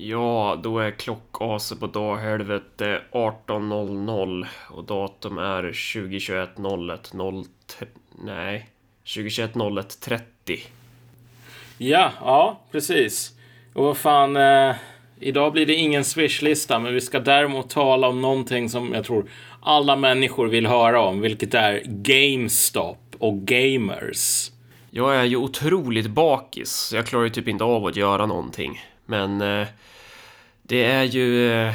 Ja, 0.00 0.60
då 0.62 0.78
är 0.78 0.90
klockaset 0.90 1.80
på 1.80 1.86
daghelvete 1.86 3.00
18.00 3.12 4.46
och 4.70 4.84
datum 4.84 5.38
är 5.38 5.62
2021 5.62 6.50
01 6.90 7.12
0 7.12 7.44
Nej, 8.22 8.68
2021 9.14 9.50
01 9.54 10.00
30. 10.00 10.24
Ja, 11.78 12.12
ja, 12.20 12.60
precis. 12.72 13.32
Och 13.74 13.84
vad 13.84 13.96
fan, 13.96 14.36
eh, 14.36 14.76
idag 15.20 15.52
blir 15.52 15.66
det 15.66 15.74
ingen 15.74 16.04
swishlista, 16.04 16.78
men 16.78 16.94
vi 16.94 17.00
ska 17.00 17.20
däremot 17.20 17.70
tala 17.70 18.08
om 18.08 18.20
någonting 18.20 18.68
som 18.68 18.94
jag 18.94 19.04
tror 19.04 19.30
alla 19.62 19.96
människor 19.96 20.46
vill 20.46 20.66
höra 20.66 21.00
om, 21.00 21.20
vilket 21.20 21.54
är 21.54 21.82
GameStop 21.86 23.16
och 23.18 23.34
gamers. 23.34 24.50
Jag 24.90 25.16
är 25.16 25.24
ju 25.24 25.36
otroligt 25.36 26.06
bakis, 26.06 26.92
jag 26.94 27.06
klarar 27.06 27.24
ju 27.24 27.30
typ 27.30 27.48
inte 27.48 27.64
av 27.64 27.86
att 27.86 27.96
göra 27.96 28.26
någonting. 28.26 28.80
Men 29.08 29.40
eh, 29.40 29.66
det 30.62 30.84
är 30.84 31.04
ju... 31.04 31.52
Eh, 31.52 31.74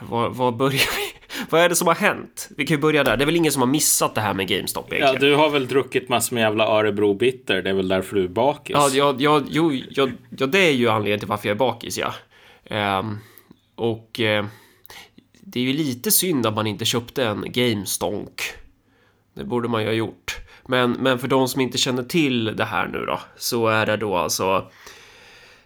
var, 0.00 0.28
var 0.28 0.52
börjar 0.52 0.96
vi? 0.96 1.12
Vad 1.50 1.60
är 1.60 1.68
det 1.68 1.76
som 1.76 1.86
har 1.86 1.94
hänt? 1.94 2.48
Vi 2.56 2.66
kan 2.66 2.76
ju 2.76 2.80
börja 2.80 3.04
där. 3.04 3.16
Det 3.16 3.24
är 3.24 3.26
väl 3.26 3.36
ingen 3.36 3.52
som 3.52 3.62
har 3.62 3.66
missat 3.66 4.14
det 4.14 4.20
här 4.20 4.34
med 4.34 4.48
GameStop 4.48 4.92
egentligen? 4.92 5.22
Ja, 5.22 5.28
du 5.28 5.42
har 5.42 5.50
väl 5.50 5.68
druckit 5.68 6.08
massor 6.08 6.34
med 6.34 6.40
jävla 6.40 6.66
Örebro 6.66 7.14
Bitter. 7.14 7.62
Det 7.62 7.70
är 7.70 7.74
väl 7.74 7.88
därför 7.88 8.16
du 8.16 8.24
är 8.24 8.28
bakis? 8.28 8.76
Ja, 8.76 8.90
ja, 8.92 9.14
ja, 9.18 9.42
jo, 9.48 9.72
ja, 9.90 10.08
ja 10.38 10.46
det 10.46 10.58
är 10.58 10.72
ju 10.72 10.88
anledningen 10.88 11.18
till 11.18 11.28
varför 11.28 11.48
jag 11.48 11.54
är 11.54 11.58
bakis, 11.58 11.98
ja. 11.98 12.14
Um, 12.98 13.18
och 13.74 14.20
uh, 14.20 14.46
det 15.40 15.60
är 15.60 15.64
ju 15.64 15.72
lite 15.72 16.10
synd 16.10 16.46
att 16.46 16.54
man 16.54 16.66
inte 16.66 16.84
köpte 16.84 17.24
en 17.24 17.44
GameStonk. 17.46 18.42
Det 19.34 19.44
borde 19.44 19.68
man 19.68 19.82
ju 19.82 19.88
ha 19.88 19.94
gjort. 19.94 20.36
Men, 20.66 20.92
men 20.92 21.18
för 21.18 21.28
de 21.28 21.48
som 21.48 21.60
inte 21.60 21.78
känner 21.78 22.02
till 22.02 22.56
det 22.56 22.64
här 22.64 22.86
nu 22.86 22.98
då, 22.98 23.20
så 23.36 23.68
är 23.68 23.86
det 23.86 23.96
då 23.96 24.16
alltså 24.16 24.44
eh, 24.44 24.62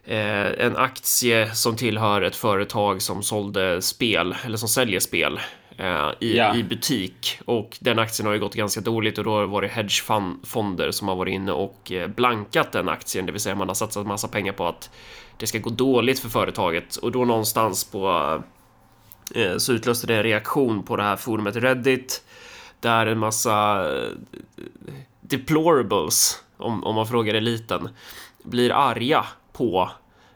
en 0.04 0.76
aktie 0.76 1.54
som 1.54 1.76
tillhör 1.76 2.22
ett 2.22 2.36
företag 2.36 3.02
som 3.02 3.22
sålde 3.22 3.82
spel, 3.82 4.34
eller 4.44 4.56
som 4.56 4.68
säljer 4.68 5.00
spel 5.00 5.40
eh, 5.80 6.10
i, 6.20 6.36
ja. 6.36 6.54
i 6.56 6.62
butik. 6.62 7.40
Och 7.44 7.78
den 7.80 7.98
aktien 7.98 8.26
har 8.26 8.34
ju 8.34 8.40
gått 8.40 8.54
ganska 8.54 8.80
dåligt 8.80 9.18
och 9.18 9.24
då 9.24 9.46
var 9.46 9.62
det 9.62 9.68
hedgefonder 9.68 10.90
som 10.90 11.08
har 11.08 11.16
varit 11.16 11.34
inne 11.34 11.52
och 11.52 11.92
eh, 11.92 12.08
blankat 12.08 12.72
den 12.72 12.88
aktien, 12.88 13.26
det 13.26 13.32
vill 13.32 13.40
säga 13.40 13.54
man 13.54 13.68
har 13.68 13.74
satsat 13.74 14.06
massa 14.06 14.28
pengar 14.28 14.52
på 14.52 14.66
att 14.66 14.90
det 15.36 15.46
ska 15.46 15.58
gå 15.58 15.70
dåligt 15.70 16.18
för 16.18 16.28
företaget 16.28 16.96
och 16.96 17.12
då 17.12 17.24
någonstans 17.24 17.84
på 17.84 18.42
eh, 19.34 19.56
så 19.56 19.72
utlöste 19.72 20.06
det 20.06 20.16
en 20.16 20.22
reaktion 20.22 20.82
på 20.82 20.96
det 20.96 21.02
här 21.02 21.16
forumet 21.16 21.56
Reddit 21.56 22.24
där 22.80 23.06
en 23.06 23.18
massa 23.18 23.86
eh, 23.96 24.08
deplorables, 25.20 26.44
om, 26.56 26.84
om 26.84 26.94
man 26.94 27.06
frågar 27.06 27.34
eliten, 27.34 27.88
blir 28.42 28.72
arga 28.72 29.24
på 29.60 29.90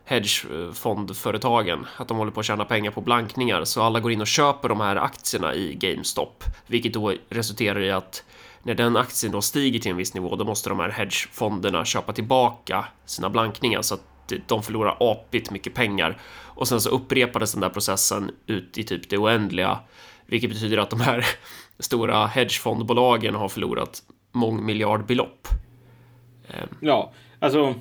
hedgefondföretagen, 0.05 1.87
att 1.97 2.09
de 2.09 2.17
håller 2.17 2.33
på 2.33 2.41
att 2.41 2.47
tjäna 2.47 2.65
pengar 2.65 2.91
på 2.91 3.01
blankningar, 3.01 3.65
så 3.65 3.83
alla 3.83 4.01
går 4.01 4.13
in 4.13 4.21
och 4.21 4.27
köper 4.27 4.69
de 4.69 4.81
här 4.81 4.97
aktierna 4.97 5.55
i 5.55 5.75
GameStop, 5.75 6.45
vilket 6.67 6.93
då 6.93 7.15
resulterar 7.29 7.81
i 7.81 7.91
att 7.91 8.25
när 8.63 8.75
den 8.75 8.97
aktien 8.97 9.33
då 9.33 9.43
stiger 9.43 9.81
till 9.81 9.91
en 9.91 9.97
viss 9.97 10.15
nivå, 10.15 10.37
då 10.37 10.45
måste 10.45 10.69
de 10.69 10.81
här 10.81 10.89
hedgefonderna 10.89 11.85
köpa 11.85 12.13
tillbaka 12.13 12.85
sina 13.05 13.31
blankningar 13.31 13.83
så 13.83 13.95
att 13.95 14.33
de 14.47 14.63
förlorar 14.63 14.97
apigt 15.01 15.51
mycket 15.51 15.75
pengar 15.75 16.19
och 16.43 16.69
sen 16.69 16.81
så 16.81 16.91
upprepades 16.91 17.53
den 17.53 17.61
där 17.61 17.69
processen 17.69 18.31
ut 18.47 18.79
i 18.79 18.85
typ 18.85 19.09
det 19.09 19.19
oändliga, 19.19 19.79
vilket 20.27 20.51
betyder 20.51 20.79
att 20.79 20.91
de 20.91 21.01
här 21.01 21.27
stora 21.79 22.27
hedgefondbolagen 22.27 23.35
har 23.35 23.49
förlorat 23.49 24.03
mångmiljardbelopp. 24.33 25.49
Ja, 26.81 27.13
alltså 27.41 27.75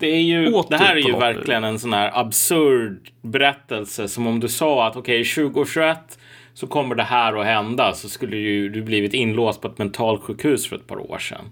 det, 0.00 0.06
är 0.06 0.20
ju, 0.20 0.62
det 0.68 0.76
här 0.76 0.96
är 0.96 1.00
ju 1.00 1.16
verkligen 1.16 1.64
en 1.64 1.78
sån 1.78 1.92
här 1.92 2.10
absurd 2.14 3.10
berättelse 3.22 4.08
som 4.08 4.26
om 4.26 4.40
du 4.40 4.48
sa 4.48 4.86
att 4.86 4.96
okej, 4.96 5.20
okay, 5.20 5.44
2021 5.44 6.18
så 6.54 6.66
kommer 6.66 6.94
det 6.94 7.02
här 7.02 7.40
att 7.40 7.46
hända 7.46 7.92
så 7.92 8.08
skulle 8.08 8.36
ju 8.36 8.68
du 8.68 8.82
blivit 8.82 9.14
inlåst 9.14 9.60
på 9.60 9.68
ett 9.68 9.78
mentalsjukhus 9.78 10.68
för 10.68 10.76
ett 10.76 10.86
par 10.86 11.10
år 11.10 11.18
sedan. 11.18 11.44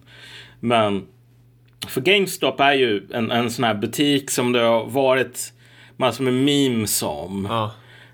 Men 0.61 1.07
för 1.89 2.01
GameStop 2.01 2.61
är 2.61 2.73
ju 2.73 3.07
en, 3.15 3.31
en 3.31 3.51
sån 3.51 3.65
här 3.65 3.75
butik 3.75 4.31
som 4.31 4.53
det 4.53 4.61
har 4.61 4.87
varit 4.87 5.53
massor 5.97 6.25
med 6.25 6.35
memes 6.35 7.03
om. 7.03 7.47
Ja. 7.51 7.71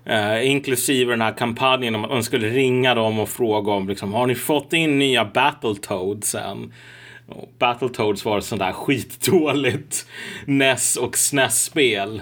Uh, 0.09 0.47
inklusive 0.47 1.13
den 1.13 1.21
här 1.21 1.37
kampanjen 1.37 1.95
om 1.95 2.05
att 2.05 2.11
man 2.11 2.23
skulle 2.23 2.49
ringa 2.49 2.95
dem 2.95 3.19
och 3.19 3.29
fråga 3.29 3.71
om 3.71 3.87
liksom, 3.87 4.13
har 4.13 4.27
ni 4.27 4.35
fått 4.35 4.73
in 4.73 4.99
nya 4.99 5.25
Battletoads 5.25 6.35
än? 6.35 6.73
Och 7.27 7.49
Battletoads 7.59 8.25
var 8.25 8.37
ett 8.37 8.45
sånt 8.45 8.61
där 8.61 8.71
skitdåligt 8.71 10.07
NES 10.45 10.95
och 10.95 11.17
SNES-spel. 11.17 12.21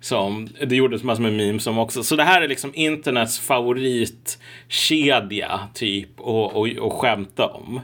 Som 0.00 0.48
det 0.66 0.76
gjordes 0.76 1.02
massor 1.02 1.22
med 1.22 1.32
memes 1.32 1.66
om 1.66 1.78
också. 1.78 2.02
Så 2.02 2.16
det 2.16 2.22
här 2.22 2.42
är 2.42 2.48
liksom 2.48 2.70
internets 2.74 3.38
favoritkedja 3.38 5.60
typ 5.74 6.20
och, 6.20 6.56
och, 6.56 6.68
och 6.68 6.92
skämta 6.92 7.46
om. 7.46 7.80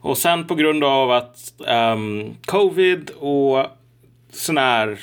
Och 0.00 0.18
sen 0.18 0.46
på 0.46 0.54
grund 0.54 0.84
av 0.84 1.10
att 1.10 1.54
um, 1.58 2.36
covid 2.46 3.10
och 3.10 3.66
sådana 4.32 4.60
här 4.60 4.98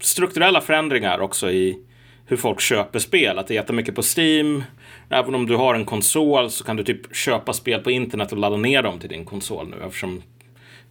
strukturella 0.00 0.60
förändringar 0.60 1.18
också 1.18 1.50
i 1.50 1.78
hur 2.26 2.36
folk 2.36 2.60
köper 2.60 2.98
spel. 2.98 3.38
Att 3.38 3.46
det 3.46 3.54
är 3.54 3.56
jättemycket 3.56 3.94
på 3.94 4.02
Steam. 4.16 4.64
Även 5.10 5.34
om 5.34 5.46
du 5.46 5.56
har 5.56 5.74
en 5.74 5.84
konsol 5.84 6.50
så 6.50 6.64
kan 6.64 6.76
du 6.76 6.84
typ 6.84 7.16
köpa 7.16 7.52
spel 7.52 7.80
på 7.80 7.90
internet 7.90 8.32
och 8.32 8.38
ladda 8.38 8.56
ner 8.56 8.82
dem 8.82 8.98
till 8.98 9.08
din 9.08 9.24
konsol 9.24 9.68
nu 9.68 9.76
eftersom 9.86 10.22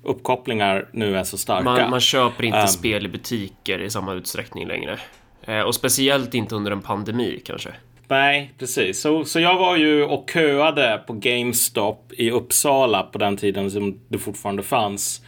uppkopplingar 0.03 0.89
nu 0.91 1.17
är 1.17 1.23
så 1.23 1.37
starka. 1.37 1.63
Man, 1.63 1.89
man 1.89 1.99
köper 1.99 2.43
inte 2.45 2.59
um, 2.59 2.67
spel 2.67 3.05
i 3.05 3.09
butiker 3.09 3.81
i 3.81 3.89
samma 3.89 4.13
utsträckning 4.13 4.67
längre. 4.67 4.99
Eh, 5.41 5.59
och 5.59 5.75
speciellt 5.75 6.33
inte 6.33 6.55
under 6.55 6.71
en 6.71 6.81
pandemi 6.81 7.41
kanske. 7.45 7.69
Nej, 8.07 8.53
precis. 8.59 9.01
Så, 9.01 9.25
så 9.25 9.39
jag 9.39 9.57
var 9.57 9.75
ju 9.75 10.03
och 10.03 10.29
köade 10.33 11.03
på 11.07 11.13
GameStop 11.13 12.11
i 12.17 12.31
Uppsala 12.31 13.03
på 13.03 13.17
den 13.17 13.37
tiden 13.37 13.71
som 13.71 13.99
det 14.07 14.17
fortfarande 14.17 14.63
fanns 14.63 15.21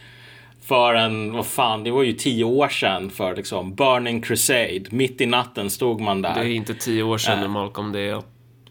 för 0.62 0.94
en, 0.94 1.32
vad 1.32 1.46
fan, 1.46 1.84
det 1.84 1.90
var 1.90 2.02
ju 2.02 2.12
tio 2.12 2.44
år 2.44 2.68
sedan 2.68 3.10
för 3.10 3.36
liksom 3.36 3.74
Burning 3.74 4.22
Crusade. 4.22 4.84
Mitt 4.90 5.20
i 5.20 5.26
natten 5.26 5.70
stod 5.70 6.00
man 6.00 6.22
där. 6.22 6.34
Det 6.34 6.40
är 6.40 6.44
inte 6.44 6.74
tio 6.74 7.02
år 7.02 7.18
sedan 7.18 7.42
uh, 7.42 7.48
Malcolm, 7.48 7.92
det 7.92 8.00
är 8.00 8.22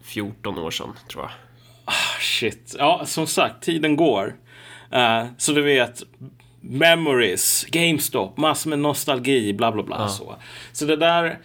14 0.08 0.58
år 0.60 0.72
sedan 0.72 0.94
tror 1.12 1.24
jag. 1.24 1.32
Ah, 1.86 2.20
shit. 2.20 2.76
Ja, 2.80 3.06
som 3.06 3.28
sagt, 3.28 3.64
tiden 3.64 3.96
går. 3.96 4.36
Uh, 4.94 5.26
så 5.38 5.52
du 5.52 5.62
vet, 5.62 6.04
memories, 6.62 7.66
GameStop, 7.70 8.38
massor 8.38 8.70
med 8.70 8.80
nostalgi, 8.80 9.54
bla 9.54 9.72
bla 9.72 9.84
bla. 9.84 9.98
Uh. 9.98 10.08
Så. 10.08 10.36
så 10.72 10.86
det 10.86 10.96
där, 10.96 11.40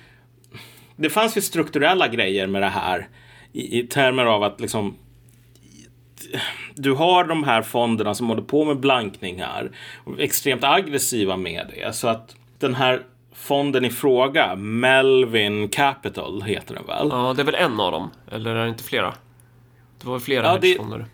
det 0.97 1.11
fanns 1.11 1.37
ju 1.37 1.41
strukturella 1.41 2.09
grejer 2.09 2.47
med 2.47 2.63
det 2.63 2.69
här 2.69 3.09
i, 3.53 3.79
i 3.79 3.87
termer 3.87 4.25
av 4.25 4.43
att 4.43 4.61
liksom 4.61 4.97
du 6.75 6.93
har 6.93 7.25
de 7.25 7.45
här 7.45 7.63
fonderna 7.63 8.15
som 8.15 8.29
håller 8.29 8.43
på 8.43 8.65
med 8.65 8.81
blankningar 8.81 9.71
extremt 10.19 10.65
aggressiva 10.65 11.37
med 11.37 11.67
det. 11.75 11.93
Så 11.93 12.09
att 12.09 12.37
den 12.59 12.75
här 12.75 13.03
fonden 13.35 13.85
i 13.85 13.91
fråga, 13.91 14.55
Melvin 14.57 15.69
Capital 15.69 16.43
heter 16.43 16.75
den 16.75 16.87
väl? 16.87 17.09
Ja, 17.11 17.33
det 17.37 17.43
är 17.43 17.47
väl 17.47 17.55
en 17.55 17.81
av 17.81 17.93
dem, 17.93 18.11
eller 18.31 18.55
är 18.55 18.63
det 18.65 18.69
inte 18.69 18.85
flera? 18.85 19.15
Det 20.01 20.09
var 20.09 20.19
flera 20.19 20.47
ja, 20.47 20.53
hedgefonder. 20.53 21.07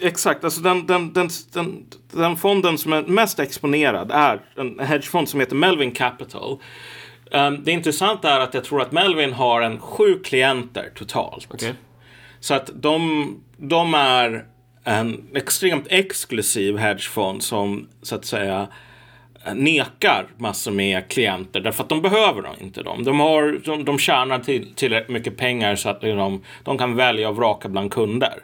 Exakt, 0.00 0.44
alltså 0.44 0.60
den, 0.60 0.86
den, 0.86 1.12
den, 1.12 1.28
den, 1.52 1.86
den 2.12 2.36
fonden 2.36 2.78
som 2.78 2.92
är 2.92 3.02
mest 3.02 3.38
exponerad 3.38 4.10
är 4.10 4.40
en 4.56 4.78
hedgefond 4.78 5.28
som 5.28 5.40
heter 5.40 5.56
Melvin 5.56 5.92
Capital. 5.92 6.58
Um, 7.30 7.64
det 7.64 7.72
intressanta 7.72 8.30
är 8.30 8.40
att 8.40 8.54
jag 8.54 8.64
tror 8.64 8.82
att 8.82 8.92
Melvin 8.92 9.32
har 9.32 9.62
en 9.62 9.80
sju 9.80 10.18
klienter 10.18 10.90
totalt. 10.94 11.54
Okay. 11.54 11.72
Så 12.40 12.54
att 12.54 12.70
de, 12.74 13.34
de 13.56 13.94
är 13.94 14.44
en 14.84 15.28
extremt 15.34 15.86
exklusiv 15.90 16.76
hedgefond 16.76 17.42
som 17.42 17.88
så 18.02 18.14
att 18.14 18.24
säga 18.24 18.68
nekar 19.54 20.26
massor 20.36 20.72
med 20.72 21.08
klienter 21.08 21.60
därför 21.60 21.82
att 21.82 21.88
de 21.88 22.02
behöver 22.02 22.48
inte 22.60 22.82
dem. 22.82 23.04
De, 23.04 23.20
har, 23.20 23.60
de, 23.64 23.84
de 23.84 23.98
tjänar 23.98 24.38
till, 24.38 24.74
tillräckligt 24.74 25.14
mycket 25.14 25.36
pengar 25.36 25.76
så 25.76 25.88
att 25.88 26.00
de, 26.00 26.42
de 26.64 26.78
kan 26.78 26.96
välja 26.96 27.28
och 27.28 27.36
vraka 27.36 27.68
bland 27.68 27.92
kunder. 27.92 28.42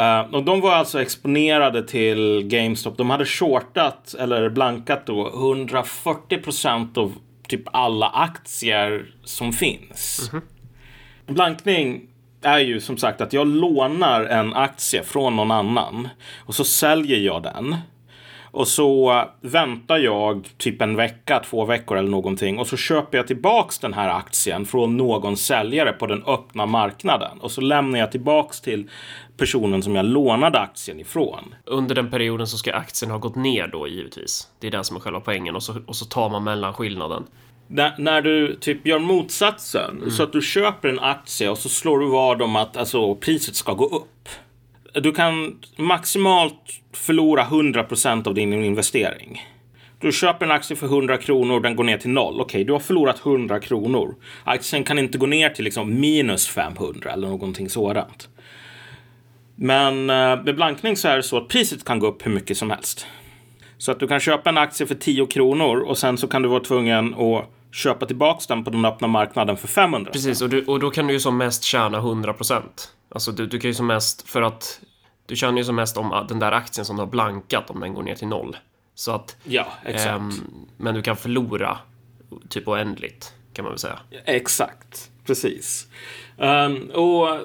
Uh, 0.00 0.34
och 0.34 0.42
de 0.42 0.60
var 0.60 0.72
alltså 0.72 1.02
exponerade 1.02 1.88
till 1.88 2.42
GameStop. 2.44 2.96
De 2.96 3.10
hade 3.10 3.24
shortat 3.24 4.14
eller 4.18 4.48
blankat 4.48 5.06
då 5.06 5.28
140 5.28 6.38
procent 6.38 6.98
av 6.98 7.14
typ 7.48 7.62
alla 7.72 8.08
aktier 8.08 9.14
som 9.24 9.52
finns. 9.52 10.30
Mm 10.32 10.42
-hmm. 10.42 11.34
Blankning 11.34 12.00
är 12.42 12.58
ju 12.58 12.80
som 12.80 12.96
sagt 12.96 13.20
att 13.20 13.32
jag 13.32 13.46
lånar 13.46 14.24
en 14.24 14.54
aktie 14.54 15.02
från 15.02 15.36
någon 15.36 15.50
annan 15.50 16.08
och 16.38 16.54
så 16.54 16.64
säljer 16.64 17.18
jag 17.18 17.42
den. 17.42 17.76
Och 18.54 18.68
så 18.68 19.24
väntar 19.40 19.98
jag 19.98 20.48
typ 20.58 20.82
en 20.82 20.96
vecka, 20.96 21.38
två 21.44 21.64
veckor 21.64 21.98
eller 21.98 22.10
någonting 22.10 22.58
och 22.58 22.66
så 22.66 22.76
köper 22.76 23.18
jag 23.18 23.26
tillbaks 23.26 23.78
den 23.78 23.94
här 23.94 24.08
aktien 24.08 24.66
från 24.66 24.96
någon 24.96 25.36
säljare 25.36 25.92
på 25.92 26.06
den 26.06 26.22
öppna 26.26 26.66
marknaden 26.66 27.38
och 27.40 27.50
så 27.50 27.60
lämnar 27.60 27.98
jag 27.98 28.12
tillbaks 28.12 28.60
till 28.60 28.90
personen 29.36 29.82
som 29.82 29.96
jag 29.96 30.04
lånade 30.06 30.58
aktien 30.58 31.00
ifrån. 31.00 31.54
Under 31.64 31.94
den 31.94 32.10
perioden 32.10 32.46
så 32.46 32.56
ska 32.58 32.74
aktien 32.74 33.10
ha 33.10 33.18
gått 33.18 33.36
ner 33.36 33.66
då 33.68 33.88
givetvis. 33.88 34.48
Det 34.60 34.66
är 34.66 34.70
det 34.70 34.84
som 34.84 34.96
är 34.96 35.00
själva 35.00 35.20
poängen 35.20 35.56
och 35.56 35.62
så, 35.62 35.74
och 35.86 35.96
så 35.96 36.04
tar 36.04 36.28
man 36.30 36.44
mellanskillnaden. 36.44 37.24
när, 37.66 37.94
när 37.98 38.22
du 38.22 38.56
typ 38.60 38.86
gör 38.86 38.98
motsatsen, 38.98 39.96
Mm. 39.98 40.10
så 40.10 40.22
att 40.22 40.32
du 40.32 40.42
köper 40.42 40.88
en 40.88 41.00
aktie 41.00 41.48
och 41.50 41.58
så 41.58 41.68
slår 41.68 41.98
du 41.98 42.06
vad 42.06 42.42
om 42.42 42.56
att 42.56 42.76
alltså, 42.76 43.14
priset 43.14 43.54
ska 43.56 43.72
gå 43.72 43.86
upp. 43.86 44.28
Du 44.92 45.12
kan 45.12 45.58
maximalt 45.76 46.80
förlora 46.92 47.44
100% 47.44 48.28
av 48.28 48.34
din 48.34 48.52
investering. 48.52 49.42
Du 49.98 50.12
köper 50.12 50.46
en 50.46 50.52
aktie 50.52 50.76
för 50.76 50.86
100 50.86 51.16
kronor 51.16 51.54
och 51.54 51.62
den 51.62 51.76
går 51.76 51.84
ner 51.84 51.98
till 51.98 52.10
noll. 52.10 52.40
Okej, 52.40 52.64
du 52.64 52.72
har 52.72 52.80
förlorat 52.80 53.26
100 53.26 53.60
kronor. 53.60 54.14
Aktien 54.44 54.84
kan 54.84 54.98
inte 54.98 55.18
gå 55.18 55.26
ner 55.26 55.50
till 55.50 55.64
liksom 55.64 56.00
minus 56.00 56.48
500 56.48 57.12
eller 57.12 57.28
någonting 57.28 57.68
sådant. 57.68 58.28
Men 59.56 60.10
eh, 60.10 60.44
med 60.44 60.54
blankning 60.54 60.96
så 60.96 61.08
är 61.08 61.16
det 61.16 61.22
så 61.22 61.36
att 61.36 61.48
priset 61.48 61.84
kan 61.84 61.98
gå 61.98 62.06
upp 62.06 62.26
hur 62.26 62.30
mycket 62.30 62.56
som 62.56 62.70
helst. 62.70 63.06
Så 63.78 63.92
att 63.92 64.00
du 64.00 64.08
kan 64.08 64.20
köpa 64.20 64.50
en 64.50 64.58
aktie 64.58 64.86
för 64.86 64.94
10 64.94 65.26
kronor 65.26 65.80
och 65.80 65.98
sen 65.98 66.18
så 66.18 66.28
kan 66.28 66.42
du 66.42 66.48
vara 66.48 66.60
tvungen 66.60 67.14
att 67.14 67.44
köpa 67.72 68.06
tillbaks 68.06 68.46
den 68.46 68.64
på 68.64 68.70
den 68.70 68.84
öppna 68.84 69.08
marknaden 69.08 69.56
för 69.56 69.68
500. 69.68 70.12
Precis, 70.12 70.42
och, 70.42 70.48
du, 70.48 70.64
och 70.64 70.80
då 70.80 70.90
kan 70.90 71.06
du 71.06 71.12
ju 71.12 71.20
som 71.20 71.38
mest 71.38 71.62
tjäna 71.62 71.98
100 71.98 72.32
procent. 72.32 72.92
Alltså 73.14 73.32
du, 73.32 73.46
du 73.46 73.58
kan 73.60 73.70
ju 73.70 73.74
som 73.74 73.86
mest, 73.86 74.28
för 74.28 74.42
att 74.42 74.80
du 75.26 75.36
tjänar 75.36 75.58
ju 75.58 75.64
som 75.64 75.76
mest 75.76 75.96
om 75.96 76.26
den 76.28 76.38
där 76.38 76.52
aktien 76.52 76.84
som 76.84 76.96
du 76.96 77.02
har 77.02 77.06
blankat 77.06 77.70
om 77.70 77.80
den 77.80 77.94
går 77.94 78.02
ner 78.02 78.14
till 78.14 78.28
noll. 78.28 78.56
Så 78.94 79.12
att, 79.12 79.36
Ja, 79.44 79.66
exakt. 79.84 80.06
ehm, 80.08 80.30
men 80.76 80.94
du 80.94 81.02
kan 81.02 81.16
förlora 81.16 81.78
typ 82.48 82.68
oändligt, 82.68 83.34
kan 83.52 83.62
man 83.64 83.72
väl 83.72 83.78
säga. 83.78 83.98
Exakt, 84.24 85.10
precis. 85.26 85.86
Ehm, 86.38 86.90
och 86.90 87.38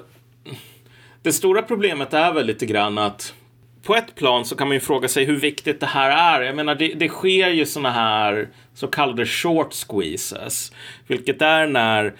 det 1.22 1.32
stora 1.32 1.62
problemet 1.62 2.14
är 2.14 2.32
väl 2.32 2.46
lite 2.46 2.66
grann 2.66 2.98
att 2.98 3.34
på 3.82 3.94
ett 3.96 4.14
plan 4.14 4.44
så 4.44 4.56
kan 4.56 4.68
man 4.68 4.74
ju 4.74 4.80
fråga 4.80 5.08
sig 5.08 5.24
hur 5.24 5.36
viktigt 5.36 5.80
det 5.80 5.86
här 5.86 6.38
är. 6.40 6.42
Jag 6.46 6.56
menar, 6.56 6.74
det, 6.74 6.94
det 6.94 7.08
sker 7.08 7.48
ju 7.48 7.66
såna 7.66 7.90
här 7.90 8.48
så 8.74 8.86
kallade 8.88 9.26
short 9.26 9.72
squeezes, 9.88 10.72
vilket 11.06 11.42
är 11.42 11.66
när 11.66 12.14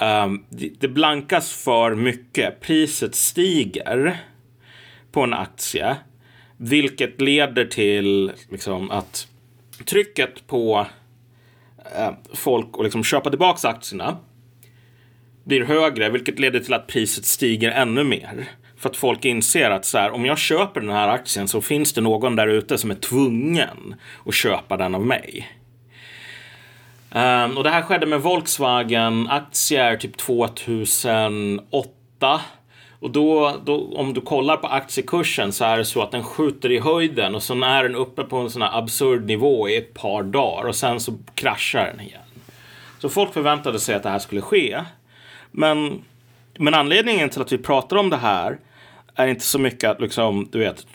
Um, 0.00 0.44
det, 0.48 0.80
det 0.80 0.88
blankas 0.88 1.52
för 1.52 1.94
mycket, 1.94 2.60
priset 2.60 3.14
stiger 3.14 4.20
på 5.12 5.20
en 5.22 5.34
aktie, 5.34 5.96
vilket 6.56 7.20
leder 7.20 7.64
till 7.64 8.32
liksom, 8.48 8.90
att 8.90 9.28
trycket 9.84 10.46
på 10.46 10.86
eh, 11.96 12.12
folk 12.34 12.68
att 12.72 12.84
liksom 12.84 13.04
köpa 13.04 13.30
tillbaka 13.30 13.68
aktierna 13.68 14.16
blir 15.44 15.64
högre, 15.64 16.10
vilket 16.10 16.38
leder 16.38 16.60
till 16.60 16.74
att 16.74 16.86
priset 16.86 17.24
stiger 17.24 17.70
ännu 17.70 18.04
mer. 18.04 18.48
För 18.76 18.88
att 18.88 18.96
folk 18.96 19.24
inser 19.24 19.70
att 19.70 19.84
så 19.84 19.98
här, 19.98 20.10
om 20.10 20.24
jag 20.24 20.38
köper 20.38 20.80
den 20.80 20.90
här 20.90 21.08
aktien 21.08 21.48
så 21.48 21.60
finns 21.60 21.92
det 21.92 22.00
någon 22.00 22.36
där 22.36 22.46
ute 22.46 22.78
som 22.78 22.90
är 22.90 22.94
tvungen 22.94 23.94
att 24.26 24.34
köpa 24.34 24.76
den 24.76 24.94
av 24.94 25.06
mig. 25.06 25.59
Um, 27.14 27.56
och 27.56 27.64
det 27.64 27.70
här 27.70 27.82
skedde 27.82 28.06
med 28.06 28.20
Volkswagen-aktier 28.20 29.96
typ 29.96 30.16
2008. 30.16 32.40
Och 33.00 33.10
då, 33.10 33.56
då, 33.64 33.92
om 33.96 34.14
du 34.14 34.20
kollar 34.20 34.56
på 34.56 34.66
aktiekursen 34.66 35.52
så 35.52 35.64
är 35.64 35.78
det 35.78 35.84
så 35.84 36.02
att 36.02 36.10
den 36.10 36.24
skjuter 36.24 36.72
i 36.72 36.78
höjden 36.78 37.34
och 37.34 37.42
sen 37.42 37.62
är 37.62 37.82
den 37.82 37.94
uppe 37.94 38.24
på 38.24 38.36
en 38.36 38.50
sån 38.50 38.62
här 38.62 38.78
absurd 38.78 39.26
nivå 39.26 39.68
i 39.68 39.76
ett 39.76 39.94
par 39.94 40.22
dagar 40.22 40.68
och 40.68 40.76
sen 40.76 41.00
så 41.00 41.18
kraschar 41.34 41.86
den 41.86 42.00
igen. 42.00 42.20
Så 42.98 43.08
folk 43.08 43.32
förväntade 43.32 43.78
sig 43.78 43.94
att 43.94 44.02
det 44.02 44.10
här 44.10 44.18
skulle 44.18 44.40
ske. 44.40 44.80
Men, 45.50 46.02
men 46.58 46.74
anledningen 46.74 47.28
till 47.28 47.42
att 47.42 47.52
vi 47.52 47.58
pratar 47.58 47.96
om 47.96 48.10
det 48.10 48.16
här 48.16 48.58
är 49.14 49.26
inte 49.26 49.44
så 49.44 49.58
mycket 49.58 49.90
att 49.90 50.00
liksom, 50.00 50.48
du 50.52 50.58
vet, 50.58 50.86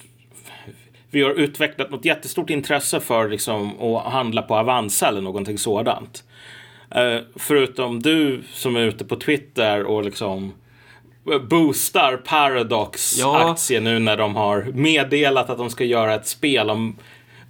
vi 1.16 1.22
har 1.22 1.32
utvecklat 1.32 1.92
något 1.92 2.06
jättestort 2.06 2.50
intresse 2.50 3.00
för 3.00 3.30
liksom, 3.30 3.82
att 3.82 4.14
handla 4.14 4.42
på 4.42 4.56
Avanza 4.56 5.08
eller 5.08 5.22
någonting 5.22 5.58
sådant. 5.58 6.24
Eh, 6.92 7.20
förutom 7.36 8.02
du 8.02 8.42
som 8.54 8.76
är 8.76 8.80
ute 8.80 9.06
på 9.06 9.16
Twitter 9.16 9.84
och 9.84 10.04
liksom 10.06 10.54
boostar 11.50 12.18
Paradox 12.18 13.18
Ja. 13.18 13.52
aktie 13.52 13.80
nu 13.80 14.00
när 14.00 14.18
de 14.18 14.36
har 14.36 14.64
meddelat 14.74 15.50
att 15.50 15.58
de 15.58 15.70
ska 15.70 15.84
göra 15.84 16.16
ett 16.16 16.28
spel 16.28 16.70
om 16.70 16.96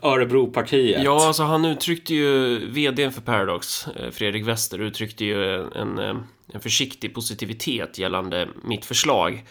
Örebropartiet. 0.01 1.03
Ja, 1.03 1.27
alltså 1.27 1.43
han 1.43 1.65
uttryckte 1.65 2.15
ju, 2.15 2.59
vdn 2.69 3.11
för 3.11 3.21
Paradox, 3.21 3.87
eh, 3.87 4.11
Fredrik 4.11 4.47
Wester, 4.47 4.81
uttryckte 4.81 5.25
ju 5.25 5.61
en, 5.61 5.99
eh, 5.99 6.15
en 6.53 6.61
försiktig 6.61 7.13
positivitet 7.13 7.99
gällande 7.99 8.47
mitt 8.63 8.85
förslag. 8.85 9.43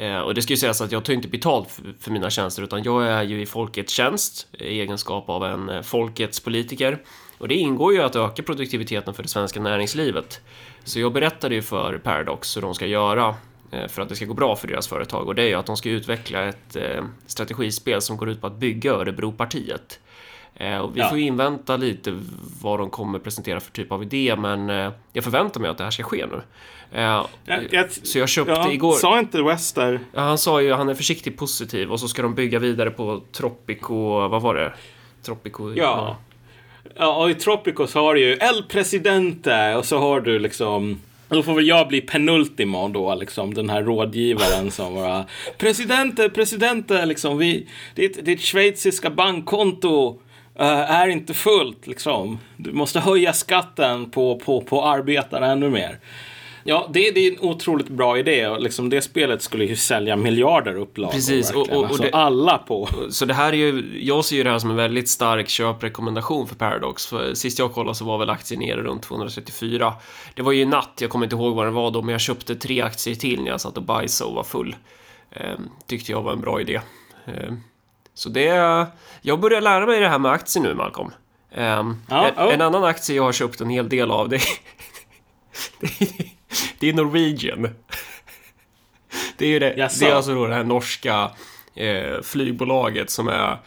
Eh, 0.00 0.18
Och 0.18 0.34
det 0.34 0.42
ska 0.42 0.52
ju 0.52 0.56
sägas 0.56 0.80
att 0.80 0.92
jag 0.92 1.04
tar 1.04 1.12
inte 1.12 1.28
betalt 1.28 1.70
för- 1.70 1.94
för 2.00 2.10
mina 2.10 2.30
tjänster, 2.30 2.62
utan 2.62 2.82
jag 2.82 3.06
är 3.06 3.22
ju 3.22 3.42
i 3.42 3.46
folkets 3.46 3.92
tjänst 3.92 4.46
i 4.52 4.80
egenskap 4.80 5.28
av 5.28 5.44
en 5.44 5.68
eh, 5.68 5.82
folkets 5.82 6.40
politiker. 6.40 6.98
Och 7.38 7.48
det 7.48 7.54
ingår 7.54 7.92
ju 7.92 8.02
att 8.02 8.16
öka 8.16 8.42
produktiviteten 8.42 9.14
för 9.14 9.22
det 9.22 9.28
svenska 9.28 9.60
näringslivet. 9.60 10.40
Så 10.84 11.00
jag 11.00 11.12
berättade 11.12 11.54
ju 11.54 11.62
för 11.62 11.98
Paradox 11.98 12.56
hur 12.56 12.62
de 12.62 12.74
ska 12.74 12.86
göra 12.86 13.34
eh, 13.70 13.88
för 13.88 14.02
att 14.02 14.08
det 14.08 14.16
ska 14.16 14.24
gå 14.24 14.34
bra 14.34 14.56
för 14.56 14.68
deras 14.68 14.88
företag 14.88 15.26
och 15.28 15.34
det 15.34 15.42
är 15.42 15.46
ju 15.48 15.54
att 15.54 15.66
de 15.66 15.76
ska 15.76 15.88
utveckla 15.90 16.42
ett 16.48 16.76
strategispel 17.26 18.02
som 18.02 18.16
går 18.16 18.30
ut 18.30 18.40
på 18.40 18.46
att 18.46 18.56
bygga 18.56 18.92
Örebropartiet. 18.92 20.00
Och 20.82 20.96
vi 20.96 21.00
Ja. 21.00 21.08
får 21.08 21.18
ju 21.18 21.24
invänta 21.24 21.76
lite 21.76 22.18
vad 22.62 22.78
de 22.78 22.90
kommer 22.90 23.18
presentera 23.18 23.60
för 23.60 23.72
typ 23.72 23.92
av 23.92 24.02
idé, 24.02 24.36
men 24.38 24.68
jag 25.12 25.24
förväntar 25.24 25.60
mig 25.60 25.70
att 25.70 25.78
det 25.78 25.84
här 25.84 25.90
ska 25.90 26.02
ske 26.02 26.26
nu. 26.26 26.42
Eh, 26.92 27.00
Jag- 27.44 27.66
jag- 27.70 27.90
Så 27.92 28.18
jag 28.18 28.28
köpte 28.28 28.52
ja, 28.52 28.72
igår... 28.72 28.92
Sa 28.92 29.18
inte 29.18 29.42
Wester 29.42 30.00
Ja, 30.14 30.20
han 30.20 30.38
sa 30.38 30.60
ju 30.62 30.72
han 30.72 30.88
är 30.88 30.94
försiktigt 30.94 31.36
positiv 31.36 31.90
och 31.90 32.00
så 32.00 32.08
ska 32.08 32.22
de 32.22 32.34
bygga 32.34 32.58
vidare 32.58 32.90
på 32.90 33.20
Tropico, 33.32 33.94
vad 34.28 34.42
var 34.42 34.54
det? 34.54 34.72
Tropico... 35.22 35.72
Ja. 35.76 36.16
Ja, 36.96 37.16
och 37.16 37.30
i 37.30 37.34
Tropico 37.34 37.86
så 37.86 38.00
har 38.00 38.14
du 38.14 38.20
ju 38.20 38.32
El 38.32 38.62
Presidente 38.68 39.74
och 39.76 39.84
så 39.84 39.98
har 39.98 40.20
du 40.20 40.38
liksom 40.38 41.00
då 41.28 41.42
får 41.42 41.54
väl 41.54 41.66
jag 41.66 41.88
bli 41.88 42.00
penultimo 42.00 42.88
då, 42.88 43.14
liksom 43.14 43.54
den 43.54 43.70
här 43.70 43.82
rådgivaren 43.82 44.70
som 44.70 44.94
bara 44.94 45.24
Presidente, 45.58 46.28
presidente, 46.30 47.06
liksom 47.06 47.38
vi, 47.38 47.68
ditt, 47.94 48.24
ditt 48.24 48.40
schweiziska 48.40 49.10
bankkonto 49.10 50.20
eh, 50.58 50.66
är 50.90 51.08
inte 51.08 51.34
fullt, 51.34 51.86
liksom. 51.86 52.38
Du 52.56 52.72
måste 52.72 53.00
höja 53.00 53.32
skatten 53.32 54.10
på, 54.10 54.38
på, 54.38 54.60
på 54.60 54.84
arbetarna 54.84 55.46
ännu 55.46 55.70
mer. 55.70 55.98
Ja, 56.64 56.90
det, 56.92 57.10
det 57.10 57.20
är 57.26 57.32
en 57.32 57.38
otroligt 57.40 57.88
bra 57.88 58.18
idé 58.18 58.46
och 58.48 58.60
liksom 58.60 58.90
det 58.90 59.02
spelet 59.02 59.42
skulle 59.42 59.64
ju 59.64 59.76
sälja 59.76 60.16
miljarder 60.16 60.74
upplagor. 60.74 61.12
Precis, 61.12 61.50
och- 61.52 61.60
och- 61.70 61.76
och 61.78 61.84
alltså, 61.86 62.02
det- 62.02 62.10
alla 62.12 62.58
på. 62.58 62.88
Så 63.10 63.24
det 63.24 63.34
här 63.34 63.52
är 63.52 63.56
ju, 63.56 63.98
jag 64.02 64.24
ser 64.24 64.36
ju 64.36 64.42
det 64.42 64.50
här 64.50 64.58
som 64.58 64.70
en 64.70 64.76
väldigt 64.76 65.08
stark 65.08 65.48
köprekommendation 65.48 66.46
för 66.48 66.54
Paradox. 66.54 67.06
För 67.06 67.34
sist 67.34 67.58
jag 67.58 67.72
kollade 67.74 67.94
så 67.94 68.04
var 68.04 68.18
väl 68.18 68.30
aktien 68.30 68.60
nere 68.60 68.82
runt 68.82 69.02
234. 69.02 69.94
Det 70.34 70.42
var 70.42 70.52
ju 70.52 70.64
natt, 70.66 70.92
jag 71.00 71.10
kommer 71.10 71.26
inte 71.26 71.36
ihåg 71.36 71.54
vad 71.54 71.66
det 71.66 71.70
var 71.70 71.90
då, 71.90 72.02
men 72.02 72.12
jag 72.12 72.20
köpte 72.20 72.56
tre 72.56 72.80
aktier 72.80 73.14
till 73.14 73.42
när 73.42 73.50
jag 73.50 73.60
satt 73.60 73.76
och 73.76 73.82
bajsade 73.82 74.28
och 74.30 74.36
var 74.36 74.44
full. 74.44 74.76
Ehm, 75.32 75.68
tyckte 75.86 76.12
jag 76.12 76.22
var 76.22 76.32
en 76.32 76.40
bra 76.40 76.60
idé. 76.60 76.80
Ehm, 77.26 77.60
så 78.14 78.28
det, 78.28 78.86
jag 79.22 79.40
börjar 79.40 79.60
lära 79.60 79.86
mig 79.86 80.00
det 80.00 80.08
här 80.08 80.18
med 80.18 80.32
aktier 80.32 80.62
nu, 80.62 80.74
Malcolm. 80.74 81.10
Ehm, 81.54 81.96
Ja, 82.08 82.26
en, 82.28 82.32
ja. 82.36 82.52
en 82.52 82.60
annan 82.60 82.84
aktie 82.84 83.16
jag 83.16 83.22
har 83.22 83.32
köpt 83.32 83.60
en 83.60 83.70
hel 83.70 83.88
del 83.88 84.10
av, 84.10 84.28
det, 84.28 84.40
det, 85.80 85.88
det 86.78 86.88
är 86.88 86.92
Norwegian. 86.92 87.68
Det 89.36 89.44
är 89.44 89.48
ju 89.48 89.58
det, 89.58 89.74
Jaså? 89.76 90.04
det 90.04 90.10
är 90.10 90.14
alltså 90.14 90.34
då 90.34 90.46
det 90.46 90.54
här 90.54 90.64
norska 90.64 91.30
eh, 91.74 92.22
flygbolaget 92.22 93.10
som 93.10 93.28
är... 93.28 93.58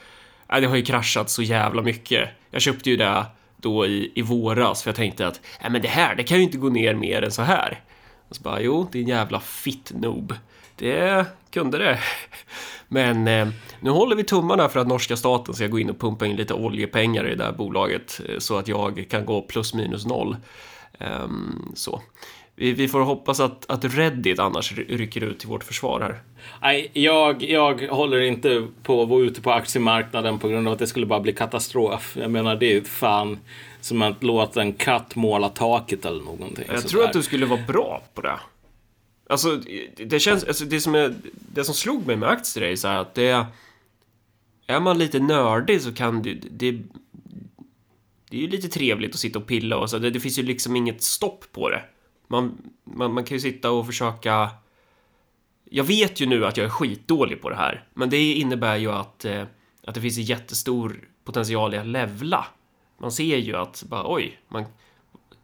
Nej, 0.49 0.61
det 0.61 0.67
har 0.67 0.75
ju 0.75 0.85
kraschat 0.85 1.29
så 1.29 1.41
jävla 1.41 1.81
mycket. 1.81 2.29
Jag 2.51 2.61
köpte 2.61 2.89
ju 2.89 2.97
det 2.97 3.25
då 3.57 3.85
i, 3.85 4.11
i 4.15 4.21
våras 4.21 4.83
för 4.83 4.89
jag 4.89 4.95
tänkte 4.95 5.27
att 5.27 5.41
nej, 5.61 5.71
men 5.71 5.81
det 5.81 5.87
här, 5.87 6.15
det 6.15 6.23
kan 6.23 6.37
ju 6.37 6.43
inte 6.43 6.57
gå 6.57 6.69
ner 6.69 6.93
mer 6.93 7.21
än 7.21 7.31
så 7.31 7.41
här. 7.41 7.81
Och 8.29 8.35
så 8.35 8.41
bara, 8.41 8.61
jo, 8.61 8.89
en 8.93 9.07
jävla 9.07 9.39
fitt-noob. 9.39 10.33
Det 10.75 11.25
kunde 11.51 11.77
det. 11.77 11.99
Men 12.87 13.27
eh, 13.27 13.47
nu 13.79 13.89
håller 13.89 14.15
vi 14.15 14.23
tummarna 14.23 14.69
för 14.69 14.79
att 14.79 14.87
norska 14.87 15.17
staten 15.17 15.55
ska 15.55 15.67
gå 15.67 15.79
in 15.79 15.89
och 15.89 15.99
pumpa 15.99 16.25
in 16.25 16.35
lite 16.35 16.53
oljepengar 16.53 17.27
i 17.27 17.29
det 17.29 17.43
där 17.43 17.51
bolaget 17.51 18.21
eh, 18.29 18.39
så 18.39 18.57
att 18.57 18.67
jag 18.67 19.05
kan 19.09 19.25
gå 19.25 19.41
plus 19.41 19.73
minus 19.73 20.05
noll. 20.05 20.35
Ehm, 20.99 21.71
så. 21.75 22.01
Vi, 22.55 22.72
vi 22.74 22.88
får 22.88 23.00
hoppas 23.01 23.39
att, 23.39 23.69
att 23.69 23.86
Reddit 23.86 24.39
annars 24.39 24.72
ry- 24.74 24.98
rycker 24.98 25.24
ut 25.24 25.39
till 25.39 25.48
vårt 25.50 25.63
försvar 25.63 26.00
här. 26.00 26.22
Nej, 26.62 26.91
jag, 26.93 27.43
jag 27.43 27.81
håller 27.88 28.22
inte 28.22 28.67
på 28.83 29.01
att 29.01 29.10
vara 29.10 29.22
ute 29.22 29.41
på 29.41 29.51
aktiemarknaden 29.51 30.39
på 30.39 30.48
grund 30.48 30.67
av 30.67 30.74
att 30.74 30.79
det 30.79 30.88
skulle 30.88 31.05
bara 31.05 31.19
bli 31.19 31.33
katastrof. 31.33 32.17
Jag 32.19 32.31
menar, 32.31 32.55
det 32.55 32.74
är 32.77 32.81
fan 32.81 33.39
som 33.81 34.01
att 34.01 34.24
låta 34.24 34.62
en 34.62 34.74
katt 34.74 35.15
måla 35.15 35.50
taket 35.50 36.05
eller 36.05 36.24
någonting. 36.24 36.65
Jag 36.67 36.88
tror 36.88 37.01
där. 37.01 37.07
att 37.07 37.13
du 37.13 37.22
skulle 37.24 37.45
vara 37.45 37.62
bra 37.67 38.03
på 38.13 38.22
det. 38.22 38.39
Alltså, 39.29 39.62
det 39.98 40.19
känns, 40.19 40.43
alltså 40.43 40.65
det 40.65 40.81
som 40.81 40.95
är, 40.95 41.13
det 41.33 41.63
som 41.63 41.75
slog 41.75 42.07
mig 42.07 42.15
med 42.15 42.29
aktier 42.29 42.63
är 42.63 42.75
så 42.75 42.88
här 42.88 42.98
att 42.98 43.15
det 43.15 43.45
är 44.67 44.79
man 44.79 44.98
lite 45.00 45.19
nördig 45.19 45.81
så 45.81 45.93
kan 45.93 46.22
det, 46.22 46.33
det 46.51 46.79
det 48.29 48.38
är 48.38 48.41
ju 48.41 48.48
lite 48.48 48.67
trevligt 48.67 49.13
att 49.13 49.19
sitta 49.19 49.39
och 49.39 49.48
pilla 49.48 49.77
och 49.77 49.89
så. 49.89 49.98
Det, 49.98 50.10
det 50.10 50.19
finns 50.19 50.39
ju 50.39 50.43
liksom 50.43 50.75
inget 50.75 51.03
stopp 51.03 51.45
på 51.51 51.69
det. 51.69 51.83
Man, 52.27 52.72
man, 52.84 53.13
man 53.13 53.24
kan 53.24 53.36
ju 53.36 53.42
sitta 53.42 53.72
och 53.72 53.86
försöka... 53.86 54.50
Jag 55.70 55.84
vet 55.84 56.20
ju 56.20 56.25
nu 56.25 56.46
att 56.46 56.58
jag 56.58 56.65
är 56.65 56.70
skitdålig 56.70 57.42
på 57.42 57.50
det 57.50 57.56
här, 57.56 57.84
men 57.94 58.10
det 58.10 58.34
innebär 58.34 58.77
ju 58.77 58.92
att, 58.92 59.25
eh, 59.25 59.44
att 59.88 59.96
det 59.96 60.01
finns 60.01 60.18
en 60.18 60.24
jättestor 60.24 61.10
potential 61.24 61.74
i 61.74 61.77
att 61.77 61.88
levla. 61.88 62.46
Man 62.98 63.12
ser 63.12 63.38
ju 63.38 63.56
att 63.56 63.84
bara 63.88 64.13
oj, 64.13 64.39
man, 64.48 64.65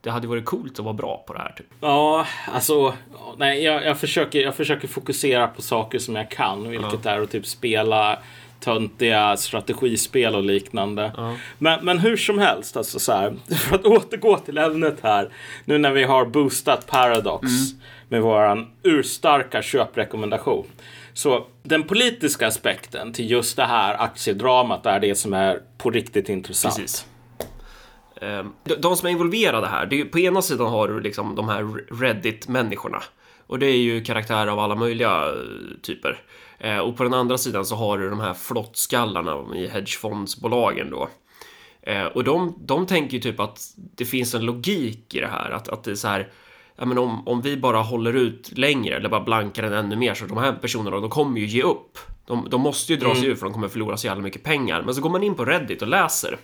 det 0.02 0.10
hade 0.10 0.28
varit 0.28 0.46
coolt 0.46 0.80
att 0.80 0.86
vara 0.86 0.94
bra 0.94 1.24
på 1.28 1.34
det 1.34 1.40
här. 1.40 1.54
Typ. 1.58 1.68
Ja, 1.82 2.26
alltså, 2.54 2.94
nej, 3.38 3.64
jag, 3.64 3.86
jag, 3.86 4.00
försöker, 4.00 4.40
jag 4.40 4.56
försöker 4.56 4.88
fokusera 4.88 5.48
på 5.48 5.62
saker 5.62 6.00
som 6.00 6.16
jag 6.16 6.32
kan, 6.32 6.70
vilket 6.70 7.06
är 7.06 7.22
att 7.22 7.32
typ 7.32 7.46
spela 7.46 8.20
töntiga 8.60 9.38
strategispel 9.38 10.36
och 10.36 10.44
liknande. 10.44 11.12
Ja. 11.18 11.36
Men, 11.58 11.86
men 11.86 12.00
hur 12.00 12.18
som 12.18 12.40
helst, 12.40 12.78
alltså 12.78 13.00
så 13.00 13.12
här, 13.14 13.36
för 13.56 13.76
att 13.76 13.86
återgå 13.86 14.38
till 14.38 14.58
ämnet 14.58 14.98
här, 15.04 15.30
nu 15.66 15.78
när 15.78 15.92
vi 15.92 16.04
har 16.04 16.26
boostat 16.26 16.88
Paradox 16.88 17.48
med 18.10 18.22
våran 18.22 18.68
urstarka 18.84 19.62
köprekommendation. 19.62 20.66
Så 21.14 21.48
den 21.64 21.84
politiska 21.84 22.48
aspekten 22.48 23.14
till 23.14 23.32
just 23.32 23.56
det 23.58 23.66
här 23.66 24.02
aktiedramat 24.02 24.86
är 24.86 25.00
det 25.00 25.16
som 25.16 25.34
är 25.34 25.60
på 25.78 25.90
riktigt 25.90 26.30
intressant. 26.30 26.76
Precis. 26.76 27.06
Ehm, 28.22 28.52
de- 28.64 28.96
som 28.96 29.08
är 29.08 29.12
involverade 29.12 29.68
här, 29.68 29.94
är, 29.94 30.06
på 30.06 30.20
ena 30.20 30.42
sidan 30.42 30.68
har 30.68 30.88
du 30.88 31.00
liksom 31.00 31.36
de 31.36 31.50
här 31.50 31.64
Reddit-människorna. 32.02 33.04
Och 33.48 33.60
det 33.60 33.66
är 33.66 33.78
ju 33.78 34.04
karaktärer 34.04 34.48
av 34.48 34.60
alla 34.60 34.76
möjliga 34.76 35.26
eh, 35.28 35.34
typer. 35.82 36.20
Eh, 36.60 36.78
Och 36.78 36.98
på 36.98 37.04
den 37.04 37.14
andra 37.14 37.38
sidan 37.38 37.66
så 37.66 37.76
har 37.76 37.98
du 37.98 38.10
de 38.10 38.20
här 38.20 38.34
flottskallarna 38.34 39.56
i 39.56 39.68
hedgefondsbolagen 39.68 40.90
då. 40.90 41.10
Eh, 41.82 42.06
Och 42.06 42.24
de, 42.24 42.56
de 42.60 42.86
tänker 42.86 43.14
ju 43.14 43.20
typ 43.20 43.40
att 43.40 43.60
det 43.76 44.06
finns 44.06 44.36
en 44.36 44.46
logik 44.46 45.16
i 45.16 45.20
det 45.20 45.28
här. 45.28 45.52
Att, 45.52 45.70
att 45.70 45.84
det 45.84 45.92
är 45.92 45.96
så 45.96 46.08
här, 46.08 46.32
ja 46.76 46.86
men 46.86 46.98
om, 46.98 47.28
om 47.28 47.42
vi 47.42 47.58
bara 47.58 47.78
håller 47.82 48.14
ut 48.14 48.58
längre 48.58 48.96
eller 48.96 49.10
bara 49.10 49.22
blankar 49.24 49.64
den 49.64 49.74
ännu 49.74 49.96
mer 49.96 50.14
så 50.14 50.26
de 50.26 50.38
här 50.38 50.54
personerna, 50.54 51.00
de 51.00 51.10
kommer 51.10 51.40
ju 51.40 51.46
ge 51.46 51.64
upp. 51.64 51.98
De, 52.26 52.48
de 52.50 52.62
måste 52.62 52.94
ju 52.94 53.00
dra 53.00 53.16
sig 53.16 53.26
ur 53.30 53.36
för 53.36 53.46
de 53.46 53.54
kommer 53.54 53.68
förlora 53.68 53.98
så 53.98 54.08
jävla 54.08 54.24
mycket 54.24 54.44
pengar. 54.44 54.82
Men 54.82 54.96
så 54.96 55.02
går 55.02 55.10
man 55.10 55.24
in 55.24 55.36
på 55.36 55.46
Reddit 55.46 55.82
och 55.82 55.88
läser. 55.88 56.38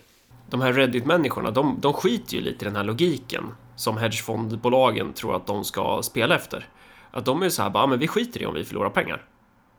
De 0.49 0.61
här 0.61 0.73
Reddit-människorna, 0.73 1.51
de, 1.51 1.77
de 1.81 1.93
skiter 1.93 2.35
ju 2.35 2.41
lite 2.41 2.65
i 2.65 2.67
den 2.67 2.75
här 2.75 2.83
logiken 2.83 3.43
som 3.75 3.97
hedgefondbolagen 3.97 5.13
tror 5.13 5.35
att 5.35 5.47
de 5.47 5.63
ska 5.63 6.01
spela 6.03 6.35
efter. 6.35 6.67
Att 7.11 7.25
de 7.25 7.43
är 7.43 7.49
så 7.49 7.61
här 7.61 7.69
bara, 7.69 7.83
ja, 7.83 7.87
men 7.87 7.99
vi 7.99 8.07
skiter 8.07 8.41
i 8.41 8.45
om 8.45 8.53
vi 8.53 8.63
förlorar 8.63 8.89
pengar. 8.89 9.23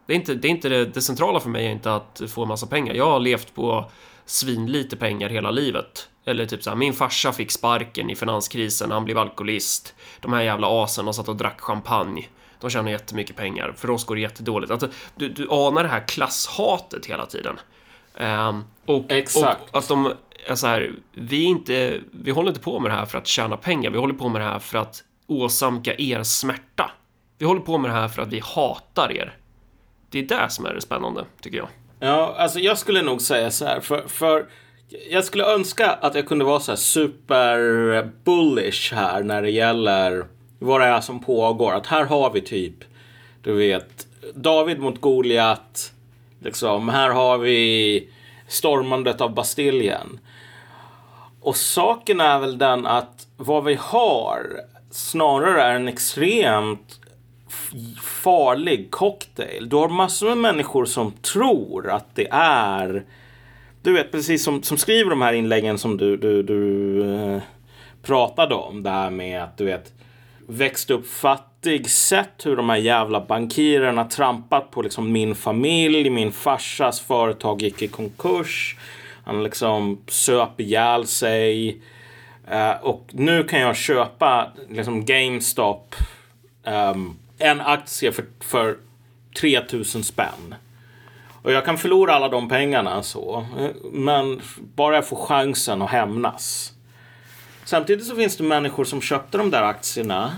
Det 0.07 0.13
är 0.13 0.17
inte 0.17 0.35
det, 0.35 0.49
är 0.49 0.51
inte 0.51 0.69
det, 0.69 0.85
det 0.85 1.01
centrala 1.01 1.41
för 1.41 1.49
mig 1.49 1.67
är 1.67 1.71
inte 1.71 1.95
att 1.95 2.23
få 2.29 2.43
en 2.43 2.49
massa 2.49 2.67
pengar. 2.67 2.95
Jag 2.95 3.11
har 3.11 3.21
levt 3.21 3.55
på 3.55 3.91
svinlite 4.25 4.97
pengar 4.97 5.29
hela 5.29 5.51
livet. 5.51 6.09
Eller 6.25 6.47
typ 6.47 6.63
så 6.63 6.71
här, 6.71 6.77
min 6.77 6.93
farsa 6.93 7.33
fick 7.33 7.51
sparken 7.51 8.11
i 8.11 8.17
finanskrisen, 8.17 8.91
han 8.91 9.05
blev 9.05 9.19
alkoholist. 9.19 9.95
De 10.21 10.33
här 10.33 10.43
jävla 10.43 10.85
asen, 10.85 11.15
satt 11.15 11.29
och 11.29 11.37
drack 11.37 11.61
champagne. 11.61 12.29
De 12.61 12.71
tjänar 12.71 12.91
jättemycket 12.91 13.37
pengar. 13.37 13.75
För 13.77 13.91
oss 13.91 14.05
går 14.05 14.15
det 14.15 14.21
jättedåligt. 14.21 14.73
Alltså, 14.73 14.89
du, 15.17 15.29
du 15.29 15.49
anar 15.51 15.83
det 15.83 15.89
här 15.89 16.09
klasshatet 16.09 17.07
hela 17.07 17.27
tiden. 17.27 17.57
Ehm, 18.15 18.65
och, 18.87 19.05
Exakt. 19.09 19.71
och 19.71 19.79
att 19.79 19.89
de 19.89 20.13
är 20.47 20.55
så 20.55 20.67
här, 20.67 20.93
vi, 21.13 21.45
inte, 21.45 22.01
vi 22.11 22.31
håller 22.31 22.49
inte 22.49 22.61
på 22.61 22.81
med 22.81 22.91
det 22.91 22.95
här 22.95 23.07
för 23.07 23.19
att 23.19 23.27
tjäna 23.27 23.57
pengar. 23.57 23.91
Vi 23.91 23.99
håller 23.99 24.15
på 24.15 24.29
med 24.29 24.41
det 24.41 24.45
här 24.47 24.59
för 24.59 24.79
att 24.79 25.03
åsamka 25.27 25.95
er 25.99 26.23
smärta. 26.23 26.91
Vi 27.39 27.47
håller 27.47 27.61
på 27.61 27.79
med 27.79 27.91
det 27.91 27.95
här 27.95 28.09
för 28.09 28.23
att 28.23 28.33
vi 28.33 28.41
hatar 28.41 29.13
er. 29.13 29.37
Det 30.11 30.19
är 30.19 30.23
det 30.23 30.51
som 30.51 30.67
är 30.67 30.75
det 30.75 30.81
spännande, 30.81 31.25
tycker 31.41 31.59
jag. 31.59 31.69
Ja, 32.01 32.35
alltså 32.39 32.59
jag 32.59 32.79
skulle 32.79 33.03
nog 33.03 33.21
säga 33.21 33.51
så 33.51 33.65
här, 33.65 33.81
för, 33.81 34.09
för 34.09 34.47
jag 35.11 35.25
skulle 35.25 35.45
önska 35.45 35.91
att 35.91 36.15
jag 36.15 36.29
kunde 36.29 36.45
vara 36.45 36.61
så 36.61 36.73
här 36.73 36.77
super 36.77 38.11
bullish 38.25 38.95
här 38.95 39.23
när 39.23 39.43
det 39.43 39.51
gäller 39.51 40.27
vad 40.59 40.81
det 40.81 40.87
är 40.87 41.01
som 41.01 41.21
pågår. 41.21 41.73
Att 41.73 41.87
här 41.87 42.05
har 42.05 42.31
vi 42.31 42.41
typ, 42.41 42.75
du 43.43 43.55
vet, 43.55 44.07
David 44.35 44.81
mot 44.81 45.01
Goliat. 45.01 45.93
Liksom, 46.41 46.89
här 46.89 47.11
har 47.11 47.39
vi 47.39 48.09
stormandet 48.49 49.21
av 49.21 49.35
Bastiljen. 49.35 50.21
Och 51.41 51.57
saken 51.57 52.21
är 52.21 52.39
väl 52.39 52.59
den 52.59 52.87
att 52.87 53.27
vad 53.37 53.65
vi 53.65 53.75
har 53.81 54.47
snarare 54.91 55.63
är 55.63 55.75
en 55.75 55.89
extremt 55.89 57.01
farlig 58.03 58.91
cocktail. 58.91 59.69
Du 59.69 59.77
har 59.77 59.89
massor 59.89 60.29
med 60.29 60.39
människor 60.39 60.85
som 60.85 61.13
tror 61.13 61.91
att 61.91 62.15
det 62.15 62.29
är 62.31 63.05
du 63.87 63.93
vet 63.93 64.13
precis 64.13 64.45
som, 64.45 64.63
som 64.63 64.77
skriver 64.77 65.11
de 65.11 65.23
här 65.23 65.33
inläggen 65.33 65.79
som 65.79 65.97
du, 65.97 66.17
du, 66.17 66.43
du 66.43 67.03
eh, 67.15 67.43
pratade 68.03 68.55
om. 68.55 68.83
Det 68.83 68.91
här 68.91 69.11
med 69.11 69.43
att 69.43 69.59
du 69.59 69.65
vet 69.65 69.93
växt 70.47 70.91
upp 70.91 71.07
fattig, 71.07 71.91
sett 71.91 72.47
hur 72.47 72.57
de 72.57 72.69
här 72.69 72.77
jävla 72.77 73.21
bankirerna 73.21 74.05
trampat 74.05 74.71
på 74.71 74.83
liksom 74.83 75.13
min 75.13 75.35
familj, 75.35 76.11
min 76.11 76.33
farsas 76.33 77.01
företag 77.01 77.63
gick 77.63 77.83
i 77.83 77.89
konkurs. 77.89 78.77
Han 79.25 79.43
liksom 79.43 79.99
söp 80.09 80.61
ihjäl 80.61 81.07
sig. 81.07 81.81
Eh, 82.49 82.75
och 82.83 83.07
nu 83.11 83.45
kan 83.45 83.61
jag 83.61 83.77
köpa 83.77 84.53
liksom 84.69 85.05
GameStop 85.05 85.95
ehm, 86.65 87.17
en 87.39 87.61
aktie 87.61 88.13
för, 88.13 88.25
för 88.41 88.77
3000 89.41 90.05
spänn. 90.05 90.55
Och 91.43 91.53
jag 91.53 91.65
kan 91.65 91.79
förlora 91.79 92.15
alla 92.15 92.29
de 92.29 92.49
pengarna 92.49 93.03
så. 93.03 93.47
Men 93.93 94.41
bara 94.75 94.95
jag 94.95 95.09
får 95.09 95.17
chansen 95.17 95.83
att 95.83 95.91
hämnas. 95.91 96.73
Samtidigt 97.65 98.07
så 98.07 98.17
finns 98.17 98.37
det 98.37 98.45
människor 98.45 98.85
som 98.85 99.01
köpte 99.01 99.39
de 99.39 99.51
där 99.51 99.63
aktierna. 99.63 100.33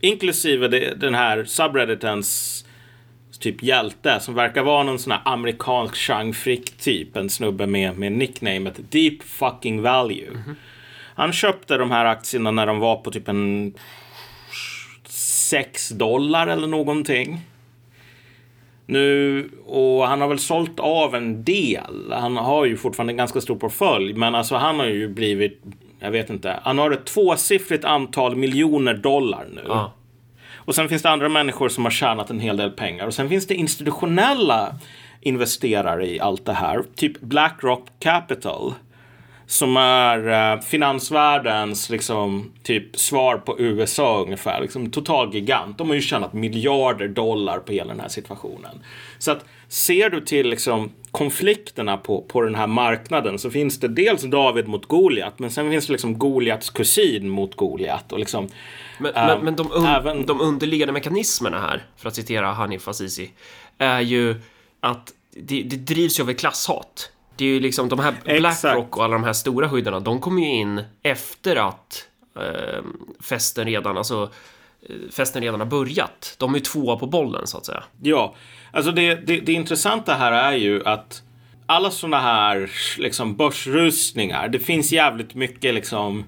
Inklusive 0.00 0.68
det, 0.68 0.94
den 0.94 1.14
här 1.14 1.44
subredditens 1.44 2.64
typ 3.40 3.62
hjälte 3.62 4.20
som 4.20 4.34
verkar 4.34 4.62
vara 4.62 4.82
någon 4.82 4.98
sån 4.98 5.12
här 5.12 5.20
amerikansk 5.24 5.96
Chang 5.96 6.34
Frick 6.34 6.76
typ. 6.78 7.16
En 7.16 7.30
snubbe 7.30 7.66
med, 7.66 7.98
med 7.98 8.12
nicknamet 8.12 8.80
Deep 8.90 9.22
fucking 9.22 9.82
value. 9.82 10.30
Han 11.14 11.32
köpte 11.32 11.76
de 11.76 11.90
här 11.90 12.04
aktierna 12.04 12.50
när 12.50 12.66
de 12.66 12.78
var 12.78 12.96
på 12.96 13.10
typ 13.10 13.28
en 13.28 13.74
6 15.52 15.88
dollar 15.88 16.46
eller 16.46 16.66
någonting. 16.66 17.40
Nu, 18.86 19.50
och 19.66 20.06
han 20.06 20.20
har 20.20 20.28
väl 20.28 20.38
sålt 20.38 20.80
av 20.80 21.14
en 21.14 21.44
del. 21.44 22.12
Han 22.12 22.36
har 22.36 22.64
ju 22.64 22.76
fortfarande 22.76 23.12
en 23.12 23.16
ganska 23.16 23.40
stor 23.40 23.56
portfölj. 23.56 24.14
Men 24.14 24.34
alltså 24.34 24.56
han 24.56 24.78
har 24.78 24.86
ju 24.86 25.08
blivit, 25.08 25.62
jag 25.98 26.10
vet 26.10 26.30
inte. 26.30 26.60
Han 26.62 26.78
har 26.78 26.90
ett 26.90 27.04
tvåsiffrigt 27.04 27.84
antal 27.84 28.36
miljoner 28.36 28.94
dollar 28.94 29.46
nu. 29.54 29.62
Ja. 29.68 29.92
Och 30.54 30.74
sen 30.74 30.88
finns 30.88 31.02
det 31.02 31.10
andra 31.10 31.28
människor 31.28 31.68
som 31.68 31.84
har 31.84 31.90
tjänat 31.90 32.30
en 32.30 32.40
hel 32.40 32.56
del 32.56 32.70
pengar. 32.70 33.06
Och 33.06 33.14
sen 33.14 33.28
finns 33.28 33.46
det 33.46 33.54
institutionella 33.54 34.74
investerare 35.20 36.06
i 36.06 36.20
allt 36.20 36.44
det 36.44 36.52
här. 36.52 36.82
Typ 36.94 37.20
Blackrock 37.20 37.88
Capital. 37.98 38.74
Som 39.52 39.76
är 39.76 40.52
eh, 40.54 40.60
finansvärldens 40.60 41.90
liksom, 41.90 42.52
typ 42.62 42.96
svar 42.98 43.36
på 43.36 43.60
USA 43.60 44.22
ungefär. 44.22 44.60
Liksom, 44.60 44.90
total 44.90 45.34
gigant. 45.34 45.78
De 45.78 45.88
har 45.88 45.94
ju 45.94 46.00
tjänat 46.00 46.32
miljarder 46.32 47.08
dollar 47.08 47.58
på 47.58 47.72
hela 47.72 47.88
den 47.88 48.00
här 48.00 48.08
situationen. 48.08 48.82
Så 49.18 49.30
att 49.30 49.44
ser 49.68 50.10
du 50.10 50.20
till 50.20 50.48
liksom, 50.48 50.90
konflikterna 51.10 51.96
på, 51.96 52.22
på 52.22 52.40
den 52.40 52.54
här 52.54 52.66
marknaden 52.66 53.38
så 53.38 53.50
finns 53.50 53.80
det 53.80 53.88
dels 53.88 54.22
David 54.22 54.68
mot 54.68 54.86
Goliat. 54.86 55.38
Men 55.38 55.50
sen 55.50 55.70
finns 55.70 55.86
det 55.86 55.92
liksom 55.92 56.18
Goliats 56.18 56.70
kusin 56.70 57.28
mot 57.28 57.56
Goliat. 57.56 58.12
Och 58.12 58.18
liksom, 58.18 58.48
Men, 58.98 59.14
Ehm, 59.14 59.26
men, 59.26 59.44
men 59.44 59.56
de, 59.56 59.72
un, 59.72 59.86
även- 59.86 60.26
de 60.26 60.40
underliggande 60.40 60.92
mekanismerna 60.92 61.60
här, 61.60 61.82
för 61.96 62.08
att 62.08 62.14
citera 62.14 62.52
Hanif 62.52 62.88
Azizi, 62.88 63.30
är 63.78 64.00
ju 64.00 64.34
att 64.80 65.12
det, 65.36 65.62
det 65.62 65.76
drivs 65.76 66.18
ju 66.18 66.22
av 66.22 66.30
ett 66.30 66.38
klasshat. 66.40 67.10
Det 67.42 67.46
är 67.46 67.52
ju 67.52 67.60
liksom 67.60 67.88
de 67.88 67.98
här. 67.98 68.14
Blackrock 68.24 68.96
och 68.96 69.04
alla 69.04 69.12
de 69.12 69.24
här 69.24 69.32
stora 69.32 69.68
skyddarna, 69.68 70.00
de 70.00 70.20
kommer 70.20 70.42
ju 70.42 70.48
in 70.48 70.84
efter 71.02 71.56
att 71.56 72.08
eh, 72.36 72.84
festen 73.20 73.66
redan, 73.66 73.98
alltså 73.98 74.30
eh, 74.88 74.96
festen 75.10 75.42
redan 75.42 75.60
har 75.60 75.66
börjat. 75.66 76.34
De 76.38 76.54
är 76.54 76.58
ju 76.58 76.64
tvåa 76.64 76.96
på 76.96 77.06
bollen 77.06 77.46
så 77.46 77.58
att 77.58 77.66
säga. 77.66 77.84
Ja, 78.02 78.34
alltså 78.72 78.92
det, 78.92 79.14
det, 79.14 79.40
det 79.40 79.52
intressanta 79.52 80.14
här 80.14 80.32
är 80.32 80.56
ju 80.56 80.84
att 80.84 81.22
alla 81.66 81.90
sådana 81.90 82.20
här 82.20 82.70
liksom 82.98 83.36
börsrusningar, 83.36 84.48
det 84.48 84.58
finns 84.58 84.92
jävligt 84.92 85.34
mycket 85.34 85.74
liksom 85.74 86.24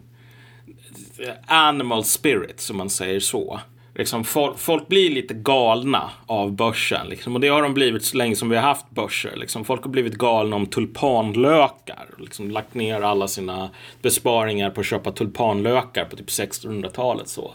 animal 1.46 2.04
spirit 2.04 2.60
som 2.60 2.76
man 2.76 2.90
säger 2.90 3.20
så. 3.20 3.60
Liksom 3.94 4.24
folk, 4.24 4.58
folk 4.58 4.88
blir 4.88 5.10
lite 5.10 5.34
galna 5.34 6.10
av 6.26 6.52
börsen 6.52 7.08
liksom, 7.08 7.34
och 7.34 7.40
det 7.40 7.48
har 7.48 7.62
de 7.62 7.74
blivit 7.74 8.04
så 8.04 8.16
länge 8.16 8.36
som 8.36 8.48
vi 8.48 8.56
har 8.56 8.62
haft 8.62 8.90
börser. 8.90 9.36
Liksom. 9.36 9.64
Folk 9.64 9.82
har 9.82 9.90
blivit 9.90 10.14
galna 10.14 10.56
om 10.56 10.66
tulpanlökar. 10.66 12.06
Liksom 12.18 12.50
lagt 12.50 12.74
ner 12.74 13.00
alla 13.00 13.28
sina 13.28 13.70
besparingar 14.02 14.70
på 14.70 14.80
att 14.80 14.86
köpa 14.86 15.12
tulpanlökar 15.12 16.04
på 16.04 16.16
typ 16.16 16.28
1600-talet. 16.28 17.28
så. 17.28 17.54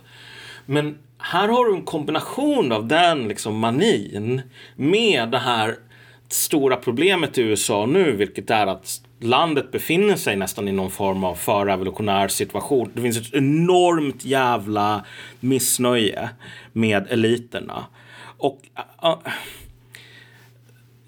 Men 0.66 0.98
här 1.18 1.48
har 1.48 1.66
du 1.66 1.76
en 1.76 1.86
kombination 1.86 2.72
av 2.72 2.88
den 2.88 3.28
liksom 3.28 3.60
manin 3.60 4.42
med 4.76 5.30
det 5.30 5.40
här 5.40 5.76
stora 6.34 6.76
problemet 6.76 7.38
i 7.38 7.42
USA 7.42 7.86
nu, 7.86 8.12
vilket 8.12 8.50
är 8.50 8.68
att 8.68 9.02
landet 9.20 9.72
befinner 9.72 10.16
sig 10.16 10.36
nästan 10.36 10.68
i 10.68 10.72
någon 10.72 10.92
form 10.92 11.24
av 11.24 11.36
förrevolutionär 11.36 12.28
situation. 12.28 12.92
Det 12.94 13.02
finns 13.02 13.18
ett 13.18 13.34
enormt 13.34 14.26
jävla 14.26 15.06
missnöje 15.40 16.30
med 16.74 17.08
eliterna. 17.10 17.86
Och 18.38 18.62
uh, 19.04 19.18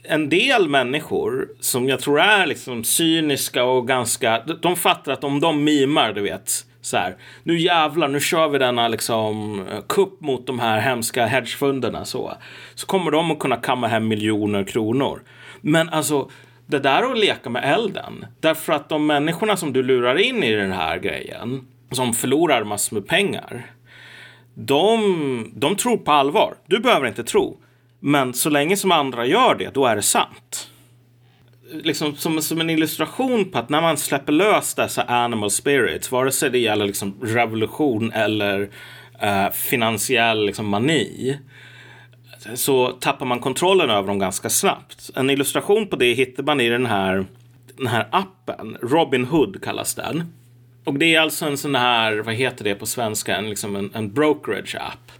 en 0.03 0.29
del 0.29 0.69
människor 0.69 1.49
som 1.59 1.89
jag 1.89 1.99
tror 1.99 2.19
är 2.19 2.45
liksom 2.45 2.83
cyniska 2.83 3.63
och 3.63 3.87
ganska... 3.87 4.43
De 4.61 4.75
fattar 4.75 5.11
att 5.11 5.23
om 5.23 5.39
de 5.39 5.63
mimar, 5.63 6.13
du 6.13 6.21
vet, 6.21 6.65
så 6.81 6.97
här, 6.97 7.15
nu 7.43 7.59
jävlar, 7.59 8.07
nu 8.07 8.19
kör 8.19 8.47
vi 8.47 8.57
denna 8.57 8.87
liksom 8.87 9.59
eh, 9.71 9.81
kupp 9.89 10.21
mot 10.21 10.47
de 10.47 10.59
här 10.59 10.79
hemska 10.79 11.25
hedgefonderna 11.25 12.05
så. 12.05 12.33
Så 12.75 12.87
kommer 12.87 13.11
de 13.11 13.31
att 13.31 13.39
kunna 13.39 13.55
kamma 13.55 13.87
hem 13.87 14.07
miljoner 14.07 14.63
kronor. 14.63 15.23
Men 15.61 15.89
alltså, 15.89 16.29
det 16.65 16.79
där 16.79 17.11
att 17.11 17.19
leka 17.19 17.49
med 17.49 17.73
elden. 17.73 18.25
Därför 18.39 18.73
att 18.73 18.89
de 18.89 19.05
människorna 19.05 19.57
som 19.57 19.73
du 19.73 19.83
lurar 19.83 20.17
in 20.17 20.43
i 20.43 20.55
den 20.55 20.71
här 20.71 20.97
grejen, 20.99 21.67
som 21.91 22.13
förlorar 22.13 22.63
massor 22.63 22.95
med 22.95 23.07
pengar, 23.07 23.65
de, 24.53 25.51
de 25.55 25.75
tror 25.75 25.97
på 25.97 26.11
allvar. 26.11 26.53
Du 26.65 26.79
behöver 26.79 27.07
inte 27.07 27.23
tro. 27.23 27.57
Men 27.99 28.33
så 28.33 28.49
länge 28.49 28.77
som 28.77 28.91
andra 28.91 29.25
gör 29.25 29.55
det, 29.55 29.73
då 29.73 29.85
är 29.85 29.95
det 29.95 30.01
sant. 30.01 30.70
Liksom 31.73 32.15
som, 32.15 32.41
som 32.41 32.61
en 32.61 32.69
illustration 32.69 33.51
på 33.51 33.57
att 33.57 33.69
när 33.69 33.81
man 33.81 33.97
släpper 33.97 34.33
lös 34.33 34.73
dessa 34.75 35.03
animal 35.03 35.51
spirits, 35.51 36.11
vare 36.11 36.31
sig 36.31 36.49
det 36.49 36.59
gäller 36.59 36.85
liksom 36.85 37.15
revolution 37.21 38.11
eller 38.11 38.61
uh, 39.23 39.51
finansiell 39.53 40.45
liksom 40.45 40.67
mani, 40.67 41.37
så 42.55 42.87
tappar 42.87 43.25
man 43.25 43.39
kontrollen 43.39 43.89
över 43.89 44.07
dem 44.07 44.19
ganska 44.19 44.49
snabbt. 44.49 45.09
En 45.15 45.29
illustration 45.29 45.87
på 45.87 45.95
det 45.95 46.13
hittar 46.13 46.43
man 46.43 46.61
i 46.61 46.69
den 46.69 46.85
här, 46.85 47.25
den 47.77 47.87
här 47.87 48.07
appen. 48.11 48.77
Robin 48.81 49.25
Hood 49.25 49.63
kallas 49.63 49.95
den. 49.95 50.33
Och 50.85 50.93
det 50.93 51.15
är 51.15 51.21
alltså 51.21 51.45
en 51.45 51.57
sån 51.57 51.75
här, 51.75 52.17
vad 52.17 52.33
heter 52.33 52.63
det 52.63 52.75
på 52.75 52.85
svenska, 52.85 53.37
en, 53.37 53.49
liksom 53.49 53.75
en, 53.75 53.91
en 53.93 54.13
brokerage 54.13 54.75
app. 54.75 55.11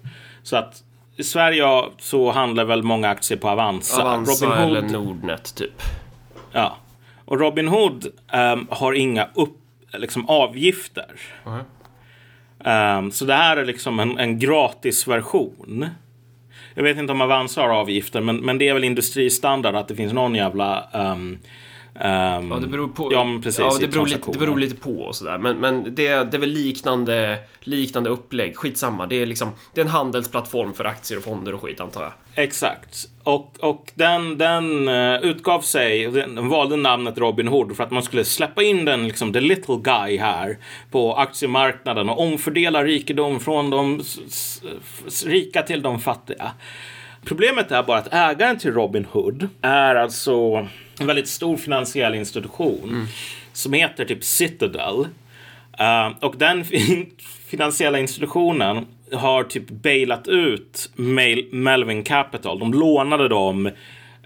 Så 0.43 0.55
att 0.55 0.84
i 1.17 1.24
Sverige 1.24 1.84
så 2.00 2.31
handlar 2.31 2.65
väl 2.65 2.84
många 2.84 3.10
aktier 3.10 3.38
på 3.38 3.50
Avanza. 3.50 4.01
Avanza 4.01 4.46
Robin 4.46 4.60
Hood, 4.60 4.77
eller 4.77 4.93
Nordnet 4.93 5.55
typ. 5.55 5.81
Ja. 6.51 6.77
Och 7.25 7.39
Robin 7.39 7.67
Hood 7.67 8.05
um, 8.34 8.67
har 8.70 8.93
inga 8.93 9.27
upp, 9.34 9.58
liksom, 9.93 10.29
avgifter. 10.29 11.12
Mm. 11.46 11.65
Um, 12.98 13.12
så 13.12 13.25
det 13.25 13.34
här 13.34 13.58
är 13.58 13.65
liksom 13.65 14.00
en, 14.00 14.17
en 14.17 14.39
gratisversion. 14.39 15.89
Jag 16.74 16.84
vet 16.84 16.98
inte 16.98 17.13
om 17.13 17.22
Avanza 17.22 17.62
har 17.62 17.70
avgifter, 17.70 18.22
men, 18.22 18.38
men 18.38 18.58
det 18.58 18.67
är 18.67 18.74
väl 18.74 18.84
industristandard 18.84 19.75
att 19.75 19.88
det 19.88 19.96
finns 19.96 20.13
någon 20.13 20.36
jävla 20.36 20.89
um, 20.93 21.39
ja, 21.93 22.57
det 22.62 22.67
beror 22.67 22.88
på. 22.88 23.13
Ja, 23.13 23.39
precis, 23.43 23.60
ja, 23.60 23.77
det, 23.79 23.88
beror 23.88 24.07
lite, 24.07 24.31
det 24.31 24.38
beror 24.38 24.57
lite 24.60 24.75
på 24.75 25.00
och 25.00 25.15
sådär. 25.15 25.38
Men, 25.38 25.57
men 25.57 25.83
det, 25.83 25.91
det 25.93 26.38
är 26.38 26.39
väl 26.39 26.50
liknande, 26.50 27.38
liknande 27.60 28.10
upplägg. 28.10 28.57
Skitsamma. 28.57 29.07
Det 29.07 29.15
är, 29.15 29.25
liksom, 29.25 29.51
det 29.74 29.81
är 29.81 29.86
en 29.86 29.91
handelsplattform 29.91 30.74
för 30.74 30.86
aktier 30.86 31.17
och 31.17 31.24
fonder 31.24 31.53
och 31.53 31.62
skit 31.62 31.79
antar 31.79 32.01
jag. 32.01 32.12
Exakt. 32.36 33.07
Och, 33.24 33.55
och 33.60 33.91
den, 33.95 34.38
den 34.38 34.88
uh, 34.88 35.21
utgav 35.21 35.62
sig, 35.62 36.12
den 36.12 36.50
valde 36.50 36.75
namnet 36.75 37.17
Robin 37.17 37.48
Hood 37.48 37.75
för 37.77 37.83
att 37.83 37.91
man 37.91 38.03
skulle 38.03 38.25
släppa 38.25 38.63
in 38.63 38.86
den, 38.86 39.07
liksom 39.07 39.33
the 39.33 39.39
little 39.39 39.77
guy 39.83 40.17
här 40.17 40.57
på 40.91 41.15
aktiemarknaden 41.15 42.10
och 42.10 42.19
omfördela 42.19 42.83
rikedom 42.83 43.39
från 43.39 43.69
de 43.69 44.01
rika 45.25 45.62
till 45.62 45.81
de 45.81 46.00
fattiga. 46.00 46.51
Problemet 47.25 47.71
är 47.71 47.83
bara 47.83 47.98
att 47.98 48.13
ägaren 48.13 48.60
till 48.60 48.74
Robin 48.74 49.05
Hood 49.12 49.50
är 49.62 49.95
alltså 49.95 50.67
en 51.01 51.08
väldigt 51.08 51.27
stor 51.27 51.58
finansiell 51.58 52.15
institution 52.15 52.89
mm. 52.89 53.05
som 53.53 53.74
heter 53.74 54.05
typ 54.05 54.24
Citadel. 54.24 55.08
Uh, 55.79 56.17
och 56.22 56.36
den 56.38 56.65
finansiella 57.48 58.00
institutionen 58.00 58.86
har 59.13 59.43
typ 59.43 59.70
bailat 59.70 60.27
ut 60.27 60.89
Melvin 61.51 62.03
Capital. 62.03 62.60
De 62.60 62.74
lånade 62.74 63.27
dem 63.27 63.67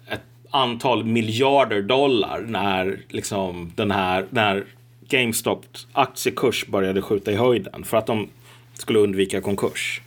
ett 0.08 0.22
antal 0.50 1.06
miljarder 1.06 1.82
dollar 1.82 2.42
när 2.48 3.00
liksom 3.10 3.72
den 3.76 3.92
här 3.92 4.26
när 4.30 4.64
GameStop 5.10 5.66
aktiekurs 5.94 6.66
började 6.68 7.02
skjuta 7.02 7.32
i 7.32 7.36
höjden 7.36 7.84
för 7.84 7.98
att 7.98 8.08
de 8.08 8.30
skulle 8.74 9.00
undvika 9.00 9.42
konkurs. 9.42 10.02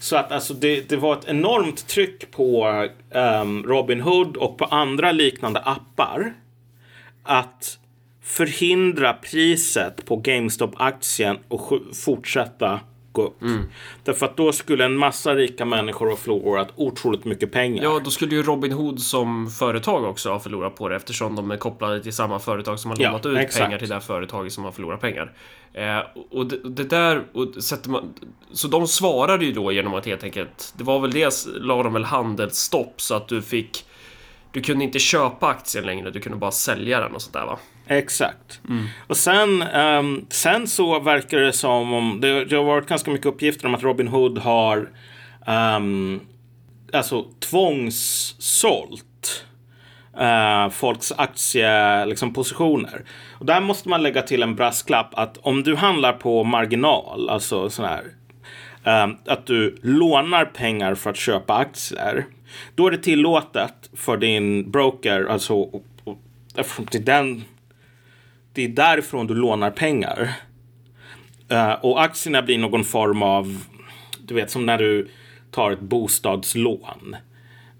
Så 0.00 0.16
att 0.16 0.32
alltså 0.32 0.54
det, 0.54 0.88
det 0.88 0.96
var 0.96 1.16
ett 1.16 1.24
enormt 1.28 1.86
tryck 1.86 2.30
på 2.30 2.68
um, 3.10 3.62
Robin 3.62 4.00
Hood 4.00 4.36
och 4.36 4.58
på 4.58 4.64
andra 4.64 5.12
liknande 5.12 5.60
appar 5.60 6.34
att 7.22 7.78
förhindra 8.22 9.12
priset 9.12 10.04
på 10.04 10.16
GameStop-aktien 10.16 11.38
och 11.48 11.72
fortsätta 12.04 12.80
gå 13.12 13.22
upp. 13.22 13.42
Mm. 13.42 13.64
Därför 14.04 14.26
att 14.26 14.36
då 14.36 14.52
skulle 14.52 14.84
en 14.84 14.96
massa 14.96 15.34
rika 15.34 15.64
människor 15.64 16.08
ha 16.08 16.16
förlorat 16.16 16.68
otroligt 16.76 17.24
mycket 17.24 17.52
pengar. 17.52 17.84
Ja, 17.84 18.00
då 18.04 18.10
skulle 18.10 18.34
ju 18.34 18.42
Robin 18.42 18.72
Hood 18.72 19.00
som 19.00 19.50
företag 19.50 20.04
också 20.04 20.30
ha 20.30 20.40
förlorat 20.40 20.76
på 20.76 20.88
det 20.88 20.96
eftersom 20.96 21.36
de 21.36 21.50
är 21.50 21.56
kopplade 21.56 22.02
till 22.02 22.12
samma 22.12 22.38
företag 22.38 22.78
som 22.78 22.90
har 22.90 22.98
lånat 22.98 23.24
ja, 23.24 23.30
ut 23.30 23.38
exakt. 23.38 23.64
pengar 23.64 23.78
till 23.78 23.88
det 23.88 23.94
här 23.94 24.00
företaget 24.00 24.52
som 24.52 24.64
har 24.64 24.72
förlorat 24.72 25.00
pengar. 25.00 25.32
Eh, 25.72 25.98
och 26.30 26.46
det, 26.46 26.56
det, 26.64 26.84
där, 26.84 27.24
och 27.32 27.64
sätter 27.64 27.90
man, 27.90 28.14
så 28.52 28.68
de 28.68 28.88
svarade 28.88 29.44
ju 29.44 29.52
då 29.52 29.72
genom 29.72 29.94
att 29.94 30.06
helt 30.06 30.24
enkelt, 30.24 30.74
det 30.76 30.84
var 30.84 31.00
väl 31.00 31.10
det, 31.10 31.46
la 31.46 31.82
de 31.82 31.92
väl 31.92 32.04
handelsstopp 32.04 33.00
så 33.00 33.14
att 33.14 33.28
du 33.28 33.42
fick 33.42 33.84
du 34.52 34.62
kunde 34.62 34.84
inte 34.84 34.98
köpa 34.98 35.46
aktien 35.46 35.86
längre, 35.86 36.10
du 36.10 36.20
kunde 36.20 36.38
bara 36.38 36.50
sälja 36.50 37.00
den 37.00 37.14
och 37.14 37.22
sånt 37.22 37.34
där 37.34 37.46
va? 37.46 37.58
Exakt. 37.86 38.60
Mm. 38.68 38.86
Och 39.06 39.16
sen, 39.16 39.62
um, 39.62 40.26
sen 40.30 40.68
så 40.68 41.00
verkar 41.00 41.38
det 41.38 41.52
som 41.52 41.92
om, 41.92 42.18
det, 42.20 42.44
det, 42.44 42.56
har 42.56 42.64
varit 42.64 42.88
ganska 42.88 43.10
mycket 43.10 43.26
uppgifter 43.26 43.66
om 43.66 43.74
att 43.74 43.82
Robin 43.82 44.08
Hood 44.08 44.38
har 44.38 44.90
um, 45.76 46.20
alltså 46.92 47.26
tvångssålt 47.40 49.04
eh, 50.18 50.68
folks 50.70 51.12
aktiepositioner. 51.16 52.96
Liksom, 52.96 53.04
och 53.38 53.46
där 53.46 53.60
måste 53.60 53.88
man 53.88 54.02
lägga 54.02 54.22
till 54.22 54.42
en 54.42 54.54
brasklapp 54.54 55.10
att 55.12 55.38
om 55.38 55.62
du 55.62 55.76
handlar 55.76 56.12
på 56.12 56.44
marginal, 56.44 57.30
alltså 57.30 57.70
sån 57.70 57.84
här, 57.84 58.04
eh, 58.84 59.08
att 59.26 59.46
du 59.46 59.78
lånar 59.82 60.44
pengar 60.44 60.94
för 60.94 61.10
att 61.10 61.16
köpa 61.16 61.54
aktier, 61.54 62.26
då 62.74 62.86
är 62.86 62.90
det 62.90 62.98
tillåtet 62.98 63.90
för 63.96 64.16
din 64.16 64.70
broker, 64.70 65.26
alltså 65.30 65.66
eftersom 66.54 66.86
till 66.86 67.04
den 67.04 67.44
det 68.52 68.64
är 68.64 68.68
därifrån 68.68 69.26
du 69.26 69.34
lånar 69.34 69.70
pengar. 69.70 70.32
Eh, 71.48 71.72
och 71.72 72.02
aktierna 72.02 72.42
blir 72.42 72.58
någon 72.58 72.84
form 72.84 73.22
av, 73.22 73.64
du 74.18 74.34
vet 74.34 74.50
som 74.50 74.66
när 74.66 74.78
du 74.78 75.08
tar 75.50 75.70
ett 75.70 75.80
bostadslån. 75.80 77.16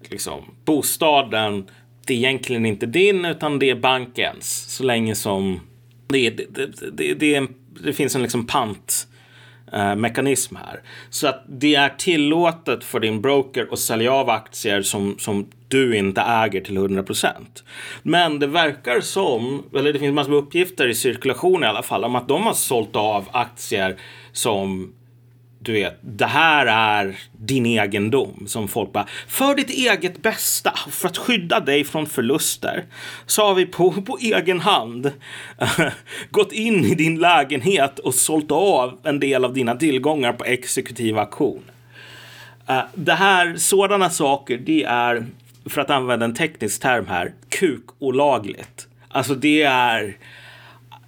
Liksom, 0.09 0.41
bostaden, 0.65 1.69
det 2.07 2.13
är 2.13 2.17
egentligen 2.17 2.65
inte 2.65 2.85
din 2.85 3.25
utan 3.25 3.59
det 3.59 3.69
är 3.69 3.75
bankens. 3.75 4.65
Så 4.67 4.83
länge 4.83 5.15
som 5.15 5.59
det, 6.07 6.29
det, 6.29 6.45
det, 6.49 6.91
det, 6.91 7.13
det, 7.13 7.47
det 7.83 7.93
finns 7.93 8.15
en 8.15 8.21
liksom 8.21 8.47
pant 8.47 9.07
eh, 9.73 9.95
mekanism 9.95 10.55
här. 10.55 10.81
Så 11.09 11.27
att 11.27 11.43
det 11.47 11.75
är 11.75 11.89
tillåtet 11.89 12.83
för 12.83 12.99
din 12.99 13.21
broker 13.21 13.67
att 13.71 13.79
sälja 13.79 14.13
av 14.13 14.29
aktier 14.29 14.81
som, 14.81 15.15
som 15.19 15.49
du 15.67 15.97
inte 15.97 16.21
äger 16.21 16.61
till 16.61 16.77
100 16.77 17.03
procent. 17.03 17.63
Men 18.03 18.39
det 18.39 18.47
verkar 18.47 19.01
som, 19.01 19.63
eller 19.75 19.93
det 19.93 19.99
finns 19.99 20.13
massor 20.13 20.31
med 20.31 20.39
uppgifter 20.39 20.87
i 20.87 20.95
cirkulation 20.95 21.63
i 21.63 21.67
alla 21.67 21.83
fall, 21.83 22.03
om 22.03 22.15
att 22.15 22.27
de 22.27 22.43
har 22.43 22.53
sålt 22.53 22.95
av 22.95 23.29
aktier 23.31 23.95
som 24.31 24.93
du 25.61 25.73
vet, 25.73 25.99
det 26.01 26.25
här 26.25 26.65
är 26.65 27.19
din 27.31 27.65
egendom 27.65 28.43
som 28.47 28.67
folk 28.67 28.91
bara, 28.91 29.07
för 29.27 29.55
ditt 29.55 29.69
eget 29.69 30.21
bästa, 30.21 30.73
för 30.91 31.07
att 31.07 31.17
skydda 31.17 31.59
dig 31.59 31.83
från 31.83 32.05
förluster, 32.05 32.85
så 33.25 33.45
har 33.45 33.55
vi 33.55 33.65
på, 33.65 33.91
på 33.91 34.17
egen 34.21 34.59
hand 34.59 35.11
gått 36.31 36.51
in 36.51 36.85
i 36.85 36.95
din 36.95 37.19
lägenhet 37.19 37.99
och 37.99 38.15
sålt 38.15 38.51
av 38.51 38.99
en 39.03 39.19
del 39.19 39.45
av 39.45 39.53
dina 39.53 39.75
tillgångar 39.75 40.33
på 40.33 40.45
exekutiv 40.45 41.17
auktion. 41.17 41.63
Uh, 42.69 42.81
det 42.95 43.13
här, 43.13 43.55
sådana 43.57 44.09
saker, 44.09 44.57
det 44.57 44.83
är, 44.83 45.25
för 45.65 45.81
att 45.81 45.89
använda 45.89 46.25
en 46.25 46.35
teknisk 46.35 46.81
term 46.81 47.07
här, 47.07 47.33
kukolagligt. 47.49 48.87
Alltså 49.09 49.35
det 49.35 49.61
är 49.61 50.17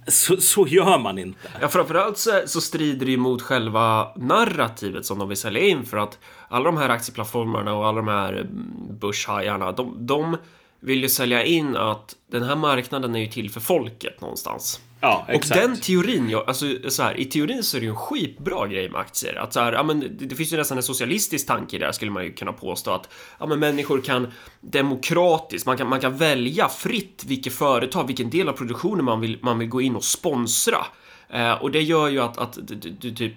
så, 0.06 0.36
så 0.36 0.66
gör 0.66 0.98
man 0.98 1.18
inte. 1.18 1.38
Ja, 1.60 1.68
framförallt 1.68 2.18
så, 2.18 2.42
så 2.46 2.60
strider 2.60 3.06
det 3.06 3.12
ju 3.12 3.18
mot 3.18 3.42
själva 3.42 4.12
narrativet 4.16 5.06
som 5.06 5.18
de 5.18 5.28
vill 5.28 5.36
sälja 5.36 5.62
in 5.62 5.84
för 5.84 5.96
att 5.96 6.18
alla 6.48 6.64
de 6.64 6.76
här 6.76 6.88
aktieplattformarna 6.88 7.74
och 7.74 7.86
alla 7.86 7.96
de 7.96 8.08
här 8.08 8.32
mm, 8.32 8.98
börshajarna, 9.00 9.72
de, 9.72 10.06
de 10.06 10.36
vill 10.80 11.02
ju 11.02 11.08
sälja 11.08 11.44
in 11.44 11.76
att 11.76 12.16
den 12.30 12.42
här 12.42 12.56
marknaden 12.56 13.16
är 13.16 13.20
ju 13.20 13.26
till 13.26 13.50
för 13.50 13.60
folket 13.60 14.20
någonstans. 14.20 14.80
Ja, 15.02 15.26
exakt. 15.28 15.62
Och 15.62 15.68
den 15.68 15.80
teorin, 15.80 16.40
alltså 16.46 16.66
så 16.88 17.02
här, 17.02 17.20
i 17.20 17.24
teorin 17.24 17.62
så 17.62 17.76
är 17.76 17.80
det 17.80 17.84
ju 17.84 17.90
en 17.90 17.96
skitbra 17.96 18.66
grej 18.66 18.88
med 18.88 19.00
aktier. 19.00 19.34
Att 19.34 19.52
så 19.52 19.60
här, 19.60 19.72
ja, 19.72 19.82
men 19.82 20.00
det, 20.00 20.08
det 20.08 20.34
finns 20.34 20.52
ju 20.52 20.56
nästan 20.56 20.78
en 20.78 20.82
socialistisk 20.82 21.46
tanke 21.46 21.78
där 21.78 21.92
skulle 21.92 22.10
man 22.10 22.24
ju 22.24 22.32
kunna 22.32 22.52
påstå 22.52 22.90
att 22.90 23.08
ja, 23.38 23.46
men 23.46 23.58
människor 23.58 24.00
kan 24.00 24.32
demokratiskt, 24.60 25.66
man 25.66 25.76
kan, 25.76 25.88
man 25.88 26.00
kan 26.00 26.16
välja 26.16 26.68
fritt 26.68 27.24
vilket 27.26 27.52
företag, 27.52 28.06
vilken 28.06 28.30
del 28.30 28.48
av 28.48 28.52
produktionen 28.52 29.04
man 29.04 29.20
vill, 29.20 29.38
man 29.42 29.58
vill 29.58 29.68
gå 29.68 29.80
in 29.80 29.96
och 29.96 30.04
sponsra. 30.04 30.86
Eh, 31.28 31.52
och 31.52 31.70
det 31.70 31.82
gör 31.82 32.08
ju 32.08 32.20
att, 32.20 32.38
att 32.38 32.58
du, 32.62 32.74
du 32.74 33.14
typ 33.14 33.34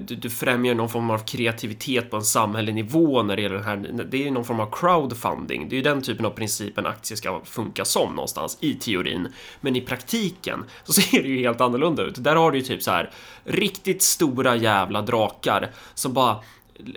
du, 0.00 0.14
du 0.14 0.30
främjar 0.30 0.74
någon 0.74 0.88
form 0.88 1.10
av 1.10 1.18
kreativitet 1.18 2.10
på 2.10 2.16
en 2.16 2.24
samhällelig 2.24 2.74
nivå 2.74 3.22
när 3.22 3.36
det 3.36 3.42
gäller 3.42 3.56
det 3.56 3.62
här. 3.62 3.76
Det 4.10 4.16
är 4.16 4.24
ju 4.24 4.30
någon 4.30 4.44
form 4.44 4.60
av 4.60 4.70
crowdfunding. 4.72 5.68
Det 5.68 5.74
är 5.74 5.76
ju 5.76 5.82
den 5.82 6.02
typen 6.02 6.26
av 6.26 6.30
princip 6.30 6.78
en 6.78 6.86
aktie 6.86 7.16
ska 7.16 7.40
funka 7.44 7.84
som 7.84 8.14
någonstans 8.14 8.58
i 8.60 8.74
teorin. 8.74 9.28
Men 9.60 9.76
i 9.76 9.80
praktiken 9.80 10.64
så 10.84 10.92
ser 11.00 11.22
det 11.22 11.28
ju 11.28 11.38
helt 11.38 11.60
annorlunda 11.60 12.02
ut. 12.02 12.24
Där 12.24 12.36
har 12.36 12.50
du 12.50 12.58
ju 12.58 12.64
typ 12.64 12.82
så 12.82 12.90
här 12.90 13.10
riktigt 13.44 14.02
stora 14.02 14.56
jävla 14.56 15.02
drakar 15.02 15.70
som 15.94 16.12
bara 16.12 16.36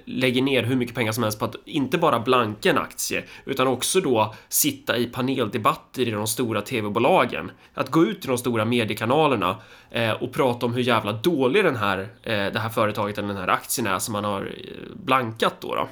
lägger 0.06 0.42
ner 0.42 0.64
hur 0.64 0.76
mycket 0.76 0.96
pengar 0.96 1.12
som 1.12 1.24
helst 1.24 1.40
på 1.40 1.46
att 1.46 1.56
inte 1.66 1.98
bara 1.98 2.20
blanka 2.20 2.70
en 2.70 2.78
aktie 2.78 3.24
utan 3.46 3.68
också 3.68 4.02
då 4.02 4.36
sitta 4.50 4.98
i 4.98 5.06
paneldebatter 5.06 6.08
i 6.08 6.12
de 6.12 6.28
stora 6.28 6.62
tv-bolagen. 6.62 7.52
Att 7.74 7.90
gå 7.90 8.06
ut 8.06 8.26
i 8.26 8.28
de 8.28 8.38
stora 8.38 8.66
mediekanalerna 8.66 9.58
eh, 9.92 10.12
och 10.12 10.34
prata 10.34 10.66
om 10.66 10.74
hur 10.74 10.82
jävla 10.82 11.12
dålig 11.12 11.64
den 11.64 11.76
här, 11.76 12.00
eh, 12.24 12.34
det 12.34 12.60
här 12.60 12.70
företaget 12.70 13.18
eller 13.18 13.28
den 13.28 13.38
här 13.38 13.48
aktien 13.48 13.88
är 13.88 14.00
som 14.00 14.12
man 14.12 14.24
har 14.24 14.42
eh, 14.42 14.96
blankat 15.06 15.62
då. 15.62 15.76
då. 15.76 15.90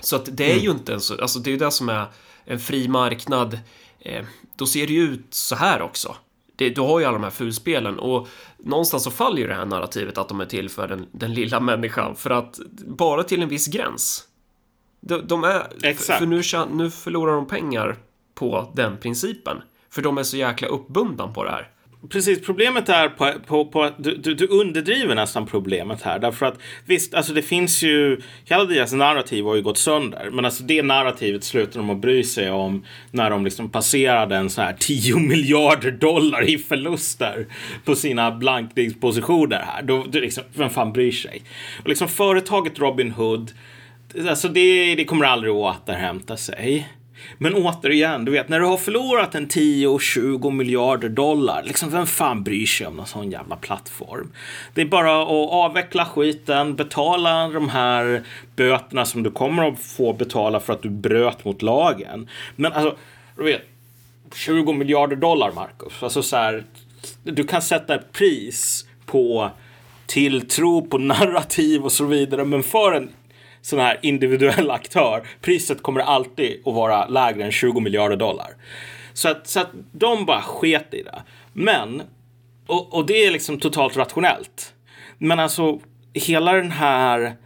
Så 0.00 0.16
att 0.16 0.28
det 0.32 0.44
är 0.44 0.52
mm. 0.52 0.64
ju 0.64 0.70
inte 0.70 0.92
en 0.92 1.00
så, 1.00 1.20
alltså 1.20 1.38
det 1.38 1.50
är 1.50 1.52
ju 1.52 1.58
det 1.58 1.70
som 1.70 1.88
är 1.88 2.06
en 2.44 2.60
fri 2.60 2.88
marknad. 2.88 3.58
Eh, 4.00 4.24
då 4.56 4.66
ser 4.66 4.86
det 4.86 4.92
ju 4.92 5.02
ut 5.02 5.34
så 5.34 5.54
här 5.56 5.82
också 5.82 6.16
det, 6.60 6.70
du 6.70 6.80
har 6.80 7.00
ju 7.00 7.06
alla 7.06 7.18
de 7.18 7.24
här 7.24 7.30
fulspelen 7.30 7.98
och 7.98 8.28
någonstans 8.64 9.04
så 9.04 9.10
faller 9.10 9.38
ju 9.38 9.46
det 9.46 9.54
här 9.54 9.66
narrativet 9.66 10.18
att 10.18 10.28
de 10.28 10.40
är 10.40 10.46
till 10.46 10.68
för 10.68 10.88
den, 10.88 11.06
den 11.12 11.34
lilla 11.34 11.60
människan 11.60 12.16
för 12.16 12.30
att 12.30 12.58
bara 12.86 13.22
till 13.22 13.42
en 13.42 13.48
viss 13.48 13.66
gräns. 13.66 14.24
De, 15.00 15.26
de 15.26 15.44
är, 15.44 15.66
Exakt. 15.82 16.18
för 16.18 16.26
nu, 16.26 16.42
nu 16.76 16.90
förlorar 16.90 17.32
de 17.32 17.46
pengar 17.46 17.96
på 18.34 18.72
den 18.74 18.96
principen. 18.96 19.56
För 19.90 20.02
de 20.02 20.18
är 20.18 20.22
så 20.22 20.36
jäkla 20.36 20.68
uppbundna 20.68 21.28
på 21.28 21.44
det 21.44 21.50
här. 21.50 21.70
Precis, 22.08 22.40
problemet 22.46 22.88
är 22.88 23.08
på, 23.08 23.32
på, 23.46 23.64
på 23.64 23.82
att 23.82 24.04
du, 24.04 24.16
du, 24.16 24.34
du, 24.34 24.46
underdriver 24.46 25.14
nästan 25.14 25.46
problemet 25.46 26.02
här. 26.02 26.18
Därför 26.18 26.46
att 26.46 26.58
visst, 26.84 27.14
alltså 27.14 27.32
det 27.32 27.42
finns 27.42 27.82
ju, 27.82 28.20
hela 28.44 28.64
deras 28.64 28.92
narrativ 28.92 29.44
har 29.44 29.54
ju 29.54 29.62
gått 29.62 29.78
sönder. 29.78 30.30
Men 30.30 30.44
alltså 30.44 30.62
det 30.62 30.82
narrativet 30.82 31.44
slutar 31.44 31.80
de 31.80 31.90
att 31.90 32.00
bry 32.00 32.24
sig 32.24 32.50
om 32.50 32.84
när 33.10 33.30
de 33.30 33.44
liksom 33.44 33.70
passerade 33.70 34.36
en 34.36 34.50
sån 34.50 34.64
här 34.64 34.76
10 34.78 35.16
miljarder 35.28 35.90
dollar 35.90 36.48
i 36.48 36.58
förluster 36.58 37.46
på 37.84 37.94
sina 37.94 38.30
blankningspositioner 38.30 39.62
här. 39.66 39.82
Då, 39.82 40.04
du 40.08 40.20
liksom, 40.20 40.44
vem 40.54 40.70
fan 40.70 40.92
bryr 40.92 41.12
sig? 41.12 41.42
Och 41.82 41.88
liksom 41.88 42.08
företaget 42.08 42.78
Robin 42.78 43.10
Hood, 43.10 43.52
alltså 44.28 44.48
det, 44.48 44.94
det 44.94 45.04
kommer 45.04 45.26
aldrig 45.26 45.52
att 45.52 45.56
återhämta 45.56 46.36
sig. 46.36 46.88
Men 47.38 47.54
återigen, 47.54 48.24
du 48.24 48.32
vet 48.32 48.48
när 48.48 48.60
du 48.60 48.66
har 48.66 48.76
förlorat 48.76 49.34
en 49.34 49.48
10-20 49.48 50.50
miljarder 50.50 51.08
dollar, 51.08 51.62
liksom 51.62 51.90
vem 51.90 52.06
fan 52.06 52.42
bryr 52.42 52.66
sig 52.66 52.86
om 52.86 52.96
någon 52.96 53.06
sån 53.06 53.30
jävla 53.30 53.56
plattform? 53.56 54.32
Det 54.74 54.80
är 54.80 54.86
bara 54.86 55.22
att 55.22 55.52
avveckla 55.52 56.04
skiten, 56.04 56.76
betala 56.76 57.48
de 57.48 57.68
här 57.68 58.22
böterna 58.56 59.04
som 59.04 59.22
du 59.22 59.30
kommer 59.30 59.68
att 59.68 59.80
få 59.80 60.12
betala 60.12 60.60
för 60.60 60.72
att 60.72 60.82
du 60.82 60.90
bröt 60.90 61.44
mot 61.44 61.62
lagen. 61.62 62.28
Men 62.56 62.72
alltså, 62.72 62.96
du 63.36 63.44
vet, 63.44 63.62
20 64.34 64.72
miljarder 64.72 65.16
dollar, 65.16 65.52
Marcus. 65.52 66.02
Alltså 66.02 66.22
så 66.22 66.36
här, 66.36 66.64
du 67.22 67.44
kan 67.44 67.62
sätta 67.62 67.94
ett 67.94 68.12
pris 68.12 68.86
på 69.06 69.50
tilltro, 70.06 70.86
på 70.86 70.98
narrativ 70.98 71.84
och 71.84 71.92
så 71.92 72.04
vidare. 72.04 72.44
Men 72.44 72.62
för 72.62 72.92
en 72.92 73.10
sån 73.62 73.78
här 73.78 73.98
individuell 74.02 74.70
aktör, 74.70 75.28
priset 75.40 75.82
kommer 75.82 76.00
alltid 76.00 76.62
att 76.66 76.74
vara 76.74 77.06
lägre 77.08 77.44
än 77.44 77.52
20 77.52 77.80
miljarder 77.80 78.16
dollar. 78.16 78.54
Så 79.12 79.28
att, 79.28 79.46
så 79.46 79.60
att 79.60 79.70
de 79.92 80.26
bara 80.26 80.42
sket 80.42 80.94
i 80.94 81.02
det. 81.02 81.22
Men, 81.52 82.02
och, 82.66 82.94
och 82.94 83.06
det 83.06 83.26
är 83.26 83.30
liksom 83.30 83.58
totalt 83.58 83.96
rationellt. 83.96 84.74
Men 85.18 85.40
alltså, 85.40 85.80
hela 86.12 86.52
den 86.52 86.70
här 86.70 87.36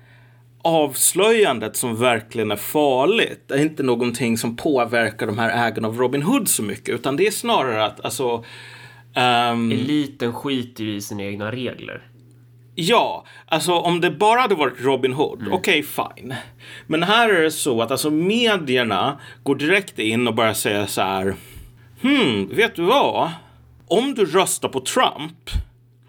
avslöjandet 0.62 1.76
som 1.76 1.96
verkligen 1.96 2.50
är 2.50 2.56
farligt 2.56 3.50
är 3.50 3.62
inte 3.62 3.82
någonting 3.82 4.38
som 4.38 4.56
påverkar 4.56 5.26
de 5.26 5.38
här 5.38 5.68
ägarna 5.68 5.88
av 5.88 5.98
Robin 5.98 6.22
Hood 6.22 6.48
så 6.48 6.62
mycket, 6.62 6.88
utan 6.88 7.16
det 7.16 7.26
är 7.26 7.30
snarare 7.30 7.84
att 7.84 8.04
alltså... 8.04 8.44
Ehm, 9.14 9.52
um... 9.52 9.72
Eliten 9.72 10.32
skiter 10.32 10.84
ju 10.84 10.96
i 10.96 11.00
sina 11.00 11.22
egna 11.22 11.52
regler. 11.52 12.02
Ja, 12.74 13.24
alltså 13.46 13.72
om 13.72 14.00
det 14.00 14.10
bara 14.10 14.40
hade 14.40 14.54
varit 14.54 14.80
Robin 14.80 15.12
Hood, 15.12 15.40
mm. 15.40 15.52
okej 15.52 15.84
okay, 15.84 16.06
fine. 16.16 16.34
Men 16.86 17.02
här 17.02 17.28
är 17.28 17.42
det 17.42 17.50
så 17.50 17.82
att 17.82 17.90
alltså 17.90 18.10
medierna 18.10 19.20
går 19.42 19.54
direkt 19.54 19.98
in 19.98 20.28
och 20.28 20.34
börjar 20.34 20.54
säga 20.54 20.86
så 20.86 21.02
här. 21.02 21.34
Hmm, 22.02 22.48
vet 22.48 22.76
du 22.76 22.82
vad? 22.82 23.30
Om 23.88 24.14
du 24.14 24.24
röstar 24.24 24.68
på 24.68 24.80
Trump, 24.80 25.50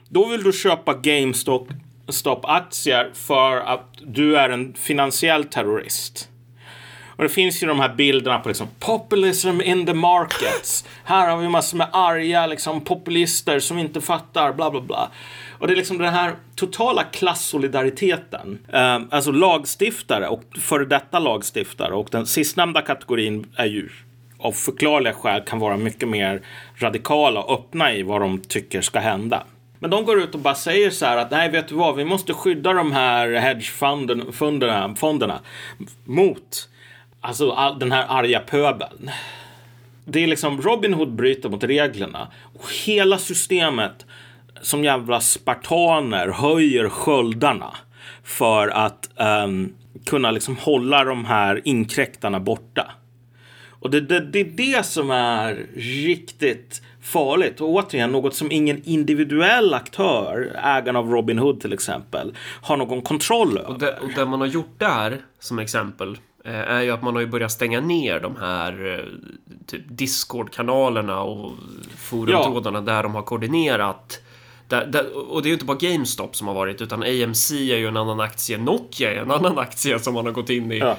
då 0.10 0.26
vill 0.26 0.44
du 0.44 0.54
köpa 0.54 0.94
GameStop-aktier 0.94 3.12
för 3.14 3.58
att 3.58 3.90
du 4.02 4.38
är 4.38 4.50
en 4.50 4.74
finansiell 4.74 5.44
terrorist. 5.44 6.30
Och 7.18 7.24
det 7.24 7.30
finns 7.30 7.64
ju 7.64 7.68
de 7.68 7.80
här 7.80 7.96
bilderna 7.96 8.40
på 8.40 8.50
liksom 8.50 8.68
populism 8.80 9.62
in 9.62 9.86
the 9.86 9.94
markets. 9.94 10.86
Här 11.04 11.30
har 11.30 11.38
vi 11.38 11.50
massor 11.50 11.78
med 11.78 11.88
arga 11.92 12.48
liksom 12.48 12.82
populister 12.82 13.60
som 13.60 13.78
inte 13.78 14.02
fattar 14.02 14.54
bla 14.54 14.72
bla 14.72 14.82
bla. 14.82 15.12
Och 15.60 15.68
det 15.68 15.74
är 15.74 15.78
liksom 15.78 15.98
den 15.98 16.14
här 16.14 16.36
totala 16.56 17.04
klassolidariteten. 17.04 18.60
Eh, 18.74 19.00
alltså 19.10 19.32
lagstiftare 19.32 20.28
och 20.28 20.44
före 20.60 20.86
detta 20.86 21.20
lagstiftare 21.20 21.94
och 21.94 22.08
den 22.12 22.26
sistnämnda 22.26 22.82
kategorin 22.82 23.46
är 23.56 23.66
ju 23.66 23.90
av 24.38 24.52
förklarliga 24.52 25.14
skäl 25.14 25.42
kan 25.42 25.60
vara 25.60 25.78
mycket 25.78 26.10
mer 26.10 26.42
radikala 26.76 27.44
och 27.44 27.54
öppna 27.54 27.94
i 27.94 28.04
vad 28.04 28.22
de 28.22 28.40
tycker 28.40 28.82
ska 28.82 29.00
hända. 29.00 29.44
Men 29.80 29.90
de 29.90 30.06
går 30.06 30.22
ut 30.22 30.36
och 30.36 30.42
bara 30.42 30.56
säger 30.56 30.90
så 30.90 31.06
här 31.06 31.18
att 31.18 31.32
nej, 31.32 31.50
vet 31.50 31.68
du 31.68 31.76
vad, 31.76 31.96
vi 31.96 32.06
måste 32.06 32.34
skydda 32.34 32.74
de 32.74 32.92
här 32.92 33.34
hedgefonderna 33.34 34.96
fonderna 34.96 35.40
mot 36.04 36.70
alltså 37.22 37.52
all, 37.52 37.80
den 37.80 37.92
här 37.92 38.06
arga 38.08 38.40
pöbeln. 38.40 39.10
Det 40.06 40.24
är 40.24 40.28
liksom 40.28 40.62
Robin 40.62 40.94
Hood 40.94 41.12
bryter 41.12 41.50
mot 41.50 41.64
reglerna 41.64 42.28
och 42.54 42.66
hela 42.86 43.18
systemet 43.18 44.06
som 44.62 44.84
jävla 44.84 45.22
spartaner 45.22 46.28
höjer 46.28 46.90
sköldarna 46.90 47.76
för 48.24 48.68
att 48.68 49.10
um, 49.46 49.74
kunna 50.06 50.32
liksom 50.32 50.58
hålla 50.58 51.04
de 51.04 51.26
här 51.26 51.62
inkräktarna 51.64 52.40
borta. 52.40 52.92
Och 53.70 53.92
det, 53.92 54.02
det, 54.02 54.20
det 54.20 54.40
är 54.40 54.46
det 54.46 54.86
som 54.86 55.12
är 55.12 55.66
riktigt 55.76 56.82
farligt. 57.02 57.62
Och 57.62 57.70
återigen, 57.70 58.12
något 58.12 58.36
som 58.36 58.52
ingen 58.52 58.82
individuell 58.84 59.74
aktör, 59.74 60.60
ägaren 60.64 60.96
av 60.96 61.10
Robin 61.10 61.40
Hood 61.40 61.62
till 61.62 61.74
exempel, 61.74 62.34
har 62.62 62.78
någon 62.78 63.02
kontroll 63.02 63.58
över. 63.58 63.70
Och 63.70 63.80
det, 63.80 63.98
och 64.02 64.10
det 64.16 64.26
man 64.26 64.40
har 64.42 64.48
gjort 64.48 64.80
där, 64.80 65.22
som 65.40 65.60
exempel, 65.60 66.18
eh, 66.46 66.54
är 66.54 66.82
ju 66.82 66.92
att 66.92 67.02
man 67.02 67.14
har 67.14 67.22
ju 67.22 67.28
börjat 67.28 67.52
stänga 67.52 67.82
ner 67.82 68.20
de 68.20 68.36
här 68.36 68.94
eh, 68.94 69.06
typ 69.66 69.82
Discord-kanalerna 69.88 71.20
och 71.22 71.52
forumtrådarna 71.98 72.80
ja. 72.80 72.94
där 72.94 73.04
de 73.04 73.16
har 73.16 73.22
koordinerat 73.22 74.22
där, 74.68 74.86
där, 74.86 75.32
och 75.32 75.42
det 75.42 75.48
är 75.48 75.50
ju 75.50 75.54
inte 75.54 75.66
bara 75.66 75.78
GameStop 75.78 76.36
som 76.36 76.48
har 76.48 76.54
varit, 76.54 76.82
utan 76.82 77.04
AMC 77.04 77.52
är 77.52 77.78
ju 77.78 77.88
en 77.88 77.98
annan 77.98 78.20
aktie, 78.20 78.58
Nokia 78.58 79.14
är 79.14 79.16
en 79.16 79.32
annan 79.32 79.60
aktie 79.60 80.00
som 80.00 80.14
man 80.14 80.26
har 80.26 80.34
gått 80.34 80.50
in 80.50 80.72
i. 80.72 80.78
Ja. 80.78 80.98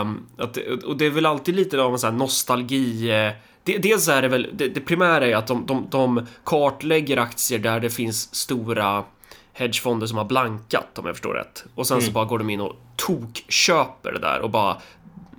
Um, 0.00 0.26
att, 0.36 0.56
och 0.84 0.96
det 0.96 1.06
är 1.06 1.10
väl 1.10 1.26
alltid 1.26 1.54
lite 1.54 1.82
av 1.82 1.92
en 1.92 1.98
sån 1.98 2.10
här 2.10 2.18
nostalgi... 2.18 3.10
Eh, 3.10 3.32
dels 3.64 4.08
är 4.08 4.22
det 4.22 4.28
väl, 4.28 4.48
det, 4.52 4.68
det 4.68 4.80
primära 4.80 5.26
är 5.26 5.36
att 5.36 5.46
de, 5.46 5.66
de, 5.66 5.86
de 5.90 6.26
kartlägger 6.44 7.16
aktier 7.16 7.58
där 7.58 7.80
det 7.80 7.90
finns 7.90 8.34
stora 8.34 9.04
hedgefonder 9.52 10.06
som 10.06 10.18
har 10.18 10.24
blankat 10.24 10.98
om 10.98 11.06
jag 11.06 11.14
förstår 11.14 11.34
rätt. 11.34 11.64
Och 11.74 11.86
sen 11.86 11.98
mm. 11.98 12.06
så 12.06 12.12
bara 12.12 12.24
går 12.24 12.38
de 12.38 12.50
in 12.50 12.60
och 12.60 12.76
tokköper 12.96 14.12
det 14.12 14.18
där 14.18 14.40
och 14.40 14.50
bara 14.50 14.76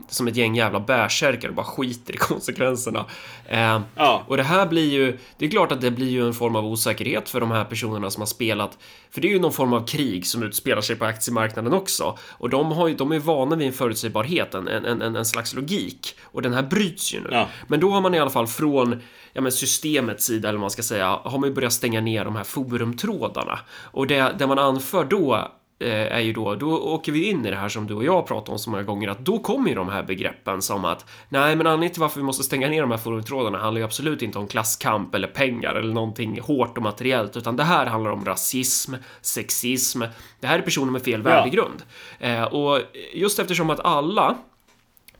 som 0.08 0.28
ett 0.28 0.36
gäng 0.36 0.56
jävla 0.56 0.80
bärsärkar 0.80 1.50
och 1.50 1.56
bara 1.56 1.66
skiter 1.66 2.14
i 2.14 2.18
konsekvenserna. 2.18 3.06
Eh, 3.46 3.82
ja. 3.96 4.24
Och 4.28 4.38
det 4.38 4.44
här 4.44 4.68
blir 4.68 4.90
ju, 4.90 5.18
det 5.38 5.46
är 5.46 5.50
klart 5.50 5.72
att 5.72 5.82
det 5.82 5.92
blir 5.92 6.10
ju 6.10 6.28
en 6.28 6.34
form 6.34 6.56
av 6.56 6.66
osäkerhet 6.66 7.30
för 7.30 7.40
de 7.40 7.52
här 7.52 7.66
personerna 7.66 8.10
som 8.10 8.22
har 8.22 8.28
spelat, 8.28 8.78
för 9.12 9.22
det 9.22 9.28
är 9.28 9.32
ju 9.32 9.40
någon 9.40 9.54
form 9.54 9.74
av 9.74 9.88
krig 9.88 10.28
som 10.28 10.44
utspelar 10.44 10.82
sig 10.82 10.96
på 10.96 11.06
aktiemarknaden 11.06 11.74
också. 11.74 12.18
Och 12.30 12.50
de, 12.50 12.72
har 12.72 12.88
ju, 12.88 12.96
de 12.96 13.12
är 13.12 13.20
vana 13.20 13.56
vid 13.56 13.68
en 13.68 13.74
förutsägbarhet, 13.74 14.54
en, 14.54 14.68
en, 14.68 15.02
en, 15.02 15.16
en 15.16 15.26
slags 15.26 15.54
logik. 15.54 16.16
Och 16.24 16.42
den 16.42 16.54
här 16.54 16.64
bryts 16.64 17.14
ju 17.14 17.22
nu. 17.22 17.30
Ja. 17.32 17.48
Men 17.68 17.80
då 17.80 17.92
har 17.92 18.02
man 18.02 18.16
i 18.16 18.20
alla 18.20 18.30
fall 18.30 18.48
från 18.48 19.02
ja, 19.34 19.42
men 19.42 19.52
systemets 19.52 20.26
sida, 20.26 20.50
eller 20.50 20.58
vad 20.58 20.62
man 20.62 20.72
ska 20.72 20.84
säga, 20.84 21.20
har 21.24 21.38
man 21.38 21.50
ju 21.50 21.56
börjat 21.56 21.74
stänga 21.74 22.02
ner 22.02 22.26
de 22.26 22.36
här 22.36 22.44
forumtrådarna. 22.44 23.60
Och 23.84 24.08
det, 24.08 24.36
det 24.40 24.48
man 24.48 24.60
anför 24.60 25.04
då 25.04 25.52
är 25.90 26.20
ju 26.20 26.34
då, 26.34 26.56
då 26.56 26.78
åker 26.78 27.12
vi 27.12 27.30
in 27.30 27.46
i 27.46 27.50
det 27.50 27.56
här 27.56 27.70
som 27.70 27.88
du 27.88 27.94
och 27.94 28.04
jag 28.04 28.28
pratat 28.28 28.50
om 28.50 28.60
så 28.60 28.70
många 28.70 28.84
gånger, 28.84 29.08
att 29.08 29.20
då 29.20 29.40
kommer 29.40 29.70
ju 29.70 29.76
de 29.76 29.90
här 29.90 30.04
begreppen 30.04 30.62
som 30.62 30.86
att 30.86 31.06
nej, 31.30 31.56
men 31.56 31.68
anledningen 31.68 31.94
till 31.94 32.02
varför 32.02 32.20
vi 32.20 32.26
måste 32.26 32.44
stänga 32.44 32.70
ner 32.70 32.82
de 32.82 32.92
här 32.92 32.98
forumtrådarna 32.98 33.58
handlar 33.58 33.80
ju 33.80 33.86
absolut 33.86 34.22
inte 34.22 34.40
om 34.40 34.48
klasskamp 34.48 35.16
eller 35.16 35.28
pengar 35.28 35.76
eller 35.76 35.94
någonting 35.94 36.40
hårt 36.42 36.78
och 36.78 36.84
materiellt, 36.84 37.38
utan 37.38 37.56
det 37.56 37.64
här 37.64 37.86
handlar 37.86 38.12
om 38.12 38.26
rasism, 38.26 38.94
sexism. 39.22 40.02
Det 40.40 40.48
här 40.48 40.60
är 40.60 40.62
personer 40.62 40.92
med 40.92 41.02
fel 41.02 41.22
värdegrund. 41.22 41.84
Eh, 42.20 42.44
och 42.44 42.80
just 43.14 43.40
eftersom 43.40 43.70
att 43.70 43.80
alla 43.80 44.38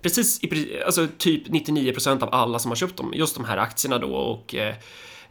precis 0.02 0.44
i, 0.44 0.82
alltså 0.86 1.08
typ 1.18 1.48
99% 1.48 2.24
av 2.24 2.34
alla 2.34 2.60
som 2.60 2.72
har 2.72 2.76
köpt 2.76 2.98
dem, 2.98 3.14
just 3.16 3.36
de 3.36 3.46
här 3.46 3.58
aktierna 3.58 3.98
då 3.98 4.16
och 4.16 4.56
eh, 4.56 4.76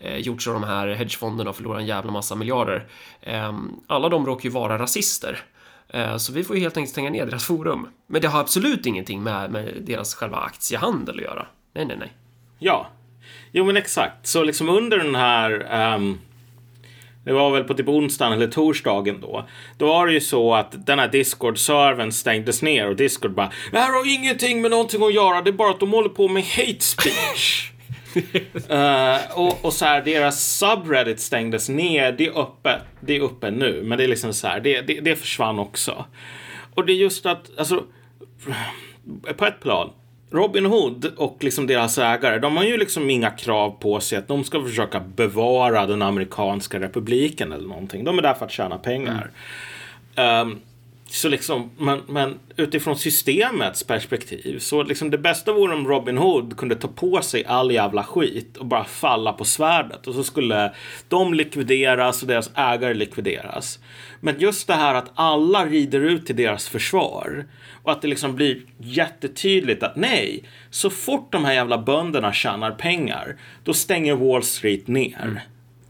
eh, 0.00 0.16
gjorts 0.16 0.48
av 0.48 0.54
de 0.54 0.64
här 0.64 0.88
hedgefonderna 0.88 1.50
och 1.50 1.56
förlorat 1.56 1.80
en 1.80 1.86
jävla 1.86 2.12
massa 2.12 2.34
miljarder. 2.34 2.86
Eh, 3.20 3.52
alla 3.86 4.08
de 4.08 4.26
råkar 4.26 4.44
ju 4.44 4.50
vara 4.50 4.78
rasister. 4.78 5.38
Eh, 5.88 6.16
så 6.16 6.32
vi 6.32 6.44
får 6.44 6.56
ju 6.56 6.62
helt 6.62 6.76
enkelt 6.76 6.92
stänga 6.92 7.10
ner 7.10 7.26
deras 7.26 7.44
forum. 7.44 7.88
Men 8.06 8.22
det 8.22 8.28
har 8.28 8.40
absolut 8.40 8.86
ingenting 8.86 9.22
med, 9.22 9.50
med 9.50 9.74
deras 9.80 10.14
själva 10.14 10.36
aktiehandel 10.36 11.16
att 11.16 11.22
göra. 11.22 11.46
Nej, 11.74 11.84
nej, 11.84 11.96
nej. 12.00 12.12
Ja, 12.58 12.86
jo 13.52 13.64
men 13.64 13.76
exakt. 13.76 14.26
Så 14.26 14.44
liksom 14.44 14.68
under 14.68 14.98
den 14.98 15.14
här 15.14 15.94
um 15.94 16.18
det 17.24 17.32
var 17.32 17.50
väl 17.50 17.64
på 17.64 17.74
typ 17.74 17.88
onsdagen 17.88 18.32
eller 18.32 18.46
torsdagen 18.46 19.20
då. 19.20 19.48
Då 19.78 19.86
var 19.86 20.06
det 20.06 20.12
ju 20.12 20.20
så 20.20 20.54
att 20.54 20.86
den 20.86 20.98
här 20.98 21.08
Discord-servern 21.08 22.12
stängdes 22.12 22.62
ner 22.62 22.88
och 22.88 22.96
Discord 22.96 23.34
bara 23.34 23.50
Det 23.72 23.78
här 23.78 23.92
har 23.92 24.14
ingenting 24.14 24.62
med 24.62 24.70
någonting 24.70 25.02
att 25.02 25.14
göra, 25.14 25.42
det 25.42 25.50
är 25.50 25.52
bara 25.52 25.70
att 25.70 25.80
de 25.80 25.90
håller 25.90 26.08
på 26.08 26.28
med 26.28 26.44
hate 26.44 26.80
speech. 26.80 27.70
uh, 28.70 29.38
och, 29.38 29.64
och 29.64 29.72
så 29.72 29.84
här, 29.84 30.02
deras 30.02 30.58
subreddit 30.58 31.20
stängdes 31.20 31.68
ner, 31.68 32.12
det 32.12 32.26
är 32.26 32.40
öppet, 32.40 32.82
det 33.00 33.16
är 33.16 33.20
uppe 33.20 33.50
nu, 33.50 33.82
men 33.84 33.98
det 33.98 34.04
är 34.04 34.08
liksom 34.08 34.32
så 34.32 34.46
här, 34.46 34.60
det, 34.60 34.80
det, 34.80 35.00
det 35.00 35.16
försvann 35.16 35.58
också. 35.58 36.04
Och 36.74 36.86
det 36.86 36.92
är 36.92 36.96
just 36.96 37.26
att, 37.26 37.50
alltså, 37.58 37.84
på 39.36 39.46
ett 39.46 39.60
plan, 39.60 39.90
Robin 40.30 40.66
Hood 40.66 41.12
och 41.16 41.36
liksom 41.40 41.66
deras 41.66 41.98
ägare, 41.98 42.38
de 42.38 42.56
har 42.56 42.64
ju 42.64 42.76
liksom 42.76 43.10
inga 43.10 43.30
krav 43.30 43.70
på 43.70 44.00
sig 44.00 44.18
att 44.18 44.28
de 44.28 44.44
ska 44.44 44.62
försöka 44.62 45.00
bevara 45.00 45.86
den 45.86 46.02
amerikanska 46.02 46.80
republiken 46.80 47.52
eller 47.52 47.68
någonting. 47.68 48.04
De 48.04 48.18
är 48.18 48.22
där 48.22 48.34
för 48.34 48.46
att 48.46 48.52
tjäna 48.52 48.78
pengar. 48.78 49.30
Mm. 50.14 50.48
Um, 50.48 50.60
så 51.12 51.28
liksom, 51.28 51.70
men, 51.78 52.00
men 52.08 52.38
utifrån 52.56 52.96
systemets 52.96 53.84
perspektiv 53.84 54.58
så 54.58 54.82
liksom 54.82 55.10
det 55.10 55.18
bästa 55.18 55.52
vore 55.52 55.74
om 55.74 55.88
Robin 55.88 56.18
Hood 56.18 56.56
kunde 56.56 56.74
ta 56.74 56.88
på 56.88 57.22
sig 57.22 57.44
all 57.44 57.72
jävla 57.72 58.04
skit 58.04 58.56
och 58.56 58.66
bara 58.66 58.84
falla 58.84 59.32
på 59.32 59.44
svärdet 59.44 60.06
och 60.06 60.14
så 60.14 60.24
skulle 60.24 60.72
de 61.08 61.34
likvideras 61.34 62.22
och 62.22 62.28
deras 62.28 62.50
ägare 62.54 62.94
likvideras. 62.94 63.78
Men 64.20 64.40
just 64.40 64.66
det 64.66 64.74
här 64.74 64.94
att 64.94 65.10
alla 65.14 65.66
rider 65.66 66.00
ut 66.00 66.26
till 66.26 66.36
deras 66.36 66.68
försvar 66.68 67.46
och 67.82 67.92
att 67.92 68.02
det 68.02 68.08
liksom 68.08 68.34
blir 68.34 68.62
jättetydligt 68.78 69.82
att 69.82 69.96
nej, 69.96 70.44
så 70.70 70.90
fort 70.90 71.32
de 71.32 71.44
här 71.44 71.52
jävla 71.52 71.78
bönderna 71.78 72.32
tjänar 72.32 72.70
pengar, 72.70 73.36
då 73.64 73.74
stänger 73.74 74.14
Wall 74.14 74.42
Street 74.42 74.88
ner. 74.88 75.22
Mm. 75.22 75.38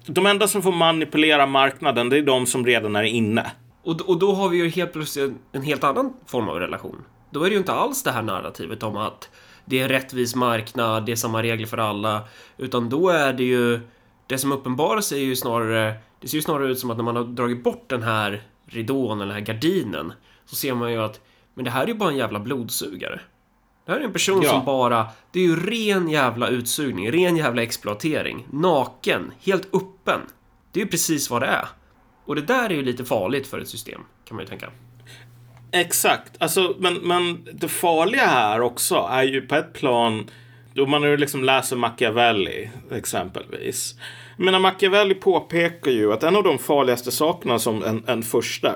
De 0.07 0.27
enda 0.27 0.49
som 0.49 0.63
får 0.63 0.73
manipulera 0.73 1.47
marknaden, 1.47 2.09
det 2.09 2.19
är 2.19 2.23
de 2.23 2.47
som 2.47 2.67
redan 2.67 2.97
är 2.97 3.03
inne. 3.03 3.51
Och, 3.83 4.01
och 4.01 4.19
då 4.19 4.33
har 4.33 4.49
vi 4.49 4.57
ju 4.57 4.69
helt 4.69 4.93
plötsligt 4.93 5.33
en 5.53 5.63
helt 5.63 5.85
annan 5.85 6.13
form 6.27 6.49
av 6.49 6.61
relation. 6.61 7.05
Då 7.31 7.43
är 7.43 7.49
det 7.49 7.53
ju 7.53 7.59
inte 7.59 7.73
alls 7.73 8.03
det 8.03 8.11
här 8.11 8.23
narrativet 8.23 8.83
om 8.83 8.97
att 8.97 9.29
det 9.65 9.81
är 9.81 9.89
rättvis 9.89 10.35
marknad, 10.35 11.07
det 11.07 11.13
är 11.13 11.17
samma 11.17 11.43
regler 11.43 11.67
för 11.67 11.79
alla, 11.79 12.23
utan 12.57 12.89
då 12.89 13.09
är 13.09 13.33
det 13.33 13.45
ju 13.45 13.81
det 14.27 14.39
som 14.39 14.53
uppenbarar 14.53 15.01
sig 15.01 15.21
är 15.21 15.25
ju 15.25 15.37
snarare, 15.37 15.95
det 16.21 16.29
ser 16.29 16.37
ju 16.37 16.43
snarare 16.43 16.71
ut 16.71 16.79
som 16.79 16.91
att 16.91 16.97
när 16.97 17.05
man 17.05 17.17
har 17.17 17.25
dragit 17.25 17.65
bort 17.65 17.85
den 17.89 18.03
här 18.03 18.43
ridån 18.67 19.21
eller 19.21 19.35
den 19.35 19.47
här 19.47 19.55
gardinen 19.55 20.13
så 20.45 20.57
ser 20.57 20.75
man 20.75 20.93
ju 20.93 21.03
att 21.03 21.21
men 21.55 21.65
det 21.65 21.71
här 21.71 21.83
är 21.83 21.89
ju 21.89 21.95
bara 21.95 22.11
en 22.11 22.17
jävla 22.17 22.41
blodsugare. 22.41 23.21
Det 23.87 23.93
här 23.93 24.01
är 24.01 24.05
en 24.05 24.13
person 24.13 24.43
ja. 24.43 24.51
som 24.51 24.65
bara, 24.65 25.07
det 25.31 25.41
är 25.41 25.45
ju 25.45 25.57
ren 25.57 26.09
jävla 26.09 26.49
utsugning, 26.49 27.13
ren 27.13 27.37
jävla 27.37 27.63
exploatering, 27.63 28.47
naken, 28.51 29.33
helt 29.41 29.75
öppen. 29.75 30.21
Det 30.73 30.81
är 30.81 30.85
ju 30.85 30.91
precis 30.91 31.31
vad 31.31 31.43
det 31.43 31.47
är. 31.47 31.69
Och 32.25 32.35
det 32.35 32.43
där 32.43 32.71
är 32.71 32.75
ju 32.75 32.83
lite 32.83 33.05
farligt 33.05 33.47
för 33.47 33.61
ett 33.61 33.69
system, 33.69 34.01
kan 34.25 34.37
man 34.37 34.45
ju 34.45 34.49
tänka. 34.49 34.71
Exakt, 35.73 36.33
alltså, 36.39 36.75
men, 36.79 36.95
men 36.95 37.49
det 37.53 37.69
farliga 37.69 38.27
här 38.27 38.61
också 38.61 39.09
är 39.11 39.23
ju 39.23 39.41
på 39.41 39.55
ett 39.55 39.73
plan, 39.73 40.31
då 40.75 40.87
man 40.87 41.03
nu 41.03 41.17
liksom 41.17 41.45
läser 41.45 41.77
Machiavelli 41.77 42.71
exempelvis. 42.91 43.95
Men 44.37 44.63
Machiavelli 44.63 45.15
påpekar 45.15 45.91
ju 45.91 46.13
att 46.13 46.23
en 46.23 46.37
av 46.37 46.43
de 46.43 46.59
farligaste 46.59 47.11
sakerna 47.11 47.59
som 47.59 47.85
en, 47.85 48.05
en 48.07 48.23
första 48.23 48.75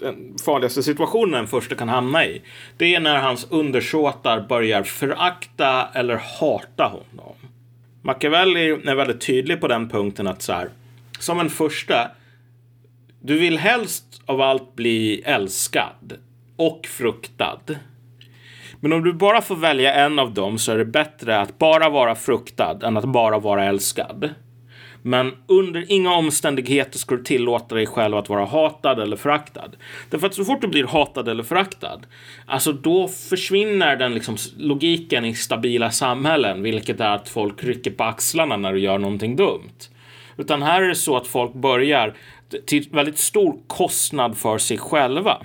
den 0.00 0.38
farligaste 0.44 0.82
situationen 0.82 1.34
en 1.34 1.46
första 1.46 1.74
kan 1.74 1.88
hamna 1.88 2.26
i. 2.26 2.42
Det 2.76 2.94
är 2.94 3.00
när 3.00 3.18
hans 3.18 3.46
undersåtar 3.50 4.40
börjar 4.48 4.82
förakta 4.82 5.88
eller 5.94 6.16
hata 6.40 6.84
honom. 6.84 7.34
Machiavelli 8.02 8.70
är 8.70 8.94
väldigt 8.94 9.20
tydlig 9.20 9.60
på 9.60 9.68
den 9.68 9.88
punkten 9.88 10.26
att 10.26 10.42
så 10.42 10.52
här, 10.52 10.68
som 11.18 11.40
en 11.40 11.50
första, 11.50 12.10
du 13.22 13.38
vill 13.38 13.58
helst 13.58 14.22
av 14.26 14.40
allt 14.40 14.76
bli 14.76 15.22
älskad 15.24 16.18
och 16.56 16.86
fruktad. 16.86 17.60
Men 18.80 18.92
om 18.92 19.04
du 19.04 19.12
bara 19.12 19.42
får 19.42 19.56
välja 19.56 19.94
en 19.94 20.18
av 20.18 20.34
dem 20.34 20.58
så 20.58 20.72
är 20.72 20.78
det 20.78 20.84
bättre 20.84 21.40
att 21.40 21.58
bara 21.58 21.88
vara 21.88 22.14
fruktad 22.14 22.78
än 22.82 22.96
att 22.96 23.04
bara 23.04 23.38
vara 23.38 23.64
älskad. 23.64 24.34
Men 25.02 25.32
under 25.46 25.92
inga 25.92 26.14
omständigheter 26.14 26.98
ska 26.98 27.16
du 27.16 27.22
tillåta 27.22 27.74
dig 27.74 27.86
själv 27.86 28.16
att 28.16 28.28
vara 28.28 28.44
hatad 28.44 29.00
eller 29.00 29.16
föraktad. 29.16 29.70
Därför 30.10 30.26
att 30.26 30.34
så 30.34 30.44
fort 30.44 30.60
du 30.60 30.68
blir 30.68 30.84
hatad 30.84 31.28
eller 31.28 31.42
föraktad, 31.42 32.00
alltså 32.46 32.72
då 32.72 33.08
försvinner 33.08 33.96
den 33.96 34.14
liksom 34.14 34.36
logiken 34.56 35.24
i 35.24 35.34
stabila 35.34 35.90
samhällen, 35.90 36.62
vilket 36.62 37.00
är 37.00 37.10
att 37.14 37.28
folk 37.28 37.64
rycker 37.64 37.90
på 37.90 38.04
axlarna 38.04 38.56
när 38.56 38.72
du 38.72 38.80
gör 38.80 38.98
någonting 38.98 39.36
dumt. 39.36 39.88
Utan 40.36 40.62
här 40.62 40.82
är 40.82 40.88
det 40.88 40.94
så 40.94 41.16
att 41.16 41.26
folk 41.26 41.52
börjar 41.54 42.14
till 42.66 42.88
väldigt 42.90 43.18
stor 43.18 43.56
kostnad 43.66 44.38
för 44.38 44.58
sig 44.58 44.78
själva 44.78 45.42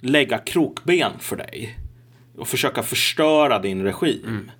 lägga 0.00 0.38
krokben 0.38 1.12
för 1.18 1.36
dig 1.36 1.78
och 2.38 2.48
försöka 2.48 2.82
förstöra 2.82 3.58
din 3.58 3.82
regim. 3.82 4.24
Mm. 4.24 4.50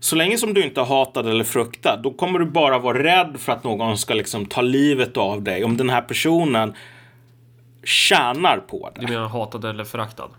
Så 0.00 0.16
länge 0.16 0.38
som 0.38 0.54
du 0.54 0.62
inte 0.62 0.80
är 0.80 0.84
hatad 0.84 1.28
eller 1.28 1.44
fruktad, 1.44 1.96
då 2.02 2.10
kommer 2.10 2.38
du 2.38 2.46
bara 2.46 2.78
vara 2.78 3.02
rädd 3.02 3.36
för 3.38 3.52
att 3.52 3.64
någon 3.64 3.98
ska 3.98 4.14
liksom 4.14 4.46
ta 4.46 4.60
livet 4.60 5.16
av 5.16 5.42
dig 5.42 5.64
om 5.64 5.76
den 5.76 5.90
här 5.90 6.02
personen 6.02 6.74
tjänar 7.84 8.58
på 8.58 8.90
det. 8.94 9.00
Du 9.00 9.12
menar 9.12 9.28
hatad 9.28 9.64
eller 9.64 9.84
föraktad? 9.84 10.30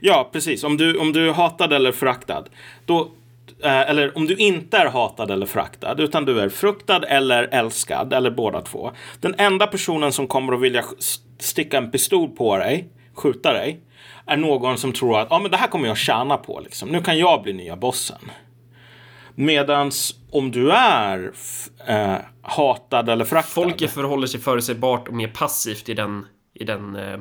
Ja, 0.00 0.28
precis. 0.32 0.64
Om 0.64 0.76
du, 0.76 0.98
om 0.98 1.12
du 1.12 1.28
är 1.28 1.32
hatad 1.32 1.72
eller 1.72 1.92
föraktad, 1.92 2.44
då, 2.86 3.10
eh, 3.64 3.90
eller 3.90 4.16
om 4.16 4.26
du 4.26 4.36
inte 4.36 4.78
är 4.78 4.86
hatad 4.86 5.30
eller 5.30 5.46
föraktad, 5.46 5.94
utan 5.98 6.24
du 6.24 6.40
är 6.40 6.48
fruktad 6.48 7.02
eller 7.04 7.42
älskad, 7.42 8.12
eller 8.12 8.30
båda 8.30 8.60
två. 8.60 8.92
Den 9.20 9.34
enda 9.38 9.66
personen 9.66 10.12
som 10.12 10.26
kommer 10.26 10.52
att 10.52 10.60
vilja 10.60 10.84
sticka 11.38 11.78
en 11.78 11.90
pistol 11.90 12.28
på 12.28 12.56
dig, 12.56 12.88
skjuta 13.14 13.52
dig, 13.52 13.80
är 14.26 14.36
någon 14.36 14.78
som 14.78 14.92
tror 14.92 15.18
att 15.18 15.32
ah, 15.32 15.38
men 15.38 15.50
det 15.50 15.56
här 15.56 15.68
kommer 15.68 15.88
jag 15.88 15.96
tjäna 15.96 16.36
på. 16.36 16.60
Liksom. 16.60 16.88
Nu 16.88 17.02
kan 17.02 17.18
jag 17.18 17.42
bli 17.42 17.52
nya 17.52 17.76
bossen. 17.76 18.30
Medans 19.34 20.14
om 20.30 20.50
du 20.50 20.70
är 20.72 21.32
eh, 21.86 22.16
hatad 22.42 23.08
eller 23.08 23.24
fraktad. 23.24 23.48
Folket 23.48 23.90
förhåller 23.90 24.26
sig 24.26 24.40
förutsägbart 24.40 25.08
och 25.08 25.14
mer 25.14 25.28
passivt 25.28 25.88
i 25.88 25.94
den, 25.94 26.26
i 26.54 26.64
den 26.64 26.96
eh, 26.96 27.18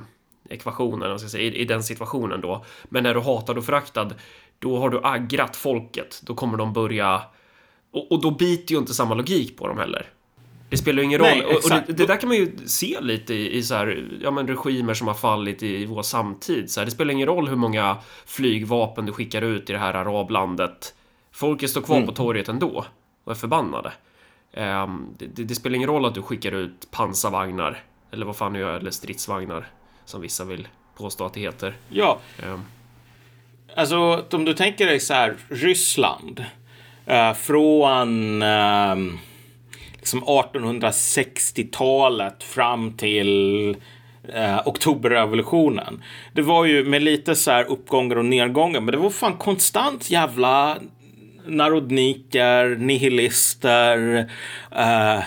ekvationen, 0.50 1.19
ska 1.19 1.30
säga, 1.30 1.43
i, 1.43 1.62
i, 1.62 1.65
den 1.65 1.84
situationen 1.84 2.41
då. 2.41 2.65
Men 2.84 3.04
när 3.04 3.13
du 3.13 3.19
hatad 3.19 3.58
och 3.58 3.65
föraktad, 3.65 4.12
då 4.60 4.80
har 4.80 4.89
du 4.89 5.00
aggrat 5.04 5.56
folket. 5.56 6.22
Då 6.26 6.36
kommer 6.36 6.58
de 6.58 6.74
börja... 6.74 7.22
Och, 7.91 8.12
och 8.12 8.22
då 8.22 8.32
biter 8.32 8.74
ju 8.74 8.80
inte 8.80 8.93
samma 8.93 9.15
logik 9.15 9.58
på 9.58 9.67
dem 9.67 9.78
heller. 9.78 10.06
Det 10.70 10.78
spelar 10.78 10.98
ju 10.98 11.06
ingen 11.06 11.20
roll. 11.20 11.28
Nej, 11.28 11.46
och, 11.46 11.56
och 11.56 11.70
det, 11.70 11.93
det, 11.93 12.06
där 12.06 12.17
kan 12.17 12.30
man 12.30 12.38
ju 12.38 12.58
se 12.65 13.02
lite 13.02 13.34
i, 13.34 13.58
i 13.58 13.63
så 13.63 13.76
här, 13.76 14.08
ja, 14.22 14.32
men 14.32 14.48
regimer 14.48 14.93
som 14.93 15.08
har 15.08 15.13
fallit 15.13 15.63
i 15.63 15.86
vår 15.86 16.02
samtid. 16.02 16.72
Så 16.72 16.80
här, 16.80 16.86
det 16.86 16.91
spelar 16.91 17.13
ingen 17.13 17.28
roll 17.28 17.48
hur 17.48 17.56
många 17.56 17.98
flygvapen 18.26 19.06
du 19.06 19.12
skickar 19.12 19.41
ut 19.41 19.70
i 19.70 19.74
det 19.74 19.80
här 19.80 19.93
arablandet. 19.93 20.93
Folket 21.32 21.70
står 21.70 21.82
kvar 21.82 21.96
mm. 21.96 22.08
på 22.08 22.13
torget 22.13 22.50
ändå 22.50 22.86
och 23.24 23.32
är 23.32 23.36
förbannade. 23.36 23.91
Um, 24.54 25.15
det, 25.17 25.43
det, 25.43 25.56
spelar 25.56 25.76
ingen 25.76 25.89
roll 25.89 26.06
att 26.06 26.15
du 26.15 26.22
skickar 26.22 26.52
ut 26.52 26.91
pansarvagnar 26.91 27.84
eller 28.12 28.26
vad 28.26 28.36
fan 28.36 28.54
du 28.54 28.60
gör, 28.60 28.80
eller 28.80 28.91
stridsvagnar 28.91 29.67
som 30.06 30.22
vissa 30.22 30.46
vill 30.46 30.67
påstå 30.98 31.26
att 31.26 31.34
det 31.34 31.39
heter. 31.39 31.76
Ja. 31.89 32.20
Um. 32.46 32.62
Alltså, 33.78 34.26
om 34.32 34.46
du 34.46 34.54
tänker 34.54 34.86
dig 34.86 35.00
så 35.00 35.13
här, 35.13 35.36
Ryssland. 35.50 36.46
eh, 37.06 37.34
från... 37.34 38.42
eh, 38.42 38.96
liksom 39.98 40.24
1860-talet 40.24 42.44
fram 42.44 42.94
till 42.94 43.70
eh, 44.34 44.68
oktoberrevolutionen. 44.68 46.04
Det 46.34 46.42
var 46.42 46.66
ju 46.66 46.84
med 46.84 47.04
lite 47.04 47.36
så 47.36 47.52
här 47.52 47.63
uppgångar 47.63 48.16
och 48.16 48.26
nedgångar, 48.26 48.82
men 48.82 48.92
det 48.92 48.98
var 48.98 49.10
fan 49.10 49.38
konstant 49.38 50.10
jävla 50.10 50.78
narodniker, 51.46 52.76
nihilister, 52.80 54.30
eh, 54.72 55.20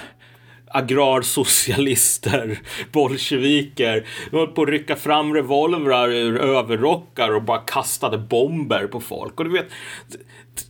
agrarsocialister, 0.70 2.58
bolsjeviker. 2.92 4.06
De 4.30 4.36
höll 4.36 4.46
på 4.46 4.62
att 4.62 4.68
rycka 4.68 4.96
fram 4.96 5.34
revolvrar 5.34 6.08
ur 6.08 6.38
överrockar 6.38 7.34
och 7.34 7.42
bara 7.42 7.58
kastade 7.58 8.18
bomber 8.18 8.86
på 8.86 9.00
folk. 9.00 9.38
Och 9.38 9.44
du 9.44 9.52
vet, 9.52 9.68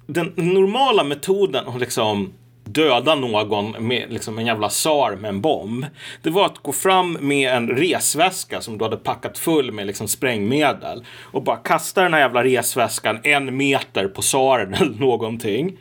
den 0.07 0.33
normala 0.37 1.05
metoden 1.05 1.69
att 1.69 1.81
liksom 1.81 2.33
döda 2.65 3.15
någon 3.15 3.87
med 3.87 4.13
liksom 4.13 4.39
en 4.39 4.47
jävla 4.47 4.71
SAR 4.71 5.17
med 5.17 5.29
en 5.29 5.41
bomb. 5.41 5.87
Det 6.23 6.31
var 6.31 6.47
att 6.47 6.59
gå 6.59 6.73
fram 6.73 7.13
med 7.21 7.53
en 7.53 7.69
resväska 7.69 8.61
som 8.61 8.79
du 8.79 8.85
hade 8.85 8.97
packat 8.97 9.39
full 9.39 9.73
med 9.73 9.87
liksom 9.87 10.09
sprängmedel 10.09 11.05
och 11.23 11.43
bara 11.43 11.57
kasta 11.57 12.03
den 12.03 12.15
här 12.15 12.21
jävla 12.21 12.45
resväskan 12.45 13.19
en 13.23 13.57
meter 13.57 14.09
på 14.09 14.23
SARen 14.23 14.75
eller 14.81 14.99
någonting. 14.99 15.79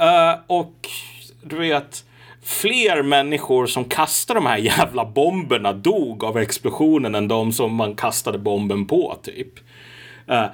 Uh, 0.00 0.40
och 0.46 0.88
du 1.42 1.56
vet, 1.56 2.05
fler 2.46 3.02
människor 3.02 3.66
som 3.66 3.84
kastade 3.84 4.40
de 4.40 4.46
här 4.46 4.58
jävla 4.58 5.04
bomberna 5.04 5.72
dog 5.72 6.24
av 6.24 6.38
explosionen 6.38 7.14
än 7.14 7.28
de 7.28 7.52
som 7.52 7.74
man 7.74 7.94
kastade 7.94 8.38
bomben 8.38 8.86
på, 8.86 9.18
typ. 9.22 9.58
Uh, 10.30 10.46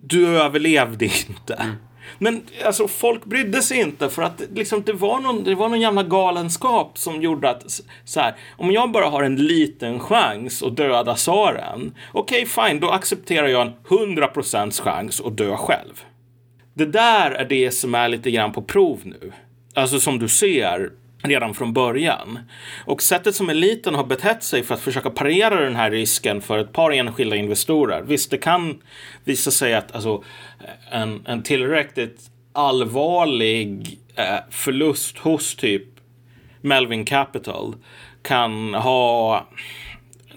du 0.00 0.38
överlevde 0.38 1.04
inte. 1.04 1.54
Mm. 1.54 1.74
Men 2.18 2.42
alltså 2.64 2.88
folk 2.88 3.24
brydde 3.24 3.62
sig 3.62 3.80
inte 3.80 4.08
för 4.08 4.22
att 4.22 4.42
liksom, 4.54 4.82
det, 4.82 4.92
var 4.92 5.20
någon, 5.20 5.44
det 5.44 5.54
var 5.54 5.68
någon 5.68 5.80
jävla 5.80 6.02
galenskap 6.02 6.98
som 6.98 7.22
gjorde 7.22 7.50
att 7.50 7.80
så 8.04 8.20
här, 8.20 8.36
om 8.56 8.72
jag 8.72 8.90
bara 8.90 9.06
har 9.06 9.22
en 9.22 9.36
liten 9.36 10.00
chans 10.00 10.62
att 10.62 10.76
döda 10.76 11.16
Saren. 11.16 11.94
Okej, 12.12 12.42
okay, 12.42 12.68
fine, 12.68 12.80
då 12.80 12.90
accepterar 12.90 13.48
jag 13.48 13.66
en 13.66 13.72
100% 13.88 14.82
chans 14.82 15.20
att 15.20 15.36
dö 15.36 15.56
själv. 15.56 16.02
Det 16.74 16.86
där 16.86 17.30
är 17.30 17.44
det 17.44 17.70
som 17.70 17.94
är 17.94 18.08
lite 18.08 18.30
grann 18.30 18.52
på 18.52 18.62
prov 18.62 19.00
nu. 19.04 19.32
Alltså 19.78 20.00
som 20.00 20.18
du 20.18 20.28
ser 20.28 20.90
redan 21.22 21.54
från 21.54 21.72
början. 21.72 22.38
Och 22.84 23.02
sättet 23.02 23.34
som 23.34 23.50
eliten 23.50 23.94
har 23.94 24.04
betett 24.04 24.42
sig 24.42 24.62
för 24.62 24.74
att 24.74 24.80
försöka 24.80 25.10
parera 25.10 25.60
den 25.60 25.76
här 25.76 25.90
risken 25.90 26.40
för 26.40 26.58
ett 26.58 26.72
par 26.72 26.90
enskilda 26.90 27.36
investerare. 27.36 28.02
Visst, 28.06 28.30
det 28.30 28.38
kan 28.38 28.78
visa 29.24 29.50
sig 29.50 29.74
att 29.74 29.94
alltså, 29.94 30.24
en, 30.90 31.26
en 31.26 31.42
tillräckligt 31.42 32.30
allvarlig 32.52 33.98
eh, 34.14 34.36
förlust 34.50 35.18
hos 35.18 35.56
typ 35.56 35.84
Melvin 36.60 37.04
Capital 37.04 37.74
kan 38.22 38.74
ha 38.74 39.46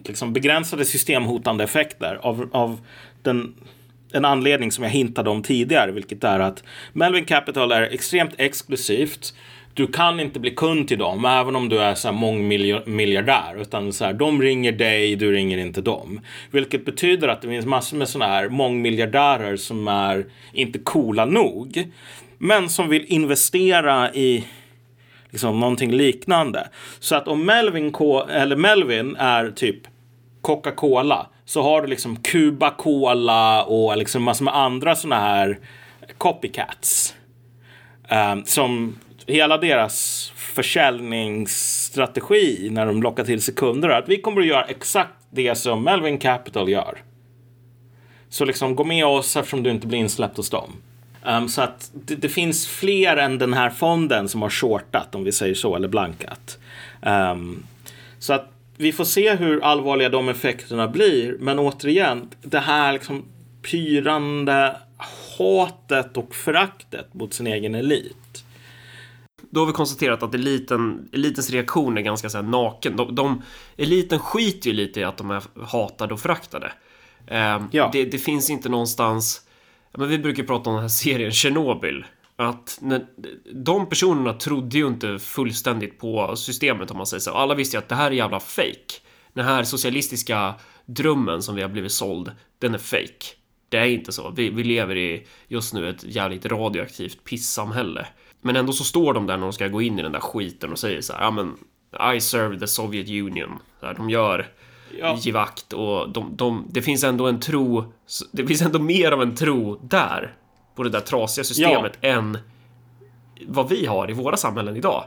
liksom, 0.05 0.33
begränsade 0.33 0.85
systemhotande 0.85 1.63
effekter 1.63 2.19
av, 2.21 2.49
av 2.51 2.79
den 3.21 3.53
en 4.13 4.25
anledning 4.25 4.71
som 4.71 4.83
jag 4.83 4.91
hintade 4.91 5.29
om 5.29 5.43
tidigare, 5.43 5.91
vilket 5.91 6.23
är 6.23 6.39
att 6.39 6.63
Melvin 6.93 7.25
Capital 7.25 7.71
är 7.71 7.81
extremt 7.81 8.33
exklusivt 8.37 9.33
du 9.73 9.87
kan 9.87 10.19
inte 10.19 10.39
bli 10.39 10.51
kund 10.51 10.87
till 10.87 10.97
dem, 10.97 11.25
även 11.25 11.55
om 11.55 11.69
du 11.69 11.79
är 11.79 11.95
så 11.95 12.07
här 12.07 12.15
mångmiljardär. 12.15 13.61
Utan 13.61 13.93
så 13.93 14.05
här, 14.05 14.13
de 14.13 14.41
ringer 14.41 14.71
dig, 14.71 15.15
du 15.15 15.31
ringer 15.31 15.57
inte 15.57 15.81
dem. 15.81 16.19
Vilket 16.51 16.85
betyder 16.85 17.27
att 17.27 17.41
det 17.41 17.47
finns 17.47 17.65
massor 17.65 17.97
med 17.97 18.09
sådana 18.09 18.33
här 18.33 18.49
mångmiljardärer 18.49 19.55
som 19.55 19.87
är 19.87 20.25
inte 20.53 20.79
coola 20.79 21.25
nog. 21.25 21.91
Men 22.37 22.69
som 22.69 22.89
vill 22.89 23.05
investera 23.07 24.13
i 24.13 24.45
liksom 25.29 25.59
någonting 25.59 25.91
liknande. 25.91 26.69
Så 26.99 27.15
att 27.15 27.27
om 27.27 27.45
Melvin, 27.45 27.91
K 27.91 28.23
eller 28.23 28.55
Melvin 28.55 29.15
är 29.15 29.51
typ 29.51 29.77
Coca-Cola 30.41 31.27
så 31.51 31.61
har 31.61 31.81
du 31.81 31.87
liksom 31.87 32.15
Cuba 32.15 32.69
Cola 32.69 33.63
och 33.63 33.97
liksom 33.97 34.23
massor 34.23 34.45
med 34.45 34.55
andra 34.55 34.95
sådana 34.95 35.21
här 35.21 35.59
copycats. 36.17 37.15
Um, 38.11 38.45
som 38.45 38.99
hela 39.27 39.57
deras 39.57 40.31
försäljningsstrategi 40.35 42.69
när 42.71 42.85
de 42.85 43.03
lockar 43.03 43.23
till 43.23 43.41
sig 43.41 43.53
kunder 43.53 43.89
är 43.89 43.99
att 43.99 44.09
vi 44.09 44.21
kommer 44.21 44.41
att 44.41 44.47
göra 44.47 44.63
exakt 44.63 45.25
det 45.29 45.55
som 45.55 45.83
Melvin 45.83 46.17
Capital 46.17 46.69
gör. 46.69 46.97
Så 48.29 48.45
liksom 48.45 48.75
gå 48.75 48.83
med 48.83 49.05
oss 49.05 49.35
eftersom 49.35 49.63
du 49.63 49.69
inte 49.69 49.87
blir 49.87 49.99
insläppt 49.99 50.37
hos 50.37 50.49
dem. 50.49 50.73
Um, 51.25 51.49
så 51.49 51.61
att 51.61 51.91
det, 51.93 52.15
det, 52.15 52.29
finns 52.29 52.67
fler 52.67 53.17
än 53.17 53.37
den 53.37 53.53
här 53.53 53.69
fonden 53.69 54.29
som 54.29 54.41
har 54.41 54.49
shortat, 54.49 55.15
om 55.15 55.23
vi 55.23 55.31
säger 55.31 55.55
så, 55.55 55.75
eller 55.75 55.87
blankat. 55.87 56.59
Um, 57.01 57.63
så 58.19 58.33
att 58.33 58.51
vi 58.81 58.91
får 58.91 59.05
se 59.05 59.35
hur 59.35 59.63
allvarliga 59.63 60.09
de 60.09 60.29
effekterna 60.29 60.87
blir. 60.87 61.37
Men 61.39 61.59
återigen, 61.59 62.29
det 62.41 62.59
här 62.59 62.93
liksom 62.93 63.25
pyrande 63.71 64.77
hatet 65.37 66.17
och 66.17 66.35
föraktet 66.35 67.13
mot 67.13 67.33
sin 67.33 67.47
egen 67.47 67.75
elit 67.75 68.43
då 69.51 69.59
har 69.59 69.67
vi 69.67 69.73
konstaterat 69.73 70.23
att 70.23 70.35
eliten, 70.35 71.09
elitens 71.13 71.49
reaktion 71.49 71.97
är 71.97 72.01
ganska 72.01 72.29
så 72.29 72.37
här 72.37 72.45
naken. 72.45 72.95
De, 72.95 73.15
de, 73.15 73.41
eliten 73.77 74.19
skiter 74.19 74.69
ju 74.69 74.75
lite 74.75 74.99
i 74.99 75.03
att 75.03 75.17
de 75.17 75.31
är 75.31 75.43
hatade 75.65 76.13
och 76.13 76.19
föraktade. 76.19 76.71
Eh, 77.27 77.61
ja. 77.71 77.89
det, 77.93 78.05
det, 78.05 78.17
finns 78.17 78.49
inte 78.49 78.69
någonstans... 78.69 79.41
Men 79.97 80.09
vi 80.09 80.19
brukar 80.19 80.43
prata 80.43 80.69
om 80.69 80.75
den 80.75 80.81
här 80.81 80.89
serien 80.89 81.31
Tjernobyl. 81.31 82.05
Att 82.41 82.77
när, 82.81 83.05
de 83.53 83.89
personerna 83.89 84.33
trodde 84.33 84.77
ju 84.77 84.87
inte 84.87 85.19
fullständigt 85.19 85.99
på 85.99 86.35
systemet 86.35 86.91
om 86.91 86.97
man 86.97 87.05
säger 87.05 87.21
så. 87.21 87.31
Alla 87.31 87.55
visste 87.55 87.77
ju 87.77 87.79
att 87.79 87.89
det 87.89 87.95
här 87.95 88.11
är 88.11 88.15
jävla 88.15 88.39
fake. 88.39 89.01
Den 89.33 89.45
här 89.45 89.63
socialistiska 89.63 90.53
drömmen 90.85 91.41
som 91.41 91.55
vi 91.55 91.61
har 91.61 91.69
blivit 91.69 91.91
såld, 91.91 92.31
den 92.59 92.73
är 92.73 92.77
fake. 92.77 93.25
Det 93.69 93.77
är 93.77 93.85
inte 93.85 94.11
så. 94.11 94.29
Vi, 94.29 94.49
vi 94.49 94.63
lever 94.63 94.97
i 94.97 95.27
just 95.47 95.73
nu 95.73 95.89
ett 95.89 96.03
jävligt 96.03 96.45
radioaktivt 96.45 97.23
pissamhälle. 97.23 98.07
Men 98.41 98.55
ändå 98.55 98.73
så 98.73 98.83
står 98.83 99.13
de 99.13 99.27
där 99.27 99.37
när 99.37 99.43
de 99.43 99.53
ska 99.53 99.67
gå 99.67 99.81
in 99.81 99.99
i 99.99 100.01
den 100.01 100.11
där 100.11 100.19
skiten 100.19 100.71
och 100.71 100.79
säger 100.79 101.01
så 101.01 101.13
här, 101.13 101.21
ja 101.21 101.31
men 101.31 101.57
I 102.15 102.21
serve 102.21 102.59
the 102.59 102.67
Soviet 102.67 103.09
Union. 103.09 103.59
Så 103.79 103.85
här, 103.85 103.93
de 103.93 104.09
gör 104.09 104.47
ja. 104.99 105.17
givakt 105.21 105.73
och 105.73 106.09
de, 106.09 106.35
de, 106.35 106.67
det 106.69 106.81
finns 106.81 107.03
ändå 107.03 107.27
en 107.27 107.39
tro, 107.39 107.93
det 108.31 108.47
finns 108.47 108.61
ändå 108.61 108.79
mer 108.79 109.11
av 109.11 109.21
en 109.21 109.35
tro 109.35 109.79
där 109.83 110.35
på 110.81 110.89
det 110.89 110.97
där 110.97 111.05
trasiga 111.05 111.43
systemet 111.43 111.97
ja. 112.01 112.09
än 112.09 112.37
vad 113.47 113.69
vi 113.69 113.85
har 113.85 114.09
i 114.09 114.13
våra 114.13 114.37
samhällen 114.37 114.75
idag. 114.75 115.03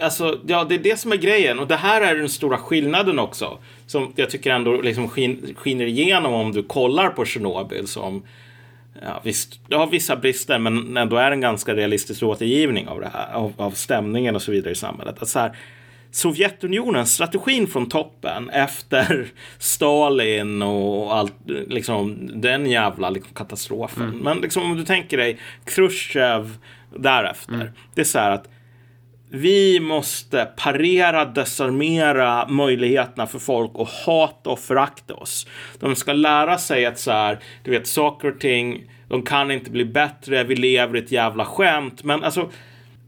Alltså, 0.00 0.38
ja, 0.46 0.64
det 0.64 0.74
är 0.74 0.78
det 0.78 0.98
som 0.98 1.12
är 1.12 1.16
grejen 1.16 1.58
och 1.58 1.66
det 1.66 1.76
här 1.76 2.00
är 2.00 2.16
den 2.16 2.28
stora 2.28 2.58
skillnaden 2.58 3.18
också 3.18 3.58
som 3.86 4.12
jag 4.16 4.30
tycker 4.30 4.50
ändå 4.50 4.80
liksom 4.80 5.08
skin, 5.08 5.54
skiner 5.56 5.86
igenom 5.86 6.34
om 6.34 6.52
du 6.52 6.62
kollar 6.62 7.08
på 7.08 7.24
Tjernobyl 7.24 7.86
som 7.86 8.22
Ja, 9.02 9.20
visst, 9.24 9.60
det 9.68 9.76
har 9.76 9.86
vissa 9.86 10.16
brister, 10.16 10.58
men 10.58 10.96
ändå 10.96 11.16
är 11.16 11.30
en 11.30 11.40
ganska 11.40 11.74
realistisk 11.74 12.22
återgivning 12.22 12.88
av 12.88 13.00
det 13.00 13.10
här, 13.12 13.32
av, 13.32 13.52
av 13.56 13.70
stämningen 13.70 14.34
och 14.36 14.42
så 14.42 14.52
vidare 14.52 14.72
i 14.72 14.74
samhället. 14.74 15.22
Att 15.22 15.28
så 15.28 15.38
här, 15.38 15.56
Sovjetunionens 16.10 17.14
strategin 17.14 17.66
från 17.66 17.88
toppen 17.88 18.50
efter 18.50 19.26
Stalin 19.58 20.62
och 20.62 21.16
allt, 21.16 21.34
liksom 21.46 22.30
den 22.40 22.70
jävla 22.70 23.10
liksom, 23.10 23.34
katastrofen. 23.34 24.02
Mm. 24.02 24.18
Men 24.18 24.38
liksom 24.38 24.62
om 24.62 24.76
du 24.76 24.84
tänker 24.84 25.16
dig 25.16 25.38
Khrushchev 25.64 26.56
därefter. 26.96 27.54
Mm. 27.54 27.68
Det 27.94 28.00
är 28.00 28.04
så 28.04 28.18
här 28.18 28.30
att 28.30 28.48
vi 29.30 29.80
måste 29.80 30.44
parera, 30.56 31.24
desarmera 31.24 32.48
möjligheterna 32.48 33.26
för 33.26 33.38
folk 33.38 33.70
att 33.74 33.88
hata 33.88 34.50
och 34.50 34.58
förakta 34.58 35.14
oss. 35.14 35.46
De 35.78 35.96
ska 35.96 36.12
lära 36.12 36.58
sig 36.58 36.86
att 36.86 36.98
så 36.98 37.10
här, 37.10 37.38
du 37.64 37.70
vet, 37.70 37.86
saker 37.86 38.28
och 38.28 38.40
ting, 38.40 38.90
de 39.08 39.22
kan 39.22 39.50
inte 39.50 39.70
bli 39.70 39.84
bättre, 39.84 40.44
vi 40.44 40.56
lever 40.56 40.96
i 40.96 40.98
ett 40.98 41.12
jävla 41.12 41.44
skämt. 41.44 42.04
Men 42.04 42.24
alltså, 42.24 42.50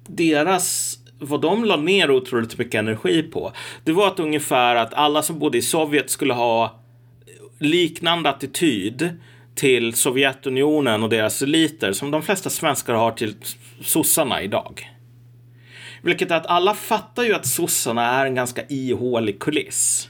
deras 0.07 0.99
vad 1.21 1.41
de 1.41 1.65
la 1.65 1.77
ner 1.77 2.11
otroligt 2.11 2.59
mycket 2.59 2.79
energi 2.79 3.23
på, 3.23 3.53
det 3.85 3.93
var 3.93 4.07
att 4.07 4.21
ungefär 4.21 4.77
att 4.77 4.95
alla 4.95 5.23
som 5.23 5.39
bodde 5.39 5.59
i 5.59 5.63
Sovjet 5.63 6.11
skulle 6.11 6.35
ha 6.35 6.81
liknande 7.59 8.31
attityd 8.31 9.11
till 9.55 9.95
Sovjetunionen 9.95 11.03
och 11.03 11.09
deras 11.09 11.43
eliter 11.43 11.93
som 11.93 12.11
de 12.11 12.23
flesta 12.23 12.51
svenskar 12.51 12.95
har 12.95 13.11
till 13.13 13.35
sossarna 13.81 14.43
idag. 14.43 14.91
Vilket 16.03 16.31
är 16.31 16.37
att 16.37 16.47
alla 16.47 16.75
fattar 16.75 17.23
ju 17.23 17.35
att 17.35 17.47
sossarna 17.47 18.07
är 18.07 18.27
en 18.27 18.35
ganska 18.35 18.63
ihålig 18.69 19.41
kuliss. 19.41 20.09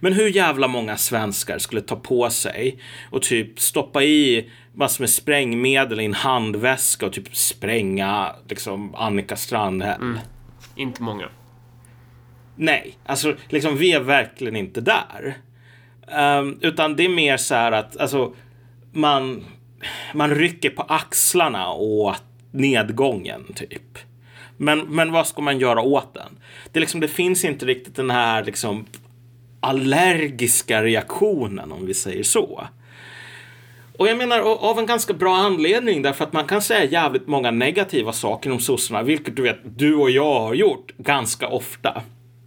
Men 0.00 0.12
hur 0.12 0.28
jävla 0.28 0.68
många 0.68 0.96
svenskar 0.96 1.58
skulle 1.58 1.80
ta 1.80 1.96
på 1.96 2.30
sig 2.30 2.78
och 3.10 3.22
typ 3.22 3.60
stoppa 3.60 4.02
i 4.02 4.50
massor 4.74 5.02
med 5.02 5.10
sprängmedel 5.10 6.00
i 6.00 6.04
en 6.04 6.14
handväska 6.14 7.06
och 7.06 7.12
typ 7.12 7.36
spränga 7.36 8.32
liksom 8.48 8.94
Annika 8.94 9.36
Strandhäll? 9.36 10.02
Mm. 10.02 10.18
Inte 10.76 11.02
många. 11.02 11.28
Nej, 12.56 12.98
alltså 13.06 13.36
liksom 13.48 13.76
vi 13.76 13.92
är 13.92 14.00
verkligen 14.00 14.56
inte 14.56 14.80
där. 14.80 15.34
Um, 16.38 16.58
utan 16.62 16.96
det 16.96 17.04
är 17.04 17.08
mer 17.08 17.36
så 17.36 17.54
här 17.54 17.72
att 17.72 17.96
alltså 17.96 18.34
man, 18.92 19.44
man 20.14 20.30
rycker 20.30 20.70
på 20.70 20.82
axlarna 20.82 21.72
åt 21.72 22.22
nedgången 22.50 23.44
typ. 23.54 23.98
Men, 24.56 24.80
men 24.80 25.12
vad 25.12 25.26
ska 25.26 25.42
man 25.42 25.58
göra 25.58 25.80
åt 25.80 26.14
den? 26.14 26.38
Det, 26.72 26.80
liksom, 26.80 27.00
det 27.00 27.08
finns 27.08 27.44
inte 27.44 27.66
riktigt 27.66 27.96
den 27.96 28.10
här 28.10 28.44
liksom, 28.44 28.86
allergiska 29.60 30.82
reaktionen 30.82 31.72
om 31.72 31.86
vi 31.86 31.94
säger 31.94 32.22
så. 32.22 32.68
Och 33.98 34.08
jag 34.08 34.16
menar 34.16 34.40
av 34.40 34.78
en 34.78 34.86
ganska 34.86 35.12
bra 35.12 35.36
anledning 35.36 36.02
därför 36.02 36.24
att 36.24 36.32
man 36.32 36.46
kan 36.46 36.62
säga 36.62 36.84
jävligt 36.84 37.26
många 37.26 37.50
negativa 37.50 38.12
saker 38.12 38.52
om 38.52 38.60
sossarna, 38.60 39.02
vilket 39.02 39.36
du 39.36 39.42
vet 39.42 39.58
du 39.64 39.94
och 39.94 40.10
jag 40.10 40.40
har 40.40 40.54
gjort 40.54 40.92
ganska 40.96 41.48
ofta. 41.48 42.02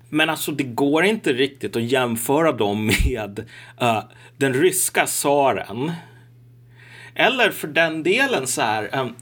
Men 0.09 0.29
alltså 0.29 0.51
det 0.51 0.63
går 0.63 1.03
inte 1.03 1.33
riktigt 1.33 1.75
att 1.75 1.83
jämföra 1.83 2.51
dem 2.51 2.85
med 2.85 3.45
uh, 3.81 4.03
den 4.37 4.53
ryska 4.53 5.05
tsaren. 5.05 5.91
Eller 7.15 7.51
för 7.51 7.67
den 7.67 8.03
delen 8.03 8.47
så 8.47 8.61
här, 8.61 8.99
um, 8.99 9.15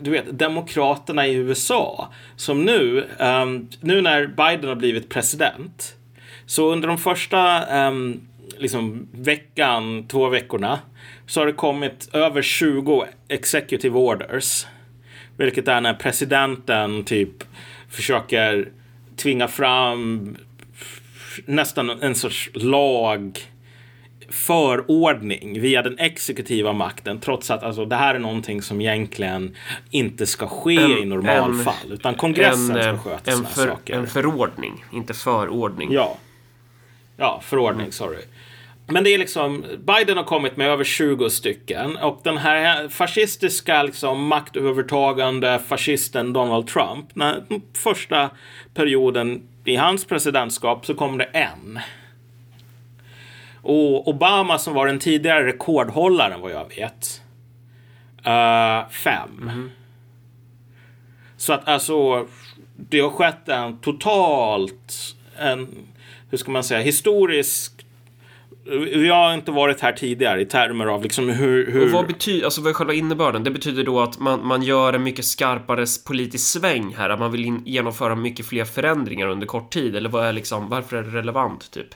du 0.00 0.10
vet, 0.10 0.38
demokraterna 0.38 1.26
i 1.26 1.34
USA 1.34 2.12
som 2.36 2.64
nu, 2.64 3.04
um, 3.18 3.68
nu 3.80 4.00
när 4.02 4.26
Biden 4.26 4.68
har 4.68 4.76
blivit 4.76 5.08
president, 5.08 5.94
så 6.46 6.72
under 6.72 6.88
de 6.88 6.98
första 6.98 7.66
um, 7.88 8.20
liksom 8.58 9.08
veckan, 9.12 10.06
två 10.08 10.28
veckorna, 10.28 10.78
så 11.28 11.40
har 11.40 11.46
det 11.46 11.52
kommit 11.52 12.08
över 12.12 12.42
20 12.42 13.04
executive 13.28 13.98
orders 13.98 14.66
Vilket 15.36 15.68
är 15.68 15.80
när 15.80 15.94
presidenten 15.94 17.04
typ 17.04 17.44
försöker 17.90 18.68
tvinga 19.16 19.48
fram 19.48 20.36
nästan 21.46 21.90
en 21.90 22.14
sorts 22.14 22.50
lag 22.54 23.38
förordning 24.28 25.60
via 25.60 25.82
den 25.82 25.98
exekutiva 25.98 26.72
makten 26.72 27.20
trots 27.20 27.50
att 27.50 27.62
alltså, 27.62 27.84
det 27.84 27.96
här 27.96 28.14
är 28.14 28.18
någonting 28.18 28.62
som 28.62 28.80
egentligen 28.80 29.56
inte 29.90 30.26
ska 30.26 30.46
ske 30.46 30.76
en, 30.76 30.90
i 30.90 31.04
normalfall 31.04 31.74
en, 31.86 31.92
utan 31.92 32.14
kongressen 32.14 32.76
en, 32.76 32.82
ska 32.82 33.10
sköta 33.10 33.30
sådana 33.30 33.48
för, 33.48 33.66
saker. 33.66 33.94
En 33.94 34.06
förordning, 34.06 34.84
inte 34.92 35.14
förordning. 35.14 35.92
Ja, 35.92 36.16
ja 37.16 37.40
förordning, 37.44 37.80
mm. 37.80 37.92
sorry. 37.92 38.22
Men 38.90 39.04
det 39.04 39.10
är 39.10 39.18
liksom, 39.18 39.64
Biden 39.78 40.16
har 40.16 40.24
kommit 40.24 40.56
med 40.56 40.68
över 40.68 40.84
20 40.84 41.30
stycken 41.30 41.96
och 41.96 42.20
den 42.24 42.36
här 42.36 42.88
fascistiska 42.88 43.82
liksom, 43.82 44.26
maktövertagande 44.26 45.60
fascisten 45.68 46.32
Donald 46.32 46.66
Trump, 46.66 47.14
när 47.14 47.42
första 47.74 48.30
perioden 48.74 49.42
i 49.64 49.76
hans 49.76 50.04
presidentskap 50.04 50.86
så 50.86 50.94
kom 50.94 51.18
det 51.18 51.24
en. 51.24 51.78
Och 53.62 54.08
Obama 54.08 54.58
som 54.58 54.74
var 54.74 54.86
den 54.86 54.98
tidigare 54.98 55.46
rekordhållaren 55.46 56.40
vad 56.40 56.52
jag 56.52 56.68
vet. 56.68 57.22
Uh, 58.26 58.90
fem. 58.90 59.42
Mm. 59.42 59.70
Så 61.36 61.52
att 61.52 61.68
alltså 61.68 62.26
det 62.76 63.00
har 63.00 63.10
skett 63.10 63.48
en 63.48 63.78
totalt 63.78 65.14
en, 65.38 65.68
hur 66.30 66.38
ska 66.38 66.50
man 66.50 66.64
säga, 66.64 66.80
historisk 66.80 67.77
vi 68.76 69.08
har 69.08 69.34
inte 69.34 69.50
varit 69.50 69.80
här 69.80 69.92
tidigare 69.92 70.40
i 70.40 70.44
termer 70.44 70.86
av 70.86 71.02
liksom 71.02 71.28
hur... 71.28 71.72
hur... 71.72 71.84
Och 71.84 71.90
vad 71.90 72.06
betyder, 72.06 72.44
alltså 72.44 72.60
vad 72.60 72.70
är 72.70 72.74
själva 72.74 72.94
innebörden? 72.94 73.44
Det 73.44 73.50
betyder 73.50 73.84
då 73.84 74.00
att 74.00 74.18
man, 74.18 74.46
man 74.46 74.62
gör 74.62 74.92
en 74.92 75.02
mycket 75.02 75.24
skarpare 75.24 75.86
politisk 76.06 76.58
sväng 76.58 76.94
här, 76.98 77.10
att 77.10 77.18
man 77.18 77.32
vill 77.32 77.44
in, 77.44 77.62
genomföra 77.66 78.14
mycket 78.14 78.46
fler 78.46 78.64
förändringar 78.64 79.28
under 79.28 79.46
kort 79.46 79.72
tid, 79.72 79.96
eller 79.96 80.08
vad 80.08 80.24
är 80.24 80.32
liksom, 80.32 80.68
varför 80.68 80.96
är 80.96 81.02
det 81.02 81.10
relevant, 81.10 81.70
typ? 81.70 81.88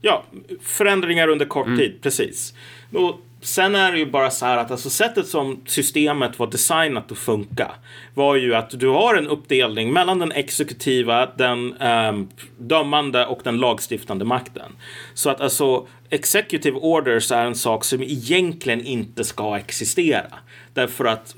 Ja, 0.00 0.24
förändringar 0.62 1.28
under 1.28 1.46
kort 1.46 1.66
mm. 1.66 1.78
tid, 1.78 1.98
precis. 2.02 2.54
Och 2.92 3.20
sen 3.40 3.74
är 3.74 3.92
det 3.92 3.98
ju 3.98 4.10
bara 4.10 4.30
så 4.30 4.46
här 4.46 4.56
att 4.56 4.70
alltså 4.70 4.90
sättet 4.90 5.26
som 5.26 5.60
systemet 5.66 6.38
var 6.38 6.46
designat 6.46 7.12
att 7.12 7.18
funka 7.18 7.70
var 8.14 8.36
ju 8.36 8.54
att 8.54 8.70
du 8.70 8.88
har 8.88 9.14
en 9.14 9.28
uppdelning 9.28 9.92
mellan 9.92 10.18
den 10.18 10.32
exekutiva, 10.32 11.26
den 11.36 11.76
eh, 11.76 12.12
dömande 12.58 13.26
och 13.26 13.40
den 13.44 13.56
lagstiftande 13.56 14.24
makten. 14.24 14.72
Så 15.14 15.30
att 15.30 15.40
alltså 15.40 15.86
executive 16.10 16.78
orders 16.78 17.32
är 17.32 17.46
en 17.46 17.54
sak 17.54 17.84
som 17.84 18.02
egentligen 18.02 18.86
inte 18.86 19.24
ska 19.24 19.56
existera. 19.56 20.34
Därför 20.74 21.04
att 21.04 21.36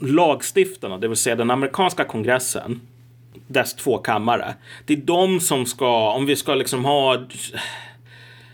lagstiftarna, 0.00 0.98
det 0.98 1.08
vill 1.08 1.16
säga 1.16 1.36
den 1.36 1.50
amerikanska 1.50 2.04
kongressen, 2.04 2.80
dess 3.46 3.74
två 3.74 3.98
kammare, 3.98 4.54
det 4.86 4.92
är 4.92 4.96
de 4.96 5.40
som 5.40 5.66
ska, 5.66 6.12
om 6.12 6.26
vi 6.26 6.36
ska 6.36 6.54
liksom 6.54 6.84
ha 6.84 7.26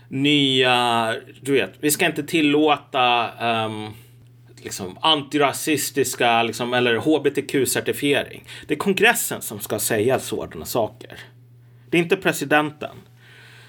nya, 0.07 1.15
du 1.41 1.51
vet, 1.51 1.73
vi 1.79 1.91
ska 1.91 2.05
inte 2.05 2.23
tillåta 2.23 3.29
um, 3.65 3.93
liksom 4.63 4.97
antirasistiska 5.01 6.43
liksom, 6.43 6.73
eller 6.73 6.97
hbtq-certifiering. 6.97 8.43
Det 8.67 8.73
är 8.73 8.77
kongressen 8.77 9.41
som 9.41 9.59
ska 9.59 9.79
säga 9.79 10.19
sådana 10.19 10.65
saker. 10.65 11.19
Det 11.89 11.97
är 11.97 12.01
inte 12.01 12.15
presidenten. 12.15 12.95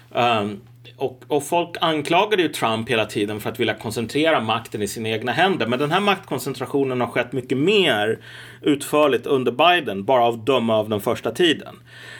Um, 0.09 0.61
och, 0.97 1.23
och, 1.27 1.43
folk 1.43 1.77
anklagade 1.81 2.41
ju 2.41 2.49
Trump 2.49 2.89
hela 2.89 3.05
tiden 3.05 3.39
för 3.39 3.49
att 3.49 3.59
vilja 3.59 3.73
koncentrera 3.73 4.39
makten 4.39 4.81
i 4.81 4.87
sina 4.87 5.09
egna 5.09 5.31
händer. 5.31 5.67
Men 5.67 5.79
den 5.79 5.91
här 5.91 5.99
maktkoncentrationen 5.99 7.01
har 7.01 7.07
skett 7.07 7.31
mycket 7.31 7.57
mer 7.57 8.19
utförligt 8.61 9.25
under 9.25 9.51
Biden, 9.51 10.05
bara 10.05 10.23
av 10.23 10.45
döma 10.45 10.77
av 10.77 10.89
den 10.89 11.01
första 11.01 11.31
tiden. 11.31 11.75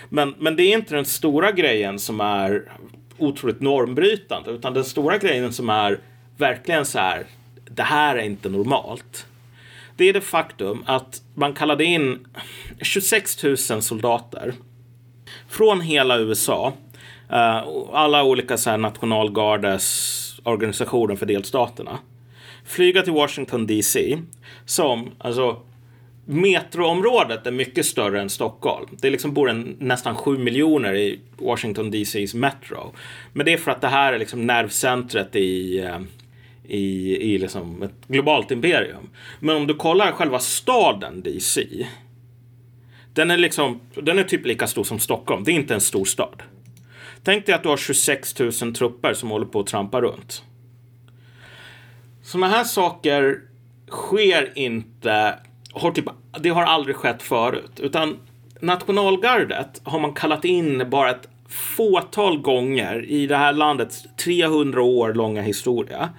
Men, 0.10 0.36
men 0.38 0.56
det 0.56 0.64
är 0.64 0.74
inte 0.74 0.96
den 0.96 1.06
stora 1.06 1.52
grejen 1.52 2.00
som 2.00 2.22
är 2.22 2.72
otroligt 3.20 3.62
normbrytande. 3.62 4.52
Utan 4.52 4.74
den 4.74 4.84
stora 4.84 5.18
grejen 5.18 5.54
som 5.54 5.70
är 5.70 6.00
verkligen 6.38 6.86
så 6.86 7.00
här, 7.00 7.26
det 7.70 7.84
här 7.84 8.16
är 8.16 8.24
inte 8.24 8.50
normalt. 8.50 9.26
Det 9.96 10.10
är 10.10 10.14
det 10.14 10.22
faktum 10.22 10.84
att 10.86 11.22
man 11.34 11.54
kallade 11.54 11.86
in 11.86 12.28
26 12.82 13.44
000 13.44 13.58
soldater 13.58 14.54
från 15.48 15.82
hela 15.82 16.20
USA. 16.20 16.74
Eh, 17.30 17.64
alla 17.94 18.24
olika 18.24 18.58
så 18.58 18.70
här, 18.70 18.78
nationalgardes 18.78 20.40
organisationer 20.44 21.16
för 21.16 21.26
delstaterna. 21.26 22.00
Flyga 22.66 23.02
till 23.02 23.14
Washington 23.14 23.68
DC 23.68 24.18
som 24.66 25.12
alltså 25.18 25.62
metroområdet 26.32 27.48
är 27.48 27.52
mycket 27.52 27.86
större 27.86 28.22
än 28.22 28.30
Stockholm. 28.30 28.88
Det 29.02 29.10
liksom 29.10 29.34
bor 29.34 29.50
en, 29.50 29.76
nästan 29.80 30.16
7 30.16 30.38
miljoner 30.38 30.96
i 30.96 31.20
Washington 31.38 31.92
DCs 31.92 32.34
metro. 32.34 32.94
Men 33.34 33.46
det 33.46 33.54
är 33.54 33.58
för 33.58 33.72
att 33.72 33.82
det 33.82 33.88
här 33.88 34.14
är 34.14 34.20
liksom 34.20 34.48
nervcentret 34.48 35.36
i, 35.36 35.80
eh, 35.80 36.00
i, 36.64 37.16
i 37.34 37.38
liksom 37.38 37.84
ett 37.84 38.08
globalt 38.08 38.52
imperium. 38.52 39.10
Men 39.40 39.56
om 39.56 39.68
du 39.68 39.76
kollar 39.76 40.12
själva 40.12 40.40
staden 40.40 41.22
DC. 41.22 41.88
Den 43.14 43.32
är, 43.32 43.38
liksom, 43.38 43.80
den 43.96 44.20
är 44.20 44.24
typ 44.24 44.46
lika 44.46 44.68
stor 44.68 44.84
som 44.84 45.00
Stockholm. 45.00 45.44
Det 45.44 45.52
är 45.52 45.56
inte 45.56 45.74
en 45.74 45.82
stor 45.82 46.06
stad. 46.06 46.44
Tänk 47.24 47.46
dig 47.46 47.56
att 47.56 47.64
du 47.64 47.70
har 47.70 47.78
26 47.78 48.40
000 48.40 48.52
trupper 48.52 49.14
som 49.14 49.30
håller 49.30 49.46
på 49.46 49.60
att 49.60 49.68
trampa 49.68 50.02
runt. 50.02 50.44
Sådana 52.22 52.48
här 52.48 52.64
saker 52.64 53.42
sker 53.88 54.52
inte 54.56 55.40
har 55.74 55.92
typ, 55.92 56.06
det 56.40 56.50
har 56.50 56.64
aldrig 56.64 56.96
skett 56.96 57.22
förut. 57.22 57.80
Utan 57.80 58.18
nationalgardet 58.60 59.82
har 59.84 60.00
man 60.00 60.14
kallat 60.14 60.46
in 60.46 60.90
bara 60.90 61.10
ett 61.10 61.28
fåtal 61.48 62.42
gånger 62.42 63.06
i 63.06 63.28
det 63.28 63.38
här 63.38 63.54
landets 63.54 64.04
300 64.26 64.82
år 64.82 65.14
långa 65.14 65.42
historia. 65.42 66.10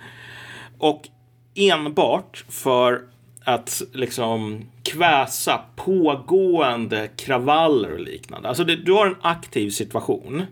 Och 0.78 1.09
enbart 1.55 2.44
för 2.48 3.03
att 3.44 3.82
liksom 3.92 4.64
kväsa 4.82 5.61
pågående 5.76 7.09
kravaller 7.16 7.92
och 7.92 8.01
liknande. 8.01 8.48
Alltså 8.48 8.64
det, 8.64 8.76
du 8.76 8.92
har 8.92 9.07
en 9.07 9.16
aktiv 9.20 9.70
situation 9.70 10.42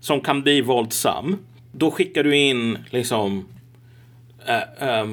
som 0.00 0.20
kan 0.20 0.42
bli 0.42 0.60
våldsam. 0.60 1.36
Då 1.72 1.90
skickar 1.90 2.24
du 2.24 2.36
in 2.36 2.78
liksom 2.90 3.48
äh, 4.46 4.88
äh, 4.88 5.06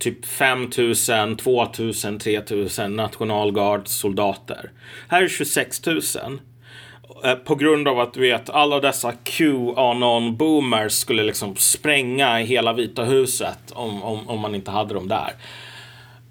typ 0.00 0.26
5000, 0.26 1.36
2000, 1.36 2.18
3000 2.18 2.96
nationalgardssoldater. 2.96 4.70
Här 5.08 5.22
är 5.22 5.28
26 5.28 5.86
000. 5.86 6.00
Eh, 7.24 7.34
på 7.34 7.54
grund 7.54 7.88
av 7.88 8.00
att 8.00 8.14
du 8.14 8.20
vet 8.20 8.50
alla 8.50 8.80
dessa 8.80 9.12
QAnon 9.12 10.36
boomers 10.36 10.92
skulle 10.92 11.22
liksom 11.22 11.56
spränga 11.56 12.36
hela 12.36 12.72
Vita 12.72 13.04
huset 13.04 13.58
om, 13.72 14.02
om, 14.02 14.28
om 14.28 14.40
man 14.40 14.54
inte 14.54 14.70
hade 14.70 14.94
dem 14.94 15.08
där. 15.08 15.32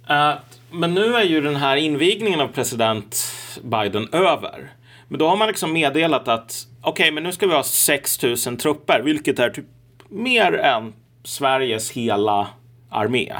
Uh, 0.09 0.39
men 0.71 0.93
nu 0.93 1.15
är 1.15 1.23
ju 1.23 1.41
den 1.41 1.55
här 1.55 1.77
invigningen 1.77 2.41
av 2.41 2.47
president 2.47 3.31
Biden 3.61 4.09
över. 4.11 4.71
Men 5.07 5.19
då 5.19 5.27
har 5.27 5.37
man 5.37 5.47
liksom 5.47 5.73
meddelat 5.73 6.27
att 6.27 6.67
okej, 6.81 6.91
okay, 6.91 7.11
men 7.11 7.23
nu 7.23 7.31
ska 7.31 7.47
vi 7.47 7.53
ha 7.53 7.63
6000 7.63 8.57
trupper, 8.57 9.01
vilket 9.01 9.39
är 9.39 9.49
typ 9.49 9.65
mer 10.09 10.53
än 10.53 10.93
Sveriges 11.23 11.91
hela 11.91 12.47
armé 12.89 13.33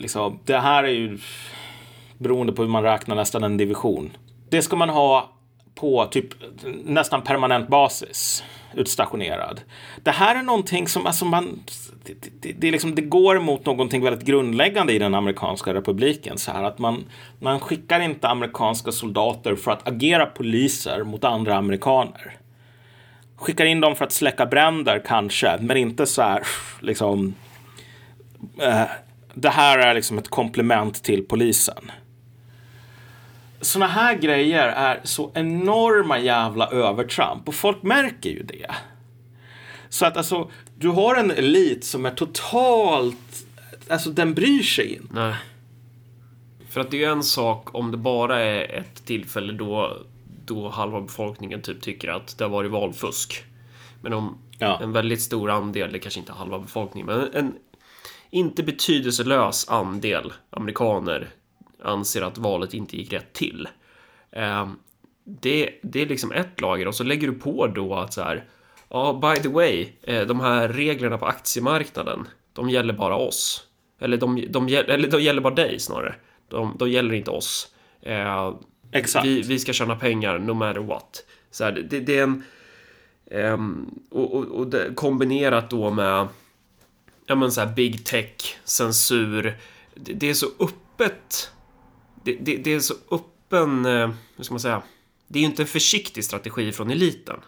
liksom, 0.00 0.38
det 0.44 0.58
här 0.58 0.84
är 0.84 0.88
ju 0.88 1.18
beroende 2.18 2.52
på 2.52 2.62
hur 2.62 2.68
man 2.68 2.82
räknar 2.82 3.16
nästan 3.16 3.44
en 3.44 3.56
division. 3.56 4.10
Det 4.48 4.62
ska 4.62 4.76
man 4.76 4.88
ha 4.88 5.30
på 5.74 6.06
typ 6.06 6.28
nästan 6.84 7.22
permanent 7.22 7.68
basis 7.68 8.44
utstationerad. 8.74 9.60
Det 10.02 10.10
här 10.10 10.36
är 10.36 10.42
någonting 10.42 10.88
som 10.88 11.06
alltså 11.06 11.24
man 11.24 11.62
det, 12.04 12.14
det, 12.40 12.52
det, 12.52 12.70
liksom, 12.70 12.94
det 12.94 13.02
går 13.02 13.38
mot 13.38 13.66
någonting 13.66 14.04
väldigt 14.04 14.26
grundläggande 14.26 14.92
i 14.92 14.98
den 14.98 15.14
amerikanska 15.14 15.74
republiken. 15.74 16.38
Så 16.38 16.52
här 16.52 16.64
att 16.64 16.78
man, 16.78 17.04
man 17.38 17.60
skickar 17.60 18.00
inte 18.00 18.28
amerikanska 18.28 18.92
soldater 18.92 19.54
för 19.54 19.70
att 19.70 19.88
agera 19.88 20.26
poliser 20.26 21.04
mot 21.04 21.24
andra 21.24 21.56
amerikaner. 21.56 22.36
Skickar 23.36 23.64
in 23.64 23.80
dem 23.80 23.96
för 23.96 24.04
att 24.04 24.12
släcka 24.12 24.46
bränder 24.46 25.02
kanske, 25.06 25.58
men 25.60 25.76
inte 25.76 26.06
så 26.06 26.22
här 26.22 26.42
liksom 26.80 27.34
eh, 28.62 28.84
det 29.34 29.48
här 29.48 29.78
är 29.78 29.94
liksom 29.94 30.18
ett 30.18 30.28
komplement 30.28 31.02
till 31.02 31.26
polisen. 31.26 31.90
Såna 33.60 33.86
här 33.86 34.14
grejer 34.14 34.68
är 34.68 35.00
så 35.04 35.30
enorma 35.34 36.18
jävla 36.18 36.66
övertramp 36.66 37.48
och 37.48 37.54
folk 37.54 37.82
märker 37.82 38.30
ju 38.30 38.42
det. 38.42 38.74
Så 39.88 40.06
att 40.06 40.16
alltså, 40.16 40.50
du 40.74 40.88
har 40.88 41.16
en 41.16 41.30
elit 41.30 41.84
som 41.84 42.06
är 42.06 42.10
totalt, 42.10 43.46
alltså 43.88 44.10
den 44.10 44.34
bryr 44.34 44.62
sig 44.62 44.94
inte. 44.94 45.14
Nej. 45.14 45.34
För 46.68 46.80
att 46.80 46.90
det 46.90 47.04
är 47.04 47.10
en 47.10 47.22
sak 47.22 47.74
om 47.74 47.90
det 47.90 47.96
bara 47.96 48.40
är 48.40 48.74
ett 48.74 49.04
tillfälle 49.04 49.52
då, 49.52 49.96
då 50.44 50.68
halva 50.68 51.00
befolkningen 51.00 51.62
typ 51.62 51.80
tycker 51.80 52.08
att 52.08 52.38
det 52.38 52.44
har 52.44 52.50
varit 52.50 52.70
valfusk. 52.70 53.44
Men 54.00 54.12
om 54.12 54.38
ja. 54.58 54.80
en 54.82 54.92
väldigt 54.92 55.22
stor 55.22 55.50
andel, 55.50 55.92
det 55.92 55.98
kanske 55.98 56.20
inte 56.20 56.32
halva 56.32 56.58
befolkningen, 56.58 57.06
men 57.06 57.34
en 57.34 57.54
inte 58.30 58.62
betydelselös 58.62 59.68
andel 59.68 60.32
amerikaner 60.50 61.28
anser 61.82 62.22
att 62.22 62.38
valet 62.38 62.74
inte 62.74 62.96
gick 62.96 63.12
rätt 63.12 63.32
till. 63.32 63.68
Eh, 64.32 64.68
det, 65.24 65.70
det 65.82 66.02
är 66.02 66.06
liksom 66.06 66.32
ett 66.32 66.60
lager 66.60 66.88
och 66.88 66.94
så 66.94 67.04
lägger 67.04 67.28
du 67.28 67.34
på 67.34 67.66
då 67.66 67.94
att 67.94 68.12
så 68.12 68.22
här, 68.22 68.44
ja, 68.88 69.20
by 69.22 69.42
the 69.42 69.48
way, 69.48 69.88
eh, 70.02 70.26
de 70.26 70.40
här 70.40 70.68
reglerna 70.68 71.18
på 71.18 71.26
aktiemarknaden, 71.26 72.28
de 72.52 72.70
gäller 72.70 72.92
bara 72.92 73.16
oss. 73.16 73.66
Eller 73.98 74.16
de, 74.16 74.46
de, 74.50 74.68
eller 74.68 75.10
de 75.10 75.22
gäller 75.22 75.40
bara 75.40 75.54
dig 75.54 75.80
snarare. 75.80 76.14
De, 76.48 76.76
de 76.78 76.90
gäller 76.90 77.14
inte 77.14 77.30
oss. 77.30 77.74
Eh, 78.02 78.54
Exakt. 78.92 79.26
Vi, 79.26 79.42
vi 79.42 79.58
ska 79.58 79.72
tjäna 79.72 79.96
pengar 79.96 80.38
no 80.38 80.52
matter 80.52 80.80
what. 80.80 81.24
Så 81.50 81.64
här, 81.64 81.72
det, 81.72 82.00
det 82.00 82.18
är 82.18 82.22
en... 82.22 82.42
Um, 83.32 84.00
och, 84.10 84.34
och, 84.34 84.44
och 84.44 84.66
det, 84.66 84.94
kombinerat 84.94 85.70
då 85.70 85.90
med 85.90 86.28
ja, 87.30 87.36
men 87.36 87.52
så 87.52 87.60
här 87.60 87.74
big 87.74 88.04
tech, 88.04 88.58
censur. 88.64 89.58
Det, 89.94 90.12
det 90.12 90.30
är 90.30 90.34
så 90.34 90.46
öppet. 90.60 91.50
Det, 92.24 92.32
det, 92.40 92.56
det, 92.56 92.72
är 92.72 92.80
så 92.80 92.94
öppen, 93.10 93.86
eh, 93.86 94.10
hur 94.36 94.44
ska 94.44 94.54
man 94.54 94.60
säga? 94.60 94.82
Det 95.28 95.38
är 95.38 95.40
ju 95.40 95.46
inte 95.46 95.62
en 95.62 95.68
försiktig 95.68 96.24
strategi 96.24 96.72
från 96.72 96.90
eliten. 96.90 97.40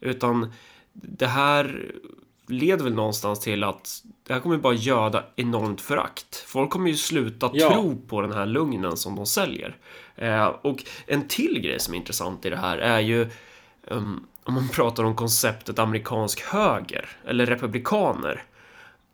Utan 0.00 0.52
det 0.92 1.26
här 1.26 1.94
leder 2.46 2.84
väl 2.84 2.94
någonstans 2.94 3.40
till 3.40 3.64
att 3.64 4.02
det 4.26 4.32
här 4.32 4.40
kommer 4.40 4.58
bara 4.58 4.74
göda 4.74 5.24
enormt 5.36 5.80
förakt. 5.80 6.44
Folk 6.46 6.70
kommer 6.70 6.90
ju 6.90 6.96
sluta 6.96 7.50
ja. 7.54 7.72
tro 7.72 7.96
på 8.08 8.20
den 8.20 8.32
här 8.32 8.46
lugnen 8.46 8.96
som 8.96 9.16
de 9.16 9.26
säljer. 9.26 9.76
Eh, 10.14 10.46
och 10.46 10.84
en 11.06 11.28
till 11.28 11.60
grej 11.60 11.80
som 11.80 11.94
är 11.94 11.98
intressant 11.98 12.46
i 12.46 12.50
det 12.50 12.56
här 12.56 12.78
är 12.78 13.00
ju 13.00 13.30
um, 13.86 14.26
om 14.44 14.54
man 14.54 14.68
pratar 14.68 15.04
om 15.04 15.16
konceptet 15.16 15.78
amerikansk 15.78 16.40
höger 16.40 17.08
eller 17.24 17.46
republikaner. 17.46 18.44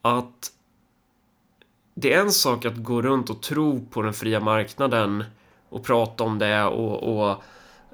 Att 0.02 0.52
det 1.94 2.12
är 2.12 2.20
en 2.20 2.32
sak 2.32 2.64
att 2.64 2.76
gå 2.76 3.02
runt 3.02 3.30
och 3.30 3.42
tro 3.42 3.86
på 3.90 4.02
den 4.02 4.12
fria 4.12 4.40
marknaden 4.40 5.24
och 5.68 5.84
prata 5.84 6.24
om 6.24 6.38
det 6.38 6.64
och, 6.64 7.16
och 7.16 7.42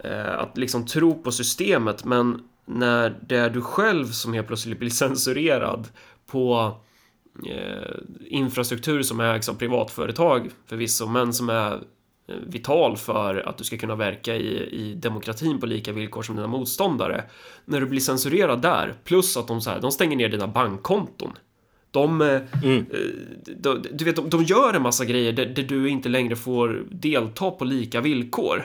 eh, 0.04 0.38
att 0.38 0.58
liksom 0.58 0.86
tro 0.86 1.22
på 1.22 1.32
systemet 1.32 2.04
men 2.04 2.42
när 2.64 3.18
det 3.26 3.36
är 3.36 3.50
du 3.50 3.62
själv 3.62 4.06
som 4.06 4.32
helt 4.32 4.46
plötsligt 4.46 4.78
blir 4.78 4.90
censurerad 5.04 5.88
på 6.26 6.76
eh, 7.46 7.96
infrastruktur 8.26 9.02
som 9.02 9.20
ägs 9.20 9.36
liksom 9.36 9.54
av 9.54 9.58
privatföretag 9.58 10.50
förvisso, 10.66 11.06
men 11.06 11.32
som 11.32 11.48
är 11.50 11.72
eh, 11.72 12.34
vital 12.46 12.96
för 12.96 13.48
att 13.48 13.58
du 13.58 13.64
ska 13.64 13.76
kunna 13.76 13.94
verka 13.94 14.36
i, 14.36 14.68
i 14.70 14.94
demokratin 14.94 15.60
på 15.60 15.66
lika 15.66 15.92
villkor 15.92 16.22
som 16.22 16.36
dina 16.36 16.48
motståndare. 16.48 17.24
När 17.64 17.80
du 17.80 17.86
blir 17.86 18.00
censurerad 18.00 18.62
där, 18.62 18.94
plus 19.04 19.36
att 19.36 19.48
de, 19.48 19.60
så 19.60 19.70
här, 19.70 19.80
de 19.80 19.92
stänger 19.92 20.16
ner 20.16 20.28
dina 20.28 20.48
bankkonton. 20.48 21.32
De, 21.90 22.20
eh, 22.20 22.40
mm. 22.64 22.86
Eh, 22.92 22.98
de, 23.56 23.84
du 23.92 24.04
vet, 24.04 24.16
de, 24.16 24.30
de 24.30 24.44
gör 24.44 24.74
en 24.74 24.82
massa 24.82 25.04
grejer 25.04 25.32
där, 25.32 25.46
där 25.46 25.62
du 25.62 25.88
inte 25.88 26.08
längre 26.08 26.36
får 26.36 26.84
delta 26.90 27.50
på 27.50 27.64
lika 27.64 28.00
villkor 28.00 28.64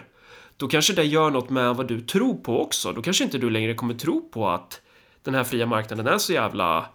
då 0.57 0.67
kanske 0.67 0.93
det 0.93 1.03
gör 1.03 1.29
något 1.29 1.49
med 1.49 1.75
vad 1.75 1.87
du 1.87 2.01
tror 2.01 2.33
på 2.33 2.61
också. 2.61 2.91
Då 2.91 3.01
kanske 3.01 3.23
inte 3.23 3.37
du 3.37 3.49
längre 3.49 3.73
kommer 3.73 3.93
tro 3.93 4.29
på 4.29 4.49
att 4.49 4.81
den 5.23 5.35
här 5.35 5.43
fria 5.43 5.65
marknaden 5.65 6.07
är 6.07 6.17
så 6.17 6.33
jävla 6.33 6.85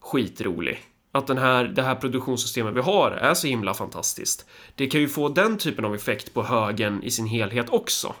skitrolig. 0.00 0.78
Att 1.12 1.26
den 1.26 1.38
här, 1.38 1.64
det 1.64 1.82
här 1.82 1.94
produktionssystemet 1.94 2.74
vi 2.74 2.80
har 2.80 3.10
är 3.10 3.34
så 3.34 3.46
himla 3.46 3.74
fantastiskt. 3.74 4.46
Det 4.74 4.86
kan 4.86 5.00
ju 5.00 5.08
få 5.08 5.28
den 5.28 5.58
typen 5.58 5.84
av 5.84 5.94
effekt 5.94 6.34
på 6.34 6.42
högen 6.42 7.02
i 7.02 7.10
sin 7.10 7.26
helhet 7.26 7.68
också. 7.70 8.14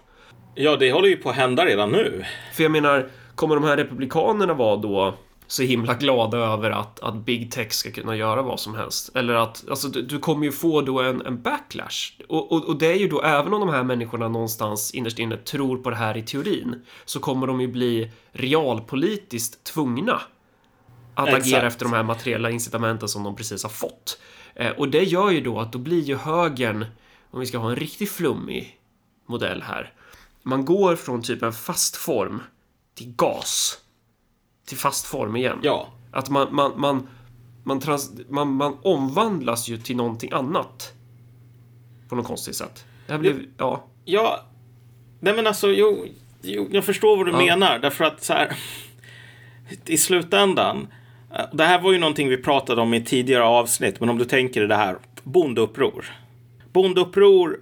Ja, 0.54 0.76
det 0.76 0.92
håller 0.92 1.08
ju 1.08 1.16
på 1.16 1.30
att 1.30 1.36
hända 1.36 1.64
redan 1.64 1.90
nu. 1.90 2.24
För 2.54 2.62
jag 2.62 2.72
menar, 2.72 3.08
kommer 3.34 3.54
de 3.54 3.64
här 3.64 3.76
republikanerna 3.76 4.54
vara 4.54 4.76
då 4.76 5.14
så 5.46 5.62
himla 5.62 5.94
glada 5.94 6.38
över 6.38 6.70
att, 6.70 7.00
att 7.00 7.14
big 7.14 7.52
tech 7.52 7.72
ska 7.72 7.90
kunna 7.90 8.16
göra 8.16 8.42
vad 8.42 8.60
som 8.60 8.74
helst. 8.74 9.16
Eller 9.16 9.34
att, 9.34 9.64
alltså 9.70 9.88
du, 9.88 10.02
du 10.02 10.18
kommer 10.18 10.46
ju 10.46 10.52
få 10.52 10.80
då 10.80 11.00
en, 11.00 11.26
en 11.26 11.42
backlash. 11.42 12.12
Och, 12.28 12.52
och, 12.52 12.64
och, 12.64 12.78
det 12.78 12.86
är 12.86 12.96
ju 12.96 13.08
då, 13.08 13.22
även 13.22 13.54
om 13.54 13.60
de 13.60 13.68
här 13.68 13.82
människorna 13.82 14.28
någonstans 14.28 14.90
innerst 14.90 15.18
inne 15.18 15.36
tror 15.36 15.76
på 15.76 15.90
det 15.90 15.96
här 15.96 16.16
i 16.16 16.22
teorin, 16.22 16.82
så 17.04 17.20
kommer 17.20 17.46
de 17.46 17.60
ju 17.60 17.68
bli 17.68 18.10
realpolitiskt 18.32 19.64
tvungna 19.64 20.20
att 21.14 21.28
Exakt. 21.28 21.46
agera 21.46 21.66
efter 21.66 21.84
de 21.84 21.92
här 21.92 22.02
materiella 22.02 22.50
incitamenten 22.50 23.08
som 23.08 23.24
de 23.24 23.36
precis 23.36 23.62
har 23.62 23.70
fått. 23.70 24.20
Eh, 24.54 24.70
och 24.70 24.88
det 24.88 25.02
gör 25.02 25.30
ju 25.30 25.40
då 25.40 25.60
att 25.60 25.72
då 25.72 25.78
blir 25.78 26.02
ju 26.02 26.16
högern, 26.16 26.86
om 27.30 27.40
vi 27.40 27.46
ska 27.46 27.58
ha 27.58 27.70
en 27.70 27.76
riktigt 27.76 28.10
flummig 28.10 28.78
modell 29.26 29.62
här, 29.62 29.92
man 30.42 30.64
går 30.64 30.96
från 30.96 31.22
typ 31.22 31.42
en 31.42 31.52
fast 31.52 31.96
form 31.96 32.42
till 32.94 33.14
gas 33.16 33.80
till 34.66 34.78
fast 34.78 35.06
form 35.06 35.36
igen. 35.36 35.58
Ja. 35.62 35.88
Att 36.10 36.30
man, 36.30 36.54
man, 36.54 36.72
man, 36.76 37.08
man, 37.62 37.80
trans, 37.80 38.12
man, 38.28 38.54
man 38.54 38.76
omvandlas 38.82 39.68
ju 39.68 39.78
till 39.78 39.96
någonting 39.96 40.32
annat. 40.32 40.92
På 42.08 42.14
något 42.14 42.26
konstigt 42.26 42.56
sätt. 42.56 42.84
Det 43.06 43.12
här 43.12 43.20
blev, 43.20 43.42
ja. 43.56 43.84
Ja, 44.04 44.40
nej 45.20 45.34
men 45.34 45.46
alltså, 45.46 45.68
jo, 45.68 46.06
jo 46.42 46.68
jag 46.70 46.84
förstår 46.84 47.16
vad 47.16 47.26
du 47.26 47.32
ja. 47.32 47.38
menar. 47.38 47.78
Därför 47.78 48.04
att 48.04 48.24
så 48.24 48.32
här, 48.32 48.56
i 49.86 49.98
slutändan, 49.98 50.86
eh, 51.34 51.44
det 51.52 51.64
här 51.64 51.80
var 51.80 51.92
ju 51.92 51.98
någonting 51.98 52.28
vi 52.28 52.36
pratade 52.36 52.80
om 52.80 52.94
i 52.94 53.04
tidigare 53.04 53.44
avsnitt, 53.44 54.00
men 54.00 54.08
om 54.08 54.18
du 54.18 54.24
tänker 54.24 54.60
dig 54.60 54.68
det 54.68 54.76
här, 54.76 54.96
bondeuppror. 55.22 56.04
Bondeuppror 56.72 57.60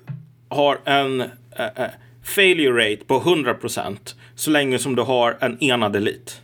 har 0.48 0.78
en 0.84 1.20
äh, 1.20 1.84
failure 2.22 2.92
rate 2.92 3.04
på 3.04 3.20
100% 3.20 4.14
så 4.34 4.50
länge 4.50 4.78
som 4.78 4.96
du 4.96 5.02
har 5.02 5.36
en 5.40 5.62
enad 5.62 5.96
elit 5.96 6.40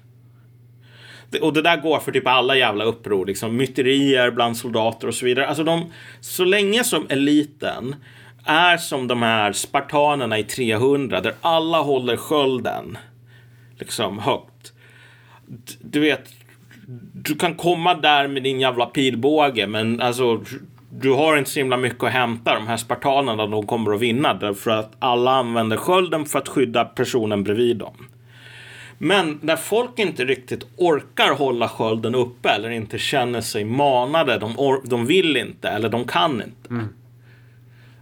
och 1.41 1.53
det 1.53 1.63
där 1.63 1.77
går 1.77 1.99
för 1.99 2.13
typ 2.13 2.27
alla 2.27 2.57
jävla 2.57 2.85
uppror, 2.85 3.27
liksom 3.27 3.57
myterier 3.57 4.31
bland 4.31 4.57
soldater 4.57 5.09
och 5.09 5.15
så 5.15 5.25
vidare. 5.25 5.47
Alltså 5.47 5.65
de, 5.65 5.93
så 6.21 6.45
länge 6.45 6.85
som 6.85 7.07
eliten 7.09 7.95
är 8.45 8.77
som 8.77 9.07
de 9.07 9.23
här 9.23 9.53
spartanerna 9.53 10.39
i 10.39 10.43
300 10.45 11.21
där 11.21 11.35
alla 11.41 11.81
håller 11.81 12.17
skölden 12.17 12.99
liksom 13.79 14.19
högt. 14.19 14.73
Du 15.81 16.01
vet, 16.01 16.29
du 17.13 17.35
kan 17.35 17.55
komma 17.55 17.95
där 17.95 18.29
med 18.29 18.43
din 18.43 18.61
jävla 18.61 18.87
pilbåge 18.87 19.67
men 19.67 20.01
alltså 20.01 20.41
du 20.91 21.13
har 21.13 21.37
inte 21.37 21.51
så 21.51 21.61
himla 21.61 21.77
mycket 21.77 22.05
att 22.05 22.13
hämta. 22.13 22.55
De 22.55 22.67
här 22.67 22.77
spartanerna 22.77 23.47
de 23.47 23.67
kommer 23.67 23.95
att 23.95 24.01
vinna 24.01 24.35
därför 24.35 24.71
att 24.71 24.97
alla 24.99 25.31
använder 25.31 25.77
skölden 25.77 26.25
för 26.25 26.39
att 26.39 26.49
skydda 26.49 26.85
personen 26.85 27.45
bredvid 27.45 27.77
dem. 27.77 27.95
Men 28.99 29.39
när 29.43 29.57
folk 29.57 29.99
inte 29.99 30.25
riktigt 30.25 30.67
orkar 30.77 31.35
hålla 31.35 31.69
skölden 31.69 32.15
uppe 32.15 32.49
eller 32.49 32.71
inte 32.71 32.99
känner 32.99 33.41
sig 33.41 33.65
manade, 33.65 34.39
de, 34.39 34.81
de 34.85 35.07
vill 35.07 35.37
inte 35.37 35.69
eller 35.69 35.89
de 35.89 36.05
kan 36.05 36.33
inte. 36.33 36.69
Mm. 36.71 36.89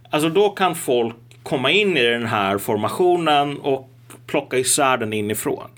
Alltså 0.09 0.29
då 0.29 0.49
kan 0.49 0.75
folk 0.75 1.15
komma 1.43 1.71
in 1.71 1.97
i 1.97 2.03
den 2.03 2.25
här 2.25 2.57
formationen 2.57 3.59
och 3.59 3.89
plocka 4.27 4.57
isär 4.57 4.97
den 4.97 5.13
inifrån. 5.13 5.69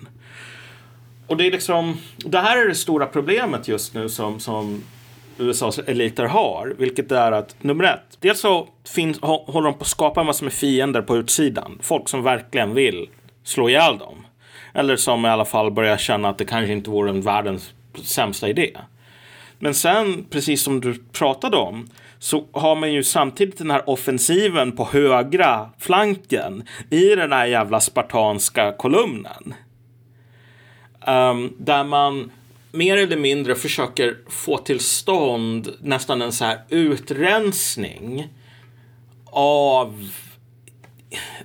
Och 1.28 1.38
det 1.38 1.48
är 1.48 1.52
liksom, 1.52 1.98
det 2.18 2.40
här 2.40 2.58
är 2.58 2.68
det 2.68 2.76
stora 2.76 3.06
problemet 3.06 3.68
just 3.68 3.94
nu 3.94 4.10
som, 4.10 4.40
som 4.40 4.84
USAs 5.38 5.80
eliter 5.80 6.26
har, 6.26 6.74
vilket 6.78 7.12
är 7.12 7.32
att 7.32 7.64
nummer 7.64 7.84
ett, 7.84 8.18
dels 8.20 8.40
så 8.40 8.68
finns, 8.94 9.20
håller 9.20 9.66
de 9.66 9.74
på 9.74 9.82
att 9.82 9.88
skapa 9.88 10.20
en 10.20 10.26
massa 10.26 10.44
med 10.44 10.54
fiender 10.54 11.02
på 11.02 11.18
utsidan, 11.18 11.80
folk 11.82 12.10
som 12.10 12.24
verkligen 12.24 12.74
vill 12.74 13.10
slå 13.44 13.70
ihjäl 13.70 13.98
dem. 13.98 14.26
Eller 14.74 14.96
som 14.96 15.26
i 15.26 15.30
alla 15.30 15.46
fall 15.46 15.72
börjar 15.72 15.98
känna 15.98 16.30
att 16.30 16.38
det 16.38 16.46
kanske 16.46 16.74
inte 16.74 16.90
vore 16.90 17.10
en 17.10 17.22
världens 17.22 17.74
sämsta 18.04 18.50
idé. 18.50 18.78
Men 19.60 19.74
sen, 19.74 20.26
precis 20.30 20.64
som 20.64 20.82
du 20.82 21.04
pratade 21.12 21.58
om, 21.58 21.90
så 22.20 22.46
har 22.52 22.76
man 22.76 22.94
ju 22.94 23.04
samtidigt 23.04 23.58
den 23.58 23.72
här 23.72 23.90
offensiven 23.90 24.72
på 24.72 24.86
högra 24.86 25.70
flanken 25.78 26.64
i 26.90 27.16
den 27.16 27.32
här 27.32 27.46
jävla 27.46 27.80
spartanska 27.80 28.72
kolumnen. 28.72 29.54
Um, 31.08 31.56
där 31.58 31.84
man 31.84 32.32
mer 32.72 32.98
eller 32.98 33.18
mindre 33.18 33.56
försöker 33.56 34.18
få 34.30 34.58
till 34.58 34.80
stånd 34.80 35.70
nästan 35.82 36.22
en 36.22 36.32
så 36.32 36.46
här 36.46 36.60
utrensning 36.70 38.28
av 39.32 40.10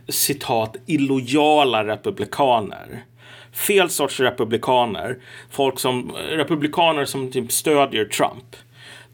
citat 0.09 0.77
illojala 0.87 1.85
republikaner 1.85 3.05
fel 3.55 3.91
sorts 3.91 4.21
republikaner. 4.21 5.19
Folk 5.51 5.79
som, 5.79 6.13
republikaner 6.31 7.05
som 7.05 7.31
typ 7.31 7.53
stödjer 7.53 8.05
Trump. 8.05 8.57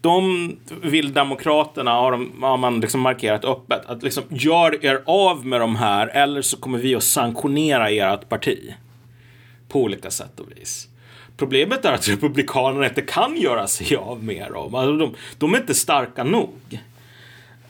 De 0.01 0.55
vill 0.81 1.13
Demokraterna, 1.13 1.91
har, 1.91 2.11
de, 2.11 2.43
har 2.43 2.57
man 2.57 2.79
liksom 2.79 3.01
markerat 3.01 3.45
öppet, 3.45 3.81
att 3.85 4.03
liksom 4.03 4.23
gör 4.29 4.85
er 4.85 5.01
av 5.05 5.45
med 5.45 5.61
de 5.61 5.75
här 5.75 6.07
eller 6.07 6.41
så 6.41 6.57
kommer 6.57 6.77
vi 6.77 6.95
att 6.95 7.03
sanktionera 7.03 7.89
ert 7.89 8.29
parti. 8.29 8.73
På 9.67 9.81
olika 9.81 10.11
sätt 10.11 10.39
och 10.39 10.51
vis. 10.51 10.87
Problemet 11.37 11.85
är 11.85 11.93
att 11.93 12.09
Republikanerna 12.09 12.85
inte 12.85 13.01
kan 13.01 13.37
göra 13.37 13.67
sig 13.67 13.95
av 13.95 14.23
med 14.23 14.51
dem. 14.51 14.75
Alltså 14.75 14.97
de, 14.97 15.15
de 15.37 15.53
är 15.53 15.57
inte 15.57 15.75
starka 15.75 16.23
nog. 16.23 16.79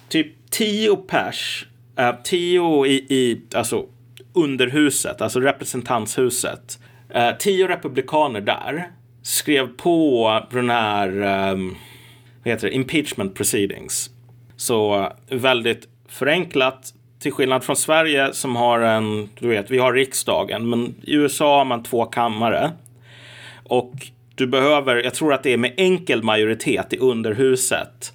Typ 0.09 0.27
tio 0.49 0.95
pers, 0.95 1.65
äh, 1.95 2.15
tio 2.23 2.85
i, 2.85 2.93
i 2.93 3.41
alltså 3.55 3.85
underhuset, 4.33 5.21
alltså 5.21 5.39
representanthuset. 5.39 6.79
Eh, 7.09 7.31
tio 7.39 7.67
republikaner 7.67 8.41
där 8.41 8.91
skrev 9.21 9.67
på 9.67 10.41
den 10.51 10.69
här 10.69 11.07
um, 11.51 11.75
vad 12.43 12.53
heter 12.53 12.67
det, 12.67 12.75
impeachment 12.75 13.35
proceedings. 13.35 14.09
Så 14.55 14.99
eh, 15.27 15.37
väldigt 15.37 15.87
förenklat 16.07 16.93
till 17.19 17.31
skillnad 17.31 17.63
från 17.63 17.75
Sverige 17.75 18.33
som 18.33 18.55
har 18.55 18.79
en, 18.79 19.29
du 19.39 19.47
vet, 19.47 19.71
vi 19.71 19.77
har 19.77 19.93
riksdagen, 19.93 20.69
men 20.69 20.95
i 21.01 21.13
USA 21.13 21.57
har 21.57 21.65
man 21.65 21.83
två 21.83 22.05
kammare. 22.05 22.71
Och 23.63 23.93
du 24.35 24.47
behöver, 24.47 24.95
jag 24.95 25.13
tror 25.13 25.33
att 25.33 25.43
det 25.43 25.53
är 25.53 25.57
med 25.57 25.73
enkel 25.77 26.23
majoritet 26.23 26.93
i 26.93 26.97
underhuset. 26.97 28.13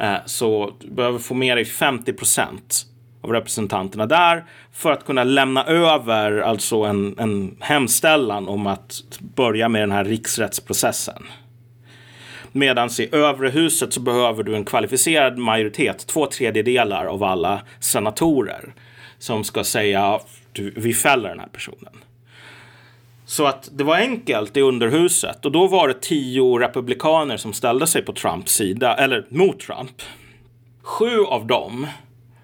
Eh, 0.00 0.16
så 0.26 0.74
du 0.80 0.90
behöver 0.90 1.18
få 1.18 1.34
med 1.34 1.56
dig 1.56 1.64
50 1.64 2.12
procent 2.12 2.86
av 3.22 3.30
representanterna 3.30 4.06
där 4.06 4.44
för 4.72 4.92
att 4.92 5.04
kunna 5.04 5.24
lämna 5.24 5.64
över 5.64 6.38
alltså 6.38 6.76
en, 6.76 7.18
en 7.18 7.56
hemställan 7.60 8.48
om 8.48 8.66
att 8.66 9.02
börja 9.18 9.68
med 9.68 9.82
den 9.82 9.92
här 9.92 10.04
riksrättsprocessen. 10.04 11.22
Medan 12.52 12.88
i 12.98 13.08
övre 13.12 13.48
huset 13.48 13.92
så 13.92 14.00
behöver 14.00 14.42
du 14.42 14.56
en 14.56 14.64
kvalificerad 14.64 15.38
majoritet, 15.38 16.06
två 16.06 16.26
tredjedelar 16.26 17.06
av 17.06 17.24
alla 17.24 17.60
senatorer 17.80 18.74
som 19.18 19.44
ska 19.44 19.64
säga 19.64 20.20
du, 20.52 20.74
vi 20.76 20.94
fäller 20.94 21.28
den 21.28 21.40
här 21.40 21.48
personen. 21.48 21.92
Så 23.24 23.46
att 23.46 23.68
det 23.72 23.84
var 23.84 23.96
enkelt 23.96 24.56
i 24.56 24.60
underhuset 24.60 25.44
och 25.44 25.52
då 25.52 25.66
var 25.66 25.88
det 25.88 26.00
tio 26.00 26.58
republikaner 26.58 27.36
som 27.36 27.52
ställde 27.52 27.86
sig 27.86 28.02
på 28.02 28.12
Trumps 28.12 28.52
sida, 28.52 28.96
eller 28.96 29.26
mot 29.28 29.60
Trump. 29.60 30.02
Sju 30.82 31.24
av 31.24 31.46
dem 31.46 31.86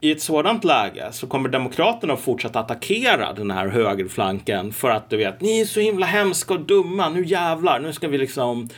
i 0.00 0.10
ett 0.10 0.20
sådant 0.20 0.64
läge 0.64 1.08
så 1.12 1.26
kommer 1.26 1.48
Demokraterna 1.48 2.12
att 2.12 2.20
fortsätta 2.20 2.60
attackera 2.60 3.32
den 3.32 3.50
här 3.50 3.68
högerflanken 3.68 4.72
för 4.72 4.90
att 4.90 5.10
du 5.10 5.16
vet, 5.16 5.40
ni 5.40 5.60
är 5.60 5.64
så 5.64 5.80
himla 5.80 6.06
hemska 6.06 6.54
och 6.54 6.60
dumma, 6.60 7.08
nu 7.08 7.24
jävlar, 7.24 7.80
nu 7.80 7.92
ska 7.92 8.08
vi 8.08 8.18
liksom 8.18 8.68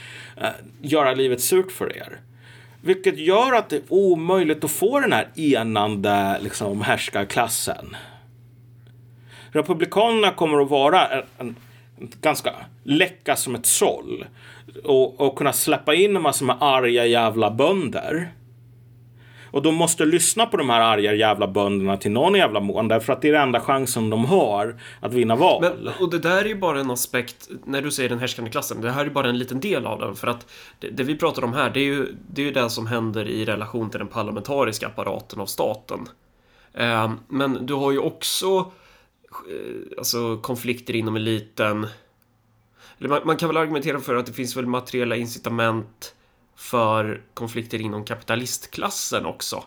Eh, 0.41 0.49
göra 0.81 1.15
livet 1.15 1.41
surt 1.41 1.73
för 1.73 1.97
er. 1.97 2.21
Vilket 2.83 3.19
gör 3.19 3.53
att 3.53 3.69
det 3.69 3.77
är 3.77 3.83
omöjligt 3.89 4.65
att 4.65 4.71
få 4.71 5.01
den 5.01 5.13
här 5.13 5.29
enande 5.35 6.39
liksom, 6.41 6.81
härskarklassen. 6.81 7.97
Republikanerna 9.51 10.31
kommer 10.31 10.63
att 10.63 10.71
vara 10.71 11.07
en, 11.07 11.23
en, 11.39 11.57
en 12.01 12.13
ganska 12.21 12.55
läcka 12.83 13.37
som 13.37 13.55
ett 13.55 13.67
såll 13.67 14.25
och, 14.85 15.21
och 15.21 15.39
kunna 15.39 15.53
släppa 15.53 15.95
in 15.95 16.17
en 16.17 16.23
massa 16.23 16.45
med 16.45 16.57
arga 16.61 17.07
jävla 17.07 17.51
bönder 17.51 18.31
och 19.51 19.63
de 19.63 19.75
måste 19.75 20.05
lyssna 20.05 20.47
på 20.47 20.57
de 20.57 20.71
här 20.71 20.81
arga 20.81 21.15
jävla 21.15 21.49
bönderna 21.49 21.97
till 21.97 22.11
någon 22.11 22.35
jävla 22.35 22.61
mån. 22.61 22.89
Därför 22.89 23.13
att 23.13 23.23
det 23.23 23.29
är 23.29 23.33
den 23.33 23.43
enda 23.43 23.61
chansen 23.61 24.11
de 24.11 24.25
har 24.25 24.81
att 25.01 25.13
vinna 25.13 25.37
val. 25.37 25.63
Men, 25.63 25.95
och 26.01 26.11
det 26.11 26.19
där 26.19 26.45
är 26.45 26.49
ju 26.49 26.55
bara 26.55 26.81
en 26.81 26.91
aspekt, 26.91 27.49
när 27.65 27.83
du 27.83 27.91
säger 27.91 28.09
den 28.09 28.19
härskande 28.19 28.51
klassen, 28.51 28.81
det 28.81 28.91
här 28.91 29.01
är 29.01 29.05
ju 29.05 29.11
bara 29.11 29.29
en 29.29 29.39
liten 29.39 29.61
del 29.61 29.87
av 29.87 29.99
den. 29.99 30.17
För 30.17 30.27
att 30.27 30.47
det, 30.79 30.89
det 30.89 31.03
vi 31.03 31.17
pratar 31.17 31.45
om 31.45 31.53
här, 31.53 31.71
det 31.71 31.81
är 31.81 31.85
ju 31.85 32.07
det, 32.29 32.43
är 32.43 32.47
ju 32.47 32.53
det 32.53 32.71
som 32.71 32.87
händer 32.87 33.29
i 33.29 33.45
relation 33.45 33.91
till 33.91 33.99
den 33.99 34.09
parlamentariska 34.09 34.87
apparaten 34.87 35.41
av 35.41 35.47
staten. 35.47 36.09
Eh, 36.75 37.13
men 37.29 37.67
du 37.67 37.75
har 37.75 37.93
ju 37.93 37.99
också 37.99 38.73
eh, 39.51 39.99
alltså, 39.99 40.37
konflikter 40.37 40.97
inom 40.97 41.17
eliten. 41.17 41.87
Eller 42.99 43.09
man, 43.09 43.21
man 43.25 43.37
kan 43.37 43.49
väl 43.49 43.57
argumentera 43.57 44.01
för 44.01 44.15
att 44.15 44.27
det 44.27 44.33
finns 44.33 44.57
väl 44.57 44.67
materiella 44.67 45.17
incitament 45.17 46.15
för 46.61 47.21
konflikter 47.35 47.81
inom 47.81 48.05
kapitalistklassen 48.05 49.27
också. 49.27 49.65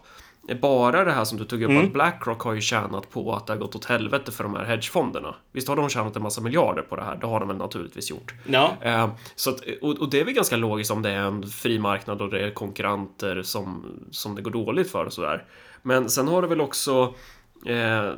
Bara 0.61 1.03
det 1.03 1.11
här 1.11 1.25
som 1.25 1.37
du 1.37 1.45
tog 1.45 1.61
upp 1.61 1.69
mm. 1.69 1.85
att 1.85 1.93
Blackrock 1.93 2.41
har 2.41 2.53
ju 2.53 2.61
tjänat 2.61 3.09
på 3.09 3.33
att 3.35 3.47
det 3.47 3.53
har 3.53 3.57
gått 3.57 3.75
åt 3.75 3.85
helvete 3.85 4.31
för 4.31 4.43
de 4.43 4.55
här 4.55 4.65
hedgefonderna. 4.65 5.35
Visst 5.51 5.67
har 5.67 5.75
de 5.75 5.89
tjänat 5.89 6.15
en 6.15 6.21
massa 6.23 6.41
miljarder 6.41 6.81
på 6.81 6.95
det 6.95 7.03
här? 7.03 7.15
Det 7.15 7.27
har 7.27 7.39
de 7.39 7.47
väl 7.47 7.57
naturligtvis 7.57 8.09
gjort. 8.09 8.33
Ja. 8.45 8.73
Eh, 8.81 9.09
så 9.35 9.49
att, 9.49 9.61
och, 9.81 9.99
och, 9.99 10.09
det 10.09 10.19
är 10.19 10.25
väl 10.25 10.33
ganska 10.33 10.55
logiskt 10.55 10.91
om 10.91 11.01
det 11.01 11.09
är 11.09 11.19
en 11.19 11.43
fri 11.47 11.79
marknad 11.79 12.21
och 12.21 12.29
det 12.29 12.39
är 12.39 12.51
konkurrenter 12.51 13.41
som, 13.41 13.85
som 14.11 14.35
det 14.35 14.41
går 14.41 14.51
dåligt 14.51 14.91
för 14.91 15.05
och 15.05 15.13
sådär. 15.13 15.45
Men 15.81 16.09
sen 16.09 16.27
har 16.27 16.41
det 16.41 16.47
väl 16.47 16.61
också 16.61 17.13
eh, 17.65 18.11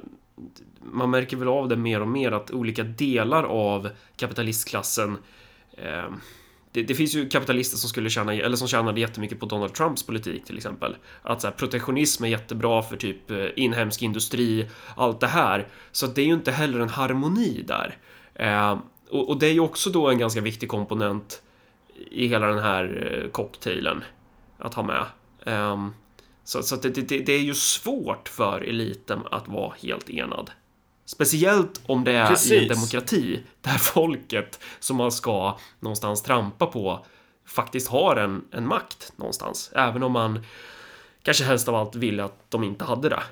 man 0.81 1.09
märker 1.09 1.37
väl 1.37 1.47
av 1.47 1.67
det 1.67 1.75
mer 1.75 2.01
och 2.01 2.07
mer 2.07 2.31
att 2.31 2.51
olika 2.51 2.83
delar 2.83 3.43
av 3.43 3.89
kapitalistklassen 4.15 5.17
eh, 5.77 6.05
det, 6.75 6.83
det, 6.83 6.95
finns 6.95 7.15
ju 7.15 7.29
kapitalister 7.29 7.77
som 7.77 7.89
skulle 7.89 8.09
tjäna, 8.09 8.33
eller 8.33 8.57
som 8.57 8.67
tjänade 8.67 8.99
jättemycket 8.99 9.39
på 9.39 9.45
Donald 9.45 9.73
Trumps 9.73 10.03
politik 10.03 10.45
till 10.45 10.57
exempel. 10.57 10.95
Att 11.21 11.41
så 11.41 11.47
här, 11.47 11.53
protektionism 11.53 12.23
är 12.23 12.27
jättebra 12.27 12.81
för 12.83 12.97
typ 12.97 13.31
eh, 13.31 13.45
inhemsk 13.55 14.01
industri, 14.01 14.69
allt 14.95 15.19
det 15.19 15.27
här. 15.27 15.67
Så 15.91 16.07
det 16.07 16.21
är 16.21 16.25
ju 16.25 16.33
inte 16.33 16.51
heller 16.51 16.79
en 16.79 16.89
harmoni 16.89 17.63
där. 17.67 17.97
Eh, 18.33 18.79
och, 19.09 19.29
och, 19.29 19.39
det 19.39 19.47
är 19.47 19.53
ju 19.53 19.59
också 19.59 19.89
då 19.89 20.09
en 20.09 20.17
ganska 20.17 20.41
viktig 20.41 20.69
komponent 20.69 21.41
i 22.11 22.27
hela 22.27 22.47
den 22.47 22.59
här 22.59 23.11
eh, 23.23 23.29
cocktailen 23.31 24.03
att 24.57 24.73
ha 24.73 24.83
med. 24.83 25.05
Eh, 25.45 25.87
så, 26.43 26.63
så 26.63 26.75
det, 26.75 26.89
det, 26.89 27.19
det, 27.19 27.33
är 27.33 27.41
ju 27.41 27.53
svårt 27.53 28.29
för 28.29 28.61
eliten 28.61 29.19
att 29.31 29.47
vara 29.47 29.73
helt 29.81 30.09
enad. 30.09 30.51
Speciellt 31.05 31.81
om 31.85 32.03
det 32.03 32.11
är 32.11 32.27
Precis. 32.27 32.51
i 32.51 32.57
en 32.57 32.67
demokrati 32.67 33.39
där 33.61 33.77
folket 33.77 34.59
som 34.79 34.97
man 34.97 35.11
ska 35.11 35.57
någonstans 35.79 36.23
trampa 36.23 36.65
på 36.65 37.05
faktiskt 37.47 37.87
har 37.87 38.15
en, 38.15 38.45
en 38.51 38.67
makt 38.67 39.13
någonstans. 39.15 39.71
Även 39.75 40.03
om 40.03 40.11
man 40.11 40.45
kanske 41.23 41.43
helst 41.43 41.67
av 41.67 41.75
allt 41.75 41.95
vill 41.95 42.19
att 42.19 42.51
de 42.51 42.63
inte 42.63 42.85
hade 42.85 43.09
det. 43.09 43.23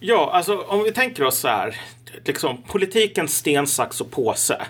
Ja, 0.00 0.30
alltså 0.32 0.58
om 0.58 0.82
vi 0.82 0.92
tänker 0.92 1.24
oss 1.24 1.38
så 1.38 1.48
här. 1.48 1.80
Liksom, 2.24 2.62
politikens 2.62 3.36
sten, 3.36 3.66
sax 3.66 4.00
och 4.00 4.10
påse 4.10 4.66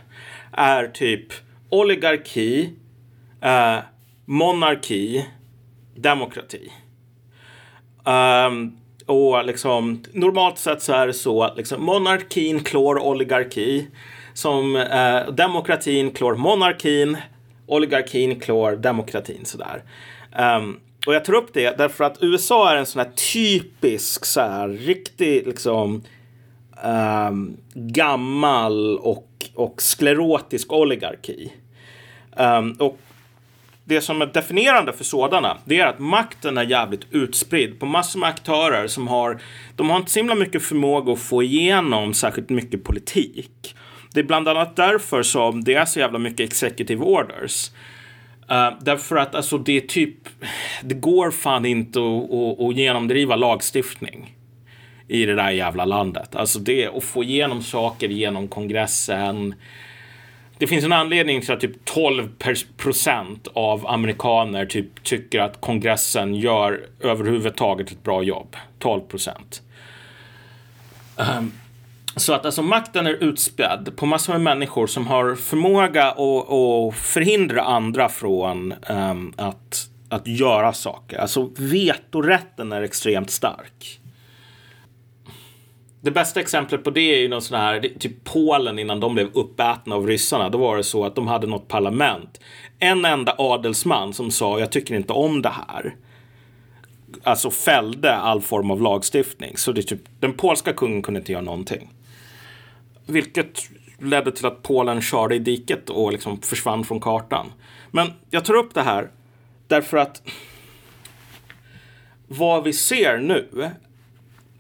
är 0.53 0.89
typ 0.89 1.33
oligarki, 1.71 2.73
eh, 3.41 3.79
monarki, 4.25 5.27
demokrati. 5.95 6.73
Um, 8.05 8.79
och 9.07 9.45
liksom, 9.45 10.05
normalt 10.13 10.59
sett 10.59 10.83
så 10.83 10.93
är 10.93 11.07
det 11.07 11.13
så 11.13 11.43
att 11.43 11.57
liksom, 11.57 11.85
monarkin 11.85 12.61
klår 12.61 12.99
oligarki. 12.99 13.87
Som 14.35 14.77
eh, 14.77 15.33
demokratin 15.33 16.11
klår 16.11 16.35
monarkin. 16.35 17.17
Oligarkin 17.67 18.41
klår 18.41 18.77
demokratin 18.77 19.45
sådär. 19.45 19.83
Um, 20.39 20.81
och 21.07 21.15
jag 21.15 21.25
tar 21.25 21.33
upp 21.33 21.51
det 21.53 21.79
därför 21.79 22.05
att 22.05 22.19
USA 22.21 22.73
är 22.73 22.77
en 22.77 22.87
sån 22.87 23.01
här 23.01 23.11
typisk 23.33 24.25
så 24.25 24.41
här 24.41 24.69
riktig 24.69 25.47
liksom 25.47 26.03
um, 26.85 27.57
gammal 27.75 28.99
och, 28.99 29.29
och 29.55 29.83
sklerotisk 29.83 30.73
oligarki. 30.73 31.53
Um, 32.37 32.73
och 32.73 32.99
det 33.89 34.01
som 34.01 34.23
är 34.23 34.27
definierande 34.27 34.93
för 34.93 35.05
sådana, 35.05 35.59
det 35.65 35.81
är 35.81 35.87
att 35.87 35.99
makten 35.99 36.59
är 36.59 36.65
jävligt 36.65 37.07
utspridd 37.11 37.81
på 37.81 37.87
massor 37.87 38.21
med 38.21 38.29
aktörer 38.29 38.87
som 38.87 39.09
har, 39.09 39.41
de 39.77 39.91
har 39.91 39.97
inte 39.97 40.11
så 40.11 40.19
himla 40.19 40.35
mycket 40.35 40.63
förmåga 40.63 41.13
att 41.13 41.21
få 41.21 41.43
igenom 41.43 42.15
särskilt 42.15 42.51
mycket 42.51 42.85
politik. 42.85 43.75
Det 44.13 44.21
är 44.21 44.25
bland 44.25 44.49
annat 44.49 44.77
därför 44.77 45.23
som 45.23 45.65
det 45.65 45.75
är 45.75 45.85
så 45.85 46.01
jävla 46.01 46.19
mycket 46.19 46.41
executive 46.41 47.05
orders. 47.05 47.71
Uh, 48.51 48.79
därför 48.81 49.17
att 49.17 49.35
alltså 49.35 49.59
det 49.59 49.77
är 49.77 49.81
typ, 49.81 50.17
det 50.83 50.95
går 50.95 51.31
fan 51.31 51.67
inte 51.67 51.99
att, 51.99 52.31
att, 52.33 52.61
att 52.61 52.77
genomdriva 52.77 53.37
lagstiftning 53.37 54.37
i 55.09 55.27
det 55.27 55.35
där 55.35 55.51
jävla 55.51 55.85
landet. 55.85 56.37
Alltså 56.37 56.59
det 56.59 56.87
att 56.87 57.05
få 57.05 57.25
igenom 57.25 57.63
saker 57.63 58.09
genom 58.09 58.49
kongressen. 58.49 59.55
Det 60.59 60.67
finns 60.67 60.85
en 60.85 60.93
anledning 60.93 61.41
till 61.41 61.53
att 61.53 61.61
typ 61.61 61.85
12 61.85 62.29
procent 62.77 63.49
av 63.53 63.87
amerikaner 63.87 64.67
typ 64.67 65.05
tycker 65.05 65.41
att 65.41 65.61
kongressen 65.61 66.35
gör 66.35 66.87
överhuvudtaget 67.01 67.91
ett 67.91 68.03
bra 68.03 68.23
jobb. 68.23 68.57
12 68.79 69.01
procent. 69.01 69.63
Um, 71.17 71.53
så 72.17 72.33
att 72.33 72.47
alltså 72.47 72.63
makten 72.63 73.07
är 73.07 73.25
utspädd 73.25 73.97
på 73.97 74.07
massor 74.07 74.33
med 74.33 74.43
människor 74.43 74.87
som 74.87 75.07
har 75.07 75.35
förmåga 75.35 76.05
att, 76.05 76.19
att 76.19 76.95
förhindra 76.95 77.63
andra 77.63 78.09
från 78.09 78.75
um, 78.89 79.33
att, 79.37 79.89
att 80.09 80.27
göra 80.27 80.73
saker. 80.73 81.19
Alltså 81.19 81.51
vetorätten 81.57 82.73
är 82.73 82.83
extremt 82.83 83.31
stark. 83.31 84.01
Det 86.07 86.13
bästa 86.13 86.41
exemplet 86.41 86.85
på 86.85 86.91
det 86.91 87.15
är 87.15 87.19
ju 87.19 87.29
någon 87.29 87.43
sån 87.43 87.59
här, 87.59 87.81
typ 87.99 88.25
Polen 88.25 88.79
innan 88.79 89.01
de 89.01 89.15
blev 89.15 89.31
uppätna 89.33 89.95
av 89.95 90.07
ryssarna. 90.07 90.49
Då 90.49 90.59
var 90.59 90.77
det 90.77 90.85
så 90.85 91.05
att 91.05 91.15
de 91.15 91.27
hade 91.27 91.47
något 91.47 91.69
parlament. 91.69 92.41
En 92.79 93.05
enda 93.05 93.35
adelsman 93.39 94.13
som 94.13 94.31
sa 94.31 94.61
jag 94.61 94.73
tycker 94.73 94.95
inte 94.95 95.13
om 95.13 95.43
det 95.43 95.53
här. 95.69 95.97
Alltså 97.23 97.51
fällde 97.51 98.15
all 98.15 98.41
form 98.41 98.71
av 98.71 98.83
lagstiftning. 98.83 99.57
Så 99.57 99.73
det 99.73 99.83
typ, 99.83 100.01
den 100.21 100.33
polska 100.33 100.73
kungen 100.73 101.03
kunde 101.03 101.21
inte 101.21 101.33
göra 101.33 101.43
någonting. 101.43 101.93
Vilket 103.07 103.71
ledde 103.99 104.33
till 104.33 104.47
att 104.47 104.63
Polen 104.63 105.03
körde 105.03 105.35
i 105.35 105.39
diket 105.39 105.91
och 105.91 106.13
liksom 106.13 106.41
försvann 106.41 106.85
från 106.85 107.01
kartan. 107.01 107.53
Men 107.91 108.13
jag 108.31 108.45
tar 108.45 108.55
upp 108.55 108.75
det 108.75 108.83
här 108.83 109.11
därför 109.69 109.97
att 109.97 110.23
vad 112.29 112.65
vi 112.65 112.73
ser 112.73 113.19
nu, 113.19 113.71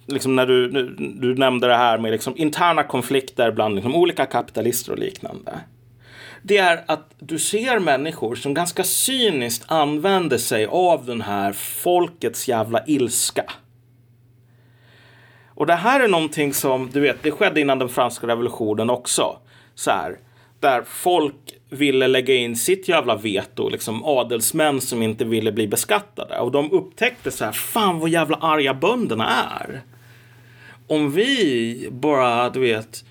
liksom 0.07 0.37
när 0.37 0.47
du, 0.47 0.69
du 0.99 1.35
nämnde 1.35 1.67
det 1.67 1.77
här 1.77 1.99
med 1.99 2.13
liksom 2.13 2.35
interna 2.37 2.83
konflikter 2.83 3.51
bland 3.51 3.75
liksom 3.75 3.95
olika 3.95 4.27
kapitalister 4.27 4.93
och 4.93 4.99
liknande. 4.99 5.61
Det 6.43 6.59
är 6.59 6.85
att 6.87 7.15
du 7.19 7.39
ser 7.39 7.79
människor 7.79 8.35
som 8.35 8.55
ganska 8.55 8.85
cyniskt 8.85 9.65
använder 9.69 10.39
sig 10.39 10.67
av 10.67 11.07
den 11.07 11.21
här 11.21 11.53
folkets 11.53 12.49
jävla 12.49 12.85
ilska 12.87 13.45
och 15.57 15.67
det 15.67 15.75
här 15.75 16.01
är 16.01 16.09
någonting 16.09 16.55
som, 16.55 16.91
du 16.93 17.01
vet, 17.01 17.23
det 17.23 17.31
skedde 17.31 17.61
innan 17.61 17.79
den 17.79 17.89
franska 17.89 18.27
revolutionen 18.27 18.91
också. 18.91 19.37
Så 19.75 19.91
här, 19.91 20.19
där 20.61 20.83
folk 20.87 21.35
ville 21.71 22.07
lägga 22.07 22.35
in 22.35 22.57
sitt 22.57 22.89
jävla 22.89 23.17
veto, 23.17 23.69
liksom 23.69 24.05
adelsmän 24.05 24.81
som 24.81 25.03
inte 25.03 25.25
ville 25.25 25.53
bli 25.53 25.69
beskattade. 25.69 26.39
Och 26.39 26.53
de 26.53 26.73
upptäckte 26.73 27.31
så 27.31 27.45
här, 27.45 27.53
fan 27.53 28.01
vad 28.01 28.11
jävla 28.11 28.37
arga 28.37 28.75
bönderna 28.75 29.29
är. 29.61 29.83
Om 30.87 31.12
vi 31.12 31.89
bara, 31.91 32.51
du 32.51 32.61
vet, 32.61 33.05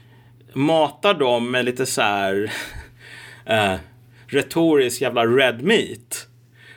matar 0.53 1.13
dem 1.13 1.51
med 1.51 1.65
lite 1.65 1.85
så 1.85 2.01
här 2.01 2.51
äh, 3.45 3.73
retorisk 4.27 5.01
jävla 5.01 5.25
red 5.25 5.61
meat 5.61 6.27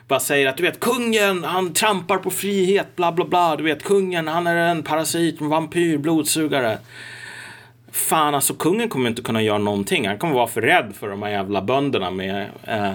bara 0.09 0.19
säger 0.19 0.47
att 0.47 0.57
du 0.57 0.63
vet 0.63 0.79
kungen, 0.79 1.43
han 1.43 1.73
trampar 1.73 2.17
på 2.17 2.29
frihet, 2.29 2.95
bla 2.95 3.11
bla 3.11 3.25
bla. 3.25 3.55
Du 3.55 3.63
vet 3.63 3.83
kungen, 3.83 4.27
han 4.27 4.47
är 4.47 4.55
en 4.55 4.83
parasit, 4.83 5.41
en 5.41 5.49
vampyr, 5.49 5.97
blodsugare. 5.97 6.77
Fan, 7.91 8.35
alltså 8.35 8.53
kungen 8.53 8.89
kommer 8.89 9.09
inte 9.09 9.21
kunna 9.21 9.41
göra 9.41 9.57
någonting. 9.57 10.07
Han 10.07 10.17
kommer 10.17 10.33
vara 10.33 10.47
för 10.47 10.61
rädd 10.61 10.93
för 10.99 11.09
de 11.09 11.23
här 11.23 11.29
jävla 11.29 11.61
bönderna 11.61 12.11
med, 12.11 12.49
äh, 12.63 12.93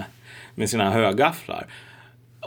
med 0.55 0.69
sina 0.69 0.91
högafflar. 0.91 1.65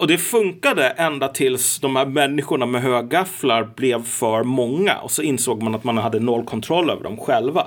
Och 0.00 0.06
det 0.06 0.18
funkade 0.18 0.88
ända 0.88 1.28
tills 1.28 1.78
de 1.80 1.96
här 1.96 2.06
människorna 2.06 2.66
med 2.66 2.82
högafflar 2.82 3.70
blev 3.76 4.04
för 4.04 4.42
många. 4.42 4.96
Och 4.96 5.10
så 5.10 5.22
insåg 5.22 5.62
man 5.62 5.74
att 5.74 5.84
man 5.84 5.98
hade 5.98 6.20
noll 6.20 6.44
kontroll 6.44 6.90
över 6.90 7.02
dem 7.02 7.16
själva. 7.16 7.66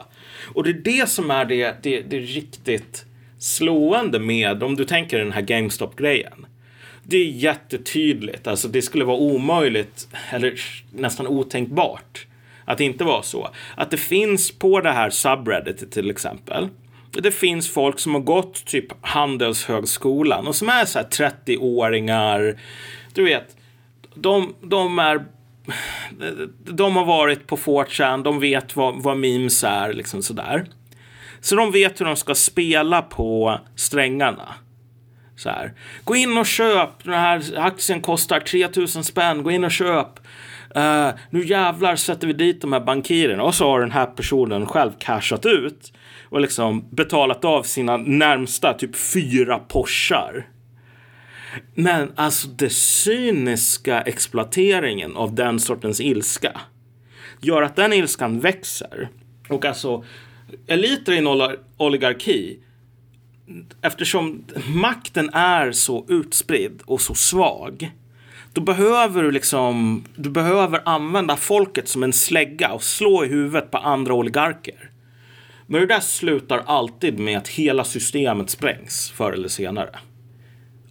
Och 0.54 0.64
det 0.64 0.70
är 0.70 0.74
det 0.74 1.10
som 1.10 1.32
är 1.32 1.46
det, 1.46 1.76
det, 1.84 2.02
det 2.02 2.20
riktigt 2.20 3.06
slående 3.40 4.20
med, 4.20 4.64
om 4.64 4.76
du 4.76 4.86
tänker 4.86 5.20
den 5.20 5.32
här 5.32 5.42
GameStop-grejen 5.42 6.46
det 7.04 7.18
är 7.18 7.26
jättetydligt. 7.26 8.48
Alltså 8.48 8.68
det 8.68 8.82
skulle 8.82 9.06
vara 9.06 9.18
omöjligt 9.18 10.08
eller 10.32 10.54
nästan 10.92 11.28
otänkbart 11.28 12.28
att 12.66 12.78
det 12.78 12.84
inte 12.84 13.04
var 13.04 13.22
så. 13.22 13.50
Att 13.76 13.92
det 13.92 13.98
finns 13.98 14.52
på 14.52 14.82
det 14.82 14.92
här 14.92 15.10
subredditet 15.10 15.92
till 15.92 16.10
exempel. 16.10 16.70
Det 17.12 17.32
finns 17.32 17.70
folk 17.70 18.00
som 18.00 18.14
har 18.14 18.22
gått 18.22 18.66
typ 18.66 18.86
Handelshögskolan 19.02 20.48
och 20.48 20.56
som 20.56 20.70
är 20.70 20.86
så 20.86 21.00
här 21.00 21.06
30-åringar. 21.06 22.60
Du 23.14 23.24
vet, 23.24 23.56
de, 24.16 24.56
de 24.62 25.00
är 25.00 25.26
de 26.66 26.96
har 26.96 27.06
varit 27.06 27.48
på 27.48 27.58
4chan, 27.58 28.24
de 28.24 28.40
vet 28.40 28.76
vad, 28.76 29.04
vad 29.04 29.18
memes 29.18 29.64
är, 29.64 29.94
liksom 29.94 30.24
sådär. 30.24 30.66
Så 31.42 31.56
de 31.56 31.72
vet 31.72 32.02
hur 32.02 32.06
de 32.06 32.16
ska 32.16 32.36
spela 32.36 33.02
på 33.02 33.60
strängarna. 33.76 34.56
Så 35.36 35.50
här. 35.50 35.74
Gå 36.04 36.16
in 36.16 36.38
och 36.38 36.46
köp, 36.46 37.04
den 37.04 37.14
här 37.14 37.58
aktien 37.58 38.02
kostar 38.02 38.40
3000 38.40 39.04
spänn, 39.04 39.44
gå 39.44 39.52
in 39.52 39.64
och 39.64 39.72
köp. 39.72 40.20
Uh, 40.78 41.10
nu 41.30 41.46
jävlar 41.46 41.96
sätter 41.96 42.28
vi 42.28 42.34
dit 42.34 42.62
de 42.62 42.74
här 42.74 42.80
bankirerna. 42.80 43.44
Och 43.44 43.56
så 43.56 43.70
har 43.70 43.80
den 43.80 43.92
här 43.92 44.06
personen 44.06 44.66
själv 44.66 44.92
cashat 45.00 45.46
ut 45.46 45.94
och 46.32 46.42
liksom 46.42 46.86
betalat 46.90 47.46
av 47.46 47.64
sina 47.64 47.98
närmsta 47.98 48.74
typ 48.74 48.96
fyra 48.96 49.60
Porschar. 49.60 50.48
Men 51.76 52.12
alltså 52.16 52.48
den 52.48 52.70
cyniska 52.70 54.02
exploateringen 54.02 55.16
av 55.16 55.36
den 55.36 55.60
sortens 55.60 56.02
ilska 56.02 56.62
gör 57.42 57.62
att 57.62 57.76
den 57.76 57.94
ilskan 57.94 58.40
växer. 58.40 59.10
Och 59.50 59.66
alltså 59.66 60.04
eliter 60.68 61.14
i 61.14 61.18
en 61.18 61.58
oligarki 61.78 62.60
eftersom 63.82 64.44
makten 64.76 65.30
är 65.34 65.72
så 65.72 66.06
utspridd 66.10 66.82
och 66.86 67.02
så 67.02 67.14
svag 67.14 67.92
då 68.54 68.62
behöver 68.62 69.24
du 69.24 69.32
liksom, 69.32 70.04
du 70.16 70.30
behöver 70.30 70.82
använda 70.86 71.36
folket 71.36 71.88
som 71.88 72.04
en 72.04 72.14
slägga 72.14 72.72
och 72.74 72.84
slå 72.84 73.26
i 73.26 73.28
huvudet 73.28 73.72
på 73.72 73.78
andra 73.78 74.14
oligarker. 74.14 74.92
Men 75.72 75.82
det 75.82 75.88
där 75.88 76.00
slutar 76.00 76.64
alltid 76.66 77.20
med 77.20 77.38
att 77.38 77.48
hela 77.48 77.84
systemet 77.84 78.50
sprängs 78.50 79.12
förr 79.12 79.32
eller 79.32 79.48
senare. 79.48 79.90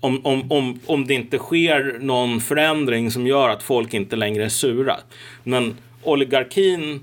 Om, 0.00 0.26
om, 0.26 0.52
om, 0.52 0.80
om 0.86 1.06
det 1.06 1.14
inte 1.14 1.38
sker 1.38 1.98
någon 2.00 2.40
förändring 2.40 3.10
som 3.10 3.26
gör 3.26 3.48
att 3.48 3.62
folk 3.62 3.94
inte 3.94 4.16
längre 4.16 4.44
är 4.44 4.48
sura. 4.48 4.96
Men 5.42 5.76
oligarkin 6.02 7.00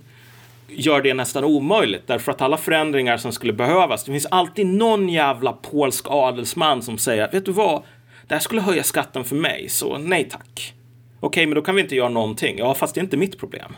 gör 0.67 1.01
det 1.01 1.13
nästan 1.13 1.43
omöjligt 1.43 2.07
därför 2.07 2.31
att 2.31 2.41
alla 2.41 2.57
förändringar 2.57 3.17
som 3.17 3.31
skulle 3.31 3.53
behövas, 3.53 4.03
det 4.03 4.11
finns 4.11 4.25
alltid 4.25 4.67
någon 4.67 5.09
jävla 5.09 5.53
polsk 5.53 6.05
adelsman 6.09 6.81
som 6.81 6.97
säger, 6.97 7.31
vet 7.31 7.45
du 7.45 7.51
vad, 7.51 7.83
det 8.27 8.35
här 8.35 8.39
skulle 8.39 8.61
höja 8.61 8.83
skatten 8.83 9.23
för 9.23 9.35
mig, 9.35 9.69
så 9.69 9.97
nej 9.97 10.29
tack. 10.31 10.73
Okej, 11.19 11.45
men 11.45 11.55
då 11.55 11.61
kan 11.61 11.75
vi 11.75 11.81
inte 11.81 11.95
göra 11.95 12.09
någonting. 12.09 12.57
Ja, 12.57 12.73
fast 12.73 12.95
det 12.95 12.99
är 12.99 13.03
inte 13.03 13.17
mitt 13.17 13.39
problem. 13.39 13.73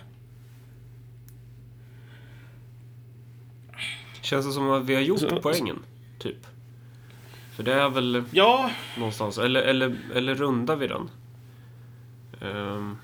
Känns 4.30 4.46
det 4.46 4.52
som 4.52 4.72
att 4.72 4.86
vi 4.86 4.96
har 4.96 5.02
gjort 5.02 5.20
så, 5.20 5.40
poängen, 5.42 5.80
typ? 6.20 6.48
För 7.56 7.64
det 7.64 7.74
är 7.74 7.90
väl 7.90 8.24
ja. 8.32 8.72
någonstans, 8.98 9.38
eller, 9.38 9.62
eller, 9.62 9.98
eller 10.16 10.36
rundar 10.36 10.76
vi 10.76 10.88
den? 10.88 11.10
Um, 12.42 12.98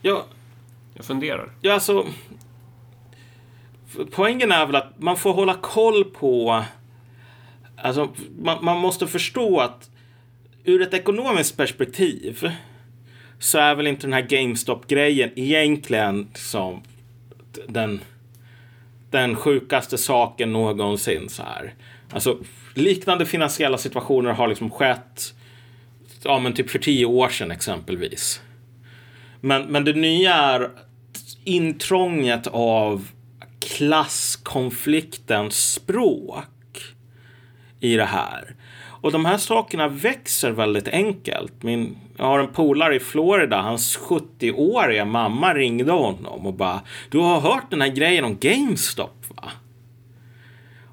ja. 0.00 0.26
Jag 0.94 1.04
funderar. 1.04 1.52
Ja, 1.60 1.72
alltså 1.72 2.06
poängen 4.10 4.52
är 4.52 4.66
väl 4.66 4.76
att 4.76 5.00
man 5.02 5.16
får 5.16 5.32
hålla 5.32 5.54
koll 5.54 6.04
på... 6.04 6.64
Alltså, 7.76 8.08
man, 8.38 8.64
man 8.64 8.78
måste 8.78 9.06
förstå 9.06 9.60
att 9.60 9.90
ur 10.64 10.82
ett 10.82 10.94
ekonomiskt 10.94 11.56
perspektiv 11.56 12.50
så 13.38 13.58
är 13.58 13.74
väl 13.74 13.86
inte 13.86 14.06
den 14.06 14.12
här 14.12 14.26
GameStop-grejen 14.28 15.30
egentligen 15.36 16.28
som 16.34 16.82
den, 17.68 18.00
den 19.12 19.36
sjukaste 19.36 19.98
saken 19.98 20.52
någonsin. 20.52 21.28
Så 21.28 21.42
här. 21.42 21.74
Alltså, 22.10 22.38
liknande 22.74 23.26
finansiella 23.26 23.78
situationer 23.78 24.32
har 24.32 24.48
liksom 24.48 24.70
skett 24.70 25.34
ja, 26.24 26.38
men 26.38 26.52
typ 26.52 26.70
för 26.70 26.78
tio 26.78 27.06
år 27.06 27.28
sedan 27.28 27.50
exempelvis. 27.50 28.40
Men, 29.40 29.62
men 29.62 29.84
det 29.84 29.92
nya 29.92 30.34
är 30.34 30.70
intrånget 31.44 32.46
av 32.46 33.08
klasskonfliktens 33.60 35.72
språk 35.72 36.48
i 37.80 37.96
det 37.96 38.04
här. 38.04 38.54
Och 38.84 39.12
de 39.12 39.24
här 39.24 39.36
sakerna 39.36 39.88
växer 39.88 40.50
väldigt 40.50 40.88
enkelt. 40.88 41.62
Min, 41.62 41.98
jag 42.22 42.28
har 42.28 42.38
en 42.38 42.48
polare 42.48 42.96
i 42.96 43.00
Florida, 43.00 43.60
hans 43.60 43.98
70-åriga 43.98 45.04
mamma 45.04 45.54
ringde 45.54 45.92
honom 45.92 46.46
och 46.46 46.54
bara 46.54 46.80
Du 47.10 47.18
har 47.18 47.40
hört 47.40 47.70
den 47.70 47.80
här 47.80 47.88
grejen 47.88 48.24
om 48.24 48.38
GameStop 48.40 49.24
va? 49.28 49.50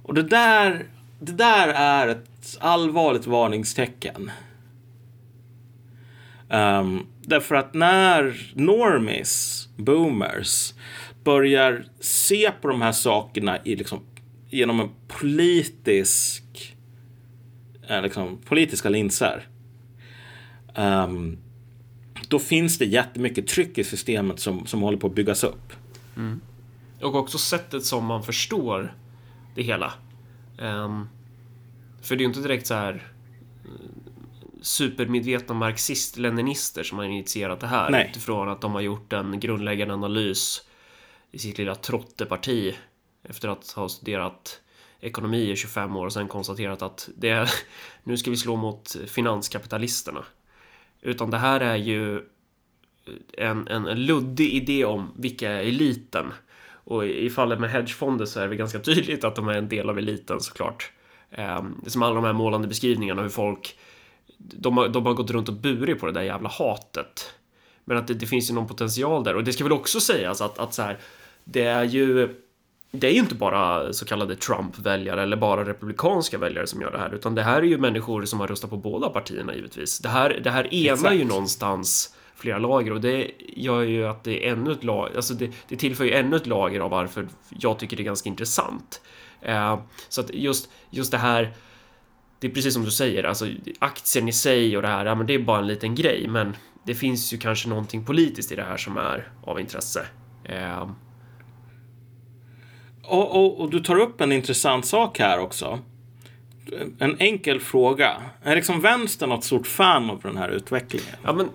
Och 0.03 0.13
det 0.13 0.23
där, 0.23 0.85
det 1.19 1.31
där 1.31 1.67
är 1.67 2.07
ett 2.07 2.57
allvarligt 2.59 3.27
varningstecken. 3.27 4.31
Um, 6.49 7.07
därför 7.21 7.55
att 7.55 7.73
när 7.73 8.51
normis, 8.53 9.67
boomers, 9.75 10.73
börjar 11.23 11.83
se 11.99 12.51
på 12.61 12.67
de 12.67 12.81
här 12.81 12.91
sakerna 12.91 13.57
i 13.63 13.75
liksom, 13.75 13.99
genom 14.49 14.79
en 14.79 14.89
politisk 15.07 16.75
eh, 17.89 18.01
liksom, 18.01 18.37
politiska 18.45 18.89
linser. 18.89 19.48
Um, 20.79 21.37
då 22.27 22.39
finns 22.39 22.77
det 22.77 22.85
jättemycket 22.85 23.47
tryck 23.47 23.77
i 23.77 23.83
systemet 23.83 24.39
som, 24.39 24.65
som 24.65 24.81
håller 24.81 24.97
på 24.97 25.07
att 25.07 25.15
byggas 25.15 25.43
upp. 25.43 25.73
Mm. 26.15 26.41
Och 27.01 27.15
också 27.15 27.37
sättet 27.37 27.85
som 27.85 28.05
man 28.05 28.23
förstår 28.23 28.93
det 29.55 29.61
hela. 29.61 29.93
Um, 30.57 31.09
för 32.01 32.15
det 32.15 32.21
är 32.21 32.23
ju 32.23 32.27
inte 32.27 32.41
direkt 32.41 32.67
så 32.67 32.73
här 32.73 33.13
eh, 33.65 33.71
supermedvetna 34.61 35.55
marxist-leninister 35.55 36.83
som 36.83 36.97
har 36.97 37.05
initierat 37.05 37.59
det 37.59 37.67
här 37.67 37.89
Nej. 37.89 38.07
utifrån 38.09 38.49
att 38.49 38.61
de 38.61 38.71
har 38.71 38.81
gjort 38.81 39.13
en 39.13 39.39
grundläggande 39.39 39.93
analys 39.93 40.61
i 41.31 41.39
sitt 41.39 41.57
lilla 41.57 41.75
trotteparti 41.75 42.75
efter 43.23 43.47
att 43.47 43.71
ha 43.71 43.89
studerat 43.89 44.61
ekonomi 44.99 45.51
i 45.51 45.55
25 45.55 45.95
år 45.95 46.05
och 46.05 46.13
sen 46.13 46.27
konstaterat 46.27 46.81
att 46.81 47.09
det 47.17 47.29
är, 47.29 47.51
nu 48.03 48.17
ska 48.17 48.31
vi 48.31 48.37
slå 48.37 48.55
mot 48.55 48.95
finanskapitalisterna. 49.07 50.25
Utan 51.01 51.29
det 51.29 51.37
här 51.37 51.59
är 51.59 51.75
ju 51.75 52.21
en, 53.37 53.67
en, 53.67 54.05
luddig 54.05 54.53
idé 54.53 54.85
om 54.85 55.11
vilka 55.15 55.51
är 55.51 55.59
eliten. 55.59 56.33
Och 56.71 57.05
i 57.05 57.29
fallet 57.29 57.59
med 57.59 57.71
hedgefonder 57.71 58.25
så 58.25 58.39
är 58.39 58.47
det 58.47 58.55
ganska 58.55 58.79
tydligt 58.79 59.23
att 59.23 59.35
de 59.35 59.47
är 59.47 59.53
en 59.53 59.69
del 59.69 59.89
av 59.89 59.97
eliten 59.97 60.39
såklart. 60.39 60.91
Eh, 61.31 61.63
som 61.87 62.03
alla 62.03 62.15
de 62.15 62.23
här 62.23 62.33
målande 62.33 62.67
beskrivningarna 62.67 63.21
hur 63.21 63.29
folk 63.29 63.79
de 64.37 64.77
har, 64.77 64.87
de 64.87 65.05
har 65.05 65.13
gått 65.13 65.31
runt 65.31 65.49
och 65.49 65.55
burit 65.55 65.99
på 65.99 66.05
det 66.05 66.11
där 66.11 66.21
jävla 66.21 66.49
hatet. 66.49 67.33
Men 67.85 67.97
att 67.97 68.07
det, 68.07 68.13
det 68.13 68.25
finns 68.25 68.49
ju 68.49 68.53
någon 68.53 68.67
potential 68.67 69.23
där 69.23 69.35
och 69.35 69.43
det 69.43 69.53
ska 69.53 69.63
väl 69.63 69.73
också 69.73 69.99
sägas 69.99 70.41
att, 70.41 70.59
att 70.59 70.73
så 70.73 70.81
här, 70.81 70.97
det 71.43 71.63
är 71.63 71.83
ju 71.83 72.35
det 72.91 73.07
är 73.07 73.11
ju 73.11 73.19
inte 73.19 73.35
bara 73.35 73.93
så 73.93 74.05
kallade 74.05 74.35
Trump-väljare 74.35 75.23
eller 75.23 75.37
bara 75.37 75.65
republikanska 75.65 76.37
väljare 76.37 76.67
som 76.67 76.81
gör 76.81 76.91
det 76.91 76.97
här, 76.97 77.13
utan 77.13 77.35
det 77.35 77.43
här 77.43 77.57
är 77.57 77.65
ju 77.65 77.77
människor 77.77 78.25
som 78.25 78.39
har 78.39 78.47
röstat 78.47 78.69
på 78.69 78.77
båda 78.77 79.09
partierna 79.09 79.55
givetvis. 79.55 79.99
Det 79.99 80.09
här, 80.09 80.39
det 80.43 80.49
här 80.49 80.73
enar 80.73 80.93
Exakt. 80.93 81.15
ju 81.15 81.25
någonstans 81.25 82.15
flera 82.35 82.57
lager 82.57 82.93
och 82.93 83.01
det 83.01 83.31
gör 83.39 83.81
ju 83.81 84.07
att 84.07 84.23
det 84.23 84.47
är 84.47 84.51
ännu 84.51 84.71
ett 84.71 84.83
lager, 84.83 85.15
alltså 85.15 85.33
det, 85.33 85.51
det 85.67 85.75
tillför 85.75 86.03
ju 86.03 86.11
ännu 86.11 86.35
ett 86.35 86.47
lager 86.47 86.79
av 86.79 86.91
varför 86.91 87.27
jag 87.49 87.79
tycker 87.79 87.97
det 87.97 88.03
är 88.03 88.05
ganska 88.05 88.29
intressant. 88.29 89.01
Eh, 89.41 89.79
så 90.09 90.21
att 90.21 90.33
just, 90.33 90.69
just 90.89 91.11
det 91.11 91.17
här, 91.17 91.53
det 92.39 92.47
är 92.47 92.51
precis 92.51 92.73
som 92.73 92.85
du 92.85 92.91
säger, 92.91 93.23
alltså 93.23 93.47
aktien 93.79 94.27
i 94.27 94.33
sig 94.33 94.75
och 94.75 94.81
det 94.81 94.87
här, 94.87 95.05
ja, 95.05 95.15
men 95.15 95.27
det 95.27 95.33
är 95.33 95.39
bara 95.39 95.59
en 95.59 95.67
liten 95.67 95.95
grej, 95.95 96.27
men 96.27 96.55
det 96.83 96.95
finns 96.95 97.33
ju 97.33 97.37
kanske 97.37 97.69
någonting 97.69 98.05
politiskt 98.05 98.51
i 98.51 98.55
det 98.55 98.63
här 98.63 98.77
som 98.77 98.97
är 98.97 99.31
av 99.43 99.59
intresse. 99.59 100.05
Eh, 100.43 100.89
och, 103.09 103.35
och, 103.35 103.61
och, 103.61 103.69
du 103.69 103.79
tar 103.79 103.99
upp 103.99 104.21
en 104.21 104.31
intressant 104.31 104.85
sak 104.85 105.19
här 105.19 105.39
också. 105.39 105.79
En 106.99 107.15
enkel 107.19 107.59
fråga. 107.59 108.21
Är 108.43 108.55
liksom 108.55 108.81
vänstern 108.81 109.29
något 109.29 109.43
stort 109.43 109.67
fan 109.67 110.09
av 110.09 110.21
den 110.21 110.37
här 110.37 110.49
utvecklingen? 110.49 111.15
Ja, 111.23 111.33
men 111.33 111.49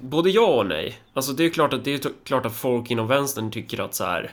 både 0.00 0.30
ja 0.30 0.46
och 0.46 0.66
nej. 0.66 0.98
Alltså 1.12 1.32
det 1.32 1.44
är 1.44 1.50
klart 1.50 1.72
att 1.72 1.84
det 1.84 1.94
är 1.94 2.10
klart 2.24 2.46
att 2.46 2.56
folk 2.56 2.90
inom 2.90 3.06
vänstern 3.06 3.50
tycker 3.50 3.80
att 3.80 3.94
så 3.94 4.04
här. 4.04 4.32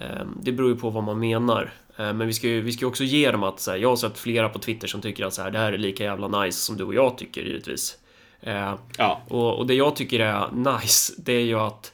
Eh, 0.00 0.26
det 0.42 0.52
beror 0.52 0.70
ju 0.70 0.76
på 0.76 0.90
vad 0.90 1.04
man 1.04 1.18
menar. 1.18 1.72
Eh, 1.96 2.12
men 2.12 2.26
vi 2.26 2.32
ska 2.32 2.48
ju 2.48 2.60
vi 2.60 2.72
ska 2.72 2.86
också 2.86 3.04
ge 3.04 3.30
dem 3.30 3.42
att 3.42 3.60
så 3.60 3.70
här, 3.70 3.78
jag 3.78 3.88
har 3.88 3.96
sett 3.96 4.18
flera 4.18 4.48
på 4.48 4.58
Twitter 4.58 4.88
som 4.88 5.00
tycker 5.00 5.26
att 5.26 5.34
så 5.34 5.42
här, 5.42 5.50
det 5.50 5.58
här 5.58 5.72
är 5.72 5.78
lika 5.78 6.04
jävla 6.04 6.42
nice 6.42 6.58
som 6.58 6.76
du 6.76 6.84
och 6.84 6.94
jag 6.94 7.18
tycker 7.18 7.42
givetvis. 7.42 7.98
Eh, 8.40 8.74
ja. 8.98 9.20
Och, 9.28 9.58
och 9.58 9.66
det 9.66 9.74
jag 9.74 9.96
tycker 9.96 10.20
är 10.20 10.50
nice, 10.52 11.12
det 11.18 11.32
är 11.32 11.44
ju 11.44 11.60
att 11.60 11.92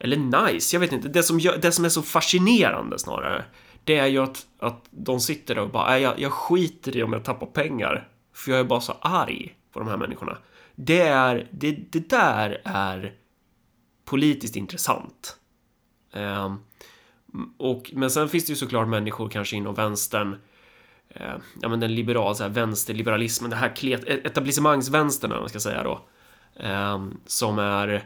eller 0.00 0.16
nice, 0.16 0.76
jag 0.76 0.80
vet 0.80 0.92
inte. 0.92 1.08
Det 1.08 1.22
som, 1.22 1.40
gör, 1.40 1.58
det 1.58 1.72
som 1.72 1.84
är 1.84 1.88
så 1.88 2.02
fascinerande 2.02 2.98
snarare, 2.98 3.44
det 3.84 3.96
är 3.96 4.06
ju 4.06 4.18
att, 4.18 4.46
att 4.58 4.84
de 4.90 5.20
sitter 5.20 5.54
där 5.54 5.62
och 5.62 5.70
bara, 5.70 5.98
jag, 5.98 6.20
jag 6.20 6.32
skiter 6.32 6.96
i 6.96 7.02
om 7.02 7.12
jag 7.12 7.24
tappar 7.24 7.46
pengar. 7.46 8.08
För 8.34 8.50
jag 8.50 8.60
är 8.60 8.64
bara 8.64 8.80
så 8.80 8.92
arg 9.00 9.54
på 9.72 9.78
de 9.78 9.88
här 9.88 9.96
människorna. 9.96 10.38
Det, 10.74 11.00
är, 11.00 11.48
det, 11.50 11.70
det 11.92 12.10
där 12.10 12.60
är 12.64 13.14
politiskt 14.04 14.56
intressant. 14.56 15.36
Um, 16.12 16.64
och, 17.58 17.90
men 17.94 18.10
sen 18.10 18.28
finns 18.28 18.46
det 18.46 18.50
ju 18.50 18.56
såklart 18.56 18.88
människor 18.88 19.28
kanske 19.28 19.56
inom 19.56 19.74
vänstern 19.74 20.36
eh, 21.08 21.34
ja 21.60 21.68
men 21.68 21.80
den 21.80 21.94
liberala, 21.94 22.34
så 22.34 22.42
här, 22.42 22.50
vänsterliberalismen, 22.50 23.50
det 23.50 23.56
här 23.56 23.76
klet, 23.76 24.04
e- 24.04 24.20
etablissemangsvänstern, 24.24 25.30
man 25.30 25.48
ska 25.48 25.60
säga 25.60 25.82
då. 25.82 26.00
Eh, 26.56 27.06
som 27.26 27.58
är 27.58 28.04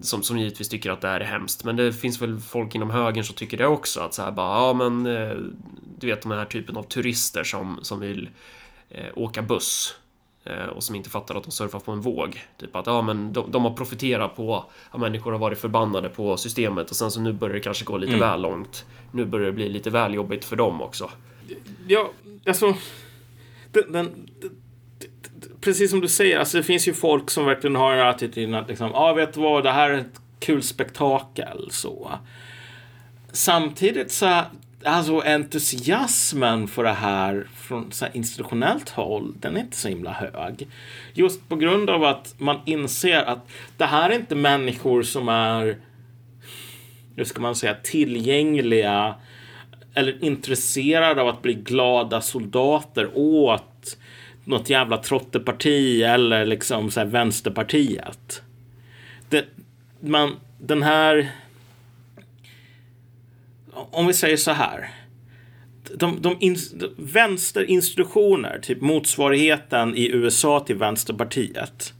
som, 0.00 0.22
som 0.22 0.38
givetvis 0.38 0.68
tycker 0.68 0.90
att 0.90 1.00
det 1.00 1.08
här 1.08 1.20
är 1.20 1.24
hemskt. 1.24 1.64
Men 1.64 1.76
det 1.76 1.92
finns 1.92 2.22
väl 2.22 2.40
folk 2.40 2.74
inom 2.74 2.90
högern 2.90 3.24
som 3.24 3.34
tycker 3.34 3.56
det 3.56 3.66
också. 3.66 4.00
Att 4.00 4.14
så 4.14 4.22
här 4.22 4.32
bara, 4.32 4.66
ja 4.66 4.72
men 4.72 5.06
uh, 5.06 5.38
du 5.98 6.06
vet 6.06 6.22
de 6.22 6.30
här 6.30 6.44
typen 6.44 6.76
av 6.76 6.82
turister 6.82 7.44
som, 7.44 7.78
som 7.82 8.00
vill 8.00 8.30
uh, 8.94 9.04
åka 9.14 9.42
buss. 9.42 9.94
Uh, 10.50 10.66
och 10.66 10.82
som 10.82 10.94
inte 10.94 11.10
fattar 11.10 11.34
att 11.34 11.44
de 11.44 11.50
surfar 11.50 11.80
på 11.80 11.92
en 11.92 12.00
våg. 12.00 12.44
Typ 12.56 12.76
att 12.76 12.86
ja 12.86 13.02
men 13.02 13.32
de, 13.32 13.50
de 13.50 13.64
har 13.64 13.72
profiterat 13.72 14.36
på 14.36 14.64
att 14.90 15.00
människor 15.00 15.32
har 15.32 15.38
varit 15.38 15.58
förbannade 15.58 16.08
på 16.08 16.36
systemet 16.36 16.90
och 16.90 16.96
sen 16.96 17.10
så 17.10 17.20
nu 17.20 17.32
börjar 17.32 17.54
det 17.54 17.60
kanske 17.60 17.84
gå 17.84 17.96
lite 17.96 18.14
mm. 18.14 18.28
väl 18.28 18.42
långt. 18.42 18.86
Nu 19.12 19.24
börjar 19.24 19.46
det 19.46 19.52
bli 19.52 19.68
lite 19.68 19.90
väl 19.90 20.14
jobbigt 20.14 20.44
för 20.44 20.56
dem 20.56 20.82
också. 20.82 21.10
Ja, 21.86 22.10
alltså. 22.46 22.74
Den, 23.72 23.92
den, 23.92 24.30
precis 25.68 25.90
som 25.90 26.00
du 26.00 26.08
säger, 26.08 26.38
alltså 26.38 26.56
det 26.56 26.62
finns 26.62 26.88
ju 26.88 26.94
folk 26.94 27.30
som 27.30 27.46
verkligen 27.46 27.76
har 27.76 27.92
en 27.92 28.08
attityden 28.08 28.54
att 28.54 28.68
liksom, 28.68 28.90
ja 28.90 28.98
ah, 28.98 29.12
vet 29.12 29.32
du 29.32 29.40
vad, 29.40 29.64
det 29.64 29.70
här 29.70 29.90
är 29.90 29.98
ett 29.98 30.20
kul 30.40 30.62
spektakel 30.62 31.68
så. 31.70 32.10
Samtidigt 33.32 34.12
så, 34.12 34.42
alltså 34.84 35.20
entusiasmen 35.20 36.68
för 36.68 36.84
det 36.84 36.92
här 36.92 37.46
från 37.56 37.92
så 37.92 38.04
här 38.04 38.16
institutionellt 38.16 38.88
håll, 38.88 39.34
den 39.40 39.56
är 39.56 39.60
inte 39.60 39.76
så 39.76 39.88
himla 39.88 40.12
hög. 40.12 40.68
Just 41.12 41.48
på 41.48 41.56
grund 41.56 41.90
av 41.90 42.04
att 42.04 42.34
man 42.38 42.60
inser 42.64 43.22
att 43.22 43.48
det 43.76 43.86
här 43.86 44.10
är 44.10 44.14
inte 44.14 44.34
människor 44.34 45.02
som 45.02 45.28
är, 45.28 45.76
hur 47.16 47.24
ska 47.24 47.40
man 47.40 47.54
säga, 47.54 47.74
tillgängliga 47.74 49.14
eller 49.94 50.24
intresserade 50.24 51.22
av 51.22 51.28
att 51.28 51.42
bli 51.42 51.54
glada 51.54 52.20
soldater 52.20 53.10
åt 53.14 53.67
något 54.48 54.70
jävla 54.70 54.96
trotteparti 54.96 56.02
eller 56.02 56.46
liksom 56.46 56.90
så 56.90 57.00
här 57.00 57.06
vänsterpartiet. 57.06 58.42
Det, 59.28 59.44
man, 60.00 60.36
den 60.58 60.82
här... 60.82 61.30
Om 63.72 64.06
vi 64.06 64.12
säger 64.12 64.36
så 64.36 64.50
här. 64.50 64.90
De, 65.94 66.22
de, 66.22 66.36
in, 66.40 66.56
vänsterinstitutioner, 66.96 68.58
typ 68.62 68.80
motsvarigheten 68.80 69.96
i 69.96 70.08
USA 70.08 70.60
till 70.60 70.76
Vänsterpartiet. 70.76 71.92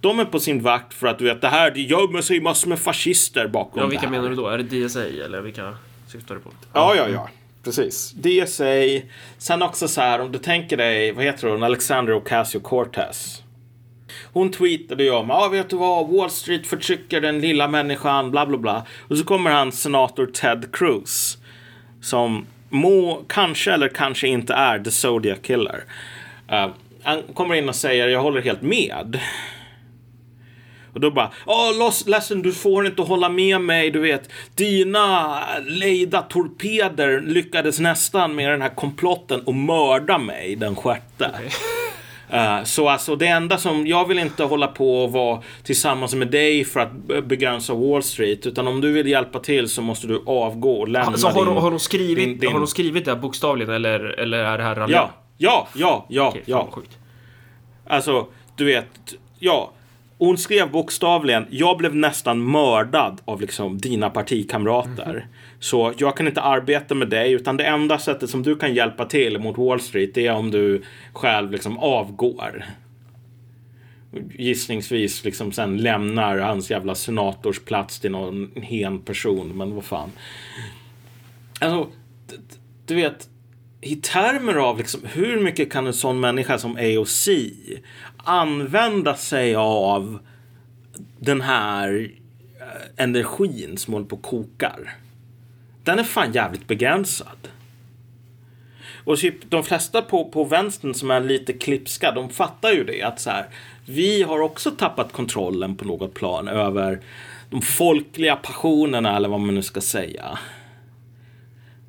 De 0.00 0.18
är 0.18 0.24
på 0.24 0.40
sin 0.40 0.62
vakt 0.62 0.94
för 0.94 1.06
att 1.06 1.18
du 1.18 1.24
vet 1.24 1.40
det 1.40 1.48
här, 1.48 1.70
det 1.70 1.80
gömmer 1.80 2.20
sig 2.20 2.40
massor 2.40 2.68
med 2.68 2.78
fascister 2.78 3.48
bakom 3.48 3.82
ja, 3.82 3.86
vilka 3.86 4.00
det 4.00 4.06
här. 4.06 4.22
menar 4.22 4.30
du 4.30 4.36
då? 4.36 4.48
Är 4.48 4.58
det 4.58 4.86
DSA 4.86 5.04
eller 5.04 5.40
vilka 5.40 5.76
syftar 6.06 6.34
du 6.34 6.40
på? 6.40 6.50
Ja, 6.72 6.94
ja, 6.96 7.08
ja 7.08 7.28
precis. 7.64 8.12
DSA. 8.12 9.06
Sen 9.38 9.62
också 9.62 9.88
så 9.88 10.00
här, 10.00 10.20
om 10.20 10.32
du 10.32 10.38
tänker 10.38 10.76
dig, 10.76 11.12
vad 11.12 11.24
heter 11.24 11.48
hon, 11.48 11.62
Alexandra 11.62 12.14
Ocasio-Cortez. 12.14 13.40
Hon 14.32 14.50
tweetade 14.50 15.04
ju 15.04 15.10
om, 15.10 15.28
ja 15.28 15.44
ah, 15.44 15.48
vet 15.48 15.70
du 15.70 15.76
vad, 15.76 16.08
Wall 16.08 16.30
Street 16.30 16.66
förtrycker 16.66 17.20
den 17.20 17.40
lilla 17.40 17.68
människan, 17.68 18.30
bla 18.30 18.46
bla 18.46 18.58
bla. 18.58 18.86
Och 19.08 19.18
så 19.18 19.24
kommer 19.24 19.50
han 19.50 19.72
senator 19.72 20.26
Ted 20.26 20.72
Cruz. 20.72 21.38
Som 22.00 22.46
må, 22.68 23.24
kanske 23.28 23.72
eller 23.72 23.88
kanske 23.88 24.28
inte 24.28 24.54
är 24.54 24.78
the 24.78 24.90
Zodiac 24.90 25.38
Killer. 25.42 25.84
Uh, 26.52 26.68
han 27.02 27.22
kommer 27.34 27.54
in 27.54 27.68
och 27.68 27.74
säger, 27.74 28.08
jag 28.08 28.22
håller 28.22 28.42
helt 28.42 28.62
med. 28.62 29.20
Och 30.94 31.00
då 31.00 31.10
bara, 31.10 31.30
åh 31.46 31.92
ledsen 32.06 32.42
du 32.42 32.52
får 32.52 32.86
inte 32.86 33.02
hålla 33.02 33.28
med 33.28 33.60
mig, 33.60 33.90
du 33.90 33.98
vet. 33.98 34.30
Dina 34.54 35.38
lejda 35.66 36.22
torpeder 36.22 37.20
lyckades 37.20 37.80
nästan 37.80 38.34
med 38.34 38.50
den 38.50 38.62
här 38.62 38.74
komplotten 38.74 39.40
och 39.40 39.54
mörda 39.54 40.18
mig 40.18 40.56
den 40.56 40.76
sjätte. 40.76 41.30
Okay. 41.34 41.48
Uh, 42.32 42.58
eh, 42.58 42.64
så 42.64 42.88
alltså 42.88 43.16
det 43.16 43.26
enda 43.26 43.58
som, 43.58 43.86
jag 43.86 44.08
vill 44.08 44.18
inte 44.18 44.44
hålla 44.44 44.66
på 44.66 45.04
och 45.04 45.12
vara 45.12 45.42
tillsammans 45.62 46.14
med 46.14 46.28
dig 46.28 46.64
för 46.64 46.80
att 46.80 46.92
begränsa 47.24 47.74
Wall 47.74 48.02
Street. 48.02 48.46
Utan 48.46 48.68
om 48.68 48.80
du 48.80 48.92
vill 48.92 49.06
hjälpa 49.06 49.38
till 49.38 49.68
så 49.68 49.82
måste 49.82 50.06
du 50.06 50.22
avgå 50.26 50.80
och 50.80 50.88
lämna 50.88 51.06
alltså, 51.06 51.28
har, 51.28 51.46
din, 51.46 51.56
har, 51.56 51.70
de 51.70 51.80
skrivit, 51.80 52.16
din, 52.16 52.38
din... 52.38 52.52
har 52.52 52.58
de 52.58 52.66
skrivit 52.66 53.04
det 53.04 53.16
bokstavligen 53.16 53.74
eller, 53.74 54.00
eller 54.00 54.38
är 54.38 54.58
det 54.58 54.64
här 54.64 54.74
ralliga? 54.74 54.96
Ja, 54.96 55.10
ja, 55.38 55.68
ja, 55.74 56.06
ja, 56.08 56.28
okay, 56.28 56.42
ja. 56.44 56.68
Alltså, 57.86 58.26
du 58.56 58.64
vet, 58.64 59.14
ja 59.38 59.72
hon 60.18 60.38
skrev 60.38 60.70
bokstavligen, 60.70 61.46
jag 61.50 61.78
blev 61.78 61.94
nästan 61.94 62.50
mördad 62.50 63.20
av 63.24 63.40
liksom 63.40 63.78
dina 63.78 64.10
partikamrater. 64.10 65.10
Mm. 65.10 65.28
Så 65.58 65.92
jag 65.98 66.16
kan 66.16 66.26
inte 66.26 66.40
arbeta 66.40 66.94
med 66.94 67.08
dig, 67.08 67.32
utan 67.32 67.56
det 67.56 67.64
enda 67.64 67.98
sättet 67.98 68.30
som 68.30 68.42
du 68.42 68.56
kan 68.56 68.74
hjälpa 68.74 69.04
till 69.04 69.38
mot 69.38 69.58
Wall 69.58 69.80
Street, 69.80 70.14
det 70.14 70.26
är 70.26 70.34
om 70.34 70.50
du 70.50 70.82
själv 71.12 71.50
liksom 71.52 71.78
avgår. 71.78 72.64
gissningsvis 74.34 75.24
liksom 75.24 75.52
sen 75.52 75.76
lämnar 75.76 76.38
hans 76.38 76.70
jävla 76.70 76.94
senatorsplats 76.94 78.00
till 78.00 78.10
någon 78.10 78.50
hen 78.62 78.98
person. 78.98 79.58
Men 79.58 79.74
vad 79.74 79.84
fan. 79.84 80.12
Alltså, 81.60 81.88
du 82.86 82.94
vet, 82.94 83.28
i 83.80 83.96
termer 83.96 84.54
av 84.54 84.78
liksom, 84.78 85.00
hur 85.04 85.40
mycket 85.40 85.72
kan 85.72 85.86
en 85.86 85.92
sån 85.92 86.20
människa 86.20 86.58
som 86.58 86.76
AOC 86.76 87.28
använda 88.24 89.16
sig 89.16 89.54
av 89.56 90.18
den 91.18 91.40
här 91.40 92.10
eh, 92.60 93.04
energin 93.04 93.76
som 93.76 93.94
håller 93.94 94.06
på 94.06 94.16
och 94.16 94.22
kokar. 94.22 94.96
Den 95.84 95.98
är 95.98 96.04
fan 96.04 96.32
jävligt 96.32 96.66
begränsad. 96.66 97.48
Och 99.04 99.18
typ 99.18 99.50
de 99.50 99.64
flesta 99.64 100.02
på, 100.02 100.24
på 100.24 100.44
vänstern 100.44 100.94
som 100.94 101.10
är 101.10 101.20
lite 101.20 101.52
klipska, 101.52 102.12
de 102.12 102.30
fattar 102.30 102.72
ju 102.72 102.84
det 102.84 103.02
att 103.02 103.20
så 103.20 103.30
här, 103.30 103.46
vi 103.86 104.22
har 104.22 104.40
också 104.40 104.70
tappat 104.70 105.12
kontrollen 105.12 105.76
på 105.76 105.84
något 105.84 106.14
plan 106.14 106.48
över 106.48 107.00
de 107.50 107.62
folkliga 107.62 108.36
passionerna 108.36 109.16
eller 109.16 109.28
vad 109.28 109.40
man 109.40 109.54
nu 109.54 109.62
ska 109.62 109.80
säga. 109.80 110.38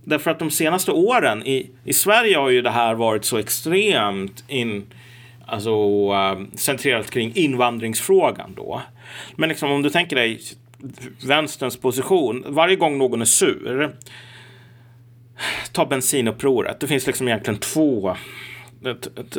Därför 0.03 0.31
att 0.31 0.39
de 0.39 0.51
senaste 0.51 0.91
åren 0.91 1.47
i, 1.47 1.69
i 1.83 1.93
Sverige 1.93 2.37
har 2.37 2.49
ju 2.49 2.61
det 2.61 2.69
här 2.69 2.93
varit 2.93 3.25
så 3.25 3.37
extremt 3.37 4.43
in, 4.47 4.85
alltså, 5.47 5.69
eh, 6.13 6.57
centrerat 6.57 7.11
kring 7.11 7.31
invandringsfrågan 7.35 8.53
då. 8.55 8.81
Men 9.35 9.49
liksom 9.49 9.71
om 9.71 9.81
du 9.81 9.89
tänker 9.89 10.15
dig 10.15 10.39
vänsterns 11.25 11.77
position, 11.77 12.43
varje 12.47 12.75
gång 12.75 12.97
någon 12.97 13.21
är 13.21 13.25
sur, 13.25 13.95
ta 15.71 15.85
bensinupproret. 15.85 16.79
Det 16.79 16.87
finns 16.87 17.07
liksom 17.07 17.27
egentligen 17.27 17.59
två, 17.59 18.15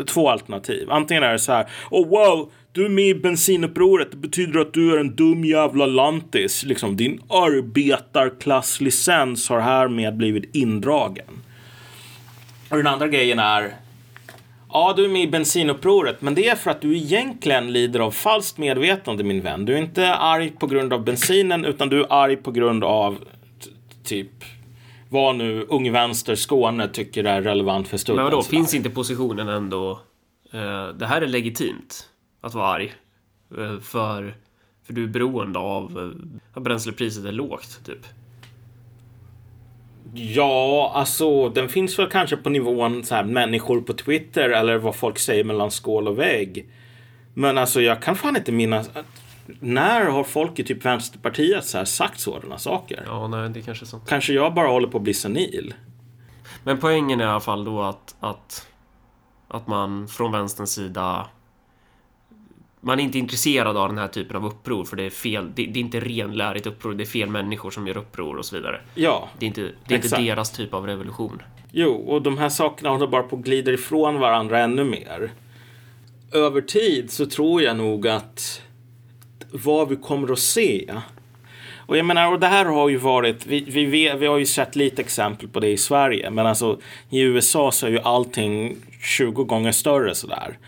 två 0.06 0.28
alternativ. 0.28 0.90
Antingen 0.90 1.22
är 1.22 1.32
det 1.32 1.38
så 1.38 1.52
här, 1.52 1.66
oh 1.90 2.08
wow, 2.08 2.52
du 2.72 2.84
är 2.84 2.88
med 2.88 3.04
i 3.04 3.14
bensinupproret. 3.14 4.10
Det 4.10 4.16
betyder 4.16 4.60
att 4.60 4.74
du 4.74 4.94
är 4.94 4.98
en 4.98 5.16
dum 5.16 5.44
jävla 5.44 5.86
lantis. 5.86 6.64
Liksom, 6.64 6.96
din 6.96 7.20
arbetarklasslicens 7.28 9.48
har 9.48 9.60
härmed 9.60 10.16
blivit 10.16 10.54
indragen. 10.54 11.42
Och 12.68 12.76
den 12.76 12.86
andra 12.86 13.08
grejen 13.08 13.38
är 13.38 13.74
Ja, 14.72 14.94
du 14.96 15.04
är 15.04 15.08
med 15.08 15.22
i 15.22 15.28
bensinupproret, 15.28 16.22
men 16.22 16.34
det 16.34 16.48
är 16.48 16.56
för 16.56 16.70
att 16.70 16.80
du 16.80 16.96
egentligen 16.96 17.72
lider 17.72 18.00
av 18.00 18.10
falskt 18.10 18.58
medvetande, 18.58 19.24
min 19.24 19.40
vän. 19.40 19.64
Du 19.64 19.74
är 19.74 19.78
inte 19.78 20.14
arg 20.14 20.50
på 20.50 20.66
grund 20.66 20.92
av 20.92 21.04
bensinen, 21.04 21.64
utan 21.64 21.88
du 21.88 22.00
är 22.00 22.12
arg 22.12 22.36
på 22.36 22.50
grund 22.50 22.84
av 22.84 23.18
typ 24.04 24.44
vad 25.08 25.36
nu 25.36 25.66
Ung 25.68 25.92
Vänster 25.92 26.34
Skåne 26.34 26.88
tycker 26.88 27.24
är 27.24 27.42
relevant 27.42 27.88
för 27.88 27.96
stunden. 27.96 28.24
Men 28.24 28.32
vadå, 28.32 28.42
finns 28.42 28.74
inte 28.74 28.90
positionen 28.90 29.48
ändå? 29.48 30.00
Uh, 30.54 30.88
det 30.88 31.06
här 31.06 31.22
är 31.22 31.26
legitimt 31.26 32.08
att 32.40 32.54
vara 32.54 32.66
arg. 32.66 32.94
Uh, 33.58 33.80
för, 33.80 34.36
för 34.86 34.92
du 34.92 35.04
är 35.04 35.08
beroende 35.08 35.58
av 35.58 35.98
uh, 35.98 36.12
att 36.54 36.62
bränslepriset 36.62 37.24
är 37.24 37.32
lågt, 37.32 37.80
typ. 37.84 38.06
Ja, 40.18 40.92
alltså 40.94 41.48
den 41.48 41.68
finns 41.68 41.98
väl 41.98 42.10
kanske 42.10 42.36
på 42.36 42.50
nivån 42.50 43.04
så 43.04 43.14
här, 43.14 43.24
människor 43.24 43.80
på 43.80 43.92
Twitter 43.92 44.50
eller 44.50 44.78
vad 44.78 44.94
folk 44.94 45.18
säger 45.18 45.44
mellan 45.44 45.70
skål 45.70 46.08
och 46.08 46.18
vägg. 46.18 46.66
Men 47.34 47.58
alltså 47.58 47.80
jag 47.80 48.02
kan 48.02 48.16
fan 48.16 48.36
inte 48.36 48.52
minnas. 48.52 48.90
När 49.60 50.04
har 50.04 50.24
folk 50.24 50.58
i 50.58 50.64
typ 50.64 50.84
Vänsterpartiet 50.84 51.64
så 51.64 51.78
här 51.78 51.84
sagt 51.84 52.20
sådana 52.20 52.58
saker? 52.58 53.02
Ja, 53.06 53.28
nej, 53.28 53.50
det 53.50 53.60
är 53.60 53.62
kanske 53.62 53.86
sant. 53.86 54.02
Kanske 54.08 54.32
jag 54.32 54.54
bara 54.54 54.68
håller 54.68 54.88
på 54.88 54.96
att 54.96 55.04
bli 55.04 55.14
senil. 55.14 55.74
Men 56.64 56.78
poängen 56.78 57.20
är 57.20 57.24
i 57.24 57.28
alla 57.28 57.40
fall 57.40 57.64
då 57.64 57.82
att, 57.82 58.14
att, 58.20 58.66
att 59.48 59.66
man 59.66 60.08
från 60.08 60.32
vänsterns 60.32 60.72
sida 60.72 61.26
man 62.86 63.00
är 63.00 63.04
inte 63.04 63.18
intresserad 63.18 63.76
av 63.76 63.88
den 63.88 63.98
här 63.98 64.08
typen 64.08 64.36
av 64.36 64.46
uppror 64.46 64.84
för 64.84 64.96
det 64.96 65.02
är 65.02 65.10
fel. 65.10 65.52
Det, 65.54 65.66
det 65.66 65.78
är 65.78 65.80
inte 65.80 66.00
renlärigt 66.00 66.66
uppror. 66.66 66.94
Det 66.94 67.04
är 67.04 67.06
fel 67.06 67.28
människor 67.28 67.70
som 67.70 67.86
gör 67.86 67.96
uppror 67.96 68.36
och 68.36 68.44
så 68.44 68.56
vidare. 68.56 68.80
Ja, 68.94 69.28
Det 69.38 69.46
är 69.46 69.48
inte, 69.48 69.70
det 69.86 69.94
är 69.94 70.04
inte 70.04 70.22
deras 70.22 70.50
typ 70.50 70.74
av 70.74 70.86
revolution. 70.86 71.42
Jo, 71.72 71.92
och 71.92 72.22
de 72.22 72.38
här 72.38 72.48
sakerna 72.48 72.90
håller 72.90 73.06
bara 73.06 73.22
på 73.22 73.36
att 73.36 73.42
glida 73.42 73.72
ifrån 73.72 74.18
varandra 74.18 74.60
ännu 74.60 74.84
mer. 74.84 75.30
Över 76.32 76.60
tid 76.60 77.10
så 77.10 77.26
tror 77.26 77.62
jag 77.62 77.76
nog 77.76 78.08
att 78.08 78.62
vad 79.50 79.88
vi 79.88 79.96
kommer 79.96 80.32
att 80.32 80.38
se. 80.38 80.94
Och 81.76 81.96
jag 81.96 82.06
menar, 82.06 82.32
och 82.32 82.40
det 82.40 82.46
här 82.46 82.64
har 82.64 82.88
ju 82.88 82.96
varit, 82.96 83.46
vi, 83.46 83.60
vi, 83.60 83.84
vi 84.16 84.26
har 84.26 84.38
ju 84.38 84.46
sett 84.46 84.76
lite 84.76 85.02
exempel 85.02 85.48
på 85.48 85.60
det 85.60 85.68
i 85.68 85.76
Sverige, 85.76 86.30
men 86.30 86.46
alltså 86.46 86.78
i 87.10 87.20
USA 87.20 87.72
så 87.72 87.86
är 87.86 87.90
ju 87.90 88.00
allting 88.00 88.76
20 89.02 89.44
gånger 89.44 89.72
större 89.72 90.14
sådär. 90.14 90.58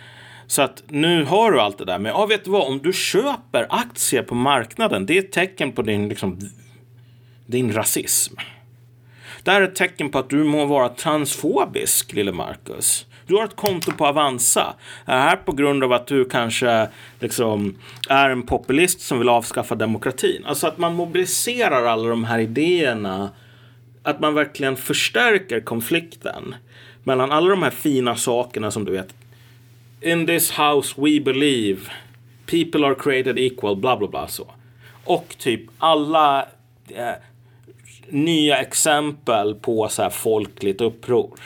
Så 0.49 0.62
att 0.62 0.82
nu 0.88 1.24
har 1.24 1.53
du 1.53 1.61
allt 1.61 1.78
det 1.78 1.84
där. 1.84 1.99
Men 1.99 2.12
ja, 2.12 2.26
vet 2.26 2.44
du 2.44 2.51
vad? 2.51 2.66
Om 2.66 2.78
du 2.78 2.92
köper 2.92 3.66
aktier 3.70 4.22
på 4.22 4.34
marknaden, 4.34 5.07
det 5.07 5.18
är 5.18 5.18
ett 5.18 5.32
tecken 5.32 5.72
på 5.72 5.82
din, 5.82 6.09
liksom, 6.09 6.38
din 7.46 7.72
rasism. 7.72 8.34
Det 9.42 9.51
här 9.51 9.62
är 9.62 9.68
ett 9.68 9.74
tecken 9.74 10.11
på 10.11 10.18
att 10.18 10.30
du 10.30 10.44
må 10.44 10.64
vara 10.64 10.88
transfobisk, 10.88 12.12
lille 12.12 12.32
Marcus. 12.32 13.07
Du 13.26 13.34
har 13.34 13.44
ett 13.44 13.57
konto 13.57 13.92
på 13.92 14.07
Avanza. 14.07 14.74
Är 15.05 15.16
det 15.16 15.22
här 15.22 15.36
på 15.36 15.53
grund 15.53 15.84
av 15.84 15.92
att 15.92 16.07
du 16.07 16.24
kanske 16.24 16.88
liksom 17.20 17.78
är 18.09 18.30
en 18.30 18.42
populist 18.42 19.01
som 19.01 19.18
vill 19.18 19.28
avskaffa 19.28 19.74
demokratin? 19.74 20.44
Alltså 20.46 20.66
att 20.66 20.78
man 20.78 20.94
mobiliserar 20.94 21.84
alla 21.84 22.09
de 22.09 22.24
här 22.24 22.38
idéerna. 22.38 23.30
Att 24.03 24.20
man 24.20 24.34
verkligen 24.34 24.76
förstärker 24.76 25.61
konflikten 25.61 26.55
mellan 27.05 27.32
alla 27.32 27.49
de 27.49 27.62
här 27.62 27.70
fina 27.70 28.16
sakerna 28.16 28.70
som 28.70 28.84
du 28.84 28.92
vet 28.92 29.14
in 30.01 30.26
this 30.26 30.51
house 30.51 30.94
we 30.96 31.20
believe 31.20 31.90
people 32.46 32.84
are 32.84 32.94
created 32.94 33.38
equal, 33.38 33.76
bla 33.76 33.96
bla 33.96 34.09
bla 34.09 34.28
så. 34.28 34.51
Och 35.05 35.34
typ 35.38 35.62
alla 35.78 36.49
eh, 36.88 37.12
nya 38.09 38.59
exempel 38.59 39.55
på 39.55 39.88
så 39.88 40.03
här 40.03 40.11
folkligt 40.11 40.80
uppror. 40.80 41.40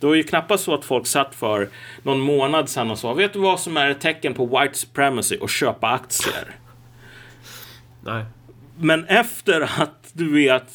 Det 0.00 0.06
var 0.06 0.14
ju 0.14 0.22
knappast 0.22 0.64
så 0.64 0.74
att 0.74 0.84
folk 0.84 1.06
satt 1.06 1.34
för 1.34 1.68
någon 2.02 2.20
månad 2.20 2.68
sedan 2.68 2.90
och 2.90 2.98
sa 2.98 3.14
vet 3.14 3.32
du 3.32 3.38
vad 3.38 3.60
som 3.60 3.76
är 3.76 3.90
ett 3.90 4.00
tecken 4.00 4.34
på 4.34 4.46
white 4.46 4.78
supremacy 4.78 5.36
och 5.36 5.50
köpa 5.50 5.88
aktier. 5.88 6.56
Nej. 8.04 8.24
Men 8.78 9.04
efter 9.04 9.60
att 9.60 10.10
du 10.12 10.32
vet 10.32 10.72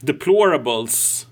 deplorables 0.00 1.26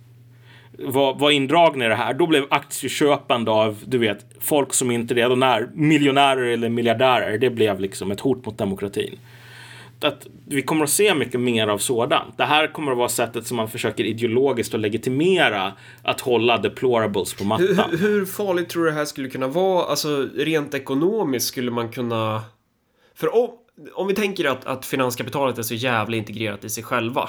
var, 0.78 1.14
var 1.14 1.30
indragna 1.30 1.84
i 1.84 1.88
det 1.88 1.94
här, 1.94 2.14
då 2.14 2.26
blev 2.26 2.46
aktieköpande 2.50 3.50
av, 3.50 3.82
du 3.86 3.98
vet, 3.98 4.26
folk 4.40 4.74
som 4.74 4.90
inte 4.90 5.14
redan 5.14 5.42
är 5.42 5.70
miljonärer 5.74 6.42
eller 6.42 6.68
miljardärer, 6.68 7.38
det 7.38 7.50
blev 7.50 7.80
liksom 7.80 8.10
ett 8.10 8.20
hot 8.20 8.46
mot 8.46 8.58
demokratin. 8.58 9.18
Att 10.02 10.26
vi 10.46 10.62
kommer 10.62 10.84
att 10.84 10.90
se 10.90 11.14
mycket 11.14 11.40
mer 11.40 11.68
av 11.68 11.78
sådant. 11.78 12.38
Det 12.38 12.44
här 12.44 12.72
kommer 12.72 12.92
att 12.92 12.98
vara 12.98 13.08
sättet 13.08 13.46
som 13.46 13.56
man 13.56 13.68
försöker 13.68 14.04
ideologiskt 14.04 14.74
att 14.74 14.80
legitimera 14.80 15.72
att 16.02 16.20
hålla 16.20 16.58
deplorables 16.58 17.34
på 17.34 17.44
mattan. 17.44 17.90
Hur, 17.90 17.98
hur 17.98 18.26
farligt 18.26 18.68
tror 18.68 18.84
du 18.84 18.90
det 18.90 18.96
här 18.96 19.04
skulle 19.04 19.28
kunna 19.28 19.48
vara? 19.48 19.84
Alltså 19.84 20.28
rent 20.36 20.74
ekonomiskt 20.74 21.46
skulle 21.46 21.70
man 21.70 21.88
kunna... 21.88 22.42
För 23.14 23.34
om, 23.34 23.50
om 23.94 24.06
vi 24.06 24.14
tänker 24.14 24.44
att, 24.44 24.66
att 24.66 24.86
finanskapitalet 24.86 25.58
är 25.58 25.62
så 25.62 25.74
jävla 25.74 26.16
integrerat 26.16 26.64
i 26.64 26.70
sig 26.70 26.84
själva. 26.84 27.28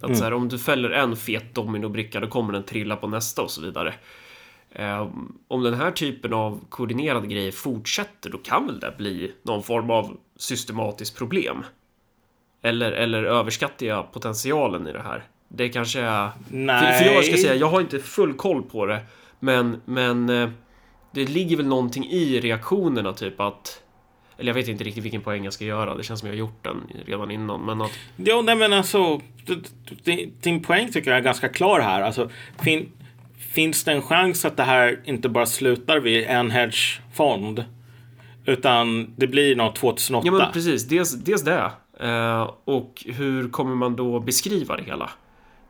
Att 0.00 0.04
mm. 0.04 0.16
så 0.16 0.24
här, 0.24 0.32
om 0.32 0.48
du 0.48 0.58
fäller 0.58 0.90
en 0.90 1.16
fet 1.16 1.54
dominobricka 1.54 2.20
då 2.20 2.26
kommer 2.26 2.52
den 2.52 2.62
trilla 2.62 2.96
på 2.96 3.06
nästa 3.06 3.42
och 3.42 3.50
så 3.50 3.62
vidare. 3.62 3.94
Eh, 4.72 5.08
om 5.48 5.62
den 5.62 5.74
här 5.74 5.90
typen 5.90 6.32
av 6.32 6.60
koordinerade 6.68 7.26
grejer 7.26 7.52
fortsätter 7.52 8.30
då 8.30 8.38
kan 8.38 8.66
väl 8.66 8.80
det 8.80 8.94
bli 8.98 9.32
någon 9.42 9.62
form 9.62 9.90
av 9.90 10.16
systematiskt 10.36 11.18
problem. 11.18 11.64
Eller, 12.62 12.92
eller 12.92 13.24
överskattar 13.24 13.86
jag 13.86 14.12
potentialen 14.12 14.86
i 14.86 14.92
det 14.92 15.02
här? 15.02 15.24
Det 15.48 15.68
kanske 15.68 16.00
är... 16.00 16.30
Nej. 16.48 16.98
För, 16.98 17.04
för 17.04 17.14
jag 17.14 17.24
ska 17.24 17.36
säga, 17.36 17.54
jag 17.54 17.66
har 17.66 17.80
inte 17.80 17.98
full 17.98 18.34
koll 18.34 18.62
på 18.62 18.86
det. 18.86 19.00
Men, 19.40 19.80
men 19.84 20.28
eh, 20.28 20.50
det 21.10 21.26
ligger 21.26 21.56
väl 21.56 21.66
någonting 21.66 22.04
i 22.04 22.40
reaktionerna 22.40 23.12
typ 23.12 23.40
att 23.40 23.82
eller 24.38 24.50
jag 24.50 24.54
vet 24.54 24.68
inte 24.68 24.84
riktigt 24.84 25.04
vilken 25.04 25.20
poäng 25.20 25.44
jag 25.44 25.52
ska 25.52 25.64
göra. 25.64 25.94
Det 25.94 26.02
känns 26.02 26.20
som 26.20 26.26
jag 26.28 26.34
har 26.34 26.38
gjort 26.38 26.64
den 26.64 26.76
redan 27.06 27.30
innan. 27.30 27.60
Men 27.60 27.82
att... 27.82 27.90
Jo, 28.16 28.42
nej 28.42 28.56
men 28.56 28.72
alltså. 28.72 29.20
Din 30.40 30.62
poäng 30.62 30.92
tycker 30.92 31.10
jag 31.10 31.18
är 31.18 31.22
ganska 31.24 31.48
klar 31.48 31.80
här. 31.80 32.02
Alltså, 32.02 32.30
fin, 32.58 32.92
finns 33.56 33.84
det 33.84 33.92
en 33.92 34.02
chans 34.02 34.44
att 34.44 34.56
det 34.56 34.62
här 34.62 35.00
inte 35.04 35.28
bara 35.28 35.46
slutar 35.46 36.00
vid 36.00 36.24
en 36.26 36.50
hedgefond? 36.50 37.64
Utan 38.44 39.14
det 39.16 39.26
blir 39.26 39.56
något 39.56 39.76
2008? 39.76 40.26
Ja, 40.26 40.32
men 40.32 40.52
precis. 40.52 40.84
Dels, 40.88 41.12
dels 41.12 41.42
det. 41.42 41.70
Uh, 42.02 42.50
och 42.64 43.04
hur 43.06 43.48
kommer 43.48 43.74
man 43.74 43.96
då 43.96 44.20
beskriva 44.20 44.76
det 44.76 44.82
hela? 44.82 45.10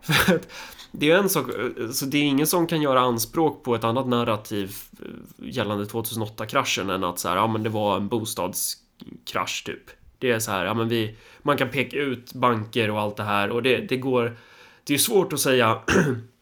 det 0.93 1.11
är 1.11 1.19
en 1.19 1.29
sak, 1.29 1.47
eh, 1.49 1.91
så 1.91 2.07
det 2.07 2.19
är 2.19 2.23
ingen 2.23 2.47
som 2.47 2.67
kan 2.67 2.83
göra 2.83 3.01
anspråk 3.01 3.65
på 3.65 3.75
ett 3.75 3.85
annat 3.85 4.07
narrativ 4.09 4.75
eh, 5.01 5.49
gällande 5.49 5.85
2008-kraschen 5.85 6.91
än 6.91 7.05
att 7.05 7.19
så 7.19 7.29
här, 7.29 7.37
ja 7.37 7.47
men 7.47 7.63
det 7.63 7.69
var 7.69 7.97
en 7.97 8.09
bostadskrasch 8.09 9.65
typ. 9.67 9.83
Det 10.19 10.31
är 10.31 10.39
så 10.39 10.51
här, 10.51 10.65
ja 10.65 10.75
men 10.75 10.89
vi, 10.89 11.17
man 11.43 11.57
kan 11.57 11.69
peka 11.69 11.97
ut 11.97 12.35
banker 12.35 12.91
och 12.91 13.01
allt 13.01 13.17
det 13.17 13.23
här 13.23 13.51
och 13.51 13.63
det, 13.63 13.77
det 13.77 13.97
går, 13.97 14.37
det 14.85 14.95
är 14.95 14.99
svårt 14.99 15.33
att 15.33 15.41
säga 15.41 15.79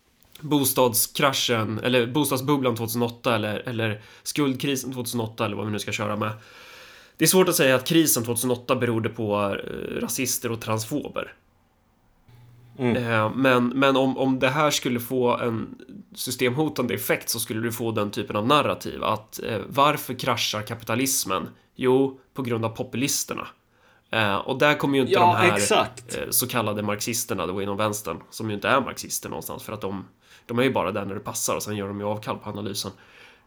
bostadskraschen 0.44 1.78
eller 1.78 2.06
bostadsbubblan 2.06 2.76
2008 2.76 3.34
eller, 3.34 3.68
eller 3.68 4.00
skuldkrisen 4.22 4.92
2008 4.92 5.46
eller 5.46 5.56
vad 5.56 5.66
vi 5.66 5.72
nu 5.72 5.78
ska 5.78 5.92
köra 5.92 6.16
med. 6.16 6.30
det 7.16 7.24
är 7.24 7.28
svårt 7.28 7.48
att 7.48 7.56
säga 7.56 7.74
att 7.74 7.84
krisen 7.84 8.24
2008 8.24 8.76
berodde 8.76 9.08
på 9.08 9.56
eh, 9.64 10.00
rasister 10.00 10.52
och 10.52 10.60
transfober. 10.60 11.34
Mm. 12.78 13.32
Men, 13.32 13.68
men 13.68 13.96
om, 13.96 14.18
om 14.18 14.38
det 14.38 14.48
här 14.48 14.70
skulle 14.70 15.00
få 15.00 15.36
en 15.36 15.74
systemhotande 16.14 16.94
effekt 16.94 17.28
så 17.28 17.40
skulle 17.40 17.60
du 17.60 17.72
få 17.72 17.90
den 17.90 18.10
typen 18.10 18.36
av 18.36 18.46
narrativ. 18.46 19.04
Att 19.04 19.40
eh, 19.42 19.60
varför 19.66 20.14
kraschar 20.14 20.62
kapitalismen? 20.62 21.48
Jo, 21.76 22.20
på 22.34 22.42
grund 22.42 22.64
av 22.64 22.68
populisterna. 22.68 23.46
Eh, 24.14 24.36
och 24.36 24.58
där 24.58 24.74
kommer 24.74 24.94
ju 24.94 25.00
inte 25.00 25.12
ja, 25.12 25.20
de 25.20 25.36
här. 25.36 26.22
Eh, 26.22 26.30
så 26.30 26.46
kallade 26.46 26.82
marxisterna 26.82 27.46
då 27.46 27.62
inom 27.62 27.76
vänstern, 27.76 28.20
som 28.30 28.48
ju 28.48 28.54
inte 28.54 28.68
är 28.68 28.80
marxister 28.80 29.28
någonstans 29.28 29.62
för 29.62 29.72
att 29.72 29.80
de, 29.80 30.04
de 30.46 30.58
är 30.58 30.62
ju 30.62 30.72
bara 30.72 30.92
där 30.92 31.04
när 31.04 31.14
det 31.14 31.20
passar 31.20 31.56
och 31.56 31.62
sen 31.62 31.76
gör 31.76 31.88
de 31.88 32.00
ju 32.00 32.06
avkall 32.06 32.38
på 32.38 32.50
analysen. 32.50 32.92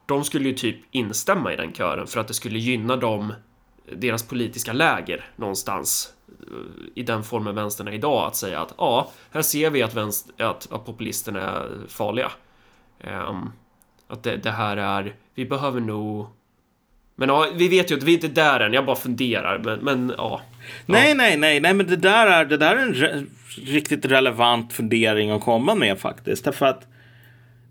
De 0.05 0.23
skulle 0.23 0.49
ju 0.49 0.55
typ 0.55 0.75
instämma 0.91 1.53
i 1.53 1.55
den 1.55 1.73
kören 1.73 2.07
för 2.07 2.19
att 2.19 2.27
det 2.27 2.33
skulle 2.33 2.59
gynna 2.59 2.95
dem, 2.95 3.33
deras 3.95 4.23
politiska 4.23 4.73
läger 4.73 5.25
någonstans 5.35 6.13
eh, 6.27 6.91
i 6.95 7.03
den 7.03 7.23
formen 7.23 7.55
vänstern 7.55 7.87
är 7.87 7.91
idag 7.91 8.27
att 8.27 8.35
säga 8.35 8.61
att 8.61 8.73
ja, 8.77 9.11
här 9.31 9.41
ser 9.41 9.69
vi 9.69 9.83
att, 9.83 9.93
vänster, 9.93 10.45
att, 10.45 10.71
att 10.71 10.85
populisterna 10.85 11.41
är 11.41 11.69
farliga. 11.87 12.31
Um, 13.03 13.51
att 14.07 14.23
det, 14.23 14.37
det, 14.37 14.51
här 14.51 14.77
är, 14.77 15.15
vi 15.35 15.45
behöver 15.45 15.79
nog 15.79 16.27
men 17.19 17.29
ja, 17.29 17.47
vi 17.53 17.67
vet 17.67 17.91
ju 17.91 17.97
att 17.97 18.03
vi 18.03 18.11
är 18.11 18.15
inte 18.15 18.27
där 18.27 18.59
än, 18.59 18.73
jag 18.73 18.85
bara 18.85 18.95
funderar. 18.95 19.59
Men, 19.59 19.79
men 19.79 20.13
ja. 20.17 20.41
Nej, 20.85 21.13
nej, 21.13 21.37
nej, 21.37 21.59
nej, 21.59 21.73
men 21.73 21.87
det 21.87 21.95
där 21.95 22.27
är, 22.27 22.45
det 22.45 22.57
där 22.57 22.75
är 22.75 22.81
en 22.81 22.93
re 22.93 23.23
riktigt 23.65 24.05
relevant 24.05 24.73
fundering 24.73 25.31
att 25.31 25.41
komma 25.41 25.75
med 25.75 25.99
faktiskt. 25.99 26.45
Därför 26.45 26.65
att 26.65 26.87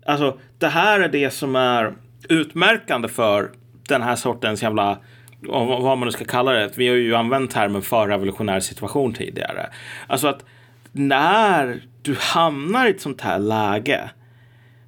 alltså, 0.05 0.39
det 0.57 0.67
här 0.67 0.99
är 0.99 1.09
det 1.09 1.29
som 1.29 1.55
är 1.55 1.93
utmärkande 2.29 3.07
för 3.07 3.51
den 3.87 4.01
här 4.01 4.15
sortens 4.15 4.63
jävla 4.63 4.97
vad 5.41 5.97
man 5.97 6.05
nu 6.05 6.11
ska 6.11 6.25
kalla 6.25 6.51
det. 6.51 6.71
Vi 6.77 6.87
har 6.87 6.95
ju 6.95 7.15
använt 7.15 7.51
termen 7.51 7.81
för 7.81 8.07
revolutionär 8.07 8.59
situation 8.59 9.13
tidigare. 9.13 9.69
Alltså 10.07 10.27
att 10.27 10.45
när 10.91 11.81
du 12.07 12.15
hamnar 12.19 12.87
i 12.87 12.89
ett 12.89 13.01
sånt 13.01 13.21
här 13.21 13.39
läge. 13.39 14.09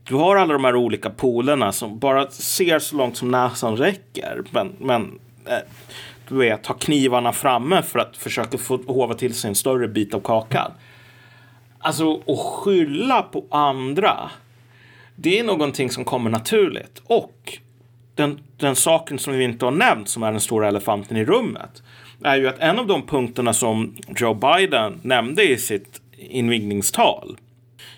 Du 0.03 0.15
har 0.15 0.35
alla 0.35 0.53
de 0.53 0.63
här 0.63 0.75
olika 0.75 1.09
polerna 1.09 1.71
som 1.71 1.99
bara 1.99 2.29
ser 2.29 2.79
så 2.79 2.97
långt 2.97 3.17
som 3.17 3.31
näsan 3.31 3.77
räcker. 3.77 4.43
Men, 4.51 4.75
men 4.79 5.19
eh, 5.45 5.57
du 6.29 6.35
vet, 6.35 6.67
ha 6.67 6.75
knivarna 6.75 7.33
framme 7.33 7.81
för 7.81 7.99
att 7.99 8.17
försöka 8.17 8.57
få 8.57 8.77
hova 8.87 9.13
till 9.13 9.33
sig 9.33 9.47
en 9.47 9.55
större 9.55 9.87
bit 9.87 10.13
av 10.13 10.19
kakan. 10.19 10.71
Alltså 11.79 12.21
att 12.27 12.39
skylla 12.39 13.21
på 13.21 13.45
andra. 13.51 14.29
Det 15.15 15.39
är 15.39 15.43
någonting 15.43 15.89
som 15.89 16.05
kommer 16.05 16.29
naturligt. 16.29 17.01
Och 17.05 17.59
den, 18.15 18.39
den 18.57 18.75
saken 18.75 19.19
som 19.19 19.33
vi 19.33 19.43
inte 19.43 19.65
har 19.65 19.71
nämnt, 19.71 20.09
som 20.09 20.23
är 20.23 20.31
den 20.31 20.41
stora 20.41 20.67
elefanten 20.67 21.17
i 21.17 21.25
rummet, 21.25 21.83
är 22.23 22.35
ju 22.35 22.47
att 22.47 22.59
en 22.59 22.79
av 22.79 22.87
de 22.87 23.07
punkterna 23.07 23.53
som 23.53 23.95
Joe 24.17 24.33
Biden 24.33 24.99
nämnde 25.03 25.43
i 25.43 25.57
sitt 25.57 26.01
invigningstal 26.17 27.37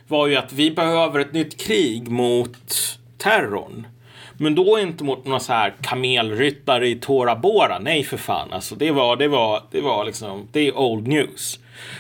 var 0.08 0.28
ju 0.28 0.36
att 0.36 0.54
vi 0.54 0.72
behöver 0.72 1.20
ett 1.20 1.34
nytt 1.34 1.62
krig 1.62 2.08
mot 2.08 3.00
terrorn. 3.18 3.88
Men 4.42 4.56
då 4.56 4.80
inte 4.80 5.04
mot 5.04 5.26
någon 5.26 5.40
så 5.40 5.54
här 5.54 5.74
kamelryttare 5.82 6.88
i 6.88 6.96
Tora 6.96 7.36
Bora. 7.36 7.80
Nej 7.80 8.04
för 8.04 8.18
fan, 8.18 8.54
alltså 8.54 8.76
det 8.76 8.92
var, 8.92 9.16
det 9.16 9.28
var, 9.28 9.64
det 9.72 9.82
var 9.82 10.06
liksom, 10.06 10.48
det 10.52 10.68
är 10.68 10.78
old 10.78 11.08
news. 11.08 11.60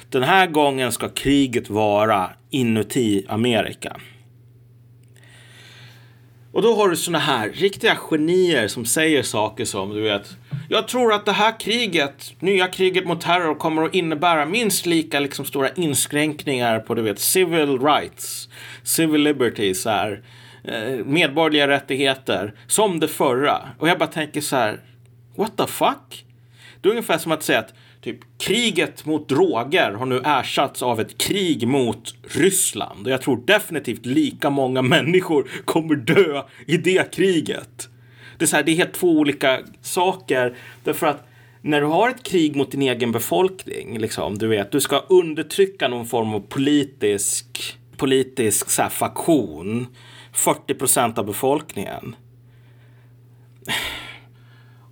Den 0.09 0.23
här 0.23 0.47
gången 0.47 0.91
ska 0.91 1.09
kriget 1.09 1.69
vara 1.69 2.29
inuti 2.49 3.25
Amerika. 3.29 3.97
Och 6.51 6.61
då 6.61 6.75
har 6.75 6.89
du 6.89 6.95
såna 6.95 7.19
här 7.19 7.49
riktiga 7.49 7.95
genier 7.95 8.67
som 8.67 8.85
säger 8.85 9.23
saker 9.23 9.65
som 9.65 9.89
du 9.89 10.01
vet. 10.01 10.29
Jag 10.69 10.87
tror 10.87 11.13
att 11.13 11.25
det 11.25 11.31
här 11.31 11.59
kriget, 11.59 12.33
nya 12.39 12.67
kriget 12.67 13.05
mot 13.05 13.21
terror 13.21 13.55
kommer 13.55 13.83
att 13.83 13.95
innebära 13.95 14.45
minst 14.45 14.85
lika 14.85 15.19
liksom 15.19 15.45
stora 15.45 15.69
inskränkningar 15.69 16.79
på 16.79 16.93
du 16.93 17.01
vet 17.01 17.19
civil 17.19 17.79
rights, 17.79 18.49
civil 18.83 19.21
liberties, 19.21 19.85
här, 19.85 20.11
eh, 20.11 20.40
Eh, 20.63 21.05
medborgerliga 21.05 21.67
rättigheter 21.67 22.53
som 22.67 22.99
det 22.99 23.07
förra. 23.07 23.69
Och 23.77 23.89
jag 23.89 23.99
bara 23.99 24.09
tänker 24.09 24.41
så 24.41 24.55
här, 24.55 24.79
what 25.35 25.57
the 25.57 25.67
fuck? 25.67 26.25
Det 26.81 26.89
är 26.89 26.91
ungefär 26.91 27.17
som 27.17 27.31
att 27.31 27.43
säga 27.43 27.59
att 27.59 27.73
typ 28.01 28.19
kriget 28.37 29.05
mot 29.05 29.29
droger 29.29 29.91
har 29.91 30.05
nu 30.05 30.21
ersatts 30.25 30.81
av 30.81 30.99
ett 30.99 31.17
krig 31.17 31.67
mot 31.67 32.15
Ryssland. 32.23 33.07
Och 33.07 33.13
jag 33.13 33.21
tror 33.21 33.45
definitivt 33.45 34.05
lika 34.05 34.49
många 34.49 34.81
människor 34.81 35.47
kommer 35.65 35.95
dö 35.95 36.43
i 36.67 36.77
det 36.77 37.13
kriget. 37.15 37.89
Det 38.37 38.45
är, 38.45 38.47
så 38.47 38.55
här, 38.55 38.63
det 38.63 38.71
är 38.71 38.75
helt 38.75 38.93
två 38.93 39.11
olika 39.11 39.59
saker. 39.81 40.55
Därför 40.83 41.07
att 41.07 41.27
när 41.61 41.81
du 41.81 41.87
har 41.87 42.09
ett 42.09 42.23
krig 42.23 42.55
mot 42.55 42.71
din 42.71 42.81
egen 42.81 43.11
befolkning, 43.11 43.99
liksom, 43.99 44.37
du 44.37 44.47
vet, 44.47 44.71
du 44.71 44.79
ska 44.79 44.97
undertrycka 44.97 45.87
någon 45.87 46.05
form 46.05 46.33
av 46.33 46.39
politisk, 46.39 47.77
politisk 47.97 48.69
så 48.69 48.81
här, 48.81 48.89
faktion, 48.89 49.87
40 50.31 50.73
procent 50.73 51.17
av 51.17 51.25
befolkningen. 51.25 52.15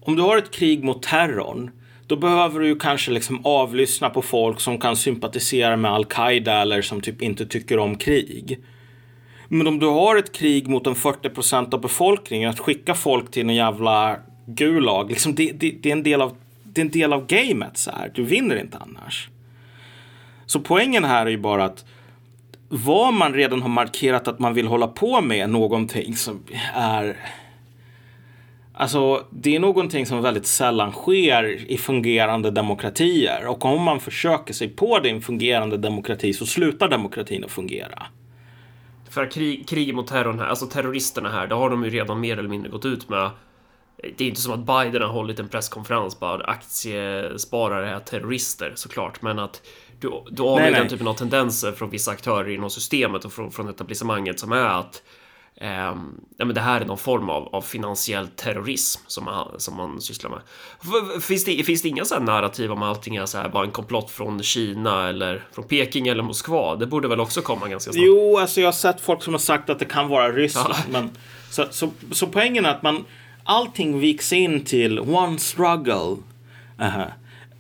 Om 0.02 0.16
du 0.16 0.22
har 0.22 0.38
ett 0.38 0.52
krig 0.52 0.84
mot 0.84 1.04
terrorn, 1.04 1.72
då 2.08 2.16
behöver 2.16 2.60
du 2.60 2.76
kanske 2.76 3.12
liksom 3.12 3.46
avlyssna 3.46 4.10
på 4.10 4.22
folk 4.22 4.60
som 4.60 4.80
kan 4.80 4.96
sympatisera 4.96 5.78
med 5.78 5.92
Al-Qaida 5.92 6.62
eller 6.62 6.82
som 6.82 7.02
typ 7.02 7.22
inte 7.22 7.46
tycker 7.46 7.80
om 7.80 7.96
krig. 7.96 8.60
Men 9.48 9.68
om 9.68 9.80
du 9.80 9.86
har 9.86 10.16
ett 10.16 10.36
krig 10.36 10.68
mot 10.68 10.88
en 10.88 10.96
40 10.96 11.30
procent 11.30 11.74
av 11.74 11.82
befolkningen, 11.82 12.50
att 12.50 12.60
skicka 12.60 12.96
folk 12.96 13.32
till 13.32 13.50
en 13.50 13.56
jävla 13.56 14.20
Gulag, 14.46 15.10
liksom 15.10 15.36
det, 15.36 15.52
det, 15.52 15.72
det, 15.82 15.90
är 15.90 15.94
en 15.94 16.04
del 16.04 16.22
av, 16.22 16.38
det 16.64 16.82
är 16.82 16.86
en 16.86 16.92
del 16.92 17.14
av 17.14 17.26
gamet 17.26 17.78
så 17.78 17.92
här. 17.92 18.12
Du 18.16 18.24
vinner 18.24 18.56
inte 18.56 18.78
annars. 18.78 19.30
Så 20.46 20.60
poängen 20.60 21.04
här 21.04 21.26
är 21.26 21.30
ju 21.30 21.38
bara 21.38 21.66
att 21.66 21.86
vad 22.70 23.14
man 23.14 23.34
redan 23.34 23.62
har 23.62 23.70
markerat 23.70 24.28
att 24.28 24.40
man 24.40 24.54
vill 24.54 24.68
hålla 24.68 24.88
på 24.88 25.22
med 25.22 25.50
någonting 25.50 26.16
som 26.16 26.44
är 26.76 27.18
Alltså, 28.74 29.26
det 29.30 29.56
är 29.56 29.60
någonting 29.60 30.06
som 30.06 30.22
väldigt 30.22 30.48
sällan 30.48 30.92
sker 30.92 31.72
i 31.72 31.78
fungerande 31.78 32.52
demokratier. 32.52 33.48
Och 33.48 33.66
om 33.66 33.84
man 33.84 34.00
försöker 34.00 34.54
sig 34.54 34.70
på 34.70 35.00
det 35.00 35.10
i 35.10 35.12
en 35.12 35.22
fungerande 35.22 35.78
demokrati 35.78 36.34
så 36.34 36.46
slutar 36.46 36.90
demokratin 36.90 37.44
att 37.44 37.52
fungera. 37.52 38.06
För 39.10 39.32
krig, 39.32 39.68
krig 39.68 39.96
mot 39.96 40.08
terrorn 40.08 40.40
här, 40.40 40.48
alltså 40.48 40.66
terroristerna 40.66 41.30
här, 41.30 41.48
det 41.48 41.56
har 41.56 41.70
de 41.70 41.84
ju 41.84 41.90
redan 41.90 42.20
mer 42.20 42.38
eller 42.38 42.50
mindre 42.50 42.70
gått 42.70 42.86
ut 42.86 43.10
med. 43.10 43.30
Det 44.18 44.24
är 44.24 44.28
inte 44.28 44.42
som 44.42 44.54
att 44.54 44.84
Biden 44.84 45.02
har 45.02 45.10
hållit 45.10 45.40
en 45.40 45.50
presskonferens 45.50 46.20
bara 46.20 46.46
aktiesparare 46.46 47.90
är 47.90 48.00
terrorister 48.00 48.74
såklart, 48.76 49.22
men 49.22 49.40
att 49.40 49.62
du, 50.00 50.24
du 50.32 50.44
har 50.44 50.72
den 50.72 50.88
typen 50.88 51.08
av 51.08 51.14
tendenser 51.14 51.72
från 51.72 51.90
vissa 51.90 52.12
aktörer 52.12 52.50
inom 52.50 52.70
systemet 52.70 53.26
och 53.26 53.34
från, 53.34 53.52
från 53.52 53.70
etablissemanget 53.70 54.40
som 54.40 54.52
är 54.52 54.80
att 54.80 55.02
Eh, 55.62 55.96
ja, 56.38 56.46
men 56.46 56.54
det 56.54 56.62
här 56.62 56.82
är 56.82 56.86
någon 56.86 56.98
form 56.98 57.30
av, 57.30 57.56
av 57.56 57.62
finansiell 57.62 58.28
terrorism 58.28 59.02
som 59.08 59.26
man, 59.26 59.60
som 59.60 59.78
man 59.78 60.02
sysslar 60.02 60.30
med. 60.30 60.42
Finns 61.22 61.46
det, 61.46 61.64
finns 61.64 61.82
det 61.82 61.90
inga 61.90 62.06
så 62.06 62.16
här 62.16 62.22
narrativ 62.22 62.72
om 62.72 62.84
allting 62.84 63.16
är 63.16 63.26
så 63.26 63.38
här, 63.38 63.50
bara 63.50 63.66
en 63.66 63.72
komplott 63.72 64.12
från 64.12 64.44
Kina 64.44 65.10
eller 65.10 65.44
från 65.52 65.68
Peking 65.68 66.08
eller 66.08 66.24
Moskva? 66.24 66.76
Det 66.76 66.88
borde 66.88 67.08
väl 67.08 67.20
också 67.20 67.42
komma 67.42 67.68
ganska 67.68 67.92
snart? 67.92 68.06
Jo, 68.06 68.38
alltså 68.38 68.62
jag 68.62 68.68
har 68.68 68.72
sett 68.74 69.02
folk 69.02 69.24
som 69.24 69.34
har 69.34 69.40
sagt 69.40 69.70
att 69.70 69.80
det 69.80 69.86
kan 69.86 70.08
vara 70.08 70.32
Ryssland. 70.32 70.74
Ja. 70.78 70.84
Men, 70.92 71.12
så, 71.50 71.66
så, 71.72 71.90
så 72.12 72.28
poängen 72.28 72.66
är 72.66 72.70
att 72.70 72.84
man 72.84 73.06
allting 73.44 74.00
viks 74.00 74.34
in 74.34 74.66
till 74.66 75.00
one 75.00 75.40
struggle. 75.40 75.94
Uh 75.94 76.18
-huh. 76.78 77.12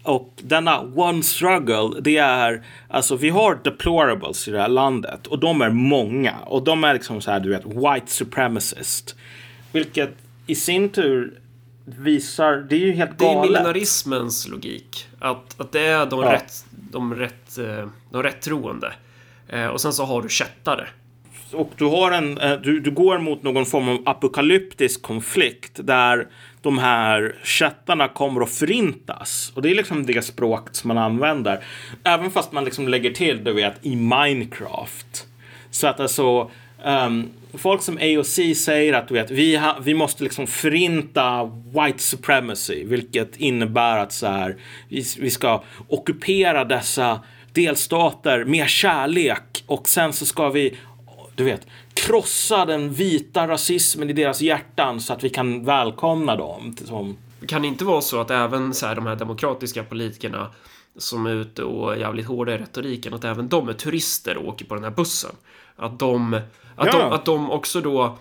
Och 0.09 0.33
denna 0.41 0.79
one 0.79 1.23
struggle, 1.23 2.01
det 2.01 2.17
är, 2.17 2.65
alltså 2.87 3.15
vi 3.15 3.29
har 3.29 3.59
deplorables 3.63 4.47
i 4.47 4.51
det 4.51 4.61
här 4.61 4.67
landet 4.67 5.27
och 5.27 5.39
de 5.39 5.61
är 5.61 5.69
många 5.69 6.35
och 6.45 6.63
de 6.63 6.83
är 6.83 6.93
liksom 6.93 7.21
så 7.21 7.31
här, 7.31 7.39
du 7.39 7.49
vet, 7.49 7.65
white 7.65 8.11
supremacist. 8.11 9.15
Vilket 9.71 10.09
i 10.47 10.55
sin 10.55 10.89
tur 10.89 11.39
visar, 11.85 12.65
det 12.69 12.75
är 12.75 12.79
ju 12.79 12.91
helt 12.91 13.17
galet. 13.17 13.33
Det 13.33 13.39
är 13.39 13.41
millenarismens 13.41 14.47
logik. 14.47 15.07
Att, 15.19 15.59
att 15.59 15.71
det 15.71 15.81
är 15.81 16.05
de, 16.05 16.19
ja. 16.19 16.33
rätt, 16.33 16.65
de, 16.71 17.15
rätt, 17.15 17.57
eh, 17.57 17.89
de 18.11 18.23
rätt 18.23 18.41
troende. 18.41 18.93
Eh, 19.47 19.67
och 19.67 19.81
sen 19.81 19.93
så 19.93 20.05
har 20.05 20.21
du 20.21 20.29
kättare. 20.29 20.87
Och 21.51 21.71
du 21.77 21.85
har 21.85 22.11
en, 22.11 22.37
eh, 22.37 22.61
du, 22.61 22.79
du 22.79 22.91
går 22.91 23.19
mot 23.19 23.43
någon 23.43 23.65
form 23.65 23.89
av 23.89 23.99
apokalyptisk 24.05 25.01
konflikt 25.01 25.79
där 25.83 26.27
de 26.61 26.77
här 26.77 27.35
chattarna 27.43 28.07
kommer 28.07 28.41
att 28.41 28.49
förintas. 28.49 29.51
Och 29.55 29.61
det 29.61 29.69
är 29.69 29.75
liksom 29.75 30.05
det 30.05 30.25
språket 30.25 30.75
som 30.75 30.87
man 30.87 30.97
använder. 30.97 31.63
Även 32.03 32.31
fast 32.31 32.51
man 32.51 32.65
liksom 32.65 32.87
lägger 32.87 33.11
till, 33.11 33.43
du 33.43 33.53
vet, 33.53 33.85
i 33.85 33.95
Minecraft. 33.95 35.27
Så 35.71 35.87
att 35.87 35.99
alltså, 35.99 36.51
um, 36.83 37.29
folk 37.53 37.81
som 37.81 37.97
AOC 37.97 38.39
säger 38.55 38.93
att 38.93 39.07
du 39.07 39.13
vet, 39.13 39.31
vi, 39.31 39.55
ha, 39.55 39.77
vi 39.81 39.93
måste 39.93 40.23
liksom 40.23 40.47
förinta 40.47 41.43
white 41.45 41.99
supremacy, 41.99 42.83
vilket 42.85 43.37
innebär 43.37 43.97
att 43.97 44.11
så 44.11 44.27
här, 44.27 44.57
vi, 44.89 45.03
vi 45.19 45.29
ska 45.29 45.63
ockupera 45.87 46.65
dessa 46.65 47.19
delstater 47.53 48.45
med 48.45 48.69
kärlek 48.69 49.63
och 49.65 49.89
sen 49.89 50.13
så 50.13 50.25
ska 50.25 50.49
vi 50.49 50.77
du 51.39 51.45
vet, 51.45 51.67
krossa 51.99 52.65
den 52.65 52.93
vita 52.93 53.47
rasismen 53.47 54.09
i 54.09 54.13
deras 54.13 54.41
hjärtan 54.41 54.99
så 54.99 55.13
att 55.13 55.23
vi 55.23 55.29
kan 55.29 55.65
välkomna 55.65 56.35
dem 56.35 56.75
som 56.85 57.17
kan 57.47 57.61
det 57.61 57.67
inte 57.67 57.85
vara 57.85 58.01
så 58.01 58.21
att 58.21 58.31
även 58.31 58.73
så 58.73 58.85
här, 58.85 58.95
de 58.95 59.05
här 59.05 59.15
demokratiska 59.15 59.83
politikerna 59.83 60.51
som 60.97 61.25
är 61.25 61.35
ute 61.35 61.63
och 61.63 61.93
är 61.93 61.97
jävligt 61.97 62.25
hårda 62.27 62.53
i 62.53 62.57
retoriken, 62.57 63.13
att 63.13 63.23
även 63.23 63.47
de 63.49 63.69
är 63.69 63.73
turister 63.73 64.37
och 64.37 64.47
åker 64.47 64.65
på 64.65 64.75
den 64.75 64.83
här 64.83 64.91
bussen? 64.91 65.31
Att 65.75 65.99
de, 65.99 66.33
att 66.75 66.87
Ja. 66.87 66.91
de, 66.99 67.11
att 67.11 67.25
de 67.25 67.51
också 67.51 67.81
då, 67.81 68.17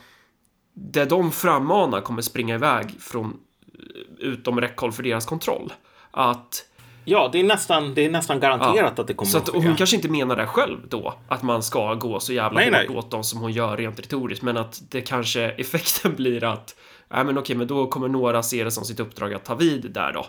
det 0.75 1.05
de 1.05 1.33
frammanar 1.33 2.01
kommer 2.01 2.23
springa 2.23 2.55
iväg 2.55 2.95
från 3.01 3.37
eh, 3.75 4.27
utom 4.27 4.61
räckhåll 4.61 4.93
för 4.93 5.03
deras 5.03 5.27
kontroll. 5.27 5.73
Att 6.11 6.68
Ja, 7.11 7.29
det 7.33 7.41
är 7.41 7.45
nästan, 7.45 7.95
det 7.95 8.05
är 8.05 8.11
nästan 8.11 8.41
garanterat 8.41 8.99
att 8.99 9.07
det 9.07 9.15
kommer 9.15 9.31
så 9.31 9.39
att 9.39 9.49
att 9.49 9.55
hon 9.55 9.63
ske. 9.63 9.75
kanske 9.77 9.97
inte 9.97 10.09
menar 10.09 10.37
det 10.37 10.47
själv 10.47 10.89
då, 10.89 11.15
att 11.29 11.43
man 11.43 11.63
ska 11.63 11.95
gå 11.95 12.21
så 12.21 12.33
jävla 12.33 12.61
Nej, 12.61 12.71
hårt 12.71 12.89
nej. 12.89 12.99
åt 12.99 13.11
dem 13.11 13.25
som 13.25 13.41
hon 13.41 13.53
gör 13.53 13.77
rent 13.77 13.99
retoriskt, 13.99 14.43
men 14.43 14.57
att 14.57 14.83
det 14.91 15.01
kanske 15.01 15.51
effekten 15.59 16.15
blir 16.15 16.45
att 16.45 16.77
Nej 17.11 17.25
men 17.25 17.39
okej, 17.39 17.57
men 17.57 17.67
då 17.67 17.87
kommer 17.87 18.09
några 18.09 18.43
se 18.43 18.65
det 18.65 18.71
som 18.71 18.85
sitt 18.85 19.01
uppdrag 19.01 19.35
att 19.35 19.45
ta 19.45 19.55
vid 19.55 19.91
där 19.91 20.13
då 20.13 20.27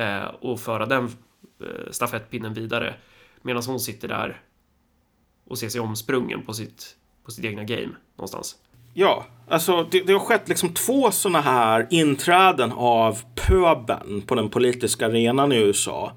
eh, 0.00 0.24
och 0.24 0.60
föra 0.60 0.86
den 0.86 1.04
eh, 1.04 1.90
stafettpinnen 1.90 2.54
vidare 2.54 2.94
medan 3.42 3.62
hon 3.66 3.80
sitter 3.80 4.08
där 4.08 4.40
och 5.44 5.58
ser 5.58 5.68
sig 5.68 5.80
omsprungen 5.80 6.42
på 6.42 6.54
sitt, 6.54 6.96
på 7.24 7.30
sitt 7.30 7.44
egna 7.44 7.64
game 7.64 7.90
någonstans. 8.16 8.56
Ja, 8.94 9.26
alltså 9.52 9.88
det, 9.90 10.00
det 10.00 10.12
har 10.12 10.20
skett 10.20 10.48
liksom 10.48 10.74
två 10.74 11.10
sådana 11.10 11.40
här 11.40 11.86
inträden 11.90 12.72
av 12.72 13.18
pöben 13.34 14.22
på 14.26 14.34
den 14.34 14.48
politiska 14.48 15.06
arenan 15.06 15.52
i 15.52 15.56
USA 15.56 16.12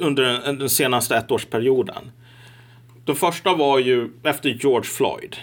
under 0.00 0.22
den, 0.22 0.58
den 0.58 0.70
senaste 0.70 1.16
ettårsperioden. 1.16 2.10
Den 3.04 3.16
första 3.16 3.54
var 3.54 3.78
ju 3.78 4.10
efter 4.22 4.48
George 4.48 4.90
Floyd. 4.90 5.36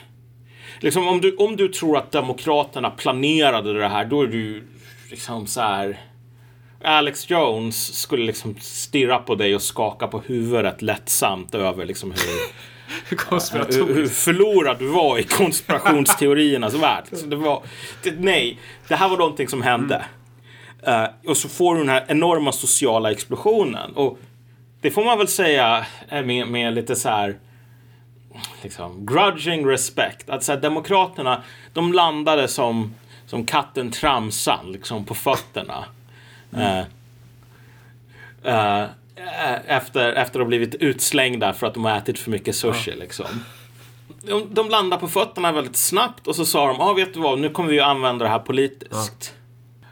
Liksom 0.79 1.07
om 1.07 1.21
du, 1.21 1.35
om 1.35 1.55
du 1.55 1.67
tror 1.67 1.97
att 1.97 2.11
Demokraterna 2.11 2.89
planerade 2.89 3.73
det 3.73 3.87
här, 3.87 4.05
då 4.05 4.21
är 4.21 4.27
du 4.27 4.63
liksom 5.09 5.47
så 5.47 5.61
här... 5.61 5.99
Alex 6.83 7.29
Jones 7.29 7.93
skulle 7.93 8.25
liksom 8.25 8.55
stirra 8.59 9.17
på 9.17 9.35
dig 9.35 9.55
och 9.55 9.61
skaka 9.61 10.07
på 10.07 10.19
huvudet 10.19 10.81
lättsamt 10.81 11.55
över 11.55 11.85
liksom 11.85 12.11
hur 12.11 12.17
hur, 12.17 12.74
Konspiratoriskt. 13.17 13.97
hur 13.97 14.07
förlorad 14.07 14.79
du 14.79 14.87
var 14.87 15.17
i 15.17 15.23
konspirationsteoriernas 15.23 16.73
värld. 16.81 17.03
Så 17.11 17.25
det 17.25 17.35
var, 17.35 17.63
det, 18.03 18.13
nej, 18.19 18.59
det 18.87 18.95
här 18.95 19.09
var 19.09 19.17
någonting 19.17 19.47
som 19.47 19.61
hände. 19.61 20.05
Eh, 20.83 21.05
och 21.27 21.37
så 21.37 21.49
får 21.49 21.75
du 21.75 21.81
den 21.81 21.89
här 21.89 22.05
enorma 22.07 22.51
sociala 22.51 23.11
explosionen. 23.11 23.91
Och 23.95 24.19
det 24.81 24.91
får 24.91 25.05
man 25.05 25.17
väl 25.17 25.27
säga 25.27 25.85
med, 26.09 26.47
med 26.47 26.73
lite 26.73 26.95
så 26.95 27.09
här 27.09 27.37
liksom, 28.63 29.05
grudging 29.05 29.67
respect. 29.67 30.29
Att 30.29 30.43
så 30.43 30.51
här, 30.51 30.59
Demokraterna, 30.59 31.43
de 31.73 31.93
landade 31.93 32.47
som, 32.47 32.93
som 33.25 33.45
katten 33.45 33.91
Tramsan 33.91 34.71
liksom 34.71 35.05
på 35.05 35.13
fötterna. 35.13 35.85
Eh, 36.53 36.83
eh, 38.43 38.87
efter, 39.67 40.13
efter 40.13 40.39
att 40.39 40.43
ha 40.43 40.47
blivit 40.47 40.75
utslängda 40.75 41.53
för 41.53 41.67
att 41.67 41.73
de 41.73 41.85
har 41.85 41.97
ätit 41.97 42.19
för 42.19 42.31
mycket 42.31 42.55
sushi. 42.55 42.91
Liksom. 42.95 43.25
De, 44.21 44.47
de 44.53 44.69
landade 44.69 44.99
på 44.99 45.07
fötterna 45.07 45.51
väldigt 45.51 45.75
snabbt 45.75 46.27
och 46.27 46.35
så 46.35 46.45
sa 46.45 46.67
de, 46.67 46.81
ah, 46.81 46.93
vet 46.93 47.13
du 47.13 47.19
vad, 47.19 47.39
nu 47.39 47.49
kommer 47.49 47.69
vi 47.69 47.79
att 47.79 47.87
använda 47.87 48.25
det 48.25 48.31
här 48.31 48.39
politiskt. 48.39 49.33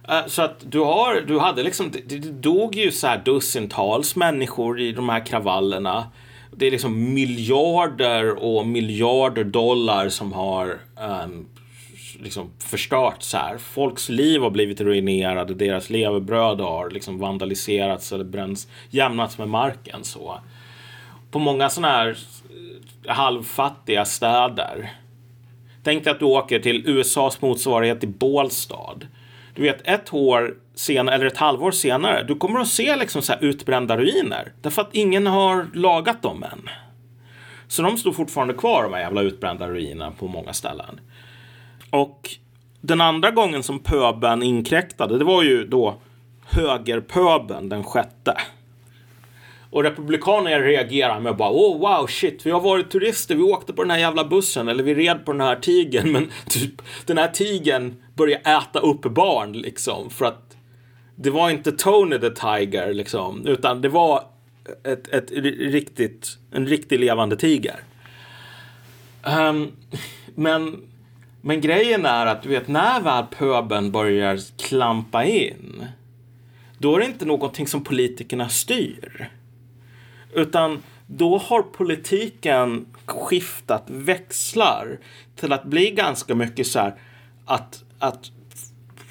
Eh, 0.10 0.28
Så 0.28 0.42
att 0.42 0.56
du 0.72 0.80
har, 0.80 1.22
du 1.28 1.40
hade 1.40 1.64
liksom, 1.64 1.92
det, 1.92 2.00
det 2.20 2.32
dog 2.32 2.76
ju 2.76 2.92
så 2.92 3.08
här 3.08 3.22
dussintals 3.26 4.16
människor 4.16 4.80
i 4.82 4.92
de 4.92 5.10
här 5.10 5.26
kravallerna. 5.26 6.08
Det 6.52 6.68
är 6.68 6.72
liksom 6.72 7.14
miljarder 7.14 8.44
och 8.44 8.68
miljarder 8.68 9.44
dollar 9.44 10.10
som 10.10 10.34
har 10.34 10.80
ehm, 11.00 11.46
liksom 12.24 12.52
förstörts 12.60 13.34
här. 13.34 13.58
Folks 13.58 14.10
liv 14.10 14.42
har 14.42 14.50
blivit 14.50 14.82
ruinerade, 14.82 15.54
deras 15.54 15.90
levebröd 15.90 16.60
har 16.60 16.90
liksom 16.90 17.20
vandaliserats 17.20 18.12
eller 18.12 18.24
bränns, 18.24 18.68
jämnats 18.90 19.38
med 19.38 19.50
marken 19.50 20.04
så. 20.04 20.40
På 21.32 21.40
många 21.40 21.70
sådana 21.70 21.94
här 21.94 22.18
eh, 23.08 23.16
halvfattiga 23.16 24.06
städer. 24.06 24.92
Tänk 25.84 26.04
dig 26.04 26.12
att 26.12 26.20
du 26.20 26.26
åker 26.26 26.60
till 26.60 26.90
USAs 26.90 27.42
motsvarighet 27.42 28.00
till 28.00 28.10
Bålstad. 28.10 29.00
Du 29.56 29.62
vet, 29.62 29.88
ett 29.88 30.14
år 30.14 30.56
senare, 30.76 31.16
eller 31.16 31.26
ett 31.26 31.38
halvår 31.38 31.72
senare, 31.72 32.24
du 32.24 32.36
kommer 32.36 32.60
att 32.60 32.68
se 32.68 32.96
liksom 32.96 33.22
så 33.22 33.34
här 33.34 33.44
utbrända 33.44 33.98
ruiner. 33.98 34.52
Därför 34.62 34.82
att 34.82 34.96
ingen 34.96 35.28
har 35.28 35.68
lagat 35.74 36.22
dem 36.22 36.44
än. 36.44 36.70
Så 37.68 37.82
de 37.82 37.98
står 37.98 38.12
fortfarande 38.12 38.54
kvar, 38.54 38.84
de 38.84 38.94
här 38.94 39.02
jävla 39.02 39.22
utbrända 39.22 39.70
ruinerna 39.70 40.12
på 40.12 40.28
många 40.28 40.54
ställen. 40.54 41.00
Och 41.94 42.30
den 42.82 43.02
andra 43.02 43.32
gången 43.32 43.64
som 43.64 43.80
pöben 43.80 44.44
inkräktade, 44.44 45.18
det 45.18 45.24
var 45.24 45.44
ju 45.44 45.68
då 45.68 46.02
högerpöben 46.46 47.70
den 47.70 47.84
sjätte. 47.84 48.38
Och 49.70 49.84
republikanerna 49.84 50.60
reagerar 50.60 51.20
med 51.20 51.38
bara 51.38 51.52
oh 51.52 51.80
wow 51.80 52.08
shit 52.08 52.46
vi 52.46 52.52
har 52.52 52.60
varit 52.60 52.92
turister, 52.92 53.36
vi 53.36 53.42
åkte 53.42 53.74
på 53.74 53.84
den 53.84 53.92
här 53.92 53.98
jävla 53.98 54.26
bussen 54.26 54.68
eller 54.68 54.84
vi 54.84 54.96
red 54.96 55.26
på 55.26 55.32
den 55.32 55.42
här 55.42 55.56
tigen 55.56 56.12
men 56.12 56.32
typ 56.50 56.82
den 57.06 57.18
här 57.18 57.28
tigen 57.28 58.02
börjar 58.16 58.40
äta 58.40 58.80
upp 58.80 59.02
barn 59.02 59.52
liksom 59.52 60.10
för 60.10 60.26
att 60.26 60.58
det 61.16 61.30
var 61.30 61.50
inte 61.50 61.72
Tony 61.72 62.20
the 62.20 62.30
Tiger 62.30 62.94
liksom 62.94 63.48
utan 63.48 63.82
det 63.82 63.90
var 63.90 64.24
ett, 64.84 65.08
ett 65.08 65.32
riktigt, 65.60 66.38
en 66.52 66.68
riktig 66.68 67.00
levande 67.00 67.36
tiger. 67.36 67.76
Um, 69.24 69.72
men, 70.36 70.82
men 71.46 71.62
grejen 71.62 72.06
är 72.06 72.26
att 72.26 72.44
du 72.44 72.50
vet 72.50 72.68
när 72.68 73.02
väl 73.02 73.26
pöben 73.26 73.92
börjar 73.92 74.40
klampa 74.58 75.26
in 75.26 75.86
då 76.78 76.96
är 76.96 77.00
det 77.00 77.06
inte 77.06 77.26
någonting 77.26 77.68
som 77.68 77.84
politikerna 77.84 78.50
styr. 78.50 79.32
Utan 80.34 80.84
då 81.08 81.38
har 81.38 81.62
politiken 81.62 82.86
skiftat 83.06 83.84
växlar 83.88 85.00
till 85.36 85.54
att 85.54 85.64
bli 85.64 85.92
ganska 85.92 86.36
mycket 86.36 86.68
så 86.68 86.80
här 86.80 86.96
att, 87.46 87.84
att, 88.00 88.32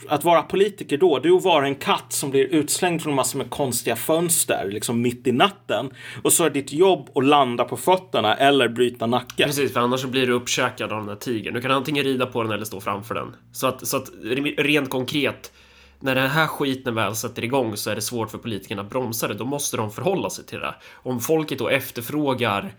att 0.08 0.24
vara 0.24 0.42
politiker 0.42 0.98
då, 0.98 1.18
det 1.18 1.28
är 1.28 1.36
att 1.36 1.44
vara 1.44 1.66
en 1.66 1.74
katt 1.74 2.12
som 2.12 2.30
blir 2.30 2.44
utslängd 2.44 3.02
från 3.02 3.14
massor 3.14 3.38
med 3.38 3.50
konstiga 3.50 3.96
fönster 3.96 4.68
liksom 4.70 5.02
mitt 5.02 5.26
i 5.26 5.32
natten. 5.32 5.90
Och 6.22 6.32
så 6.32 6.44
är 6.44 6.50
ditt 6.50 6.72
jobb 6.72 7.10
att 7.14 7.24
landa 7.24 7.64
på 7.64 7.76
fötterna 7.76 8.36
eller 8.36 8.68
bryta 8.68 9.06
nacken. 9.06 9.46
Precis, 9.46 9.72
för 9.72 9.80
annars 9.80 10.00
så 10.00 10.08
blir 10.08 10.26
du 10.26 10.32
uppkäkad 10.32 10.92
av 10.92 10.98
den 10.98 11.06
där 11.06 11.16
tigern. 11.16 11.54
Du 11.54 11.60
kan 11.60 11.70
antingen 11.70 12.04
rida 12.04 12.26
på 12.26 12.42
den 12.42 12.52
eller 12.52 12.64
stå 12.64 12.80
framför 12.80 13.14
den. 13.14 13.36
Så 13.52 13.66
att, 13.66 13.86
så 13.86 13.96
att 13.96 14.08
rent 14.56 14.90
konkret, 14.90 15.52
när 16.00 16.14
den 16.14 16.30
här 16.30 16.46
skiten 16.46 16.94
väl 16.94 17.14
sätter 17.14 17.44
igång 17.44 17.76
så 17.76 17.90
är 17.90 17.94
det 17.94 18.02
svårt 18.02 18.30
för 18.30 18.38
politikerna 18.38 18.82
att 18.82 18.90
bromsa 18.90 19.28
det. 19.28 19.34
Då 19.34 19.44
måste 19.44 19.76
de 19.76 19.90
förhålla 19.90 20.30
sig 20.30 20.44
till 20.44 20.58
det. 20.58 20.74
Om 20.92 21.20
folket 21.20 21.58
då 21.58 21.68
efterfrågar 21.68 22.74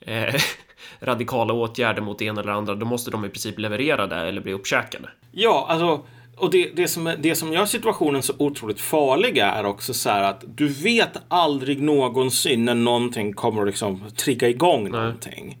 eh, 0.00 0.34
radikala 1.00 1.54
åtgärder 1.54 2.02
mot 2.02 2.18
det 2.18 2.24
ena 2.24 2.40
eller 2.40 2.52
andra, 2.52 2.74
då 2.74 2.86
måste 2.86 3.10
de 3.10 3.24
i 3.24 3.28
princip 3.28 3.58
leverera 3.58 4.06
det 4.06 4.16
eller 4.16 4.40
bli 4.40 4.52
uppkäkade. 4.52 5.08
Ja, 5.32 5.66
alltså, 5.68 6.06
och 6.36 6.50
det, 6.50 6.70
det, 6.76 6.88
som, 6.88 7.14
det 7.18 7.34
som 7.34 7.52
gör 7.52 7.66
situationen 7.66 8.22
så 8.22 8.32
otroligt 8.38 8.80
farlig 8.80 9.38
är 9.38 9.64
också 9.66 9.94
så 9.94 10.10
här 10.10 10.22
att 10.22 10.44
du 10.56 10.68
vet 10.68 11.16
aldrig 11.28 11.82
någonsin 11.82 12.64
när 12.64 12.74
någonting 12.74 13.32
kommer 13.32 13.62
att 13.62 13.68
liksom 13.68 14.04
trigga 14.16 14.48
igång 14.48 14.90
någonting. 14.90 15.58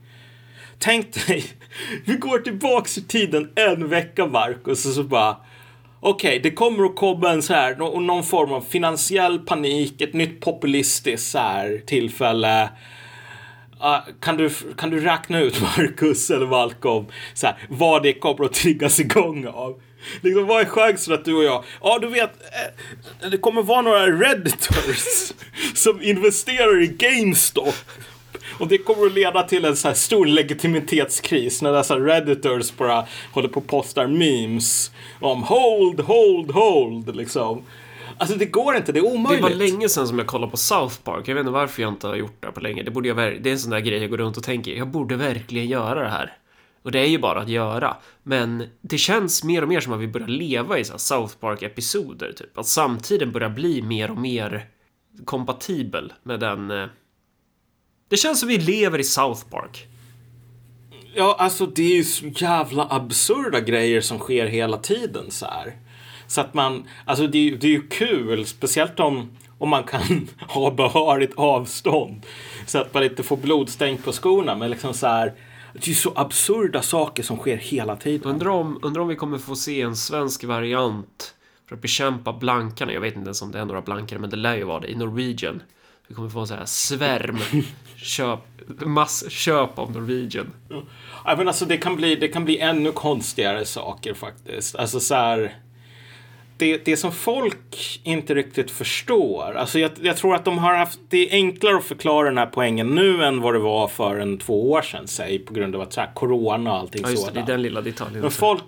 Tänk 0.78 1.26
dig, 1.26 1.44
vi 2.04 2.14
går 2.14 2.38
tillbaks 2.38 2.98
i 2.98 3.02
tiden 3.04 3.50
en 3.54 3.88
vecka 3.88 4.26
Marcus 4.26 4.86
och 4.86 4.92
så 4.92 5.02
bara 5.02 5.36
Okej, 6.04 6.40
det 6.42 6.50
kommer 6.50 6.84
att 6.84 6.96
komma 6.96 7.30
en 7.30 7.42
så 7.42 7.54
här, 7.54 7.76
nå- 7.76 8.00
någon 8.00 8.22
form 8.24 8.52
av 8.52 8.60
finansiell 8.60 9.38
panik, 9.38 10.00
ett 10.00 10.14
nytt 10.14 10.40
populistiskt 10.40 11.30
så 11.30 11.38
här 11.38 11.82
tillfälle. 11.86 12.70
Ah, 13.78 14.00
kan, 14.20 14.36
du, 14.36 14.50
kan 14.76 14.90
du 14.90 15.00
räkna 15.00 15.40
ut, 15.40 15.60
Marcus 15.76 16.30
eller 16.30 16.46
Malcolm, 16.46 17.06
så 17.34 17.46
här, 17.46 17.56
vad 17.68 18.02
det 18.02 18.12
kommer 18.12 18.44
att 18.44 18.52
triggas 18.52 19.00
igång 19.00 19.46
av? 19.46 19.80
Liksom, 20.20 20.46
vad 20.46 20.60
är 20.60 20.64
chansen 20.64 21.14
att 21.14 21.24
du 21.24 21.34
och 21.34 21.44
jag, 21.44 21.64
ja 21.82 21.98
du 21.98 22.06
vet, 22.08 22.30
eh, 23.22 23.30
det 23.30 23.38
kommer 23.38 23.62
vara 23.62 23.82
några 23.82 24.06
redditors 24.06 25.32
som 25.74 26.02
investerar 26.02 26.82
i 26.82 26.86
GameStop. 26.86 27.74
Och 28.58 28.68
det 28.68 28.78
kommer 28.78 29.06
att 29.06 29.12
leda 29.12 29.42
till 29.42 29.64
en 29.64 29.76
så 29.76 29.88
här 29.88 29.94
stor 29.94 30.26
legitimitetskris 30.26 31.62
när 31.62 31.72
dessa 31.72 31.98
redditors 31.98 32.72
bara 32.76 33.06
håller 33.32 33.48
på 33.48 33.60
och 33.60 33.66
postar 33.66 34.06
memes 34.06 34.90
om 35.20 35.42
hold, 35.42 36.00
hold, 36.00 36.50
hold 36.50 37.16
liksom. 37.16 37.62
Alltså 38.18 38.36
det 38.36 38.46
går 38.46 38.76
inte, 38.76 38.92
det 38.92 38.98
är 38.98 39.02
Det 39.02 39.08
omöjligt. 39.08 39.42
var 39.42 39.50
länge 39.50 39.88
sedan 39.88 40.08
som 40.08 40.18
jag 40.18 40.26
kollade 40.26 40.50
på 40.50 40.56
South 40.56 40.96
Park. 41.04 41.28
Jag 41.28 41.34
vet 41.34 41.40
inte 41.40 41.52
varför 41.52 41.82
jag 41.82 41.92
inte 41.92 42.06
har 42.06 42.16
gjort 42.16 42.36
det 42.40 42.52
på 42.52 42.60
länge. 42.60 42.82
Det, 42.82 42.90
borde 42.90 43.08
jag 43.08 43.16
det 43.16 43.48
är 43.48 43.52
en 43.52 43.58
sån 43.58 43.70
där 43.70 43.80
grej 43.80 43.98
jag 44.00 44.10
går 44.10 44.18
runt 44.18 44.36
och 44.36 44.42
tänker, 44.42 44.72
jag 44.72 44.88
borde 44.88 45.16
verkligen 45.16 45.68
göra 45.68 46.02
det 46.02 46.10
här. 46.10 46.32
Och 46.82 46.92
det 46.92 46.98
är 46.98 47.06
ju 47.06 47.18
bara 47.18 47.40
att 47.40 47.48
göra. 47.48 47.96
Men 48.22 48.64
det 48.80 48.98
känns 48.98 49.44
mer 49.44 49.62
och 49.62 49.68
mer 49.68 49.80
som 49.80 49.92
att 49.92 50.00
vi 50.00 50.08
börjar 50.08 50.28
leva 50.28 50.78
i 50.78 50.84
så 50.84 50.92
här 50.92 50.98
South 50.98 51.36
Park-episoder, 51.40 52.32
typ. 52.32 52.58
Att 52.58 52.66
samtiden 52.66 53.32
börjar 53.32 53.48
bli 53.50 53.82
mer 53.82 54.10
och 54.10 54.16
mer 54.18 54.66
kompatibel 55.24 56.12
med 56.22 56.40
den... 56.40 56.70
eh, 56.70 56.86
Det 58.08 58.16
känns 58.16 58.40
som 58.40 58.48
vi 58.48 58.58
lever 58.58 58.98
i 58.98 59.04
South 59.04 59.44
Park. 59.50 59.86
Ja, 61.14 61.36
alltså 61.38 61.66
det 61.66 61.82
är 61.82 61.96
ju 61.96 62.04
så 62.04 62.26
jävla 62.26 62.86
absurda 62.90 63.60
grejer 63.60 64.00
som 64.00 64.18
sker 64.18 64.46
hela 64.46 64.78
tiden 64.78 65.30
så 65.30 65.46
här. 65.46 65.76
Så 66.26 66.40
att 66.40 66.54
man, 66.54 66.84
alltså 67.04 67.26
det, 67.26 67.38
är- 67.48 67.56
det 67.56 67.66
är 67.66 67.70
ju 67.70 67.88
kul, 67.88 68.46
speciellt 68.46 69.00
om, 69.00 69.30
om 69.58 69.68
man 69.68 69.84
kan 69.84 70.28
ha 70.48 70.70
behörigt 70.70 71.32
avstånd. 71.36 72.26
Så 72.66 72.78
att 72.78 72.94
man 72.94 73.04
inte 73.04 73.22
får 73.22 73.36
blodstänk 73.36 74.04
på 74.04 74.12
skorna. 74.12 74.54
Men 74.56 74.70
liksom 74.70 74.94
så 74.94 75.06
här, 75.06 75.32
det 75.72 75.90
är 75.90 75.94
så 75.94 76.12
absurda 76.16 76.82
saker 76.82 77.22
som 77.22 77.36
sker 77.36 77.56
hela 77.56 77.96
tiden. 77.96 78.32
Undrar 78.32 78.50
om, 78.50 78.78
undrar 78.82 79.02
om 79.02 79.08
vi 79.08 79.16
kommer 79.16 79.38
få 79.38 79.56
se 79.56 79.80
en 79.80 79.96
svensk 79.96 80.44
variant 80.44 81.34
för 81.68 81.74
att 81.74 81.82
bekämpa 81.82 82.32
blankarna. 82.32 82.92
Jag 82.92 83.00
vet 83.00 83.16
inte 83.16 83.26
ens 83.26 83.42
om 83.42 83.52
det 83.52 83.58
är 83.58 83.64
några 83.64 83.82
blankare, 83.82 84.18
men 84.18 84.30
det 84.30 84.36
lär 84.36 84.56
ju 84.56 84.64
vara 84.64 84.80
det. 84.80 84.90
I 84.90 84.94
Norwegian. 84.94 85.62
Vi 86.08 86.14
kommer 86.14 86.28
få 86.28 86.40
en 86.40 86.46
sån 86.46 86.58
här 86.58 86.66
svärm. 86.66 87.38
Köp, 87.96 88.40
massköp 88.84 89.78
av 89.78 89.92
Norwegian. 89.92 90.52
Ja, 91.24 91.34
men 91.36 91.48
alltså 91.48 91.64
det 91.64 91.76
kan 91.76 91.96
bli, 91.96 92.16
det 92.16 92.28
kan 92.28 92.44
bli 92.44 92.58
ännu 92.58 92.92
konstigare 92.92 93.64
saker 93.64 94.14
faktiskt. 94.14 94.76
Alltså 94.76 95.00
så 95.00 95.14
här. 95.14 95.56
Det, 96.62 96.84
det 96.84 96.96
som 96.96 97.12
folk 97.12 98.00
inte 98.02 98.34
riktigt 98.34 98.70
förstår. 98.70 99.54
Alltså 99.56 99.78
jag, 99.78 99.90
jag 100.02 100.16
tror 100.16 100.34
att 100.34 100.44
de 100.44 100.58
har 100.58 100.74
haft, 100.74 101.00
det 101.08 101.30
är 101.30 101.32
enklare 101.32 101.76
att 101.76 101.84
förklara 101.84 102.28
den 102.28 102.38
här 102.38 102.46
poängen 102.46 102.94
nu 102.94 103.24
än 103.24 103.40
vad 103.40 103.54
det 103.54 103.58
var 103.58 103.88
för 103.88 104.16
en 104.18 104.38
två 104.38 104.70
år 104.70 104.82
sedan. 104.82 105.08
Säg 105.08 105.38
på 105.38 105.54
grund 105.54 105.74
av 105.74 105.80
att 105.80 105.92
så 105.92 106.00
här, 106.00 106.10
corona 106.14 106.72
och 106.72 106.78
allting 106.78 107.02
Ja, 107.04 107.10
just 107.10 107.26
det. 107.26 107.32
Det 107.32 107.32
är 107.32 107.34
sådant. 107.34 107.46
den 107.46 107.62
lilla 107.62 107.80
detaljen. 107.80 108.20
Men 108.20 108.30
folk, 108.30 108.62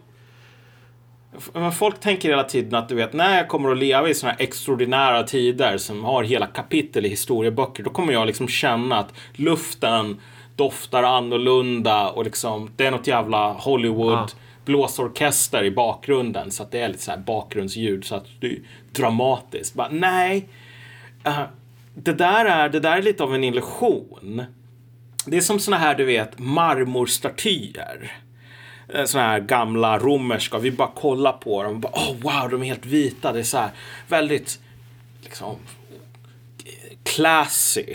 men 1.52 1.72
folk 1.72 2.00
tänker 2.00 2.28
hela 2.28 2.44
tiden 2.44 2.74
att 2.74 2.88
du 2.88 2.94
vet, 2.94 3.12
när 3.12 3.36
jag 3.36 3.48
kommer 3.48 3.70
att 3.70 3.78
leva 3.78 4.08
i 4.08 4.14
sådana 4.14 4.36
här 4.38 4.44
extraordinära 4.44 5.22
tider 5.22 5.78
som 5.78 6.04
har 6.04 6.22
hela 6.22 6.46
kapitel 6.46 7.06
i 7.06 7.08
historieböcker, 7.08 7.82
då 7.82 7.90
kommer 7.90 8.12
jag 8.12 8.26
liksom 8.26 8.48
känna 8.48 8.98
att 8.98 9.14
luften 9.32 10.20
doftar 10.56 11.02
annorlunda 11.02 12.08
och 12.10 12.24
liksom 12.24 12.70
det 12.76 12.86
är 12.86 12.90
något 12.90 13.06
jävla 13.06 13.52
Hollywood 13.52 14.12
Ja 14.12 14.28
blåsorkester 14.64 15.64
i 15.64 15.70
bakgrunden 15.70 16.50
så 16.50 16.62
att 16.62 16.70
det 16.70 16.80
är 16.80 16.88
lite 16.88 17.02
så 17.02 17.10
här 17.10 17.18
bakgrundsljud 17.18 18.04
så 18.04 18.14
att 18.14 18.26
det 18.40 18.46
är 18.46 18.58
dramatiskt. 18.92 19.74
Bara, 19.74 19.88
nej, 19.88 20.48
uh, 21.26 21.42
det, 21.94 22.12
där 22.12 22.44
är, 22.44 22.68
det 22.68 22.80
där 22.80 22.96
är 22.96 23.02
lite 23.02 23.22
av 23.22 23.34
en 23.34 23.44
illusion. 23.44 24.44
Det 25.26 25.36
är 25.36 25.40
som 25.40 25.60
såna 25.60 25.78
här, 25.78 25.94
du 25.94 26.04
vet, 26.04 26.38
marmorstatyer. 26.38 28.12
Eh, 28.88 29.04
såna 29.04 29.24
här 29.24 29.40
gamla 29.40 29.98
romerska. 29.98 30.58
Vi 30.58 30.70
bara 30.70 30.90
kollar 30.94 31.32
på 31.32 31.62
dem 31.62 31.74
och 31.74 31.80
bara, 31.80 31.92
oh 31.92 32.16
wow, 32.20 32.50
de 32.50 32.62
är 32.62 32.66
helt 32.66 32.86
vita. 32.86 33.32
Det 33.32 33.38
är 33.38 33.42
så 33.42 33.58
här 33.58 33.70
väldigt, 34.08 34.60
liksom, 35.22 35.56
eh, 36.64 36.96
classy. 37.02 37.94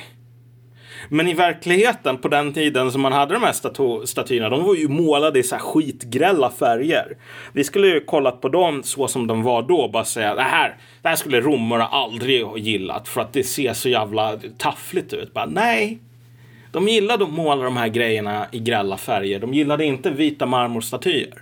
Men 1.09 1.27
i 1.27 1.33
verkligheten 1.33 2.17
på 2.17 2.27
den 2.27 2.53
tiden 2.53 2.91
som 2.91 3.01
man 3.01 3.11
hade 3.11 3.33
de 3.33 3.43
här 3.43 3.51
statu- 3.51 4.05
statyerna, 4.05 4.49
de 4.49 4.63
var 4.63 4.75
ju 4.75 4.87
målade 4.87 5.39
i 5.39 5.43
så 5.43 5.55
här 5.55 5.61
skitgrälla 5.61 6.51
färger. 6.51 7.17
Vi 7.53 7.63
skulle 7.63 7.87
ju 7.87 7.99
kollat 7.99 8.41
på 8.41 8.49
dem 8.49 8.83
så 8.83 9.07
som 9.07 9.27
de 9.27 9.43
var 9.43 9.61
då 9.61 9.77
och 9.77 9.91
bara 9.91 10.05
säga 10.05 10.35
det 10.35 10.41
här, 10.41 10.75
det 11.01 11.09
här 11.09 11.15
skulle 11.15 11.41
romarna 11.41 11.87
aldrig 11.87 12.45
ha 12.45 12.57
gillat 12.57 13.07
för 13.07 13.21
att 13.21 13.33
det 13.33 13.43
ser 13.43 13.73
så 13.73 13.89
jävla 13.89 14.39
taffligt 14.57 15.13
ut. 15.13 15.33
Bara, 15.33 15.45
nej, 15.45 15.99
de 16.71 16.87
gillade 16.87 17.23
att 17.23 17.31
måla 17.33 17.63
de 17.63 17.77
här 17.77 17.87
grejerna 17.87 18.45
i 18.51 18.59
grälla 18.59 18.97
färger. 18.97 19.39
De 19.39 19.53
gillade 19.53 19.85
inte 19.85 20.09
vita 20.09 20.45
marmorstatyer. 20.45 21.33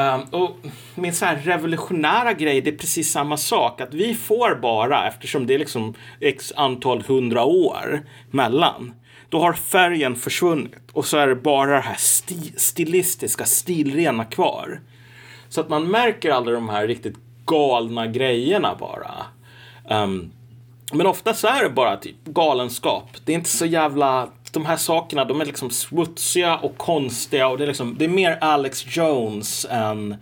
Um, 0.00 0.20
och 0.40 0.56
min 0.94 1.14
så 1.14 1.24
här 1.24 1.36
revolutionära 1.36 2.32
grej, 2.32 2.60
det 2.60 2.70
är 2.70 2.76
precis 2.76 3.12
samma 3.12 3.36
sak. 3.36 3.80
Att 3.80 3.94
vi 3.94 4.14
får 4.14 4.54
bara, 4.54 5.08
eftersom 5.08 5.46
det 5.46 5.54
är 5.54 5.58
liksom 5.58 5.94
x 6.20 6.52
antal 6.56 7.02
hundra 7.02 7.44
år 7.44 8.02
mellan, 8.30 8.94
då 9.28 9.40
har 9.40 9.52
färgen 9.52 10.16
försvunnit. 10.16 10.90
Och 10.92 11.06
så 11.06 11.16
är 11.16 11.26
det 11.26 11.34
bara 11.34 11.70
det 11.70 11.80
här 11.80 11.94
sti- 11.94 12.56
stilistiska, 12.56 13.44
stilrena 13.44 14.24
kvar. 14.24 14.80
Så 15.48 15.60
att 15.60 15.68
man 15.68 15.90
märker 15.90 16.30
alla 16.30 16.50
de 16.50 16.68
här 16.68 16.86
riktigt 16.86 17.16
galna 17.46 18.06
grejerna 18.06 18.74
bara. 18.74 19.14
Um, 20.02 20.32
men 20.92 21.06
ofta 21.06 21.34
så 21.34 21.46
är 21.46 21.62
det 21.62 21.70
bara 21.70 21.96
typ 21.96 22.24
galenskap. 22.24 23.10
Det 23.24 23.32
är 23.32 23.36
inte 23.36 23.50
så 23.50 23.66
jävla... 23.66 24.28
De 24.56 24.66
här 24.66 24.76
sakerna, 24.76 25.24
de 25.24 25.40
är 25.40 25.44
liksom 25.44 25.70
smutsiga 25.70 26.56
och 26.56 26.76
konstiga 26.76 27.48
och 27.48 27.58
det 27.58 27.64
är 27.64 27.66
liksom... 27.66 27.96
Det 27.98 28.04
är 28.04 28.08
mer 28.08 28.38
Alex 28.40 28.96
Jones 28.96 29.66
än, 29.70 30.16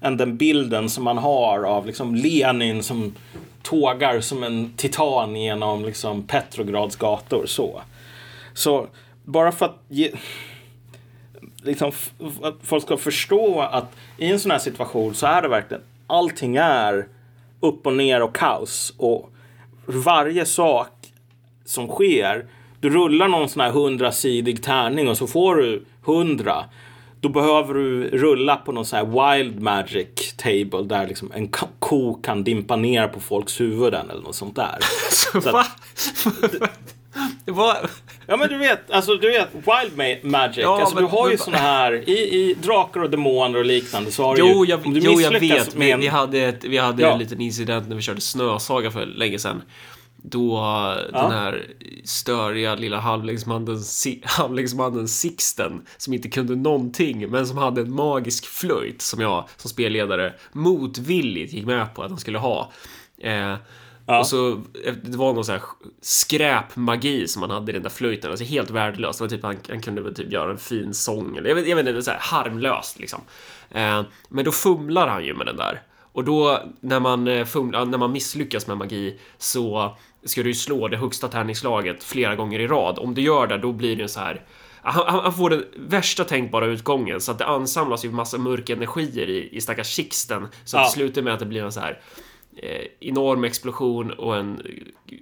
än 0.00 0.16
den 0.16 0.36
bilden 0.36 0.90
som 0.90 1.04
man 1.04 1.18
har 1.18 1.62
av 1.62 1.86
liksom 1.86 2.14
Lenin 2.14 2.82
som 2.82 3.14
tågar 3.62 4.20
som 4.20 4.42
en 4.42 4.72
titan 4.76 5.36
genom 5.36 5.84
liksom 5.84 6.22
Petrograds 6.22 6.96
gator 6.96 7.46
så. 7.46 7.82
Så 8.54 8.86
bara 9.24 9.52
för 9.52 9.66
att 9.66 9.82
ge, 9.88 10.10
liksom, 11.62 11.92
att 12.42 12.54
folk 12.62 12.82
ska 12.82 12.96
förstå 12.96 13.60
att 13.60 13.96
i 14.18 14.30
en 14.30 14.40
sån 14.40 14.50
här 14.50 14.58
situation 14.58 15.14
så 15.14 15.26
är 15.26 15.42
det 15.42 15.48
verkligen 15.48 15.82
allting 16.06 16.56
är 16.56 17.08
upp 17.60 17.86
och 17.86 17.92
ner 17.92 18.22
och 18.22 18.36
kaos 18.36 18.94
och 18.96 19.30
varje 19.86 20.44
sak 20.44 20.90
som 21.64 21.88
sker 21.88 22.46
du 22.84 22.90
rullar 22.90 23.28
någon 23.28 23.48
sån 23.48 23.60
här 23.60 23.70
hundrasidig 23.70 24.62
tärning 24.62 25.08
och 25.08 25.18
så 25.18 25.26
får 25.26 25.56
du 25.56 25.84
hundra 26.02 26.64
då 27.20 27.28
behöver 27.28 27.74
du 27.74 28.08
rulla 28.08 28.56
på 28.56 28.72
någon 28.72 28.86
sån 28.86 28.96
här 28.98 29.36
wild 29.36 29.60
magic 29.62 30.34
table 30.36 30.82
där 30.96 31.06
liksom 31.08 31.32
en 31.34 31.48
ko- 31.78 32.14
kan 32.14 32.44
dimpa 32.44 32.76
ner 32.76 33.08
på 33.08 33.20
folks 33.20 33.60
huvuden 33.60 34.10
eller 34.10 34.22
något 34.22 34.34
sånt 34.36 34.56
där. 34.56 34.78
Så, 35.10 35.40
va? 35.40 35.64
Ja 38.26 38.36
men 38.36 38.48
du 38.48 38.58
vet, 38.58 38.90
alltså 38.90 39.14
du 39.16 39.30
vet 39.30 39.48
Wild 39.54 39.92
ma- 39.96 40.26
Magic. 40.26 40.58
Ja, 40.58 40.80
alltså, 40.80 40.94
men- 40.94 41.04
du 41.04 41.10
har 41.10 41.30
ju 41.30 41.36
såna 41.38 41.56
här 41.58 42.08
i, 42.08 42.12
i 42.12 42.56
Drakar 42.62 43.02
och 43.02 43.10
Demoner 43.10 43.58
och 43.58 43.64
liknande 43.64 44.10
så 44.10 44.22
har 44.24 44.36
Jo, 44.38 44.64
ju, 44.64 44.70
jag, 44.70 44.86
om 44.86 44.94
du 44.94 45.00
jo, 45.00 45.20
jag 45.20 45.30
vet. 45.40 45.74
med 45.74 45.86
Vi, 45.86 45.90
en- 45.92 46.00
vi 46.00 46.06
hade, 46.08 46.38
ett, 46.40 46.64
vi 46.64 46.78
hade 46.78 47.02
Ja. 47.02 47.12
en 47.12 47.18
liten 47.18 47.40
incident 47.40 47.88
när 47.88 47.96
vi 47.96 48.02
körde 48.02 48.20
Snösaga 48.20 48.90
för 48.90 49.06
länge 49.06 49.38
sedan. 49.38 49.62
Då 50.26 50.56
den 51.12 51.30
här 51.30 51.66
störiga 52.04 52.74
lilla 52.74 53.00
halvlängdsmannen, 53.00 53.80
Si- 53.80 54.22
halvlängdsmannen 54.24 55.08
Sixten, 55.08 55.82
som 55.96 56.12
inte 56.12 56.28
kunde 56.28 56.56
någonting, 56.56 57.30
men 57.30 57.46
som 57.46 57.58
hade 57.58 57.80
en 57.80 57.92
magisk 57.92 58.46
flöjt 58.46 59.02
som 59.02 59.20
jag 59.20 59.48
som 59.56 59.70
spelledare 59.70 60.34
motvilligt 60.52 61.52
gick 61.52 61.66
med 61.66 61.94
på 61.94 62.02
att 62.02 62.10
han 62.10 62.18
skulle 62.18 62.38
ha. 62.38 62.72
Eh, 63.18 63.54
Och 64.20 64.26
så, 64.26 64.50
eh, 64.84 64.94
det 65.02 65.16
var 65.16 65.32
någon 65.34 65.44
sån 65.44 65.52
här 65.52 65.62
skräpmagi 66.28 67.28
som 67.28 67.42
han 67.42 67.50
hade 67.50 67.72
i 67.72 67.74
den 67.74 67.82
där 67.82 67.90
flöjten, 67.90 68.30
alltså 68.30 68.44
helt 68.44 68.70
värdelöst. 68.70 69.18
Det 69.18 69.24
var 69.24 69.28
typ, 69.28 69.42
han, 69.42 69.56
han 69.68 69.80
kunde 69.80 70.02
väl 70.02 70.14
typ 70.14 70.32
göra 70.32 70.50
en 70.50 70.58
fin 70.58 70.94
sång, 70.94 71.36
eller 71.36 71.48
jag 71.48 71.56
vet, 71.56 71.68
jag 71.68 71.76
vet 71.76 71.86
inte, 71.88 72.02
så 72.02 72.10
här 72.10 72.18
harmlöst 72.20 72.98
liksom. 72.98 73.20
Eh, 73.70 74.02
men 74.28 74.44
då 74.44 74.52
fumlar 74.52 75.08
han 75.08 75.24
ju 75.24 75.34
med 75.34 75.46
den 75.46 75.56
där. 75.56 75.82
Och 76.12 76.24
då 76.24 76.62
när 76.80 77.00
man, 77.00 77.28
eh, 77.28 77.44
fumlar, 77.44 77.84
när 77.84 77.98
man 77.98 78.12
misslyckas 78.12 78.66
med 78.66 78.76
magi 78.76 79.18
så 79.38 79.96
ska 80.24 80.42
du 80.42 80.48
ju 80.48 80.54
slå 80.54 80.88
det 80.88 80.96
högsta 80.96 81.28
tärningslaget 81.28 82.04
flera 82.04 82.36
gånger 82.36 82.60
i 82.60 82.66
rad. 82.66 82.98
Om 82.98 83.14
du 83.14 83.22
gör 83.22 83.46
det, 83.46 83.58
då 83.58 83.72
blir 83.72 83.96
det 83.96 84.08
så 84.08 84.20
här 84.20 84.42
han, 84.86 85.20
han 85.22 85.32
får 85.34 85.50
den 85.50 85.64
värsta 85.76 86.24
tänkbara 86.24 86.66
utgången 86.66 87.20
så 87.20 87.32
att 87.32 87.38
det 87.38 87.46
ansamlas 87.46 88.04
ju 88.04 88.10
massa 88.10 88.38
mörka 88.38 88.72
energier 88.72 89.28
i, 89.30 89.48
i 89.56 89.60
stackars 89.60 89.86
Sixten. 89.94 90.48
Så 90.64 90.76
att 90.76 90.80
Ja. 90.82 90.86
det 90.86 90.92
slutar 90.92 91.22
med 91.22 91.32
att 91.32 91.38
det 91.38 91.46
blir 91.46 91.62
en 91.64 91.72
så 91.72 91.80
här 91.80 92.00
eh, 92.56 92.86
enorm 93.00 93.44
explosion 93.44 94.10
och 94.10 94.36
en 94.36 94.62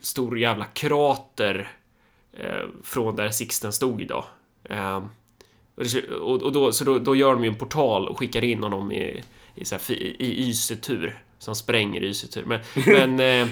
stor 0.03 0.39
jävla 0.39 0.65
krater 0.65 1.71
eh, 2.39 2.67
från 2.85 3.17
där 3.17 3.31
Sixten 3.31 3.73
stod 3.73 4.03
idag. 4.03 4.25
Eh, 4.65 5.03
och, 6.21 6.43
och, 6.43 6.53
då, 6.53 6.73
så 6.73 6.85
då, 6.85 6.99
då 6.99 7.17
gör 7.17 7.33
de 7.35 7.45
ju 7.45 7.49
en 7.51 7.57
portal 7.57 8.09
och 8.09 8.19
skickar 8.19 8.45
in 8.45 8.63
honom 8.63 8.93
i, 8.93 9.23
i, 9.55 9.65
så 9.65 9.75
här, 9.75 9.81
fi- 9.83 10.17
i 10.19 10.49
ysetur. 10.49 11.23
Som 11.39 11.55
spränger 11.55 12.03
ysetur. 12.05 12.45
Men, 12.47 12.61
men 12.87 13.21
eh, 13.21 13.49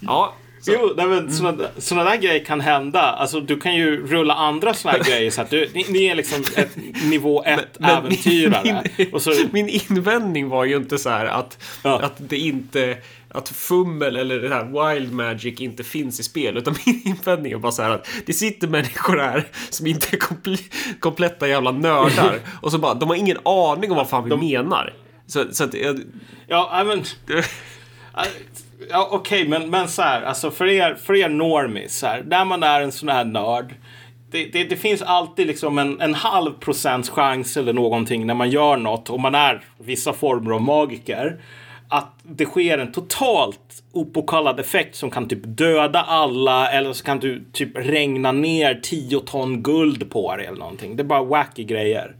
ja. 0.00 0.34
Så, 0.62 0.72
Jo, 0.72 0.92
nej, 0.96 1.06
men 1.06 1.32
såna, 1.32 1.54
såna 1.78 2.04
där 2.04 2.16
grejer 2.16 2.44
kan 2.44 2.60
hända. 2.60 3.00
Alltså, 3.02 3.40
du 3.40 3.60
kan 3.60 3.74
ju 3.74 4.06
rulla 4.06 4.34
andra 4.34 4.74
här 4.84 5.04
grejer 5.10 5.30
så 5.30 5.40
att 5.42 5.50
du, 5.50 5.68
ni, 5.74 5.86
ni 5.88 6.04
är 6.06 6.14
liksom 6.14 6.44
ett 6.56 6.76
nivå 7.04 7.44
ett 7.44 7.68
men- 7.78 7.90
äventyrare. 7.90 8.82
min- 8.96 9.08
och 9.12 9.22
så, 9.22 9.32
Min 9.52 9.68
invändning 9.68 10.48
var 10.48 10.64
ju 10.64 10.76
inte 10.76 10.98
så 10.98 11.10
här 11.10 11.26
att, 11.26 11.58
Ja. 11.84 12.00
att 12.02 12.12
det 12.18 12.36
inte 12.38 12.96
att 13.34 13.48
fummel 13.48 14.16
eller 14.16 14.38
det 14.38 14.54
här 14.54 14.94
wild 14.94 15.12
magic 15.12 15.60
inte 15.60 15.84
finns 15.84 16.20
i 16.20 16.22
spel 16.22 16.56
utan 16.56 16.74
min 16.86 17.02
invändning 17.04 17.52
är 17.52 17.56
bara 17.58 17.72
så 17.72 17.82
här 17.82 17.90
att 17.90 18.08
det 18.26 18.32
sitter 18.32 18.68
människor 18.68 19.16
här 19.18 19.44
som 19.70 19.86
inte 19.86 20.06
är 20.12 20.18
komple- 20.18 20.72
kompletta 21.00 21.48
jävla 21.48 21.70
nördar 21.72 22.38
och 22.62 22.70
så 22.70 22.78
bara 22.78 22.94
de 22.94 23.08
har 23.08 23.16
ingen 23.16 23.38
aning 23.44 23.90
om 23.90 23.96
vad 23.96 24.08
fan 24.08 24.28
vi 24.28 24.36
menar. 24.36 24.94
Så, 25.26 25.44
så 25.52 25.64
att 25.64 25.74
jag, 25.74 26.00
ja, 26.46 26.84
men... 26.86 27.04
Ja, 28.88 29.08
okej, 29.12 29.48
men, 29.48 29.70
men 29.70 29.88
så 29.88 30.02
här, 30.02 30.22
alltså 30.22 30.50
för 30.50 30.66
er, 30.66 30.94
för 30.94 31.14
er 31.14 31.28
normies, 31.28 31.98
så 31.98 32.06
här, 32.06 32.22
när 32.26 32.44
man 32.44 32.62
är 32.62 32.80
en 32.80 32.92
sån 32.92 33.08
här 33.08 33.24
nörd, 33.24 33.74
det, 34.30 34.44
det, 34.44 34.64
det 34.64 34.76
finns 34.76 35.02
alltid 35.02 35.46
liksom 35.46 35.78
en, 35.78 36.00
en 36.00 36.14
halv 36.14 36.52
procents 36.52 37.10
chans 37.10 37.56
eller 37.56 37.72
någonting 37.72 38.26
när 38.26 38.34
man 38.34 38.50
gör 38.50 38.76
något, 38.76 39.10
och 39.10 39.20
man 39.20 39.34
är 39.34 39.62
vissa 39.78 40.12
former 40.12 40.50
av 40.50 40.62
magiker, 40.62 41.40
att 41.88 42.14
det 42.22 42.44
sker 42.44 42.78
en 42.78 42.92
totalt 42.92 43.82
opåkallad 43.92 44.60
effekt 44.60 44.96
som 44.96 45.10
kan 45.10 45.28
typ 45.28 45.40
döda 45.42 46.00
alla 46.02 46.70
eller 46.70 46.92
så 46.92 47.04
kan 47.04 47.18
du 47.18 47.44
typ 47.52 47.70
regna 47.74 48.32
ner 48.32 48.80
10 48.82 49.20
ton 49.20 49.62
guld 49.62 50.10
på 50.10 50.36
dig. 50.36 50.46
eller 50.46 50.58
någonting. 50.58 50.96
Det 50.96 51.02
är 51.02 51.04
bara 51.04 51.22
wacky 51.22 51.64
grejer. 51.64 52.16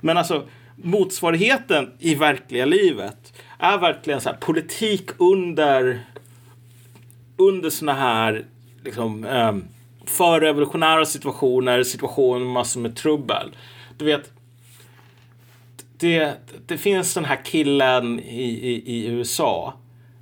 Men 0.00 0.16
alltså, 0.16 0.42
motsvarigheten 0.76 1.92
i 1.98 2.14
verkliga 2.14 2.64
livet 2.64 3.32
är 3.58 3.78
verkligen 3.78 4.20
så 4.20 4.28
här 4.28 4.36
politik 4.36 5.10
under 5.18 6.00
under 7.36 7.70
såna 7.70 7.94
här 7.94 8.44
liksom, 8.84 9.24
eh, 9.24 9.56
förrevolutionära 10.06 11.06
situationer, 11.06 11.82
situationer 11.82 12.38
med 12.38 12.48
massor 12.48 12.80
med 12.80 12.96
trubbel. 12.96 13.56
Du 13.96 14.04
vet, 14.04 14.32
det, 15.98 16.34
det 16.66 16.78
finns 16.78 17.14
den 17.14 17.24
här 17.24 17.44
killen 17.44 18.20
i, 18.20 18.42
i, 18.42 18.82
i 18.86 19.06
USA 19.06 19.74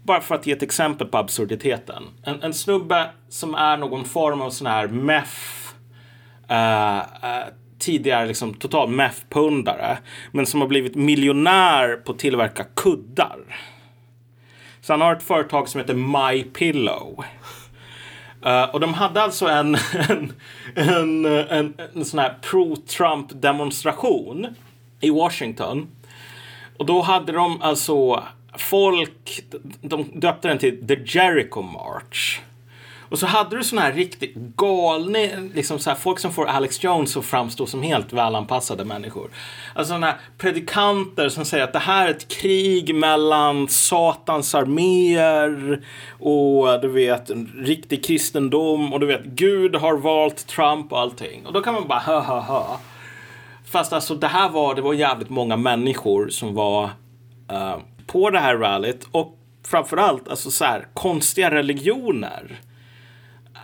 bara 0.03 0.21
för 0.21 0.35
att 0.35 0.47
ge 0.47 0.53
ett 0.53 0.63
exempel 0.63 1.07
på 1.07 1.19
absurditeten. 1.19 2.03
En, 2.23 2.43
en 2.43 2.55
snubbe 2.55 3.11
som 3.29 3.55
är 3.55 3.77
någon 3.77 4.05
form 4.05 4.41
av 4.41 4.51
sån 4.51 4.67
här 4.67 4.89
meth 4.89 5.31
eh, 6.49 6.57
uh, 6.57 7.31
eh, 7.31 7.39
uh, 7.39 7.55
tidigare 7.83 8.27
liksom 8.27 8.55
total 8.55 8.89
meth-pundare 8.89 9.97
men 10.33 10.47
som 10.47 10.61
har 10.61 10.69
blivit 10.69 10.95
miljonär 10.95 11.97
på 11.97 12.13
att 12.13 12.19
tillverka 12.19 12.65
kuddar. 12.65 13.39
Så 14.81 14.93
han 14.93 15.01
har 15.01 15.17
ett 15.17 15.23
företag 15.23 15.69
som 15.69 15.81
heter 15.81 15.95
My 15.95 16.45
Pillow. 16.45 17.25
Uh, 18.47 18.65
och 18.75 18.81
de 18.81 18.95
hade 18.95 19.23
alltså 19.23 19.47
en, 19.47 19.75
en, 20.09 20.33
en, 20.75 21.27
en, 21.27 21.75
en 21.95 22.05
sån 22.05 22.19
här 22.19 22.39
pro-Trump 22.43 23.27
demonstration 23.43 24.47
i 25.01 25.11
Washington. 25.11 25.89
Och 26.77 26.87
då 26.87 27.01
hade 27.01 27.33
de 27.33 27.63
alltså 27.63 28.25
folk, 28.59 29.41
de 29.81 30.21
döpte 30.21 30.49
den 30.49 30.59
till 30.59 30.87
The 30.89 30.99
Jericho 31.07 31.63
March. 31.63 32.41
Och 33.13 33.19
så 33.19 33.27
hade 33.27 33.57
du 33.57 33.65
såna 33.65 33.83
här 33.83 33.93
riktigt 33.93 34.35
galna, 34.35 35.19
liksom 35.55 35.79
så 35.79 35.91
här, 35.91 35.97
folk 35.97 36.19
som 36.19 36.33
får 36.33 36.47
Alex 36.47 36.85
Jones 36.85 37.17
att 37.17 37.25
framstå 37.25 37.67
som 37.67 37.83
helt 37.83 38.13
välanpassade 38.13 38.85
människor. 38.85 39.31
Alltså 39.75 39.89
sådana 39.89 40.07
här 40.07 40.17
predikanter 40.39 41.29
som 41.29 41.45
säger 41.45 41.65
att 41.65 41.73
det 41.73 41.79
här 41.79 42.07
är 42.07 42.11
ett 42.11 42.29
krig 42.29 42.95
mellan 42.95 43.69
Satans 43.69 44.55
arméer 44.55 45.83
och 46.09 46.81
du 46.81 46.89
vet, 46.89 47.31
en 47.31 47.53
riktig 47.59 48.05
kristendom 48.05 48.93
och 48.93 49.01
du 49.01 49.07
vet, 49.07 49.25
Gud 49.25 49.77
har 49.77 49.97
valt 49.97 50.47
Trump 50.47 50.93
och 50.93 51.01
allting. 51.01 51.47
Och 51.47 51.53
då 51.53 51.61
kan 51.61 51.75
man 51.75 51.89
bara 51.89 51.99
ha 51.99 52.21
ha 52.21 52.41
ha. 52.41 52.81
Fast 53.65 53.93
alltså 53.93 54.15
det 54.15 54.29
här 54.29 54.49
var, 54.49 54.75
det 54.75 54.83
var 54.83 54.95
jävligt 54.95 55.31
många 55.31 55.57
människor 55.57 56.29
som 56.29 56.55
var 56.55 56.85
uh, 57.53 57.77
på 58.07 58.31
det 58.31 58.39
här 58.39 58.57
rallyt 58.57 59.07
och 59.11 59.39
framförallt 59.67 60.29
alltså 60.29 60.51
så 60.51 60.65
här 60.65 60.87
konstiga 60.95 61.51
religioner 61.51 62.61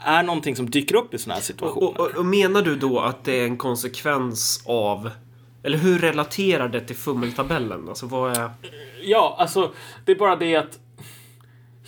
är 0.08 0.22
någonting 0.22 0.56
som 0.56 0.70
dyker 0.70 0.94
upp 0.94 1.14
i 1.14 1.18
sådana 1.18 1.34
här 1.34 1.42
situationer. 1.42 1.86
Och, 1.86 2.00
och, 2.00 2.16
och, 2.16 2.26
menar 2.26 2.62
du 2.62 2.76
då 2.76 3.00
att 3.00 3.24
det 3.24 3.40
är 3.40 3.44
en 3.44 3.56
konsekvens 3.56 4.62
av 4.66 5.10
eller 5.62 5.78
hur 5.78 5.98
relaterar 5.98 6.68
det 6.68 6.80
till 6.80 6.96
fummeltabellen? 6.96 7.88
Alltså 7.88 8.06
vad 8.06 8.36
är... 8.36 8.50
Ja, 9.02 9.36
alltså 9.38 9.72
det 10.04 10.12
är 10.12 10.16
bara 10.16 10.36
det 10.36 10.56
att 10.56 10.78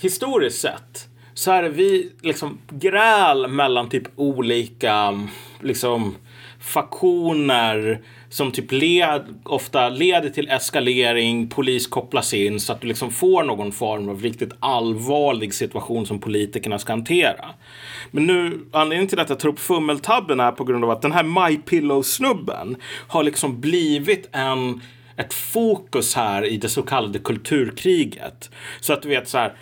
historiskt 0.01 0.61
sett 0.61 1.09
så 1.35 1.51
är 1.51 1.63
det 1.63 1.69
vi 1.69 2.13
liksom 2.23 2.59
gräl 2.71 3.49
mellan 3.49 3.89
typ 3.89 4.09
olika 4.17 5.29
liksom 5.61 6.17
faktioner 6.61 8.01
som 8.31 8.53
typ 8.53 8.73
led, 8.73 9.41
ofta 9.45 9.89
leder 9.89 10.31
till 10.31 10.49
eskalering, 10.49 11.49
polis 11.49 11.87
kopplas 11.87 12.35
in 12.35 12.61
så 12.61 12.73
att 12.73 12.81
du 12.81 12.87
liksom 12.87 13.11
får 13.11 13.45
någon 13.45 13.73
form 13.73 14.09
av 14.09 14.23
riktigt 14.23 14.53
allvarlig 14.61 15.55
situation 15.55 16.07
som 16.07 16.21
politikerna 16.21 16.79
ska 16.79 16.93
hantera. 16.93 17.47
Men 18.11 18.27
nu, 18.27 18.61
anledningen 18.73 19.09
till 19.09 19.21
att 19.21 19.29
jag 19.29 19.39
tar 19.39 19.49
upp 19.49 19.59
fummeltabben 19.59 20.41
är 20.41 20.53
på 20.53 20.65
grund 20.65 20.85
av 20.85 20.91
att 20.91 21.03
den 21.03 21.13
här 21.13 21.23
MyPillow-snubben 21.23 22.77
har 23.09 23.23
liksom 23.23 23.61
blivit 23.61 24.29
en 24.33 24.81
ett 25.17 25.35
fokus 25.35 26.15
här 26.15 26.45
i 26.45 26.57
det 26.57 26.69
så 26.69 26.83
kallade 26.83 27.19
kulturkriget. 27.19 28.51
Så 28.81 28.93
att 28.93 29.03
du 29.03 29.09
vet 29.09 29.29
så 29.29 29.39
här 29.39 29.55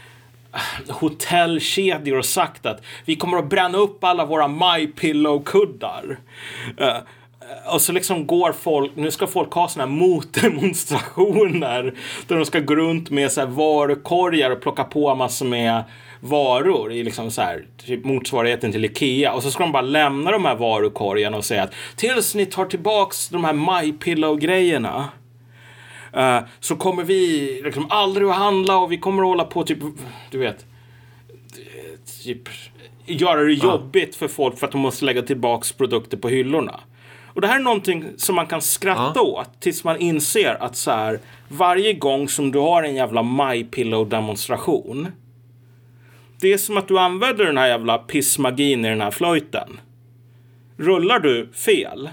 hotellkedjor 0.88 2.16
har 2.16 2.22
sagt 2.22 2.66
att 2.66 2.82
vi 3.04 3.16
kommer 3.16 3.38
att 3.38 3.50
bränna 3.50 3.78
upp 3.78 4.04
alla 4.04 4.24
våra 4.24 4.48
MyPillow-kuddar. 4.48 6.16
Uh, 6.80 6.86
eh, 6.86 6.96
och 7.72 7.82
så 7.82 7.92
liksom 7.92 8.26
går 8.26 8.52
folk, 8.52 8.92
nu 8.94 9.10
ska 9.10 9.26
folk 9.26 9.52
ha 9.52 9.68
såna 9.68 9.84
här 9.84 9.92
motdemonstrationer 9.92 11.82
där 12.26 12.36
de 12.36 12.44
ska 12.44 12.60
gå 12.60 12.74
runt 12.74 13.10
med 13.10 13.32
så 13.32 13.40
här 13.40 13.48
varukorgar 13.48 14.50
och 14.50 14.60
plocka 14.60 14.84
på 14.84 15.14
massor 15.14 15.46
med 15.46 15.84
varor 16.20 16.92
i 16.92 17.02
liksom 17.02 17.30
så 17.30 17.42
här, 17.42 17.66
typ 17.86 18.04
motsvarigheten 18.04 18.72
till 18.72 18.84
Ikea. 18.84 19.32
Och 19.32 19.42
så 19.42 19.50
ska 19.50 19.62
de 19.62 19.72
bara 19.72 19.82
lämna 19.82 20.30
de 20.30 20.44
här 20.44 20.54
varukorgarna 20.54 21.36
och 21.36 21.44
säga 21.44 21.62
att 21.62 21.74
tills 21.96 22.34
ni 22.34 22.46
tar 22.46 22.64
tillbaks 22.64 23.28
de 23.28 23.44
här 23.44 23.52
My 23.52 23.92
Pillow-grejerna 23.92 25.08
uh, 26.16 26.40
så 26.60 26.76
kommer 26.76 27.04
vi 27.04 27.60
liksom 27.64 27.86
aldrig 27.90 28.28
att 28.28 28.36
handla 28.36 28.78
och 28.78 28.92
vi 28.92 28.98
kommer 28.98 29.22
att 29.22 29.28
hålla 29.28 29.44
på 29.44 29.64
typ, 29.64 29.78
du 30.30 30.38
vet, 30.38 30.66
typ 32.24 32.48
göra 33.06 33.44
det 33.44 33.52
jobbigt 33.52 34.16
för 34.16 34.28
folk 34.28 34.58
för 34.58 34.66
att 34.66 34.72
de 34.72 34.80
måste 34.80 35.04
lägga 35.04 35.22
tillbaks 35.22 35.72
produkter 35.72 36.16
på 36.16 36.28
hyllorna. 36.28 36.80
Och 37.38 37.42
det 37.42 37.48
här 37.48 37.58
är 37.58 37.62
någonting 37.62 38.04
som 38.16 38.36
man 38.36 38.46
kan 38.46 38.62
skratta 38.62 39.12
ja. 39.14 39.22
åt 39.22 39.60
tills 39.60 39.84
man 39.84 39.98
inser 39.98 40.62
att 40.62 40.76
så 40.76 40.90
här, 40.90 41.20
varje 41.48 41.92
gång 41.92 42.28
som 42.28 42.52
du 42.52 42.58
har 42.58 42.82
en 42.82 42.94
jävla 42.94 43.22
My 43.22 43.64
Pillow 43.64 44.08
demonstration. 44.08 45.08
Det 46.40 46.52
är 46.52 46.58
som 46.58 46.76
att 46.76 46.88
du 46.88 46.98
använder 46.98 47.44
den 47.44 47.58
här 47.58 47.68
jävla 47.68 47.98
pissmagin 47.98 48.84
i 48.84 48.88
den 48.88 49.00
här 49.00 49.10
flöjten. 49.10 49.80
Rullar 50.76 51.18
du 51.18 51.48
fel. 51.52 52.10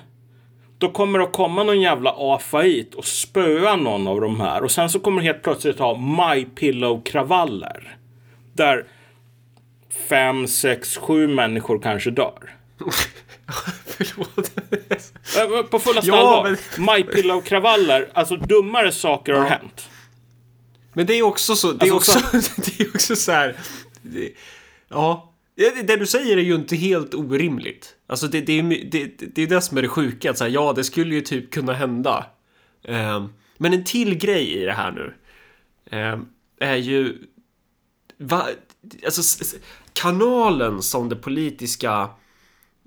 Då 0.78 0.90
kommer 0.90 1.20
det 1.20 1.26
att 1.26 1.34
komma 1.34 1.64
någon 1.64 1.82
jävla 1.82 2.14
AFA 2.18 2.64
och 2.96 3.06
spöa 3.06 3.76
någon 3.76 4.08
av 4.08 4.22
de 4.22 4.42
här. 4.42 4.64
Och 4.64 4.72
sen 4.72 4.90
så 4.90 5.00
kommer 5.00 5.22
det 5.22 5.28
helt 5.28 5.44
plötsligt 5.44 5.80
ha 5.80 5.98
My 5.98 6.46
Pillow 6.46 7.02
kravaller. 7.02 7.98
Där 8.54 8.86
fem, 10.10 10.48
sex, 10.48 10.98
sju 10.98 11.28
människor 11.28 11.80
kanske 11.80 12.12
dör. 12.12 12.56
Förlåt. 13.98 15.70
På 15.70 15.80
fullaste 15.80 16.10
ja, 16.10 16.18
allvar. 16.18 16.58
Men... 16.78 16.90
MyPillow-kravaller, 16.90 18.10
alltså 18.14 18.36
dummare 18.36 18.92
saker 18.92 19.34
ja. 19.34 19.40
har 19.40 19.46
hänt. 19.46 19.90
Men 20.94 21.06
det 21.06 21.14
är 21.14 21.24
också 21.24 21.56
så, 21.56 21.72
det 21.72 21.88
är 21.88 21.94
alltså, 21.94 22.20
också, 22.20 22.42
så... 22.42 22.62
det 22.62 22.80
är 22.80 22.90
också 22.96 23.16
så 23.16 23.32
här. 23.32 23.56
Det, 24.02 24.32
ja. 24.88 25.32
Det 25.84 25.96
du 25.96 26.06
säger 26.06 26.38
är 26.38 26.42
ju 26.42 26.56
inte 26.56 26.76
helt 26.76 27.14
orimligt. 27.14 27.96
Alltså 28.08 28.28
det, 28.28 28.42
det, 28.42 28.60
är, 28.60 28.64
det, 28.92 29.06
det 29.36 29.42
är 29.42 29.48
det 29.48 29.62
som 29.62 29.78
är 29.78 29.82
det 29.82 29.88
sjuka. 29.88 30.32
Att 30.32 30.38
så 30.38 30.44
här, 30.44 30.52
ja, 30.52 30.74
det 30.74 30.84
skulle 30.84 31.16
ju 31.16 31.22
typ 31.22 31.52
kunna 31.52 31.74
hända. 31.74 32.26
Um, 32.84 33.34
men 33.58 33.74
en 33.74 33.84
till 33.84 34.18
grej 34.18 34.54
i 34.54 34.66
det 34.66 34.74
här 34.74 34.92
nu. 34.92 35.14
Um, 35.98 36.28
är 36.60 36.76
ju... 36.76 37.18
Va, 38.18 38.48
alltså, 39.06 39.46
kanalen 39.94 40.82
som 40.82 41.10
det 41.10 41.16
politiska 41.16 42.10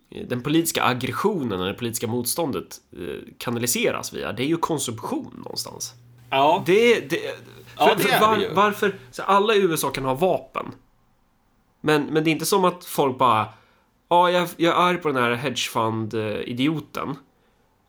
den 0.08 0.42
politiska 0.42 0.84
aggressionen 0.84 1.60
och 1.60 1.66
det 1.66 1.74
politiska 1.74 2.06
motståndet 2.06 2.76
eh, 2.92 3.34
kanaliseras 3.38 4.12
via, 4.12 4.32
det 4.32 4.42
är 4.42 4.46
ju 4.46 4.56
konsumtion 4.56 5.34
någonstans. 5.36 5.94
Ja. 6.30 6.62
Det, 6.66 7.00
det, 7.10 7.16
för, 7.76 7.88
ja, 7.88 7.94
det 7.96 8.10
är 8.10 8.20
var, 8.20 8.36
det 8.36 8.42
ju. 8.42 8.54
Varför? 8.54 8.98
Så 9.10 9.22
alla 9.22 9.54
i 9.54 9.58
USA 9.58 9.90
kan 9.90 10.04
ha 10.04 10.14
vapen. 10.14 10.66
Men, 11.80 12.02
men 12.04 12.24
det 12.24 12.30
är 12.30 12.32
inte 12.32 12.46
som 12.46 12.64
att 12.64 12.84
folk 12.84 13.18
bara, 13.18 13.46
ja, 14.08 14.30
jag, 14.30 14.48
jag 14.56 14.74
är 14.74 14.80
arg 14.80 14.96
på 14.96 15.08
den 15.08 15.22
här 15.22 15.34
hedgefund-idioten. 15.34 17.16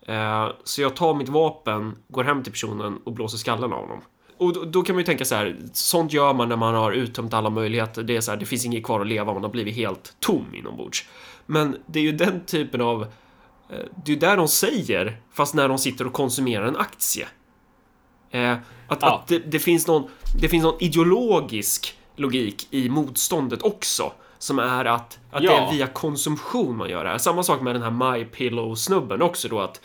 Eh, 0.08 0.48
så 0.64 0.82
jag 0.82 0.96
tar 0.96 1.14
mitt 1.14 1.30
vapen, 1.30 1.96
går 2.08 2.24
hem 2.24 2.44
till 2.44 2.52
personen 2.52 2.98
och 3.04 3.14
blåser 3.14 3.38
skallen 3.38 3.74
av 3.74 3.82
honom. 3.82 4.02
Och 4.38 4.54
då, 4.54 4.66
då, 4.66 4.82
kan 4.82 4.96
man 4.96 5.02
ju 5.02 5.06
tänka 5.06 5.26
så 5.26 5.36
här, 5.36 5.58
sånt 5.74 6.14
gör 6.14 6.34
man 6.34 6.50
när 6.50 6.56
man 6.56 6.76
har 6.76 6.92
uttömt 6.92 7.34
alla 7.34 7.50
möjligheter. 7.50 8.04
Det 8.04 8.16
är 8.16 8.22
så 8.22 8.32
här, 8.32 8.38
det 8.38 8.46
finns 8.46 8.66
inget 8.66 8.84
kvar 8.84 9.02
att 9.02 9.08
leva, 9.08 9.34
man 9.34 9.44
har 9.44 9.50
blivit 9.50 9.76
helt 9.76 10.16
tom 10.20 10.46
inombords. 10.54 11.06
Men 11.52 11.78
det 11.86 12.00
är 12.00 12.04
ju 12.04 12.12
den 12.12 12.46
typen 12.46 12.82
av... 12.82 13.02
Eh, 13.70 13.78
det 13.96 14.12
är 14.12 14.14
ju 14.14 14.16
där 14.16 14.38
de 14.38 14.48
säger, 14.48 15.22
fast 15.32 15.54
när 15.54 15.70
de 15.70 15.78
sitter 15.78 16.08
och 16.08 16.14
konsumerar 16.14 16.66
en 16.66 16.78
aktie. 16.78 17.28
Eh, 18.32 18.52
att, 18.88 19.02
ja. 19.02 19.16
att 19.16 19.28
det, 19.28 19.40
det, 19.40 19.60
finns 19.60 19.88
någon, 19.88 20.10
det 20.42 20.50
finns 20.50 20.64
någon 20.64 20.84
ideologisk 20.84 21.98
logik 22.16 22.68
i 22.72 22.90
motståndet 22.90 23.64
också. 23.64 24.12
Som 24.38 24.60
är 24.60 24.86
att, 24.86 25.20
att 25.32 25.44
ja. 25.44 25.52
det 25.52 25.58
är 25.58 25.72
via 25.72 25.88
konsumtion 25.88 26.78
man 26.78 26.90
gör 26.90 27.04
det 27.04 27.10
här. 27.10 27.18
Samma 27.18 27.44
sak 27.44 27.62
med 27.62 27.76
den 27.76 27.84
här 27.84 27.92
My 28.16 28.26
Pillow-snubben 28.26 29.22
också 29.22 29.48
då 29.48 29.60
att 29.60 29.82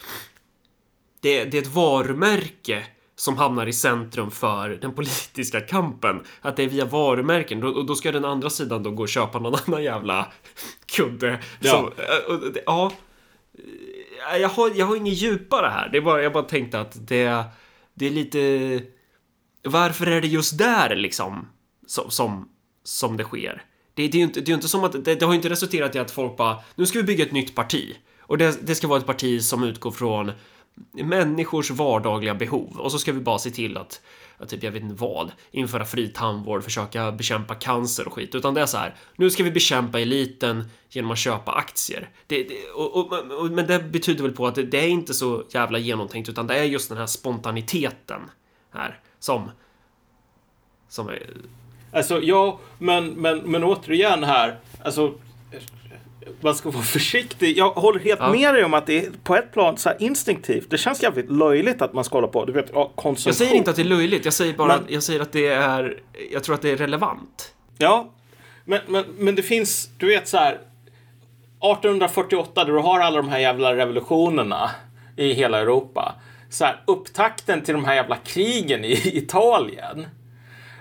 det, 1.21 1.45
det 1.45 1.59
är 1.59 1.63
ett 1.63 1.75
varumärke 1.75 2.87
som 3.17 3.37
hamnar 3.37 3.67
i 3.67 3.73
centrum 3.73 4.31
för 4.31 4.69
den 4.69 4.95
politiska 4.95 5.61
kampen. 5.61 6.25
Att 6.41 6.57
det 6.57 6.63
är 6.63 6.69
via 6.69 6.85
varumärken. 6.85 7.63
Och 7.63 7.87
då 7.87 7.95
ska 7.95 8.13
den 8.13 8.25
andra 8.25 8.51
sidan 8.51 8.83
då 8.83 8.91
gå 8.91 9.03
och 9.03 9.09
köpa 9.09 9.39
någon 9.39 9.55
annan 9.67 9.83
jävla 9.83 10.33
kudde. 10.87 11.41
Ja. 11.61 11.71
Som, 11.71 11.87
eh, 11.87 12.63
ja. 12.67 12.93
Jag 14.41 14.49
har, 14.49 14.73
jag 14.75 14.87
har 14.87 14.97
inget 14.97 15.23
djupare 15.23 15.67
här. 15.67 15.89
Det 15.89 15.99
är 15.99 16.03
bara, 16.03 16.23
jag 16.23 16.33
bara 16.33 16.45
tänkte 16.45 16.81
att 16.81 17.09
det, 17.09 17.45
det 17.95 18.07
är 18.07 18.11
lite... 18.11 18.81
Varför 19.63 20.07
är 20.07 20.21
det 20.21 20.27
just 20.27 20.59
där 20.59 20.97
liksom 20.97 21.49
som, 21.87 22.11
som, 22.11 22.49
som 22.85 23.17
det 23.17 23.25
sker? 23.25 23.63
Det, 23.95 24.09
det 24.09 24.17
är 24.17 24.19
ju 24.19 24.25
inte, 24.25 24.41
det 24.41 24.53
är 24.53 24.55
inte 24.55 24.69
som 24.69 24.85
att 24.85 25.05
det, 25.05 25.15
det 25.15 25.27
har 25.27 25.35
inte 25.35 25.49
resulterat 25.49 25.95
i 25.95 25.99
att 25.99 26.11
folk 26.11 26.37
bara 26.37 26.57
nu 26.75 26.87
ska 26.87 26.99
vi 26.99 27.05
bygga 27.05 27.25
ett 27.25 27.33
nytt 27.33 27.55
parti 27.55 27.97
och 28.21 28.39
det, 28.39 28.67
det 28.67 28.75
ska 28.75 28.89
vara 28.89 28.99
ett 28.99 29.07
parti 29.07 29.43
som 29.43 29.65
utgår 29.65 29.91
från 29.91 30.33
människors 30.93 31.71
vardagliga 31.71 32.35
behov 32.35 32.77
och 32.79 32.93
så 32.93 32.99
ska 32.99 33.13
vi 33.13 33.21
bara 33.21 33.39
se 33.39 33.51
till 33.51 33.77
att, 33.77 34.01
att 34.39 34.49
typ, 34.49 34.63
jag 34.63 34.73
vet 34.73 34.83
inte 34.83 35.03
vad, 35.03 35.33
införa 35.51 35.85
fri 35.85 36.09
tandvård, 36.09 36.65
försöka 36.65 37.13
bekämpa 37.13 37.55
cancer 37.55 38.07
och 38.07 38.13
skit, 38.13 38.35
utan 38.35 38.55
det 38.55 38.61
är 38.61 38.67
så 38.67 38.79
här. 38.79 38.95
Nu 39.17 39.31
ska 39.31 39.43
vi 39.43 39.51
bekämpa 39.51 40.01
eliten 40.01 40.65
genom 40.91 41.11
att 41.11 41.19
köpa 41.19 41.53
aktier. 41.53 42.11
Det, 42.27 42.43
det, 42.43 42.71
och, 42.75 42.97
och, 42.97 43.13
och, 43.41 43.51
men 43.51 43.67
det 43.67 43.79
betyder 43.79 44.23
väl 44.23 44.33
på 44.33 44.47
att 44.47 44.55
det, 44.55 44.63
det 44.63 44.85
är 44.85 44.89
inte 44.89 45.15
så 45.15 45.45
jävla 45.51 45.79
genomtänkt, 45.79 46.29
utan 46.29 46.47
det 46.47 46.59
är 46.59 46.65
just 46.65 46.89
den 46.89 46.99
här 46.99 47.07
spontaniteten 47.07 48.21
här 48.71 49.01
som 49.19 49.51
som 50.95 51.09
är... 51.09 51.23
Alltså, 51.93 52.23
ja, 52.23 52.59
men, 52.79 53.09
men, 53.09 53.39
men 53.39 53.65
återigen 53.65 54.25
här. 54.25 54.59
Alltså, 54.85 55.15
man 56.41 56.55
ska 56.55 56.71
vara 56.71 56.83
försiktig. 56.83 57.59
Jag 57.59 57.71
håller 57.71 58.01
helt 58.01 58.21
ja. 58.21 58.33
med 58.33 58.55
dig 58.55 58.65
om 58.65 58.75
att 58.75 58.87
det 58.87 59.07
är 59.07 59.11
på 59.25 59.37
ett 59.37 59.53
plan 59.53 59.77
så 59.77 59.91
instinktivt. 59.99 60.71
Det 60.71 60.79
känns 60.79 61.03
jävligt 61.03 61.31
löjligt 61.31 61.83
att 61.83 61.93
man 61.93 62.05
ska 62.05 62.17
hålla 62.17 62.29
på. 62.29 62.45
Du 62.45 62.53
vet, 62.53 62.73
konsumtion. 62.73 63.23
Jag 63.27 63.35
säger 63.35 63.55
inte 63.55 63.71
att 63.71 63.77
det 63.77 63.83
är 63.83 63.87
löjligt. 63.87 64.25
Jag 64.25 64.35
säger 64.35 64.55
bara 64.55 64.69
men, 64.69 64.85
att, 64.85 64.91
jag 64.91 65.03
säger 65.03 65.21
att 65.21 65.33
det 65.33 65.47
är. 65.47 66.01
Jag 66.33 66.45
tror 66.45 66.55
att 66.55 66.63
det 66.63 66.71
är 66.71 66.77
relevant. 66.77 67.55
Ja, 67.79 68.11
men, 68.65 68.81
men, 68.89 69.05
men 69.19 69.35
det 69.35 69.43
finns, 69.43 69.91
du 69.99 70.07
vet 70.07 70.29
så 70.29 70.37
här. 70.37 70.59
1848 71.73 72.65
där 72.65 72.73
du 72.73 72.79
har 72.79 73.01
alla 73.01 73.17
de 73.17 73.29
här 73.29 73.39
jävla 73.39 73.77
revolutionerna 73.77 74.71
i 75.17 75.33
hela 75.33 75.61
Europa. 75.61 76.15
Så 76.51 76.65
här, 76.65 76.83
upptakten 76.87 77.63
till 77.63 77.75
de 77.75 77.85
här 77.85 77.95
jävla 77.95 78.17
krigen 78.17 78.85
i 78.85 78.93
Italien. 79.19 80.07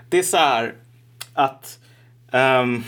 Det 0.08 0.18
är 0.18 0.22
så 0.22 0.36
här 0.36 0.74
att 1.34 1.78
um, 2.32 2.84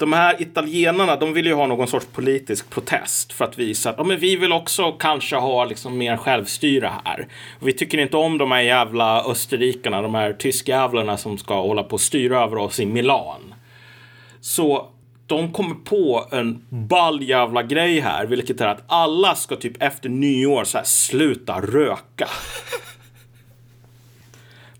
de 0.00 0.12
här 0.12 0.42
italienarna, 0.42 1.16
de 1.16 1.32
vill 1.32 1.46
ju 1.46 1.54
ha 1.54 1.66
någon 1.66 1.86
sorts 1.86 2.06
politisk 2.06 2.70
protest 2.70 3.32
för 3.32 3.44
att 3.44 3.58
visa 3.58 3.90
att 3.90 3.96
ja, 3.98 4.04
men 4.04 4.18
vi 4.18 4.36
vill 4.36 4.52
också 4.52 4.92
kanske 4.92 5.36
ha 5.36 5.64
liksom 5.64 5.98
mer 5.98 6.16
självstyre 6.16 6.92
här. 7.04 7.28
Och 7.60 7.68
vi 7.68 7.72
tycker 7.72 7.98
inte 7.98 8.16
om 8.16 8.38
de 8.38 8.50
här 8.52 8.60
jävla 8.60 9.24
österrikarna, 9.24 10.02
de 10.02 10.14
här 10.14 10.32
tyskjävlarna 10.32 11.16
som 11.16 11.38
ska 11.38 11.60
hålla 11.60 11.82
på 11.82 11.92
och 11.92 12.00
styra 12.00 12.44
över 12.44 12.56
oss 12.58 12.80
i 12.80 12.86
Milan. 12.86 13.54
Så 14.40 14.88
de 15.26 15.52
kommer 15.52 15.74
på 15.74 16.26
en 16.30 16.64
ball 16.68 17.22
jävla 17.22 17.62
grej 17.62 18.00
här, 18.00 18.26
vilket 18.26 18.60
är 18.60 18.66
att 18.66 18.84
alla 18.86 19.34
ska 19.34 19.56
typ 19.56 19.82
efter 19.82 20.08
nyår 20.08 20.64
så 20.64 20.78
här 20.78 20.84
sluta 20.84 21.60
röka. 21.60 22.28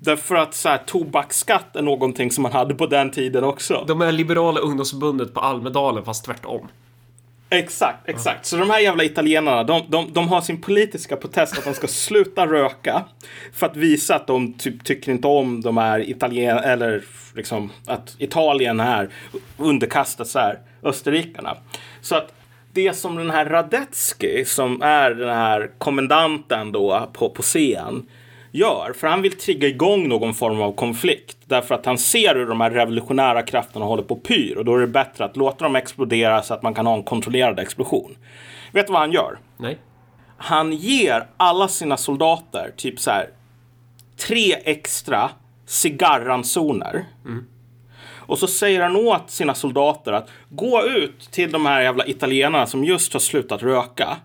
Därför 0.02 0.35
att 0.35 0.55
så 0.55 0.68
här, 0.68 0.78
tobaksskatt 0.86 1.77
är 1.77 1.82
någonting 1.82 2.31
som 2.31 2.43
man 2.43 2.52
hade 2.52 2.74
på 2.74 2.86
den 2.86 3.10
tiden 3.10 3.44
också. 3.44 3.85
De 3.89 4.02
är 4.02 4.12
liberala 4.12 4.60
ungdomsförbundet 4.60 5.35
på 5.35 5.40
Almedalen 5.40 6.05
fast 6.05 6.24
tvärtom. 6.24 6.68
Exakt, 7.51 8.09
exakt. 8.09 8.35
Mm. 8.35 8.44
Så 8.44 8.56
de 8.56 8.70
här 8.70 8.81
jävla 8.81 9.05
italienarna, 9.05 9.64
de, 9.64 9.82
de, 9.89 10.12
de 10.12 10.28
har 10.28 10.40
sin 10.40 10.60
politiska 10.60 11.16
protest 11.16 11.59
att 11.59 11.64
de 11.64 11.74
ska 11.74 11.86
sluta 11.86 12.47
röka. 12.47 13.05
För 13.52 13.66
att 13.66 13.77
visa 13.77 14.14
att 14.14 14.27
de 14.27 14.52
typ 14.52 14.85
tycker 14.85 15.12
inte 15.12 15.28
om 15.28 15.60
de 15.60 15.77
här 15.77 16.10
italien 16.10 16.59
eller 16.59 17.05
liksom 17.35 17.70
att 17.86 18.14
Italien 18.18 18.81
är 18.81 19.10
underkastat 19.56 20.28
så 20.28 20.39
här 20.39 20.59
österrikarna. 20.82 21.56
Så 22.01 22.16
att 22.16 22.32
det 22.72 22.93
som 22.93 23.16
den 23.16 23.31
här 23.31 23.44
Radetzky, 23.47 24.44
som 24.44 24.82
är 24.82 25.10
den 25.10 25.28
här 25.28 25.70
kommendanten 25.78 26.72
då 26.72 27.10
på, 27.12 27.31
på 27.31 27.43
scen, 27.43 28.06
gör. 28.51 28.93
För 28.93 29.06
han 29.06 29.22
vill 29.22 29.36
trigga 29.36 29.68
igång 29.68 30.09
någon 30.09 30.35
form 30.35 30.60
av 30.60 30.72
konflikt. 30.72 31.36
Därför 31.44 31.74
att 31.74 31.86
han 31.86 31.98
ser 31.98 32.35
hur 32.35 32.47
de 32.47 32.60
här 32.60 32.70
revolutionära 32.70 33.43
krafterna 33.43 33.85
håller 33.85 34.02
på 34.02 34.16
pyr. 34.16 34.56
Och 34.56 34.64
då 34.64 34.77
är 34.77 34.81
det 34.81 34.86
bättre 34.86 35.24
att 35.24 35.36
låta 35.36 35.64
dem 35.64 35.77
explodera 35.77 36.43
så 36.43 36.55
att 36.55 36.62
man 36.62 36.74
kan 36.74 36.86
ha 36.86 36.94
en 36.94 37.02
kontrollerad 37.02 37.59
explosion. 37.59 38.16
Vet 38.72 38.86
du 38.86 38.93
vad 38.93 39.01
han 39.01 39.12
gör? 39.12 39.39
Nej. 39.56 39.78
Han 40.36 40.72
ger 40.72 41.27
alla 41.36 41.68
sina 41.68 41.97
soldater 41.97 42.72
typ 42.77 43.01
så 43.01 43.10
här 43.10 43.31
tre 44.16 44.55
extra 44.64 45.31
cigarransoner. 45.66 47.05
Mm. 47.24 47.47
Och 48.31 48.39
så 48.39 48.47
säger 48.47 48.81
han 48.82 48.97
åt 48.97 49.31
sina 49.31 49.55
soldater 49.55 50.12
att 50.12 50.28
gå 50.48 50.82
ut 50.82 51.20
till 51.31 51.52
de 51.52 51.66
här 51.66 51.82
jävla 51.82 52.06
italienarna 52.06 52.66
som 52.66 52.85
just 52.85 53.12
har 53.12 53.20
slutat 53.20 53.62
röka 53.62 54.16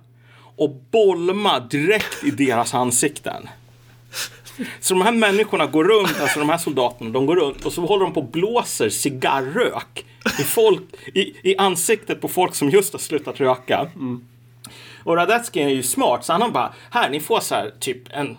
och 0.58 0.70
bolma 0.92 1.60
direkt 1.60 2.24
i 2.24 2.32
deras 2.32 2.74
ansikten. 2.74 3.50
Så 4.80 4.94
de 4.94 5.02
här 5.02 5.12
människorna 5.12 5.66
går 5.66 5.84
runt, 5.84 6.22
alltså 6.22 6.40
de 6.40 6.50
här 6.50 6.58
soldaterna, 6.58 7.10
de 7.10 7.26
går 7.26 7.36
runt 7.36 7.66
och 7.66 7.74
så 7.74 7.86
håller 7.86 8.06
de 8.06 8.14
på 8.14 8.20
och 8.20 8.32
blåser 8.32 8.90
cigarrök 8.90 10.06
i, 10.40 10.44
folk, 10.44 10.84
i, 11.14 11.52
i 11.52 11.58
ansiktet 11.58 12.22
på 12.22 12.28
folk 12.28 12.56
som 12.56 12.70
just 12.70 12.94
har 12.94 13.00
slutat 13.00 13.40
röka. 13.40 13.88
Mm. 13.96 14.26
Och 15.04 15.16
Radetzky 15.16 15.60
är 15.60 15.70
ju 15.70 15.84
smart, 15.84 16.26
så 16.26 16.32
han 16.32 16.42
har 16.42 16.50
bara, 16.50 16.74
här, 16.92 17.10
ni 17.10 17.20
får 17.20 17.40
så 17.40 17.56
här 17.56 17.74
typ 17.80 18.02
en 18.10 18.38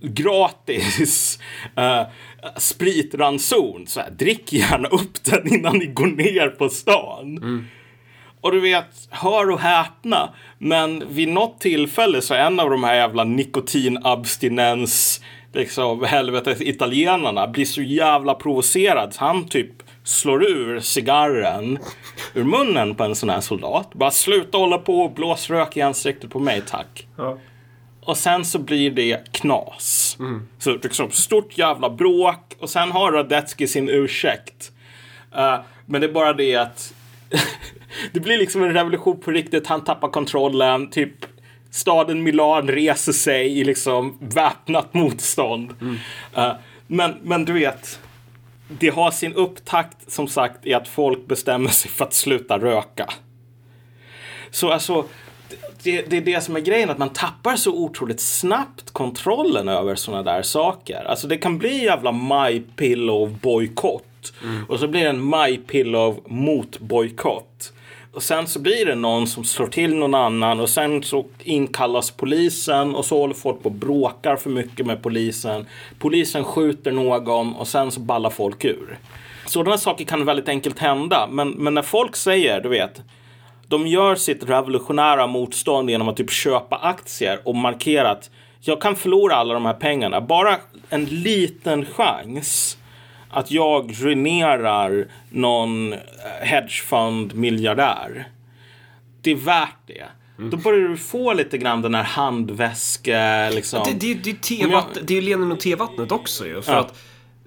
gratis 0.00 1.38
uh, 1.78 2.02
spritranson. 2.56 3.86
Så 3.86 4.00
här, 4.00 4.10
drick 4.10 4.52
gärna 4.52 4.88
upp 4.88 5.24
den 5.24 5.54
innan 5.54 5.78
ni 5.78 5.86
går 5.86 6.06
ner 6.06 6.48
på 6.48 6.68
stan. 6.68 7.36
Mm. 7.36 7.66
Och 8.40 8.52
du 8.52 8.60
vet, 8.60 9.08
hör 9.10 9.50
och 9.50 9.60
häpna, 9.60 10.34
men 10.58 11.04
vid 11.08 11.28
något 11.28 11.60
tillfälle 11.60 12.22
så 12.22 12.34
är 12.34 12.38
en 12.38 12.60
av 12.60 12.70
de 12.70 12.84
här 12.84 12.94
jävla 12.94 13.24
nikotinabstinens, 13.24 15.20
liksom 15.52 16.04
helvetes 16.04 16.60
italienarna 16.60 17.46
blir 17.46 17.64
så 17.64 17.82
jävla 17.82 18.34
provocerad 18.34 19.14
så 19.14 19.24
han 19.24 19.48
typ 19.48 19.72
slår 20.04 20.44
ur 20.44 20.80
cigarren 20.80 21.78
ur 22.34 22.44
munnen 22.44 22.94
på 22.94 23.04
en 23.04 23.14
sån 23.14 23.30
här 23.30 23.40
soldat. 23.40 23.94
Bara 23.94 24.10
sluta 24.10 24.58
hålla 24.58 24.78
på 24.78 25.00
och 25.00 25.12
blås 25.12 25.50
rök 25.50 25.76
i 25.76 25.80
ansiktet 25.80 26.30
på 26.30 26.38
mig 26.38 26.62
tack. 26.66 27.06
Ja. 27.16 27.38
Och 28.00 28.16
sen 28.16 28.44
så 28.44 28.58
blir 28.58 28.90
det 28.90 29.32
knas. 29.32 30.16
Mm. 30.20 30.48
Så 30.58 30.70
liksom 30.82 31.10
stort 31.10 31.58
jävla 31.58 31.90
bråk 31.90 32.56
och 32.58 32.70
sen 32.70 32.90
har 32.90 33.12
Radetzky 33.12 33.66
sin 33.66 33.88
ursäkt. 33.88 34.72
Uh, 35.36 35.60
men 35.86 36.00
det 36.00 36.06
är 36.06 36.12
bara 36.12 36.32
det 36.32 36.56
att 36.56 36.94
det 38.12 38.20
blir 38.20 38.38
liksom 38.38 38.62
en 38.62 38.74
revolution 38.74 39.20
på 39.20 39.30
riktigt. 39.30 39.66
Han 39.66 39.84
tappar 39.84 40.08
kontrollen. 40.08 40.90
Typ 40.90 41.14
staden 41.70 42.22
Milan 42.22 42.68
reser 42.68 43.12
sig 43.12 43.58
i 43.58 43.64
liksom 43.64 44.18
väpnat 44.20 44.94
motstånd. 44.94 45.74
Mm. 45.80 45.96
Uh, 46.36 46.52
men, 46.86 47.14
men 47.22 47.44
du 47.44 47.52
vet, 47.52 48.00
det 48.68 48.88
har 48.88 49.10
sin 49.10 49.34
upptakt 49.34 50.12
som 50.12 50.28
sagt 50.28 50.66
i 50.66 50.74
att 50.74 50.88
folk 50.88 51.26
bestämmer 51.26 51.70
sig 51.70 51.90
för 51.90 52.04
att 52.04 52.14
sluta 52.14 52.58
röka. 52.58 53.12
Så 54.50 54.70
alltså, 54.70 55.04
det, 55.82 56.10
det 56.10 56.16
är 56.16 56.20
det 56.20 56.40
som 56.40 56.56
är 56.56 56.60
grejen, 56.60 56.90
att 56.90 56.98
man 56.98 57.08
tappar 57.08 57.56
så 57.56 57.72
otroligt 57.72 58.20
snabbt 58.20 58.90
kontrollen 58.90 59.68
över 59.68 59.94
sådana 59.94 60.22
där 60.22 60.42
saker. 60.42 61.04
Alltså 61.04 61.28
det 61.28 61.36
kan 61.36 61.58
bli 61.58 61.84
jävla 61.84 62.12
My 62.12 62.60
Pillow 62.76 63.38
bojkott. 63.42 64.32
Mm. 64.42 64.64
Och 64.68 64.78
så 64.78 64.88
blir 64.88 65.02
det 65.02 65.08
en 65.08 65.30
My 65.30 65.56
Pillow 65.56 66.24
mot 66.26 66.78
bojkott. 66.78 67.72
Och 68.12 68.22
sen 68.22 68.46
så 68.46 68.58
blir 68.58 68.86
det 68.86 68.94
någon 68.94 69.26
som 69.26 69.44
slår 69.44 69.66
till 69.66 69.94
någon 69.94 70.14
annan 70.14 70.60
och 70.60 70.68
sen 70.68 71.02
så 71.02 71.26
inkallas 71.38 72.10
polisen 72.10 72.94
och 72.94 73.04
så 73.04 73.18
håller 73.18 73.34
folk 73.34 73.62
på 73.62 73.68
och 73.68 73.74
bråkar 73.74 74.36
för 74.36 74.50
mycket 74.50 74.86
med 74.86 75.02
polisen. 75.02 75.66
Polisen 75.98 76.44
skjuter 76.44 76.92
någon 76.92 77.54
och 77.54 77.68
sen 77.68 77.90
så 77.90 78.00
ballar 78.00 78.30
folk 78.30 78.64
ur. 78.64 78.98
Sådana 79.46 79.78
saker 79.78 80.04
kan 80.04 80.24
väldigt 80.24 80.48
enkelt 80.48 80.78
hända. 80.78 81.28
Men, 81.30 81.50
men 81.50 81.74
när 81.74 81.82
folk 81.82 82.16
säger, 82.16 82.60
du 82.60 82.68
vet, 82.68 83.02
de 83.68 83.86
gör 83.86 84.14
sitt 84.14 84.48
revolutionära 84.48 85.26
motstånd 85.26 85.90
genom 85.90 86.08
att 86.08 86.16
typ 86.16 86.30
köpa 86.30 86.76
aktier 86.76 87.40
och 87.44 87.56
markera 87.56 88.10
att 88.10 88.30
jag 88.60 88.80
kan 88.80 88.96
förlora 88.96 89.34
alla 89.34 89.54
de 89.54 89.64
här 89.64 89.74
pengarna. 89.74 90.20
Bara 90.20 90.56
en 90.88 91.04
liten 91.04 91.84
chans 91.84 92.76
att 93.30 93.50
jag 93.50 93.94
ruinerar 94.00 95.08
någon 95.30 95.92
eh, 95.92 95.98
hedgefond-miljardär. 96.42 98.28
Det 99.22 99.30
är 99.30 99.36
värt 99.36 99.86
det. 99.86 100.04
Mm. 100.38 100.50
Då 100.50 100.56
börjar 100.56 100.88
du 100.88 100.96
få 100.96 101.32
lite 101.32 101.58
grann 101.58 101.82
den 101.82 101.94
här 101.94 102.02
handväske... 102.02 103.50
Liksom. 103.50 103.82
Det, 103.84 103.92
det, 103.92 104.14
det, 104.14 104.30
är 104.30 105.06
det 105.06 105.18
är 105.18 105.22
Lenin 105.22 105.52
och 105.52 105.60
tevattnet 105.60 106.12
också 106.12 106.46
ju. 106.46 106.62
För 106.62 106.72
ja. 106.72 106.78
att 106.78 106.98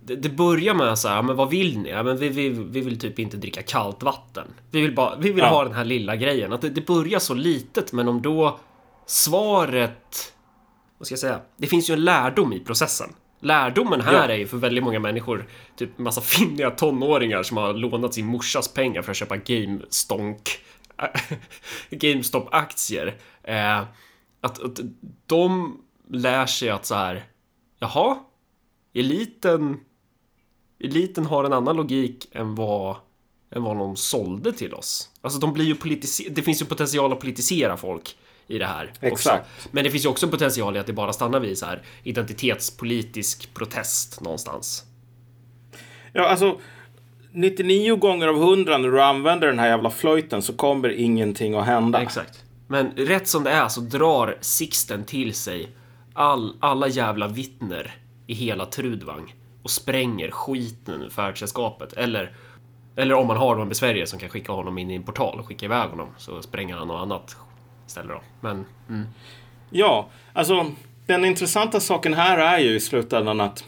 det, 0.05 0.15
det, 0.15 0.30
börjar 0.30 0.73
med 0.73 0.99
så 0.99 1.07
här, 1.07 1.22
men 1.22 1.35
vad 1.35 1.49
vill 1.49 1.80
ni? 1.80 1.89
Ja, 1.89 2.03
men 2.03 2.18
vi, 2.18 2.30
vi, 2.30 2.49
vi 2.49 2.81
vill 2.81 2.99
typ 2.99 3.19
inte 3.19 3.38
dricka 3.38 3.61
kallt 3.61 4.03
vatten. 4.03 4.47
Vi 4.72 4.81
vill, 4.81 4.95
bara, 4.95 5.15
vi 5.15 5.31
vill 5.31 5.43
ja. 5.43 5.49
ha 5.49 5.64
den 5.64 5.73
här 5.73 5.85
lilla 5.85 6.15
grejen. 6.15 6.53
Att 6.53 6.61
det, 6.61 6.69
det 6.69 6.88
börjar 6.88 7.19
så 7.19 7.34
litet, 7.34 7.93
men 7.93 8.07
om 8.07 8.22
då 8.22 8.60
svaret... 9.05 10.34
Vad 10.97 11.05
ska 11.05 11.14
jag 11.14 11.19
säga? 11.19 11.39
Det 11.57 11.68
finns 11.68 11.89
ju 11.89 11.93
en 11.93 12.03
lärdom 12.03 12.53
i 12.53 12.60
processen. 12.60 13.10
Lärdomen 13.44 14.02
här 14.02 14.14
ja. 14.30 14.34
är 14.34 14.38
ju 14.38 14.48
för 14.48 14.57
väldigt 14.57 14.84
många 14.84 14.99
människor, 14.99 15.45
typ 15.76 15.98
massa 15.98 16.22
finniga 16.38 16.72
tonåringar 16.72 17.44
som 17.44 17.57
har 17.57 17.74
lånat 17.74 18.14
sin 18.14 18.26
morsas 18.26 18.74
pengar 18.74 19.02
för 19.02 19.11
att 19.11 19.18
köpa 19.18 19.38
GameStonk 19.38 20.60
GameStop-aktier. 21.90 23.14
Eh, 23.44 23.84
att, 24.41 24.64
att 24.64 24.80
de 25.26 25.78
lär 26.10 26.45
sig 26.45 26.70
att 26.70 26.86
så 26.86 26.95
här, 26.95 27.24
jaha, 27.80 28.18
eliten, 28.94 29.80
eliten 30.80 31.26
har 31.26 31.44
en 31.44 31.53
annan 31.53 31.76
logik 31.76 32.28
än 32.32 32.56
vad, 32.56 32.95
än 33.56 33.64
vad 33.64 33.78
de 33.78 33.95
sålde 33.95 34.53
till 34.53 34.74
oss. 34.74 35.10
Alltså 35.22 35.40
de 35.40 35.53
blir 35.53 35.65
ju 35.65 35.76
politiserade, 35.76 36.36
det 36.36 36.41
finns 36.41 36.61
ju 36.61 36.65
potential 36.65 37.14
att 37.14 37.20
politisera 37.20 37.78
folk 37.78 38.18
i 38.48 38.57
det 38.57 38.65
här. 38.65 38.91
Exakt. 39.02 39.45
Också. 39.56 39.70
Men 39.72 39.84
det 39.84 39.90
finns 39.91 40.06
ju 40.06 40.10
också 40.10 40.26
en 40.26 40.32
potential 40.32 40.76
i 40.76 40.80
att 40.80 40.88
det 40.88 40.94
bara 40.94 41.14
stannar 41.14 41.40
vid 41.40 41.57
så 41.57 41.65
här 41.65 41.82
identitetspolitisk 42.03 43.53
protest 43.53 44.22
någonstans. 44.22 44.86
Ja, 46.14 46.28
alltså 46.28 46.60
99 47.32 47.95
gånger 47.95 48.28
av 48.28 48.36
100 48.36 48.78
när 48.78 48.90
du 48.90 49.02
använder 49.02 49.48
den 49.48 49.60
här 49.60 49.68
jävla 49.68 49.90
flöjten 49.90 50.41
så 50.41 50.53
kommer 50.53 50.90
ingenting 50.90 51.56
att 51.56 51.65
hända. 51.65 52.02
Exakt. 52.02 52.44
Men 52.68 52.91
rätt 52.91 53.28
som 53.28 53.44
det 53.44 53.52
är 53.52 53.68
så 53.68 53.82
drar 53.82 54.38
Sixten 54.41 55.06
till 55.06 55.34
sig 55.34 55.70
all, 56.14 56.57
alla 56.60 56.88
jävla 56.88 57.28
vittner 57.28 57.95
i 58.28 58.34
hela 58.34 58.65
Trudvang 58.65 59.36
och 59.64 59.72
spränger 59.72 60.32
skiten 60.32 61.02
ur 61.02 61.10
färdsällskapet. 61.10 61.94
Eller, 61.94 62.36
eller 62.95 63.15
om 63.15 63.28
man 63.28 63.38
har 63.38 63.56
någon 63.56 63.70
besvärjare 63.70 64.07
som 64.07 64.20
kan 64.20 64.30
skicka 64.30 64.52
honom 64.52 64.78
in 64.78 64.91
i 64.91 64.95
en 64.95 65.03
portal 65.03 65.40
och 65.40 65.48
skicka 65.48 65.65
iväg 65.65 65.90
honom 65.90 66.07
så 66.18 66.41
spränger 66.41 66.76
han 66.76 66.88
något 66.88 67.02
annat 67.02 67.36
istället 67.88 68.10
då. 68.11 68.22
Men 68.41 68.65
mm. 68.89 69.07
Ja, 69.69 70.10
alltså 70.34 70.72
den 71.07 71.26
intressanta 71.26 71.80
saken 71.80 72.14
här 72.14 72.38
är 72.38 72.60
ju 72.60 72.76
i 72.76 72.80
slutändan 72.80 73.41
att 73.41 73.64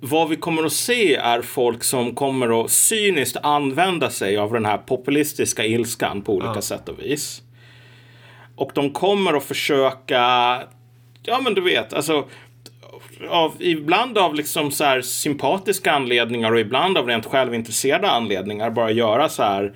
vad 0.00 0.28
vi 0.28 0.36
kommer 0.36 0.64
att 0.64 0.72
se 0.72 1.14
är 1.16 1.42
folk 1.42 1.84
som 1.84 2.14
kommer 2.14 2.64
att 2.64 2.70
cyniskt 2.70 3.36
använda 3.42 4.10
sig 4.10 4.36
av 4.36 4.52
den 4.52 4.64
här 4.64 4.78
populistiska 4.78 5.64
ilskan 5.64 6.22
på 6.22 6.34
olika 6.34 6.52
Ja. 6.54 6.62
sätt 6.62 6.88
och 6.88 6.98
vis. 6.98 7.42
Och 8.56 8.70
de 8.74 8.90
kommer 8.90 9.32
att 9.34 9.44
försöka, 9.44 10.18
ja 11.22 11.40
men 11.44 11.54
du 11.54 11.60
vet, 11.60 11.92
alltså 11.92 12.24
av, 13.30 13.52
ibland 13.58 14.18
av 14.18 14.34
liksom 14.34 14.70
så 14.70 14.84
här 14.84 15.00
sympatiska 15.00 15.92
anledningar 15.92 16.52
och 16.52 16.60
ibland 16.60 16.98
av 16.98 17.06
rent 17.06 17.26
självintresserade 17.26 18.10
anledningar 18.10 18.70
bara 18.70 18.90
göra 18.90 19.28
så 19.28 19.42
här 19.42 19.74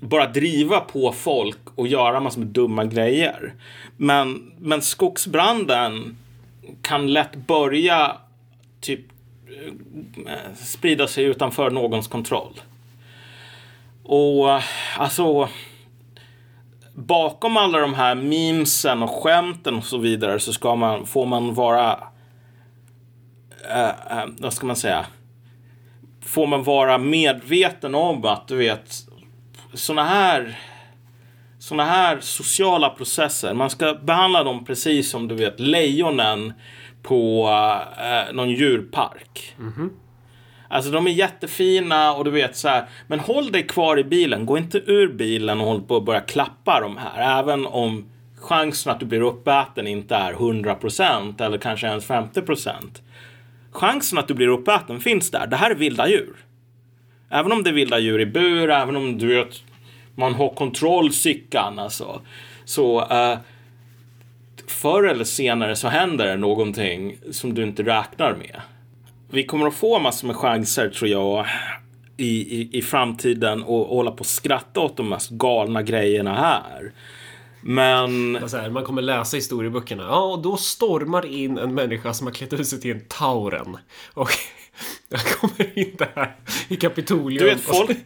bara 0.00 0.26
driva 0.26 0.80
på 0.80 1.12
folk 1.12 1.58
och 1.74 1.86
göra 1.86 2.20
massor 2.20 2.40
med 2.40 2.48
dumma 2.48 2.84
grejer. 2.84 3.54
Men, 3.96 4.52
men 4.58 4.82
skogsbranden 4.82 6.16
kan 6.82 7.12
lätt 7.12 7.36
börja 7.36 8.16
typ 8.80 9.00
eh, 10.26 10.54
sprida 10.54 11.06
sig 11.06 11.24
utanför 11.24 11.70
någons 11.70 12.08
kontroll. 12.08 12.60
Och 14.02 14.60
alltså 14.98 15.48
bakom 16.94 17.56
alla 17.56 17.78
de 17.78 17.94
här 17.94 18.14
memesen 18.14 19.02
och 19.02 19.10
skämten 19.10 19.74
och 19.74 19.84
så 19.84 19.98
vidare 19.98 20.40
så 20.40 20.52
ska 20.52 20.74
man, 20.74 21.06
får 21.06 21.26
man 21.26 21.54
vara 21.54 21.98
äh, 23.70 24.18
äh, 24.18 24.26
vad 24.38 24.52
ska 24.52 24.66
man 24.66 24.76
säga 24.76 25.06
får 26.26 26.46
man 26.46 26.62
vara 26.62 26.98
medveten 26.98 27.94
om 27.94 28.24
att 28.24 28.48
du 28.48 28.56
vet 28.56 29.05
såna 29.74 30.04
här 30.04 30.58
såna 31.58 31.84
här 31.84 32.20
sociala 32.20 32.90
processer, 32.90 33.54
man 33.54 33.70
ska 33.70 33.94
behandla 33.94 34.44
dem 34.44 34.64
precis 34.64 35.10
som 35.10 35.28
du 35.28 35.34
vet 35.34 35.60
lejonen 35.60 36.52
på 37.02 37.48
eh, 37.98 38.34
någon 38.34 38.50
djurpark. 38.50 39.54
Alltså 40.68 40.90
de 40.90 41.06
är 41.06 41.10
jättefina 41.10 42.12
och 42.12 42.24
du 42.24 42.30
vet 42.30 42.56
så 42.56 42.68
här, 42.68 42.84
men 43.06 43.20
håll 43.20 43.52
dig 43.52 43.66
kvar 43.66 43.98
i 43.98 44.04
bilen, 44.04 44.46
gå 44.46 44.58
inte 44.58 44.78
ur 44.78 45.08
bilen 45.12 45.60
och 45.60 45.66
håll 45.66 45.82
på 45.82 45.96
att 45.96 46.04
börja 46.04 46.20
klappa 46.20 46.80
de 46.80 46.96
här, 46.96 47.40
även 47.40 47.66
om 47.66 48.04
chansen 48.40 48.92
att 48.92 49.00
du 49.00 49.06
blir 49.06 49.20
uppäten 49.20 49.86
inte 49.86 50.14
är 50.14 50.32
100% 50.32 51.42
eller 51.42 51.58
kanske 51.58 51.86
ens 51.86 52.08
50%. 52.08 52.72
Chansen 53.72 54.18
att 54.18 54.28
du 54.28 54.34
blir 54.34 54.48
uppäten 54.48 55.00
finns 55.00 55.30
där. 55.30 55.46
Det 55.46 55.56
här 55.56 55.70
är 55.70 55.74
vilda 55.74 56.08
djur. 56.08 56.36
Även 57.30 57.52
om 57.52 57.62
det 57.62 57.70
är 57.70 57.74
vilda 57.74 57.98
djur 57.98 58.20
i 58.20 58.26
bur, 58.26 58.70
även 58.70 58.96
om 58.96 59.18
du 59.18 59.26
vet, 59.26 59.62
man 60.14 60.34
har 60.34 60.48
kontroll 60.48 61.12
cykeln. 61.12 61.78
alltså. 61.78 62.20
Så 62.64 63.00
uh, 63.00 63.38
förr 64.66 65.04
eller 65.04 65.24
senare 65.24 65.76
så 65.76 65.88
händer 65.88 66.26
det 66.26 66.36
någonting 66.36 67.18
som 67.30 67.54
du 67.54 67.62
inte 67.62 67.82
räknar 67.82 68.34
med. 68.34 68.60
Vi 69.30 69.44
kommer 69.44 69.66
att 69.66 69.74
få 69.74 69.98
massor 69.98 70.26
med 70.26 70.36
chanser 70.36 70.88
tror 70.88 71.10
jag 71.10 71.46
i, 72.16 72.60
i, 72.60 72.78
i 72.78 72.82
framtiden 72.82 73.62
och, 73.62 73.90
och 73.90 73.96
hålla 73.96 74.10
på 74.10 74.20
och 74.20 74.26
skratta 74.26 74.80
åt 74.80 74.96
de 74.96 75.08
mest 75.08 75.30
galna 75.30 75.82
grejerna 75.82 76.34
här. 76.34 76.92
Men 77.60 78.36
här, 78.36 78.70
man 78.70 78.84
kommer 78.84 79.02
läsa 79.02 79.36
historieböckerna. 79.36 80.02
Ja, 80.02 80.32
och 80.32 80.42
då 80.42 80.56
stormar 80.56 81.26
in 81.26 81.58
en 81.58 81.74
människa 81.74 82.14
som 82.14 82.26
har 82.26 82.34
klätt 82.34 82.52
ut 82.52 82.66
sig 82.66 82.80
till 82.80 82.90
en 82.90 83.04
tauren. 83.08 83.76
Och 84.14 84.28
jag 85.08 85.20
kommer 85.20 85.78
in 85.78 85.96
där 85.98 86.36
i 86.68 86.76
Kapitolium. 86.76 87.44
Du 87.44 87.50
vet, 87.50 87.60
folk- 87.60 87.98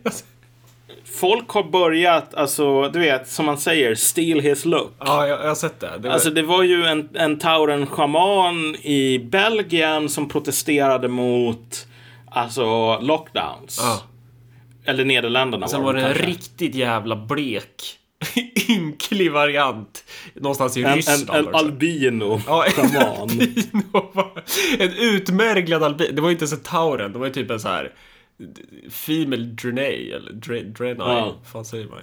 folk 1.05 1.49
har 1.51 1.63
börjat, 1.65 2.35
alltså 2.35 2.89
du 2.89 2.99
vet 2.99 3.29
som 3.29 3.47
man 3.47 3.59
säger, 3.59 3.95
steal 3.95 4.41
his 4.41 4.65
look. 4.65 4.93
Ja, 4.99 5.27
jag, 5.27 5.41
jag 5.41 5.49
har 5.49 5.55
sett 5.55 5.81
det. 5.81 5.91
det 5.99 6.09
var... 6.09 6.15
Alltså 6.15 6.31
det 6.31 6.43
var 6.43 6.63
ju 6.63 6.85
en, 6.87 7.09
en 7.15 7.39
tauren 7.39 7.87
shaman 7.87 8.77
i 8.77 9.19
Belgien 9.19 10.09
som 10.09 10.29
protesterade 10.29 11.09
mot 11.09 11.87
alltså 12.31 12.99
lockdowns. 13.01 13.79
ja. 13.83 14.03
Eller 14.85 15.05
Nederländerna 15.05 15.69
Sen 15.69 15.83
var 15.83 15.95
det 15.95 16.03
en 16.03 16.15
riktigt 16.15 16.75
jävla 16.75 17.17
blek, 17.17 17.99
ynklig 18.69 19.33
variant 19.33 20.05
någonstans 20.35 20.77
i 20.77 20.83
en, 20.83 20.89
en, 20.89 20.97
Ryssland. 20.97 21.31
en 21.31 21.47
också. 21.47 21.59
albino 21.59 22.41
Ja, 22.47 22.65
en 22.67 22.97
albino 22.97 24.31
En 24.79 24.93
utmärglad 24.93 25.83
albino. 25.83 26.13
Det 26.13 26.23
var 26.23 26.31
inte 26.31 26.43
ens 26.43 26.53
en 26.53 26.61
tauren, 26.61 27.13
det 27.13 27.19
var 27.19 27.27
ju 27.27 27.33
typ 27.33 27.51
en 27.51 27.61
så 27.61 27.69
här 27.69 27.93
Female 28.91 29.45
Drenay 29.45 30.11
eller 30.11 30.33
dre, 30.33 30.63
Drenay. 30.63 31.07
Ja. 31.07 31.35
fan 31.53 31.65
säger 31.65 31.87
man? 31.87 31.99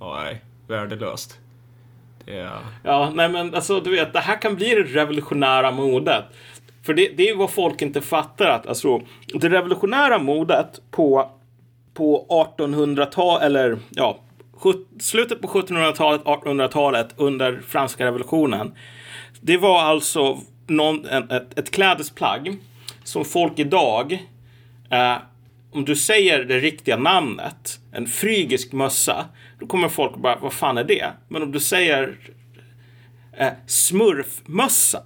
Ja, 0.00 0.20
nej. 0.24 0.42
Värdelöst. 0.68 1.38
Är... 2.26 2.50
Ja, 2.84 3.12
nej 3.14 3.28
men 3.28 3.54
alltså 3.54 3.80
du 3.80 3.90
vet, 3.90 4.12
det 4.12 4.20
här 4.20 4.40
kan 4.42 4.56
bli 4.56 4.74
det 4.74 4.82
revolutionära 4.82 5.70
modet. 5.70 6.24
För 6.82 6.94
det, 6.94 7.08
det 7.16 7.28
är 7.28 7.36
vad 7.36 7.50
folk 7.50 7.82
inte 7.82 8.00
fattar 8.00 8.46
att 8.46 8.66
alltså, 8.66 9.00
det 9.26 9.48
revolutionära 9.48 10.18
modet 10.18 10.80
på, 10.90 11.30
på 11.94 12.26
1800-talet, 12.58 13.42
eller 13.42 13.78
ja, 13.90 14.18
slutet 15.00 15.40
på 15.42 15.48
1700-talet, 15.48 16.22
1800-talet 16.22 17.08
under 17.16 17.60
franska 17.68 18.06
revolutionen. 18.06 18.74
Det 19.40 19.56
var 19.56 19.80
alltså 19.80 20.38
någon, 20.66 21.06
ett, 21.06 21.58
ett 21.58 21.70
klädesplagg 21.70 22.56
som 23.04 23.24
folk 23.24 23.58
idag, 23.58 24.26
eh, 24.90 25.16
om 25.72 25.84
du 25.84 25.96
säger 25.96 26.44
det 26.44 26.58
riktiga 26.58 26.96
namnet, 26.96 27.80
en 27.92 28.06
frygisk 28.06 28.72
mössa, 28.72 29.26
då 29.60 29.66
kommer 29.66 29.88
folk 29.88 30.16
bara, 30.16 30.36
vad 30.36 30.52
fan 30.52 30.78
är 30.78 30.84
det? 30.84 31.06
Men 31.28 31.42
om 31.42 31.52
du 31.52 31.60
säger 31.60 32.18
eh, 33.36 33.52
smurfmössa, 33.66 35.02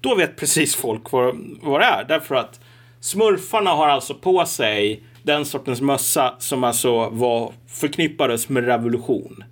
då 0.00 0.14
vet 0.14 0.36
precis 0.36 0.76
folk 0.76 1.12
vad, 1.12 1.36
vad 1.62 1.80
det 1.80 1.84
är. 1.84 2.04
Därför 2.04 2.34
att 2.34 2.60
smurfarna 3.00 3.70
har 3.70 3.88
alltså 3.88 4.14
på 4.14 4.46
sig 4.46 5.02
den 5.26 5.44
sortens 5.44 5.80
mössa 5.80 6.34
som 6.38 6.64
alltså 6.64 7.08
var 7.08 7.52
förknippades 7.66 8.48
med 8.48 8.64
revolution 8.64 9.44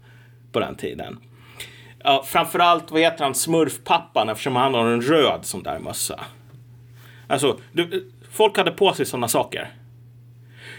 på 0.52 0.60
den 0.60 0.74
tiden. 0.74 1.18
Ja, 2.04 2.24
framförallt, 2.26 2.90
vad 2.90 3.00
heter 3.00 3.24
han, 3.24 3.34
smurfpappan 3.34 4.28
eftersom 4.28 4.56
han 4.56 4.74
har 4.74 4.86
en 4.86 5.02
röd 5.02 5.40
sån 5.42 5.62
där 5.62 5.78
mössa. 5.78 6.20
Alltså, 7.26 7.58
du, 7.72 8.10
folk 8.30 8.56
hade 8.56 8.70
på 8.70 8.92
sig 8.92 9.06
sådana 9.06 9.28
saker. 9.28 9.70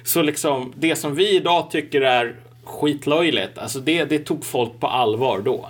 Så 0.03 0.21
liksom, 0.21 0.73
det 0.75 0.95
som 0.95 1.15
vi 1.15 1.35
idag 1.35 1.71
tycker 1.71 2.01
är 2.01 2.35
skitlöjligt, 2.63 3.57
alltså 3.57 3.79
det, 3.79 4.05
det 4.05 4.19
tog 4.19 4.45
folk 4.45 4.79
på 4.79 4.87
allvar 4.87 5.39
då. 5.39 5.69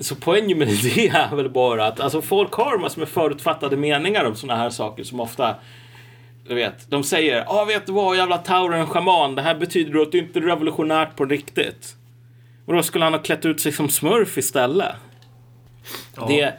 Så 0.00 0.14
poängen 0.14 0.58
med 0.58 0.68
det 0.94 1.08
är 1.08 1.36
väl 1.36 1.50
bara 1.50 1.86
att 1.86 2.00
alltså 2.00 2.22
folk 2.22 2.52
har 2.52 2.78
massor 2.78 3.00
med 3.00 3.08
förutfattade 3.08 3.76
meningar 3.76 4.24
om 4.24 4.36
sådana 4.36 4.60
här 4.60 4.70
saker 4.70 5.04
som 5.04 5.20
ofta 5.20 5.54
du 6.48 6.54
vet, 6.54 6.90
de 6.90 7.04
säger 7.04 7.36
ja 7.36 7.44
ah, 7.48 7.64
vet 7.64 7.86
du 7.86 7.92
vad 7.92 8.16
jävla 8.16 8.38
tauren 8.38 8.86
shaman 8.86 9.34
det 9.34 9.42
här 9.42 9.54
betyder 9.54 10.02
att 10.02 10.12
det 10.12 10.18
inte 10.18 10.38
är 10.38 10.42
revolutionärt 10.42 11.16
på 11.16 11.24
riktigt. 11.24 11.96
Och 12.66 12.74
då 12.74 12.82
skulle 12.82 13.04
han 13.04 13.12
ha 13.12 13.20
klätt 13.20 13.46
ut 13.46 13.60
sig 13.60 13.72
som 13.72 13.88
smurf 13.88 14.38
istället. 14.38 14.94
Ja. 16.16 16.26
Det, 16.28 16.54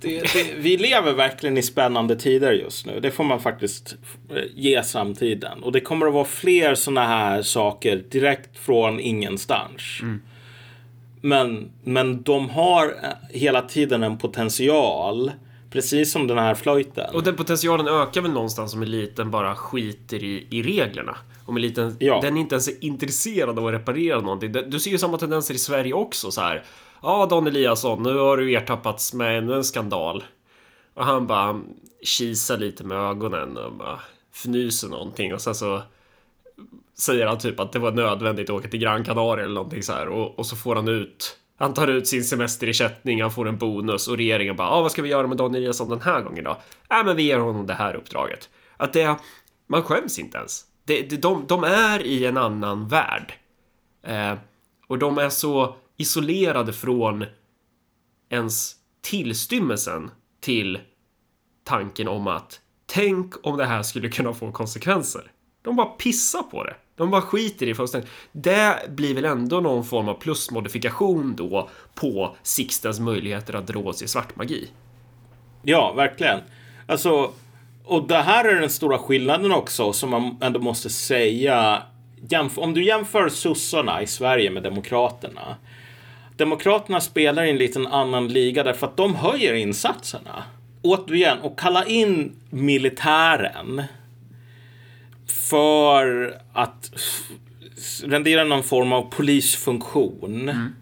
det, 0.00 0.32
det, 0.32 0.54
vi 0.56 0.76
lever 0.76 1.12
verkligen 1.12 1.58
i 1.58 1.62
spännande 1.62 2.16
tider 2.16 2.52
just 2.52 2.86
nu. 2.86 3.00
Det 3.00 3.10
får 3.10 3.24
man 3.24 3.40
faktiskt 3.40 3.96
eh, 4.30 4.42
ge 4.54 4.82
samtiden. 4.82 5.62
Och 5.62 5.72
det 5.72 5.80
kommer 5.80 6.06
att 6.06 6.14
vara 6.14 6.24
fler 6.24 6.74
sådana 6.74 7.06
här 7.06 7.42
saker 7.42 8.04
direkt 8.10 8.58
från 8.58 9.00
ingenstans. 9.00 9.82
Men, 11.20 11.70
men 11.84 12.22
de 12.22 12.50
har 12.50 12.84
eh, 12.86 13.38
hela 13.38 13.62
tiden 13.62 14.02
en 14.02 14.18
potential. 14.18 15.32
Precis 15.76 16.12
som 16.12 16.26
den 16.26 16.38
här 16.38 16.54
flöjten. 16.54 17.14
Och 17.14 17.22
den 17.22 17.36
potentialen 17.36 17.88
ökar 17.88 18.20
väl 18.20 18.30
någonstans 18.30 18.74
om 18.74 18.82
eliten 18.82 19.30
bara 19.30 19.54
skiter 19.56 20.24
i, 20.24 20.46
i 20.50 20.62
reglerna. 20.62 21.16
Om 21.46 21.56
eliten, 21.56 21.96
Ja. 22.00 22.20
den 22.22 22.36
inte 22.36 22.54
ens 22.54 22.68
är 22.68 22.84
intresserad 22.84 23.58
av 23.58 23.66
att 23.66 23.74
reparera 23.74 24.20
någonting. 24.20 24.52
Du 24.52 24.80
ser 24.80 24.90
ju 24.90 24.98
samma 24.98 25.18
tendenser 25.18 25.54
i 25.54 25.58
Sverige 25.58 25.92
också 25.92 26.30
så 26.30 26.40
här. 26.40 26.64
Ja, 27.02 27.26
Dan 27.30 27.46
Eliasson, 27.46 28.02
nu 28.02 28.18
har 28.18 28.36
du 28.36 28.54
ertappats 28.54 29.14
med 29.14 29.38
ännu 29.38 29.54
en 29.54 29.64
skandal. 29.64 30.24
Och 30.94 31.04
han 31.04 31.26
bara 31.26 31.60
kisar 32.02 32.56
lite 32.58 32.84
med 32.84 32.98
ögonen 32.98 33.56
och 33.56 33.72
bara 33.72 34.00
fnyser 34.34 34.88
någonting 34.88 35.34
och 35.34 35.40
sen 35.40 35.54
så 35.54 35.82
säger 36.98 37.26
han 37.26 37.38
typ 37.38 37.60
att 37.60 37.72
det 37.72 37.78
var 37.78 37.92
nödvändigt 37.92 38.50
att 38.50 38.56
åka 38.56 38.68
till 38.68 38.80
Gran 38.80 39.04
Canaria 39.04 39.44
eller 39.44 39.54
någonting 39.54 39.82
så 39.82 39.92
här 39.92 40.08
och, 40.08 40.38
och 40.38 40.46
så 40.46 40.56
får 40.56 40.74
han 40.76 40.88
ut 40.88 41.36
han 41.56 41.74
tar 41.74 41.88
ut 41.88 42.08
sin 42.08 42.24
semesterersättning, 42.24 43.22
han 43.22 43.30
får 43.30 43.48
en 43.48 43.58
bonus 43.58 44.08
och 44.08 44.16
regeringen 44.16 44.56
bara, 44.56 44.68
ah, 44.68 44.82
vad 44.82 44.92
ska 44.92 45.02
vi 45.02 45.08
göra 45.08 45.26
med 45.26 45.36
Dan 45.36 45.54
Eliasson 45.54 45.88
den 45.88 46.00
här 46.00 46.22
gången 46.22 46.44
då? 46.44 46.60
Nej, 46.90 47.00
äh, 47.00 47.06
men 47.06 47.16
vi 47.16 47.22
ger 47.22 47.38
honom 47.38 47.66
det 47.66 47.74
här 47.74 47.94
uppdraget. 47.94 48.48
Att 48.76 48.92
det, 48.92 49.16
man 49.66 49.82
skäms 49.82 50.18
inte 50.18 50.38
ens. 50.38 50.64
Det, 50.84 51.02
det, 51.02 51.16
de, 51.16 51.44
de 51.46 51.64
är 51.64 52.02
i 52.02 52.26
en 52.26 52.36
annan 52.36 52.88
värld. 52.88 53.34
Eh, 54.02 54.34
och 54.86 54.98
de 54.98 55.18
är 55.18 55.28
så 55.28 55.76
isolerade 55.96 56.72
från 56.72 57.24
ens 58.28 58.74
tillstymmelsen 59.00 60.10
till 60.40 60.78
tanken 61.64 62.08
om 62.08 62.26
att 62.26 62.60
tänk 62.86 63.46
om 63.46 63.56
det 63.56 63.64
här 63.64 63.82
skulle 63.82 64.08
kunna 64.08 64.34
få 64.34 64.52
konsekvenser. 64.52 65.30
De 65.66 65.76
bara 65.76 65.86
pissar 65.86 66.42
på 66.42 66.64
det. 66.64 66.74
De 66.96 67.10
bara 67.10 67.22
skiter 67.22 67.66
i 67.68 67.74
fullständigt. 67.74 68.10
Det 68.32 68.76
blir 68.88 69.14
väl 69.14 69.24
ändå 69.24 69.60
någon 69.60 69.84
form 69.84 70.08
av 70.08 70.14
plusmodifikation 70.14 71.36
då 71.36 71.68
på 71.94 72.36
Sixtens 72.42 73.00
möjligheter 73.00 73.54
att 73.54 73.66
dra 73.66 73.92
sig 73.92 74.08
svart 74.08 74.36
magi. 74.36 74.68
Ja, 75.62 75.92
verkligen. 75.92 76.40
Alltså, 76.86 77.32
och 77.84 78.08
det 78.08 78.22
här 78.22 78.44
är 78.44 78.60
den 78.60 78.70
stora 78.70 78.98
skillnaden 78.98 79.52
också 79.52 79.92
som 79.92 80.10
man 80.10 80.36
ändå 80.40 80.60
måste 80.60 80.90
säga. 80.90 81.82
Om 82.56 82.74
du 82.74 82.84
jämför 82.84 83.28
sossarna 83.28 84.02
i 84.02 84.06
Sverige 84.06 84.50
med 84.50 84.62
demokraterna. 84.62 85.56
Demokraterna 86.36 87.00
spelar 87.00 87.44
i 87.44 87.50
en 87.50 87.56
liten 87.56 87.86
annan 87.86 88.28
liga 88.28 88.62
därför 88.62 88.86
att 88.86 88.96
de 88.96 89.14
höjer 89.14 89.54
insatserna. 89.54 90.44
Återigen, 90.82 91.38
och 91.38 91.58
kalla 91.58 91.84
in 91.84 92.36
militären 92.50 93.82
för 95.48 96.36
att 96.52 96.90
rendera 98.04 98.44
någon 98.44 98.62
form 98.62 98.92
av 98.92 99.02
polisfunktion 99.02 100.48
mm. 100.48 100.74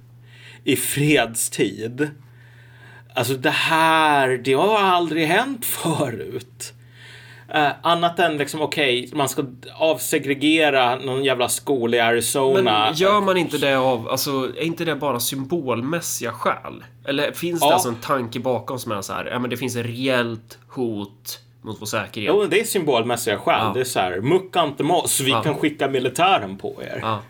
i 0.64 0.76
fredstid. 0.76 2.10
Alltså 3.14 3.34
det 3.34 3.50
här, 3.50 4.28
det 4.44 4.52
har 4.52 4.78
aldrig 4.78 5.26
hänt 5.26 5.64
förut. 5.64 6.72
Uh, 7.54 7.70
annat 7.82 8.18
än 8.18 8.36
liksom, 8.36 8.60
okej, 8.60 9.04
okay, 9.04 9.16
man 9.18 9.28
ska 9.28 9.44
avsegregera 9.74 10.96
någon 10.96 11.24
jävla 11.24 11.48
skola 11.48 11.96
i 11.96 12.00
Arizona. 12.00 12.84
Men 12.84 12.94
gör 12.94 13.20
man 13.20 13.36
inte 13.36 13.58
det 13.58 13.78
av, 13.78 14.08
alltså, 14.08 14.30
är 14.30 14.62
inte 14.62 14.84
det 14.84 14.96
bara 14.96 15.20
symbolmässiga 15.20 16.32
skäl? 16.32 16.84
Eller 17.04 17.32
finns 17.32 17.60
det 17.60 17.66
ja. 17.66 17.72
alltså 17.72 17.88
en 17.88 17.96
tanke 17.96 18.40
bakom 18.40 18.78
som 18.78 18.92
är 18.92 19.02
så 19.02 19.12
här, 19.12 19.24
ja 19.26 19.38
men 19.38 19.50
det 19.50 19.56
finns 19.56 19.76
ett 19.76 19.86
reellt 19.86 20.58
hot 20.68 21.40
mot 21.64 21.80
vår 21.80 21.86
säkerhet. 21.86 22.28
Jo, 22.28 22.46
det 22.46 22.60
är 22.60 22.64
symbolmässiga 22.64 23.38
skäl. 23.38 23.60
Ja. 23.60 23.72
Det 23.74 23.80
är 23.80 23.84
så 23.84 24.00
här, 24.00 24.20
mucka 24.20 24.62
inte 24.62 24.84
med 24.84 24.96
oss, 24.96 25.20
vi 25.20 25.30
ja. 25.30 25.42
kan 25.42 25.54
skicka 25.54 25.88
militären 25.88 26.56
på 26.56 26.82
er. 26.82 26.98
Ja. 27.02 27.22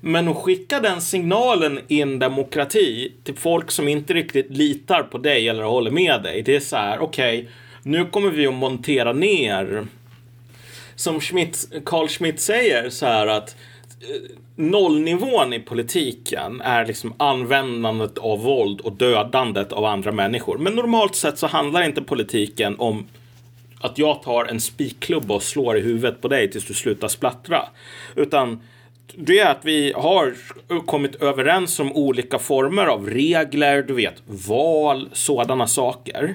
Men 0.00 0.28
att 0.28 0.36
skicka 0.36 0.80
den 0.80 1.00
signalen 1.00 1.80
i 1.88 2.00
en 2.00 2.18
demokrati 2.18 3.12
till 3.24 3.36
folk 3.36 3.70
som 3.70 3.88
inte 3.88 4.14
riktigt 4.14 4.50
litar 4.50 5.02
på 5.02 5.18
dig 5.18 5.48
eller 5.48 5.62
håller 5.62 5.90
med 5.90 6.22
dig. 6.22 6.42
Det 6.42 6.56
är 6.56 6.60
så 6.60 6.76
här, 6.76 6.98
okej, 6.98 7.38
okay, 7.38 7.50
nu 7.82 8.06
kommer 8.06 8.30
vi 8.30 8.46
att 8.46 8.54
montera 8.54 9.12
ner. 9.12 9.86
Som 10.94 11.20
Schmidt, 11.20 11.72
Carl 11.84 12.08
Schmidt 12.08 12.40
säger 12.40 12.90
så 12.90 13.06
här 13.06 13.26
att 13.26 13.56
eh, 14.00 14.30
nollnivån 14.60 15.52
i 15.52 15.60
politiken 15.60 16.60
är 16.60 16.86
liksom 16.86 17.14
användandet 17.16 18.18
av 18.18 18.42
våld 18.42 18.80
och 18.80 18.92
dödandet 18.92 19.72
av 19.72 19.84
andra 19.84 20.12
människor. 20.12 20.58
Men 20.58 20.74
normalt 20.74 21.14
sett 21.14 21.38
så 21.38 21.46
handlar 21.46 21.82
inte 21.82 22.02
politiken 22.02 22.76
om 22.78 23.06
att 23.80 23.98
jag 23.98 24.22
tar 24.22 24.44
en 24.44 24.60
spikklubba 24.60 25.34
och 25.34 25.42
slår 25.42 25.76
i 25.76 25.80
huvudet 25.80 26.22
på 26.22 26.28
dig 26.28 26.50
tills 26.50 26.66
du 26.66 26.74
slutar 26.74 27.08
splattra. 27.08 27.62
Utan 28.14 28.62
det 29.14 29.38
är 29.38 29.50
att 29.50 29.64
vi 29.64 29.92
har 29.96 30.34
kommit 30.86 31.14
överens 31.14 31.80
om 31.80 31.92
olika 31.92 32.38
former 32.38 32.86
av 32.86 33.10
regler, 33.10 33.82
du 33.82 33.94
vet, 33.94 34.22
val, 34.48 35.08
sådana 35.12 35.66
saker. 35.66 36.34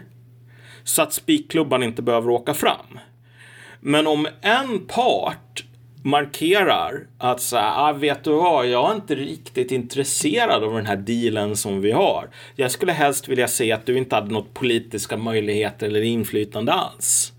Så 0.83 1.01
att 1.01 1.13
spikklubban 1.13 1.83
inte 1.83 2.01
behöver 2.01 2.29
åka 2.29 2.53
fram. 2.53 2.99
Men 3.79 4.07
om 4.07 4.27
en 4.41 4.85
part 4.87 5.64
markerar 6.05 7.07
att 7.17 7.41
så 7.41 7.57
här, 7.57 7.89
ah, 7.89 7.93
vet 7.93 8.23
du 8.23 8.31
vad, 8.31 8.67
jag 8.67 8.91
är 8.91 8.95
inte 8.95 9.15
riktigt 9.15 9.71
intresserad 9.71 10.63
av 10.63 10.73
den 10.73 10.85
här 10.85 10.95
dealen 10.95 11.55
som 11.55 11.81
vi 11.81 11.91
har. 11.91 12.29
Jag 12.55 12.71
skulle 12.71 12.91
helst 12.91 13.27
vilja 13.27 13.47
se 13.47 13.71
att 13.71 13.85
du 13.85 13.97
inte 13.97 14.15
hade 14.15 14.33
något 14.33 14.53
politiska 14.53 15.17
möjligheter 15.17 15.87
eller 15.87 16.01
inflytande 16.01 16.73
alls. 16.73 17.33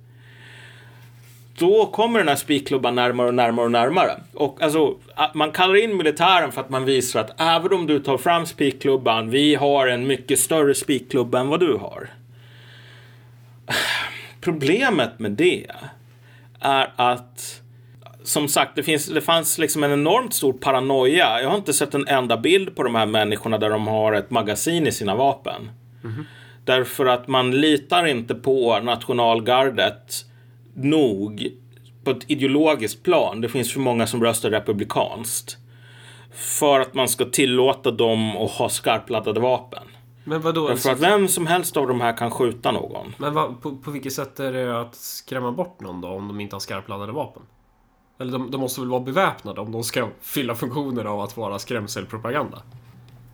Då 1.59 1.86
kommer 1.86 2.18
den 2.18 2.28
här 2.28 2.36
spikklubban 2.36 2.94
närmare 2.94 3.28
och 3.28 3.34
närmare 3.34 3.64
och 3.64 3.72
närmare. 3.72 4.20
Och 4.34 4.62
alltså, 4.62 4.97
man 5.34 5.52
kallar 5.52 5.76
in 5.84 5.97
militären 5.97 6.52
för 6.52 6.60
att 6.60 6.70
man 6.70 6.84
visar 6.84 7.20
att 7.20 7.40
även 7.40 7.72
om 7.72 7.86
du 7.86 8.01
tar 8.01 8.18
fram 8.18 8.47
spikklubban, 8.47 9.30
vi 9.30 9.55
har 9.55 9.86
en 9.86 10.06
mycket 10.06 10.38
större 10.38 10.74
spikklubba 10.74 11.40
än 11.40 11.48
vad 11.48 11.60
du 11.60 11.74
har. 11.74 12.10
Problemet 14.40 15.18
med 15.18 15.30
det 15.32 15.66
är 16.60 16.93
att 16.97 17.62
som 18.27 18.48
sagt, 18.48 18.77
det, 18.77 18.82
finns, 18.82 19.07
det 19.07 19.20
fanns 19.20 19.59
liksom 19.59 19.85
en 19.85 19.93
enormt 19.93 20.35
stor 20.35 20.53
paranoia. 20.53 21.43
Jag 21.43 21.48
har 21.48 21.57
inte 21.57 21.73
sett 21.73 21.94
en 21.94 22.09
enda 22.09 22.36
bild 22.36 22.77
på 22.77 22.82
de 22.82 22.94
här 22.94 23.07
människorna 23.07 23.59
där 23.59 23.70
de 23.70 23.86
har 23.86 24.12
ett 24.12 24.31
magasin 24.31 24.86
i 24.86 24.93
sina 24.93 25.15
vapen. 25.15 25.70
Mm. 26.05 26.24
Därför 26.65 27.07
att 27.07 27.28
man 27.28 27.51
litar 27.51 28.07
inte 28.07 28.35
på 28.35 28.81
nationalgardet 28.81 30.24
nog 30.74 31.48
på 32.05 32.11
ett 32.11 32.31
ideologiskt 32.31 33.03
plan. 33.03 33.40
Det 33.40 33.48
finns 33.48 33.73
för 33.73 33.81
många 33.81 34.07
som 34.07 34.23
röstar 34.23 34.51
republikanskt. 34.51 35.57
För 36.35 36.81
att 36.81 36.94
man 36.94 37.09
ska 37.09 37.24
tillåta 37.24 37.90
dem 37.90 38.36
att 38.36 38.51
ha 38.51 38.69
skarpladdade 38.69 39.40
vapen. 39.40 39.82
Men 40.24 40.40
vadå? 40.40 40.69
Därför 40.69 40.90
att 40.90 41.01
vem 41.01 41.28
som 41.28 41.47
helst 41.47 41.77
av 41.77 41.89
de 41.89 42.01
här 42.01 42.16
kan 42.16 42.31
skjuta 42.31 42.73
någon. 42.73 43.15
Men 43.16 43.35
vad, 43.35 43.62
på, 43.62 43.77
på 43.77 43.90
vilket 43.90 44.12
sätt 44.12 44.40
är 44.40 44.53
det 44.53 44.81
att 44.81 44.94
skrämma 44.94 45.53
bort 45.53 45.81
någon 45.81 46.01
då 46.01 46.09
om 46.09 46.28
de 46.28 46.40
inte 46.40 46.55
har 46.55 46.61
skarpladdade 46.61 47.12
vapen? 47.12 47.43
Eller 48.18 48.32
de, 48.32 48.51
de 48.51 48.60
måste 48.60 48.80
väl 48.80 48.90
vara 48.90 49.01
beväpnade 49.01 49.60
om 49.60 49.72
de 49.72 49.84
ska 49.84 50.09
fylla 50.20 50.55
funktionen 50.55 51.06
av 51.06 51.20
att 51.20 51.36
vara 51.36 51.59
skrämselpropaganda? 51.59 52.62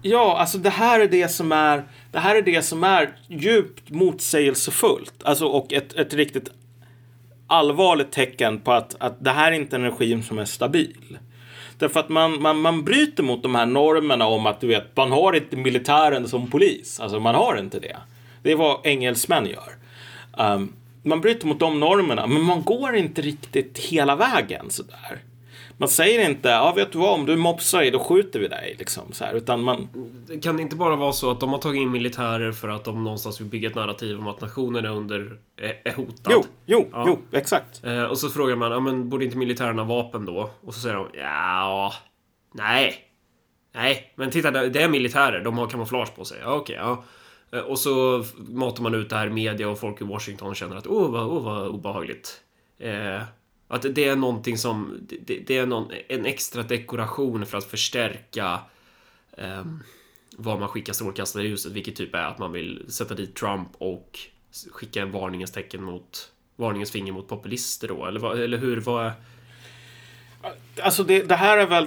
Ja, 0.03 0.37
alltså 0.39 0.59
det 0.59 0.71
här 0.71 1.01
är 1.01 1.09
det 1.09 1.29
som 1.29 1.53
är, 1.53 1.85
det 2.13 2.19
här 2.19 2.37
är 2.37 2.43
det 2.43 2.63
som 2.63 2.85
är 2.85 3.17
djupt 3.29 3.91
motsägelsefullt. 3.91 5.15
Alltså 5.25 5.47
och 5.47 5.73
ett, 5.73 5.93
ett 5.93 6.15
riktigt 6.15 6.51
allvarligt 7.47 8.13
tecken 8.13 8.61
på 8.61 8.73
att, 8.73 8.97
att 8.99 9.25
det 9.25 9.31
här 9.31 9.53
är 9.53 9.57
inte 9.57 9.77
en 9.77 9.91
regim 9.91 10.23
som 10.23 10.39
är 10.39 10.45
stabil. 10.45 11.19
Därför 11.79 12.01
att 12.01 12.09
man, 12.09 12.43
man, 12.43 12.61
man 12.61 12.85
bryter 12.85 13.23
mot 13.23 13.43
de 13.43 13.55
här 13.55 13.67
normerna 13.67 14.27
om 14.27 14.47
att 14.47 14.61
du 14.61 14.67
vet, 14.67 14.97
man 14.97 15.13
har 15.13 15.33
inte 15.33 15.57
militären 15.57 16.29
som 16.29 16.51
polis. 16.51 17.01
Alltså 17.01 17.21
man 17.21 17.35
har 17.35 17.57
inte 17.57 17.81
det. 17.81 17.97
Det 18.43 18.53
är 18.53 18.57
vad 18.57 18.87
engelsmän 18.87 19.47
gör. 19.47 19.73
Um, 20.39 20.73
man 21.03 21.21
bryter 21.21 21.47
mot 21.47 21.61
de 21.61 21.81
normerna, 21.81 22.27
men 22.27 22.43
man 22.43 22.63
går 22.63 22.97
inte 22.97 23.23
riktigt 23.23 23.79
hela 23.79 24.17
vägen 24.17 24.71
sådär. 24.71 25.23
Man 25.77 25.89
säger 25.89 26.31
inte, 26.31 26.49
ja 26.49 26.73
vet 26.73 26.93
du 26.93 26.99
vad, 26.99 27.15
om 27.15 27.27
du 27.27 27.37
mopsar 27.37 27.83
i 27.83 27.91
då 27.91 27.99
skjuter 27.99 28.41
vi 28.41 28.49
dig. 28.49 28.77
Liksom, 28.79 29.13
så 29.13 29.25
här, 29.25 29.35
utan 29.35 29.63
man... 29.63 29.89
Kan 30.43 30.57
det 30.57 30.63
inte 30.63 30.77
bara 30.77 30.97
vara 30.97 31.13
så 31.13 31.31
att 31.31 31.41
de 31.41 31.51
har 31.51 31.59
tagit 31.59 31.81
in 31.81 31.91
militärer 31.91 32.53
för 32.53 32.69
att 32.69 32.85
de 32.85 33.05
någonstans 33.05 33.41
vill 33.41 33.49
bygga 33.49 33.69
ett 33.69 33.75
narrativ 33.75 34.19
om 34.19 34.29
att 34.29 34.41
nationen 34.41 34.85
är 34.85 34.91
under, 34.91 35.39
är 35.85 35.93
hotad? 35.93 36.33
Jo, 36.33 36.45
jo, 36.67 36.89
ja. 36.93 37.05
jo, 37.07 37.19
exakt. 37.33 37.85
Eh, 37.85 38.05
och 38.05 38.19
så 38.19 38.29
frågar 38.29 38.57
man, 38.57 38.73
ja 38.73 38.81
men 38.81 39.09
borde 39.09 39.25
inte 39.25 39.37
militären 39.37 39.79
ha 39.79 39.85
vapen 39.85 40.25
då? 40.25 40.51
Och 40.61 40.75
så 40.75 40.81
säger 40.81 40.97
de, 40.97 41.09
ja, 41.15 41.93
nej. 42.55 42.95
Nej, 43.75 44.13
men 44.17 44.31
titta, 44.31 44.51
det 44.51 44.83
är 44.83 44.89
militärer, 44.89 45.45
de 45.45 45.59
har 45.59 45.67
kamouflage 45.67 46.17
på 46.17 46.25
sig. 46.25 46.39
Ja, 46.43 46.55
okej, 46.55 46.77
ja. 46.77 47.05
Eh, 47.53 47.61
och 47.61 47.79
så 47.79 48.25
matar 48.37 48.83
man 48.83 48.95
ut 48.95 49.11
det 49.11 49.17
här 49.17 49.27
i 49.27 49.31
media 49.31 49.69
och 49.69 49.79
folk 49.79 50.01
i 50.01 50.05
Washington 50.05 50.55
känner 50.55 50.77
att 50.77 50.87
åh, 50.87 51.11
vad, 51.11 51.23
oh, 51.23 51.43
vad 51.43 51.69
obehagligt. 51.69 52.43
Eh, 52.79 53.23
att 53.69 53.95
det 53.95 54.05
är 54.05 54.17
någonting 54.17 54.59
som, 54.59 54.99
det, 55.01 55.39
det 55.47 55.59
är 55.59 55.67
någon, 55.67 55.93
en 56.09 56.27
extra 56.27 56.63
dekoration 56.63 57.47
för 57.47 57.59
att 57.59 57.65
förstärka 57.65 58.61
eh, 59.37 59.65
vad 60.37 60.61
man 60.61 60.69
skickar 60.69 60.93
strålkastare 60.93 61.47
i 61.47 61.57
vilket 61.71 61.97
typ 61.97 62.15
är 62.15 62.25
att 62.25 62.39
man 62.39 62.53
vill 62.53 62.85
sätta 62.89 63.15
dit 63.15 63.35
Trump 63.35 63.69
och 63.79 64.19
skicka 64.71 65.03
en 65.03 65.13
varningens 65.13 65.53
tecken 65.53 65.83
mot, 65.83 66.33
varningens 66.57 66.91
finger 66.91 67.13
mot 67.13 67.29
populister 67.29 67.89
då, 67.89 68.07
eller, 68.07 68.37
eller 68.37 68.59
hur? 68.59 68.81
Vad 68.81 69.13
Alltså 70.83 71.05
det, 71.05 71.23
det, 71.23 71.35
här 71.35 71.59
är 71.59 71.67
väl 71.67 71.87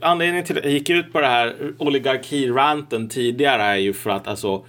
anledningen 0.00 0.44
till 0.44 0.58
att 0.58 0.64
jag 0.64 0.72
gick 0.72 0.90
ut 0.90 1.12
på 1.12 1.20
det 1.20 1.26
här 1.26 1.72
oligarki-ranten 1.78 3.08
tidigare 3.08 3.62
är 3.62 3.76
ju 3.76 3.92
för 3.92 4.10
att 4.10 4.28
alltså 4.28 4.64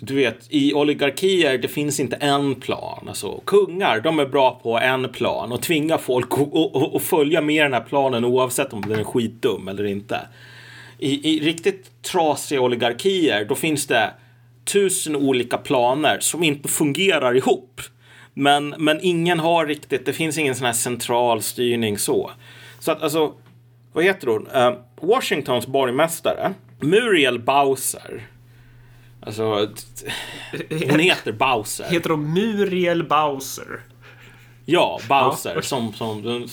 du 0.00 0.14
vet, 0.14 0.46
i 0.48 0.74
oligarkier 0.74 1.58
det 1.58 1.68
finns 1.68 2.00
inte 2.00 2.16
en 2.16 2.54
plan. 2.54 3.04
Alltså, 3.08 3.40
kungar, 3.44 4.00
de 4.00 4.18
är 4.18 4.26
bra 4.26 4.60
på 4.62 4.78
en 4.78 5.08
plan 5.08 5.52
och 5.52 5.62
tvinga 5.62 5.98
folk 5.98 6.28
att 6.94 7.02
följa 7.02 7.40
med 7.40 7.64
den 7.64 7.72
här 7.72 7.80
planen 7.80 8.24
oavsett 8.24 8.72
om 8.72 8.80
den 8.80 9.00
är 9.00 9.04
skitdum 9.04 9.68
eller 9.68 9.84
inte. 9.84 10.20
I, 10.98 11.34
I 11.34 11.40
riktigt 11.40 12.02
trasiga 12.02 12.60
oligarkier, 12.60 13.44
då 13.44 13.54
finns 13.54 13.86
det 13.86 14.10
tusen 14.64 15.16
olika 15.16 15.58
planer 15.58 16.18
som 16.20 16.42
inte 16.42 16.68
fungerar 16.68 17.36
ihop. 17.36 17.80
Men, 18.34 18.74
men 18.78 18.98
ingen 19.02 19.40
har 19.40 19.66
riktigt, 19.66 20.06
det 20.06 20.12
finns 20.12 20.38
ingen 20.38 20.54
sån 20.54 20.66
här 20.66 20.72
central 20.72 21.42
styrning 21.42 21.98
så. 21.98 22.30
Så 22.78 22.92
att 22.92 23.02
alltså, 23.02 23.34
vad 23.92 24.04
heter 24.04 24.26
hon? 24.26 24.46
Uh, 24.46 24.78
Washingtons 25.00 25.66
borgmästare, 25.66 26.54
Muriel 26.80 27.38
Bowser. 27.38 28.22
Alltså, 29.20 29.68
hon 30.90 30.98
heter 30.98 31.32
Bowser. 31.32 31.84
Heter 31.84 32.08
de 32.08 32.34
Muriel 32.34 33.04
Bowser? 33.04 33.80
Ja, 34.64 35.00
Bowser, 35.08 35.52
ja. 35.54 35.62
som, 35.62 35.92
som 35.92 36.22
den 36.22 36.48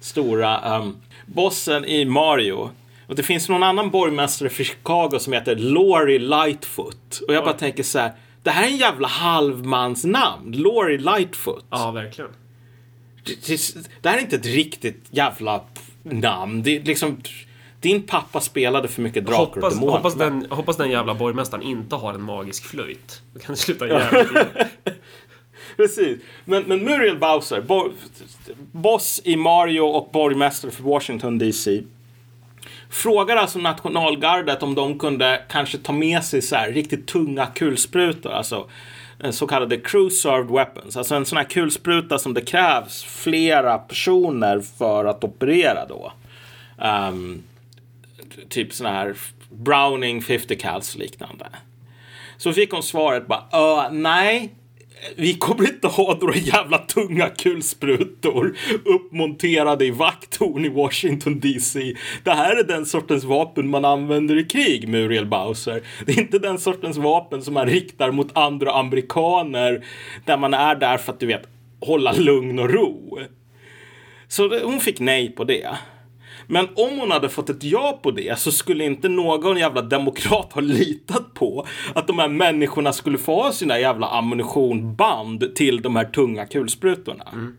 stora 0.00 0.78
um, 0.78 0.96
bossen 1.26 1.84
i 1.84 2.04
Mario. 2.04 2.70
Och 3.06 3.14
det 3.14 3.22
finns 3.22 3.48
någon 3.48 3.62
annan 3.62 3.90
borgmästare 3.90 4.48
för 4.48 4.64
Chicago 4.64 5.18
som 5.18 5.32
heter 5.32 5.56
Laurie 5.56 6.18
Lightfoot. 6.18 7.20
Och 7.28 7.34
jag 7.34 7.40
ja. 7.40 7.44
bara 7.44 7.54
tänker 7.54 7.82
så 7.82 7.98
här, 7.98 8.12
det 8.44 8.50
här 8.50 8.62
är 8.66 8.70
en 8.70 8.76
jävla 8.76 9.08
halvmans 9.08 10.04
namn. 10.04 10.52
Laurie 10.52 10.98
Lightfoot. 10.98 11.64
Ja, 11.70 11.90
verkligen. 11.90 12.30
Det, 13.24 13.46
det, 13.46 13.74
det 14.02 14.08
här 14.08 14.16
är 14.18 14.22
inte 14.22 14.36
ett 14.36 14.46
riktigt 14.46 15.04
jävla 15.10 15.60
namn. 16.02 16.62
Det 16.62 16.76
är 16.76 16.82
liksom... 16.82 17.20
Din 17.80 18.02
pappa 18.02 18.40
spelade 18.40 18.88
för 18.88 19.02
mycket 19.02 19.26
drakar 19.26 19.38
hoppas, 19.38 19.64
och 19.64 19.70
demoner. 19.70 19.92
Hoppas 19.92 20.14
den, 20.14 20.46
hoppas 20.50 20.76
den 20.76 20.90
jävla 20.90 21.14
borgmästaren 21.14 21.62
inte 21.62 21.96
har 21.96 22.14
en 22.14 22.22
magisk 22.22 22.64
flöjt. 22.64 23.22
Då 23.34 23.40
kan 23.40 23.54
det 23.54 23.60
sluta 23.60 23.86
jävligt 23.86 24.32
Precis. 25.76 26.18
Men, 26.44 26.62
men 26.62 26.84
Muriel 26.84 27.18
Bowser, 27.18 27.60
bo, 27.60 27.92
boss 28.72 29.20
i 29.24 29.36
Mario 29.36 29.80
och 29.80 30.10
borgmästare 30.12 30.70
för 30.70 30.82
Washington 30.82 31.38
DC. 31.38 31.82
Frågar 32.94 33.36
alltså 33.36 33.58
nationalgardet 33.58 34.62
om 34.62 34.74
de 34.74 34.98
kunde 34.98 35.42
kanske 35.48 35.78
ta 35.78 35.92
med 35.92 36.24
sig 36.24 36.42
så 36.42 36.56
här 36.56 36.72
riktigt 36.72 37.06
tunga 37.06 37.46
kulsprutor. 37.46 38.32
Alltså 38.32 38.68
eh, 39.20 39.30
så 39.30 39.46
kallade 39.46 39.76
crew 39.76 40.10
served 40.10 40.50
weapons. 40.50 40.96
Alltså 40.96 41.14
en 41.14 41.24
sån 41.24 41.38
här 41.38 41.44
kulspruta 41.44 42.18
som 42.18 42.34
det 42.34 42.40
krävs 42.40 43.04
flera 43.04 43.78
personer 43.78 44.60
för 44.60 45.04
att 45.04 45.24
operera 45.24 45.86
då. 45.86 46.12
Um, 47.08 47.42
typ 48.48 48.72
sån 48.72 48.86
här 48.86 49.16
Browning 49.50 50.22
50 50.22 50.56
cals 50.56 50.96
liknande. 50.96 51.46
Så 52.36 52.52
fick 52.52 52.70
hon 52.70 52.82
svaret 52.82 53.26
bara, 53.26 53.88
nej, 53.90 54.54
vi 55.16 55.34
kommer 55.34 55.68
inte 55.68 55.86
ha 55.86 56.18
några 56.20 56.36
jävla 56.36 56.78
tunga 56.78 57.28
kulsprutor 57.28 58.56
uppmonterade 58.84 59.84
i 59.84 59.90
vakttorn 59.90 60.64
i 60.64 60.68
Washington 60.68 61.40
DC. 61.40 61.94
Det 62.22 62.30
här 62.30 62.56
är 62.56 62.64
den 62.64 62.86
sortens 62.86 63.24
vapen 63.24 63.68
man 63.68 63.84
använder 63.84 64.38
i 64.38 64.44
krig, 64.44 64.88
Muriel 64.88 65.26
Bowser. 65.26 65.82
Det 66.06 66.12
är 66.12 66.20
inte 66.20 66.38
den 66.38 66.58
sortens 66.58 66.96
vapen 66.96 67.42
som 67.42 67.54
man 67.54 67.66
riktar 67.66 68.10
mot 68.10 68.36
andra 68.36 68.72
amerikaner 68.72 69.84
där 70.24 70.36
man 70.36 70.54
är 70.54 70.74
där 70.74 70.98
för 70.98 71.12
att 71.12 71.20
du 71.20 71.26
vet 71.26 71.48
hålla 71.80 72.12
lugn 72.12 72.58
och 72.58 72.70
ro. 72.70 73.18
Så 74.28 74.58
hon 74.64 74.80
fick 74.80 75.00
nej 75.00 75.30
på 75.30 75.44
det. 75.44 75.68
Men 76.46 76.68
om 76.74 76.98
hon 76.98 77.10
hade 77.10 77.28
fått 77.28 77.50
ett 77.50 77.62
ja 77.62 78.00
på 78.02 78.10
det 78.10 78.38
så 78.38 78.52
skulle 78.52 78.84
inte 78.84 79.08
någon 79.08 79.56
jävla 79.56 79.82
demokrat 79.82 80.52
ha 80.52 80.60
litat 80.60 81.34
på 81.34 81.66
att 81.94 82.06
de 82.06 82.18
här 82.18 82.28
människorna 82.28 82.92
skulle 82.92 83.18
få 83.18 83.42
ha 83.42 83.52
sina 83.52 83.78
jävla 83.78 84.06
ammunitionband 84.06 85.56
till 85.56 85.82
de 85.82 85.96
här 85.96 86.04
tunga 86.04 86.46
kulsprutorna. 86.46 87.24
Mm. 87.32 87.56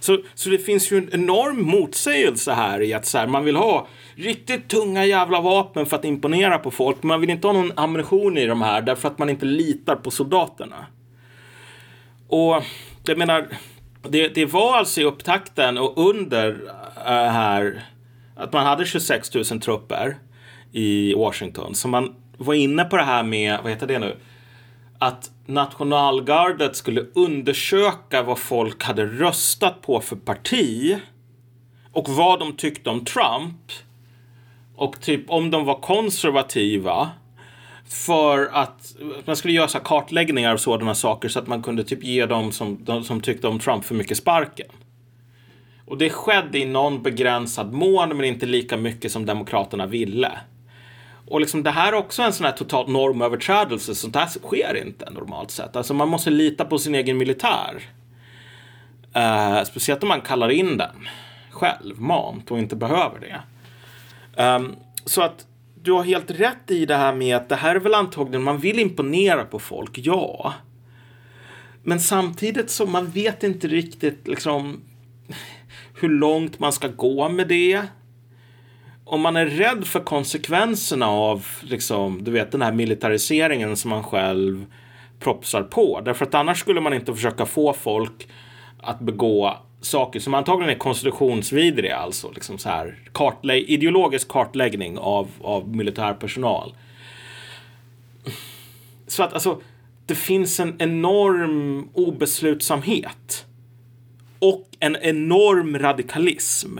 Så, 0.00 0.18
så 0.34 0.50
det 0.50 0.58
finns 0.58 0.92
ju 0.92 0.98
en 0.98 1.08
enorm 1.12 1.62
motsägelse 1.62 2.52
här 2.52 2.82
i 2.82 2.94
att 2.94 3.06
så 3.06 3.18
här, 3.18 3.26
man 3.26 3.44
vill 3.44 3.56
ha 3.56 3.86
riktigt 4.14 4.68
tunga 4.68 5.04
jävla 5.04 5.40
vapen 5.40 5.86
för 5.86 5.96
att 5.96 6.04
imponera 6.04 6.58
på 6.58 6.70
folk. 6.70 7.02
Man 7.02 7.20
vill 7.20 7.30
inte 7.30 7.46
ha 7.46 7.52
någon 7.52 7.72
ammunition 7.76 8.38
i 8.38 8.46
de 8.46 8.62
här 8.62 8.82
därför 8.82 9.08
att 9.08 9.18
man 9.18 9.30
inte 9.30 9.46
litar 9.46 9.96
på 9.96 10.10
soldaterna. 10.10 10.86
Och 12.28 12.62
jag 13.04 13.18
menar, 13.18 13.46
det, 14.08 14.28
det 14.28 14.46
var 14.46 14.78
alltså 14.78 15.00
i 15.00 15.04
upptakten 15.04 15.78
och 15.78 16.08
under 16.08 16.72
här 17.04 17.84
att 18.36 18.52
man 18.52 18.66
hade 18.66 18.86
26 18.86 19.34
000 19.34 19.44
trupper 19.44 20.16
i 20.72 21.14
Washington. 21.14 21.74
Så 21.74 21.88
man 21.88 22.14
var 22.36 22.54
inne 22.54 22.84
på 22.84 22.96
det 22.96 23.02
här 23.02 23.22
med, 23.22 23.58
vad 23.62 23.72
heter 23.72 23.86
det 23.86 23.98
nu? 23.98 24.16
Att 24.98 25.30
nationalgardet 25.46 26.76
skulle 26.76 27.06
undersöka 27.14 28.22
vad 28.22 28.38
folk 28.38 28.84
hade 28.84 29.06
röstat 29.06 29.82
på 29.82 30.00
för 30.00 30.16
parti 30.16 30.98
och 31.92 32.08
vad 32.08 32.38
de 32.38 32.56
tyckte 32.56 32.90
om 32.90 33.04
Trump. 33.04 33.72
Och 34.76 35.00
typ 35.00 35.30
om 35.30 35.50
de 35.50 35.64
var 35.64 35.80
konservativa 35.80 37.10
för 37.88 38.50
att 38.52 38.94
man 39.24 39.36
skulle 39.36 39.54
göra 39.54 39.68
så 39.68 39.78
kartläggningar 39.78 40.52
av 40.52 40.56
sådana 40.56 40.94
saker 40.94 41.28
så 41.28 41.38
att 41.38 41.46
man 41.46 41.62
kunde 41.62 41.84
typ 41.84 42.04
ge 42.04 42.26
dem 42.26 42.52
som, 42.52 42.84
de 42.84 43.04
som 43.04 43.20
tyckte 43.20 43.48
om 43.48 43.58
Trump 43.58 43.84
för 43.84 43.94
mycket 43.94 44.16
sparken. 44.16 44.66
Och 45.92 45.98
det 45.98 46.10
skedde 46.10 46.58
i 46.58 46.64
någon 46.64 47.02
begränsad 47.02 47.72
mån 47.72 48.16
men 48.16 48.24
inte 48.24 48.46
lika 48.46 48.76
mycket 48.76 49.12
som 49.12 49.26
Demokraterna 49.26 49.86
ville. 49.86 50.30
Och 51.26 51.40
liksom 51.40 51.62
det 51.62 51.70
här 51.70 51.92
är 51.92 51.96
också 51.96 52.22
en 52.22 52.32
sån 52.32 52.46
här 52.46 52.52
total 52.52 52.90
normöverträdelse. 52.90 53.94
Sånt 53.94 54.16
här 54.16 54.26
sker 54.26 54.82
inte 54.86 55.10
normalt 55.10 55.50
sett. 55.50 55.76
Alltså 55.76 55.94
man 55.94 56.08
måste 56.08 56.30
lita 56.30 56.64
på 56.64 56.78
sin 56.78 56.94
egen 56.94 57.16
militär. 57.16 57.82
Uh, 59.16 59.64
speciellt 59.64 60.02
om 60.02 60.08
man 60.08 60.20
kallar 60.20 60.50
in 60.50 60.76
den 60.76 61.08
självmant 61.50 62.50
och 62.50 62.58
inte 62.58 62.76
behöver 62.76 63.20
det. 63.20 63.42
Um, 64.42 64.76
så 65.04 65.22
att 65.22 65.46
du 65.82 65.92
har 65.92 66.02
helt 66.02 66.30
rätt 66.30 66.70
i 66.70 66.86
det 66.86 66.96
här 66.96 67.14
med 67.14 67.36
att 67.36 67.48
det 67.48 67.56
här 67.56 67.74
är 67.74 67.80
väl 67.80 67.94
antagligen, 67.94 68.42
man 68.42 68.58
vill 68.58 68.78
imponera 68.78 69.44
på 69.44 69.58
folk, 69.58 69.98
ja. 69.98 70.54
Men 71.82 72.00
samtidigt 72.00 72.70
så 72.70 72.86
man 72.86 73.06
vet 73.06 73.42
inte 73.42 73.68
riktigt 73.68 74.28
liksom 74.28 74.80
hur 76.02 76.08
långt 76.08 76.58
man 76.58 76.72
ska 76.72 76.88
gå 76.88 77.28
med 77.28 77.48
det. 77.48 77.82
Om 79.04 79.20
man 79.20 79.36
är 79.36 79.46
rädd 79.46 79.86
för 79.86 80.00
konsekvenserna 80.00 81.06
av 81.06 81.46
liksom, 81.62 82.24
du 82.24 82.30
vet, 82.30 82.52
den 82.52 82.62
här 82.62 82.72
militariseringen 82.72 83.76
som 83.76 83.90
man 83.90 84.02
själv 84.02 84.66
propsar 85.18 85.62
på. 85.62 86.00
Därför 86.00 86.26
att 86.26 86.34
annars 86.34 86.60
skulle 86.60 86.80
man 86.80 86.94
inte 86.94 87.14
försöka 87.14 87.46
få 87.46 87.72
folk 87.72 88.28
att 88.80 89.00
begå 89.00 89.56
saker 89.80 90.20
som 90.20 90.34
antagligen 90.34 90.74
är 90.74 90.78
konstitutionsvidriga, 90.78 91.96
alltså 91.96 92.30
liksom 92.30 92.58
så 92.58 92.68
här 92.68 92.98
kartlä 93.12 93.56
ideologisk 93.56 94.28
kartläggning 94.28 94.98
av, 94.98 95.28
av 95.40 95.76
militär 95.76 96.14
personal. 96.14 96.74
Så 99.06 99.22
att 99.22 99.32
alltså, 99.32 99.60
det 100.06 100.14
finns 100.14 100.60
en 100.60 100.76
enorm 100.78 101.88
obeslutsamhet 101.94 103.46
och 104.42 104.68
en 104.80 104.96
enorm 104.96 105.78
radikalism. 105.78 106.78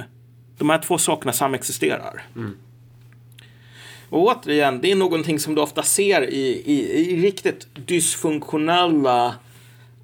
De 0.59 0.71
här 0.71 0.79
två 0.79 0.99
sakerna 0.99 1.33
samexisterar. 1.33 2.23
Mm. 2.37 2.57
Och 4.09 4.23
återigen, 4.23 4.81
det 4.81 4.91
är 4.91 4.97
någonting 4.97 5.39
som 5.39 5.55
du 5.55 5.61
ofta 5.61 5.83
ser 5.83 6.31
i, 6.31 6.63
i, 6.67 7.01
i 7.01 7.23
riktigt 7.23 7.67
dysfunktionella 7.75 9.35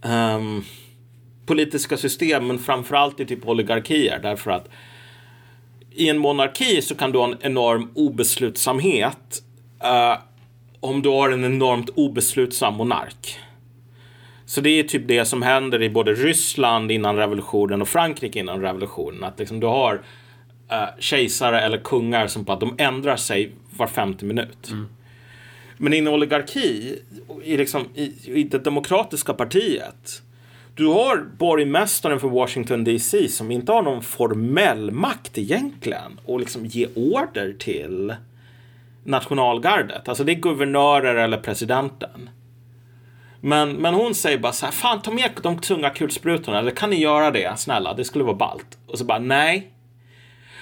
um, 0.03 0.65
politiska 1.47 1.97
system, 1.97 2.47
men 2.47 2.59
framförallt 2.59 3.21
i 3.21 3.27
typ 3.27 3.49
oligarkier. 3.49 4.19
Därför 4.23 4.51
att 4.51 4.69
i 5.91 6.09
en 6.09 6.19
monarki 6.19 6.83
så 6.83 6.95
kan 6.95 7.13
du 7.13 7.19
ha 7.19 7.27
en 7.27 7.37
enorm 7.41 7.91
obeslutsamhet 7.95 9.43
uh, 9.85 10.19
om 10.81 11.03
du 11.03 11.09
har 11.09 11.31
en 11.31 11.45
enormt 11.45 11.91
obeslutsam 11.95 12.75
monark. 12.75 13.41
Så 14.49 14.61
det 14.61 14.71
är 14.71 14.83
typ 14.83 15.09
det 15.09 15.25
som 15.25 15.43
händer 15.43 15.83
i 15.83 15.91
både 15.91 16.15
Ryssland 16.15 16.91
innan 16.91 17.17
revolutionen 17.17 17.83
och 17.83 17.89
Frankrike 17.89 18.39
innan 18.39 18.61
revolutionen. 18.61 19.25
Att 19.25 19.39
liksom 19.39 19.61
du 19.61 19.67
har 19.67 19.95
uh, 19.95 20.99
kejsare 20.99 21.61
eller 21.61 21.79
kungar 21.79 22.27
som 22.27 22.45
på 22.45 22.53
att 22.53 22.61
de 22.61 22.75
ändrar 22.79 23.17
sig 23.17 23.53
var 23.77 23.87
femte 23.87 24.25
minut. 24.25 24.71
Mm. 24.71 24.89
Men 25.77 25.93
i 25.93 25.99
en 25.99 26.09
oligarki, 26.09 26.99
i, 27.45 27.57
liksom, 27.57 27.85
i, 27.95 28.13
i 28.25 28.45
det 28.45 28.59
demokratiska 28.59 29.35
partiet, 29.35 30.23
du 30.75 30.87
har 30.87 31.27
borgmästaren 31.39 32.21
för 32.21 32.29
Washington 32.29 32.85
DC 32.85 33.29
som 33.29 33.51
inte 33.51 33.73
har 33.73 33.83
någon 33.83 34.03
formell 34.03 34.91
makt 34.91 35.39
egentligen 35.39 36.21
och 36.25 36.41
liksom 36.41 36.67
ge 36.67 36.89
order 36.95 37.53
till 37.59 38.15
nationalgardet. 39.05 40.09
Alltså 40.09 40.25
det 40.25 40.33
är 40.33 40.41
guvernörer 40.41 41.15
eller 41.15 41.39
presidenten. 41.39 42.31
Men, 43.41 43.73
men 43.73 43.95
hon 43.95 44.15
säger 44.15 44.39
bara 44.39 44.53
så 44.53 44.67
här, 44.67 44.73
fan 44.73 45.03
ta 45.03 45.11
med 45.11 45.31
de 45.43 45.59
tunga 45.59 45.91
kulsprutorna, 45.91 46.59
eller 46.59 46.71
kan 46.71 46.91
ni 46.91 46.97
göra 46.97 47.31
det, 47.31 47.59
snälla, 47.59 47.95
det 47.95 48.05
skulle 48.05 48.25
vara 48.25 48.37
ballt. 48.37 48.79
Och 48.87 48.99
så 48.99 49.05
bara, 49.05 49.19
nej. 49.19 49.73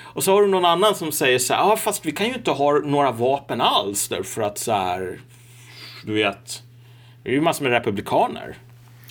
Och 0.03 0.24
så 0.24 0.32
har 0.32 0.43
du 0.43 0.48
någon 0.48 0.65
annan 0.65 0.94
som 0.94 1.12
säger 1.12 1.39
så 1.39 1.55
här, 1.55 1.61
ja 1.61 1.77
fast 1.77 2.07
vi 2.07 2.12
kan 2.12 2.27
ju 2.27 2.35
inte 2.35 2.51
ha 2.51 2.73
några 2.73 3.12
vapen 3.12 3.61
alls 3.61 4.09
därför 4.09 4.43
att 4.43 4.59
så 4.59 4.73
här, 4.73 5.20
du 6.05 6.15
vet, 6.15 6.62
det 7.23 7.31
är 7.31 7.35
ju 7.35 7.40
massor 7.40 7.62
med 7.65 7.73
republikaner. 7.73 8.57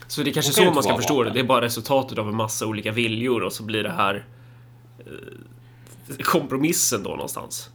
Så 0.08 0.22
det 0.22 0.30
är 0.30 0.34
kanske 0.34 0.54
så 0.54 0.64
man 0.64 0.84
ska 0.84 0.96
förstå 0.96 1.14
vapen. 1.14 1.34
det, 1.34 1.40
det 1.40 1.44
är 1.44 1.48
bara 1.48 1.66
resultatet 1.66 2.18
av 2.18 2.28
en 2.28 2.36
massa 2.36 2.66
olika 2.66 2.92
viljor 2.92 3.44
och 3.44 3.54
så 3.54 3.64
blir 3.64 3.84
det 3.84 3.92
här 3.92 4.26
eh, 5.00 6.16
kompromissen 6.24 7.04
då 7.04 7.10
någonstans. 7.10 7.70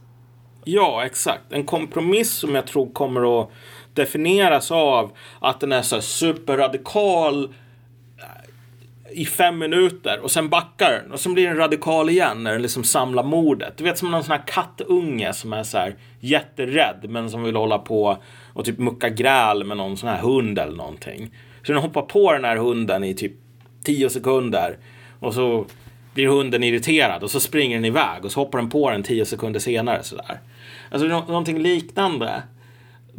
Ja, 0.63 1.05
exakt. 1.05 1.43
En 1.49 1.65
kompromiss 1.65 2.31
som 2.31 2.55
jag 2.55 2.67
tror 2.67 2.91
kommer 2.91 3.41
att 3.41 3.51
definieras 3.93 4.71
av 4.71 5.11
att 5.39 5.59
den 5.59 5.71
är 5.71 5.81
så 5.81 6.01
superradikal 6.01 7.43
eh, 7.43 9.11
i 9.11 9.25
fem 9.25 9.57
minuter 9.57 10.19
och 10.19 10.31
sen 10.31 10.49
backar 10.49 10.91
den 10.91 11.11
och 11.11 11.19
sen 11.19 11.33
blir 11.33 11.47
den 11.47 11.57
radikal 11.57 12.09
igen 12.09 12.43
när 12.43 12.51
den 12.51 12.61
liksom 12.61 12.83
samlar 12.83 13.23
mordet. 13.23 13.77
Du 13.77 13.83
vet 13.83 13.97
som 13.97 14.11
någon 14.11 14.23
sån 14.23 14.31
här 14.31 14.43
kattunge 14.47 15.33
som 15.33 15.53
är 15.53 15.63
så 15.63 15.77
här 15.77 15.95
jätterädd 16.19 17.05
men 17.09 17.29
som 17.29 17.43
vill 17.43 17.55
hålla 17.55 17.77
på 17.77 18.17
och 18.53 18.65
typ 18.65 18.77
mucka 18.77 19.09
gräl 19.09 19.63
med 19.63 19.77
någon 19.77 19.97
sån 19.97 20.09
här 20.09 20.19
hund 20.19 20.59
eller 20.59 20.77
någonting. 20.77 21.31
Så 21.63 21.71
den 21.71 21.81
hoppar 21.81 22.01
på 22.01 22.33
den 22.33 22.43
här 22.43 22.57
hunden 22.57 23.03
i 23.03 23.13
typ 23.13 23.33
tio 23.83 24.09
sekunder 24.09 24.77
och 25.19 25.33
så 25.33 25.65
blir 26.13 26.27
hunden 26.27 26.63
irriterad 26.63 27.23
och 27.23 27.31
så 27.31 27.39
springer 27.39 27.75
den 27.77 27.85
iväg 27.85 28.25
och 28.25 28.31
så 28.31 28.39
hoppar 28.39 28.59
den 28.59 28.69
på 28.69 28.89
den 28.89 29.03
tio 29.03 29.25
sekunder 29.25 29.59
senare 29.59 30.03
sådär. 30.03 30.39
Alltså 30.91 31.07
någonting 31.07 31.59
liknande. 31.59 32.43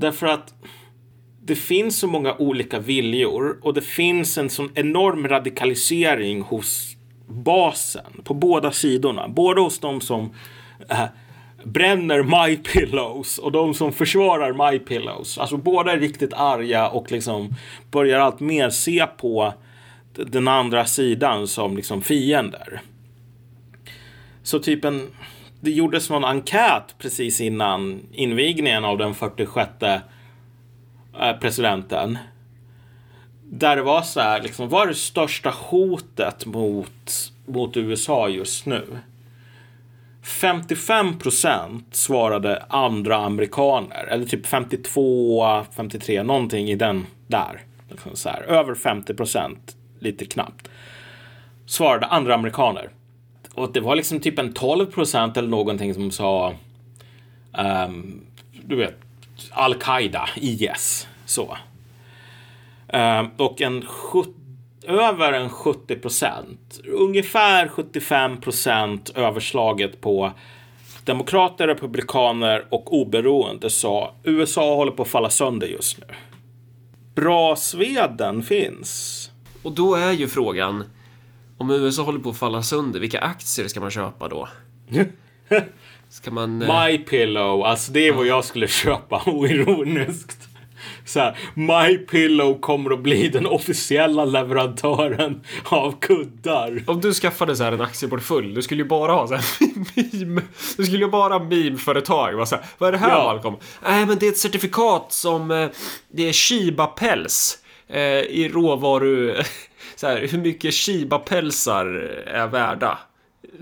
Därför 0.03 0.27
att 0.27 0.55
det 1.43 1.55
finns 1.55 1.99
så 1.99 2.07
många 2.07 2.35
olika 2.35 2.79
viljor 2.79 3.59
och 3.63 3.75
det 3.75 3.83
finns 3.83 4.39
en 4.39 4.51
sån 4.51 4.71
enorm 4.75 5.29
radikalisering 5.29 6.41
hos 6.41 6.97
basen 7.27 8.23
på 8.25 8.35
båda 8.35 8.73
sidorna. 8.73 9.29
Både 9.29 9.61
hos 9.61 9.79
de 9.79 10.01
som 10.01 10.35
äh, 10.89 11.05
bränner 11.65 12.23
My 12.23 12.57
Pillows 12.57 13.39
och 13.39 13.53
de 13.53 13.75
som 13.75 13.93
försvarar 13.93 14.71
My 14.71 14.79
Pillows. 14.79 15.39
Alltså 15.39 15.57
båda 15.57 15.93
är 15.93 15.99
riktigt 15.99 16.35
arga 16.35 16.89
och 16.89 17.13
liksom 17.13 17.55
börjar 17.91 18.21
allt 18.21 18.41
mer 18.41 18.71
se 18.71 19.07
på 19.07 19.55
den 20.15 20.49
andra 20.49 20.85
sidan 20.85 21.49
som 21.49 21.77
liksom 21.77 22.03
fiender. 22.03 22.81
Så 24.43 24.59
typ 24.59 24.85
en, 24.85 25.09
det 25.63 25.71
gjordes 25.71 26.11
någon 26.11 26.25
enkät 26.25 26.95
precis 26.99 27.41
innan 27.41 28.01
invigningen 28.13 28.85
av 28.85 28.99
den 28.99 29.15
46 29.15 29.71
eh, 29.83 30.01
presidenten. 31.41 32.19
Där 33.45 33.77
det 33.77 33.83
var 33.83 34.03
så 34.03 34.21
här, 34.21 34.43
liksom, 34.43 34.69
vad 34.69 34.83
är 34.83 34.87
det 34.87 34.95
största 34.95 35.51
hotet 35.51 36.47
mot, 36.47 37.33
mot 37.47 37.77
USA 37.77 38.29
just 38.29 38.67
nu? 38.67 38.99
55 40.23 41.19
procent 41.19 41.95
svarade 41.95 42.65
andra 42.69 43.17
amerikaner. 43.17 44.05
Eller 44.11 44.27
typ 44.27 44.47
52, 44.47 45.65
53, 45.77 46.23
någonting 46.23 46.71
i 46.71 46.75
den 46.75 47.07
där. 47.27 47.61
Liksom 47.91 48.17
så 48.17 48.29
här, 48.29 48.43
över 48.43 48.75
50 48.75 49.15
procent, 49.15 49.77
lite 49.99 50.25
knappt. 50.25 50.69
Svarade 51.67 52.07
andra 52.07 52.35
amerikaner. 52.35 52.91
Och 53.55 53.73
det 53.73 53.81
var 53.81 53.97
liksom 53.97 54.21
typ 54.21 54.39
en 54.39 54.53
12 54.53 54.87
procent 54.87 55.37
eller 55.37 55.49
någonting 55.49 55.95
som 55.95 56.11
sa 56.11 56.55
um, 57.59 58.21
du 58.65 58.77
vet, 58.77 58.97
Al-Qaida, 59.51 60.29
IS. 60.37 61.07
Så. 61.27 61.57
Um, 62.93 63.31
och 63.37 63.61
en 63.61 63.85
över 64.87 65.33
en 65.33 65.51
70 65.51 65.97
procent, 65.97 66.81
ungefär 66.85 67.69
75 67.69 68.41
procent 68.41 69.11
överslaget 69.15 70.01
på 70.01 70.33
demokrater, 71.05 71.67
republikaner 71.67 72.67
och 72.71 72.95
oberoende 73.01 73.71
sa 73.71 74.15
USA 74.23 74.75
håller 74.75 74.93
på 74.93 75.03
att 75.03 75.09
falla 75.09 75.31
sönder 75.31 75.67
just 75.67 75.99
nu. 75.99 76.07
Bra 77.15 77.57
Sveden 77.57 78.43
finns. 78.43 79.31
Och 79.63 79.73
då 79.73 79.95
är 79.95 80.13
ju 80.13 80.29
frågan, 80.29 80.85
om 81.59 81.71
USA 81.71 82.03
håller 82.03 82.19
på 82.19 82.31
att 82.31 82.39
falla 82.39 82.63
sönder, 82.63 83.01
vilka 83.01 83.21
aktier 83.21 83.69
ska 83.69 83.81
man 83.81 83.91
köpa 83.91 84.29
då? 84.29 84.49
Ska 86.09 86.31
man... 86.31 86.63
Eh... 86.63 86.89
My 86.89 86.99
Pillow, 86.99 87.65
alltså 87.65 87.93
det 87.93 88.09
är 88.09 88.13
vad 88.13 88.27
jag 88.27 88.45
skulle 88.45 88.69
köpa 88.69 89.23
oironiskt. 89.27 90.49
Så 91.05 91.21
här, 91.21 91.39
My 91.55 91.99
Pillow 91.99 92.61
kommer 92.61 92.91
att 92.91 93.01
bli 93.01 93.29
den 93.29 93.47
officiella 93.47 94.25
leverantören 94.25 95.41
av 95.65 96.01
kuddar. 96.01 96.83
Om 96.87 97.01
du 97.01 97.15
skaffade 97.15 97.57
så 97.57 97.65
här 97.65 97.73
en 97.73 97.81
aktieportfölj, 97.81 98.55
du 98.55 98.63
skulle 98.63 98.83
ju 98.83 98.89
bara 98.89 99.13
ha 99.13 99.29
så 99.29 99.35
här 99.35 99.45
meme. 100.19 100.43
Du 100.77 100.85
skulle 100.85 101.05
ju 101.05 101.11
bara 101.11 101.35
ha 101.39 101.45
meme-företag. 101.45 102.35
Vad, 102.35 102.49
vad 102.79 102.89
är 102.89 102.93
det 102.93 102.99
här 102.99 103.11
ja. 103.11 103.25
Malcolm? 103.25 103.57
Nej, 103.83 104.07
men 104.07 104.19
det 104.19 104.27
är 104.27 104.31
ett 104.31 104.39
certifikat 104.39 105.07
som 105.09 105.51
eh, 105.51 105.69
det 106.11 106.29
är 106.29 106.33
Shiba-päls 106.33 107.59
eh, 107.89 108.01
i 108.21 108.51
råvaru... 108.53 109.43
Så 110.03 110.09
här, 110.09 110.27
hur 110.27 110.39
mycket 110.39 110.75
Shiba-pälsar 110.75 111.87
är 112.27 112.47
värda? 112.47 112.99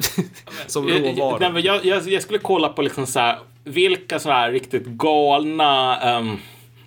som 0.66 0.88
råvara. 0.88 1.48
Nej, 1.48 1.66
jag, 1.66 1.84
jag, 1.84 2.08
jag, 2.08 2.22
skulle 2.22 2.38
kolla 2.38 2.68
på 2.68 2.82
liksom 2.82 3.06
så 3.06 3.20
här, 3.20 3.38
vilka 3.64 4.18
så 4.18 4.30
här 4.30 4.52
riktigt 4.52 4.86
galna 4.86 6.18
um, 6.18 6.38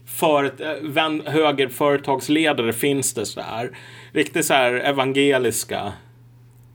för, 0.05 0.53
vän, 0.81 1.21
högerföretagsledare 1.25 2.73
finns 2.73 3.13
det 3.13 3.25
så 3.25 3.41
här. 3.41 3.77
Riktigt 4.11 4.45
så 4.45 4.53
här 4.53 4.73
evangeliska. 4.73 5.93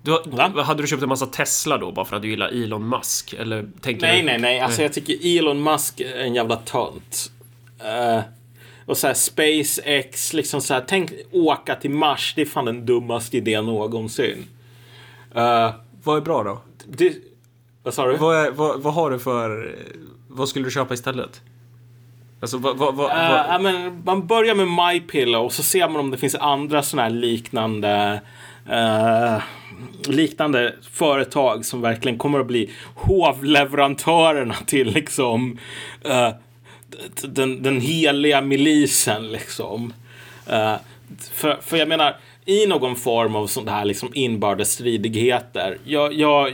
Du, 0.02 0.40
hade 0.62 0.82
du 0.82 0.86
köpt 0.86 1.02
en 1.02 1.08
massa 1.08 1.26
Tesla 1.26 1.78
då 1.78 1.92
bara 1.92 2.04
för 2.04 2.16
att 2.16 2.22
du 2.22 2.30
gillar 2.30 2.48
Elon 2.48 2.88
Musk? 2.88 3.34
Eller 3.38 3.68
tänker 3.80 4.06
nej, 4.06 4.20
du... 4.20 4.26
nej, 4.26 4.38
nej. 4.38 4.60
Alltså 4.60 4.82
jag 4.82 4.92
tycker 4.92 5.38
Elon 5.38 5.62
Musk 5.62 6.00
är 6.00 6.18
en 6.18 6.34
jävla 6.34 6.56
tönt. 6.56 7.30
Uh, 7.80 8.20
och 8.88 8.96
så 8.96 9.06
här 9.06 9.14
SpaceX, 9.14 10.32
liksom 10.32 10.60
så 10.60 10.74
här. 10.74 10.84
Tänk 10.88 11.10
åka 11.32 11.74
till 11.74 11.90
Mars. 11.90 12.32
Det 12.36 12.42
är 12.42 12.46
fan 12.46 12.64
den 12.64 12.86
dummaste 12.86 13.36
idén 13.36 13.66
någonsin. 13.66 14.46
Uh, 15.36 15.70
vad 16.02 16.16
är 16.16 16.20
bra 16.20 16.42
då? 16.42 16.60
Det, 16.86 17.16
vad 17.82 17.94
sa 17.94 18.06
du? 18.06 18.16
Vad, 18.16 18.36
är, 18.36 18.50
vad, 18.50 18.82
vad, 18.82 18.94
har 18.94 19.10
du 19.10 19.18
för... 19.18 19.76
Vad 20.28 20.48
skulle 20.48 20.64
du 20.64 20.70
köpa 20.70 20.94
istället? 20.94 21.40
Alltså, 22.40 22.58
vad, 22.58 22.76
vad, 22.76 22.94
vad, 22.94 23.10
uh, 23.10 23.62
men 23.62 24.02
man 24.04 24.26
börjar 24.26 24.54
med 24.54 24.68
MyPillow 24.68 25.44
och 25.44 25.52
så 25.52 25.62
ser 25.62 25.88
man 25.88 26.00
om 26.00 26.10
det 26.10 26.16
finns 26.16 26.34
andra 26.34 26.82
sådana 26.82 27.02
här 27.02 27.10
liknande 27.10 28.20
uh, 28.68 29.42
liknande 30.08 30.74
företag 30.92 31.64
som 31.64 31.80
verkligen 31.80 32.18
kommer 32.18 32.40
att 32.40 32.46
bli 32.46 32.70
hovleverantörerna 32.94 34.54
till 34.66 34.88
liksom 34.88 35.58
uh, 36.06 36.30
den, 37.22 37.62
den 37.62 37.80
heliga 37.80 38.40
milisen 38.40 39.32
liksom. 39.32 39.92
Uh, 40.50 40.76
för, 41.32 41.58
för 41.62 41.76
jag 41.76 41.88
menar, 41.88 42.16
i 42.44 42.66
någon 42.66 42.96
form 42.96 43.36
av 43.36 43.46
sådana 43.46 43.72
här 43.72 43.84
liksom 43.84 44.10
inbördes 44.14 44.72
stridigheter. 44.72 45.78
Jag, 45.84 46.12
jag, 46.12 46.52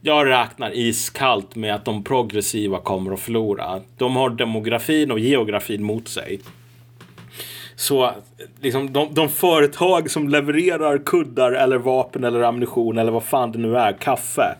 jag 0.00 0.26
räknar 0.26 0.76
iskallt 0.76 1.56
med 1.56 1.74
att 1.74 1.84
de 1.84 2.04
progressiva 2.04 2.78
kommer 2.78 3.12
att 3.12 3.20
förlora. 3.20 3.80
De 3.96 4.16
har 4.16 4.30
demografin 4.30 5.10
och 5.10 5.18
geografin 5.18 5.82
mot 5.82 6.08
sig. 6.08 6.40
Så 7.76 8.12
liksom, 8.60 8.92
de, 8.92 9.14
de 9.14 9.28
företag 9.28 10.10
som 10.10 10.28
levererar 10.28 10.98
kuddar 10.98 11.52
eller 11.52 11.78
vapen 11.78 12.24
eller 12.24 12.42
ammunition 12.42 12.98
eller 12.98 13.12
vad 13.12 13.24
fan 13.24 13.52
det 13.52 13.58
nu 13.58 13.76
är, 13.76 13.92
kaffe. 13.92 14.56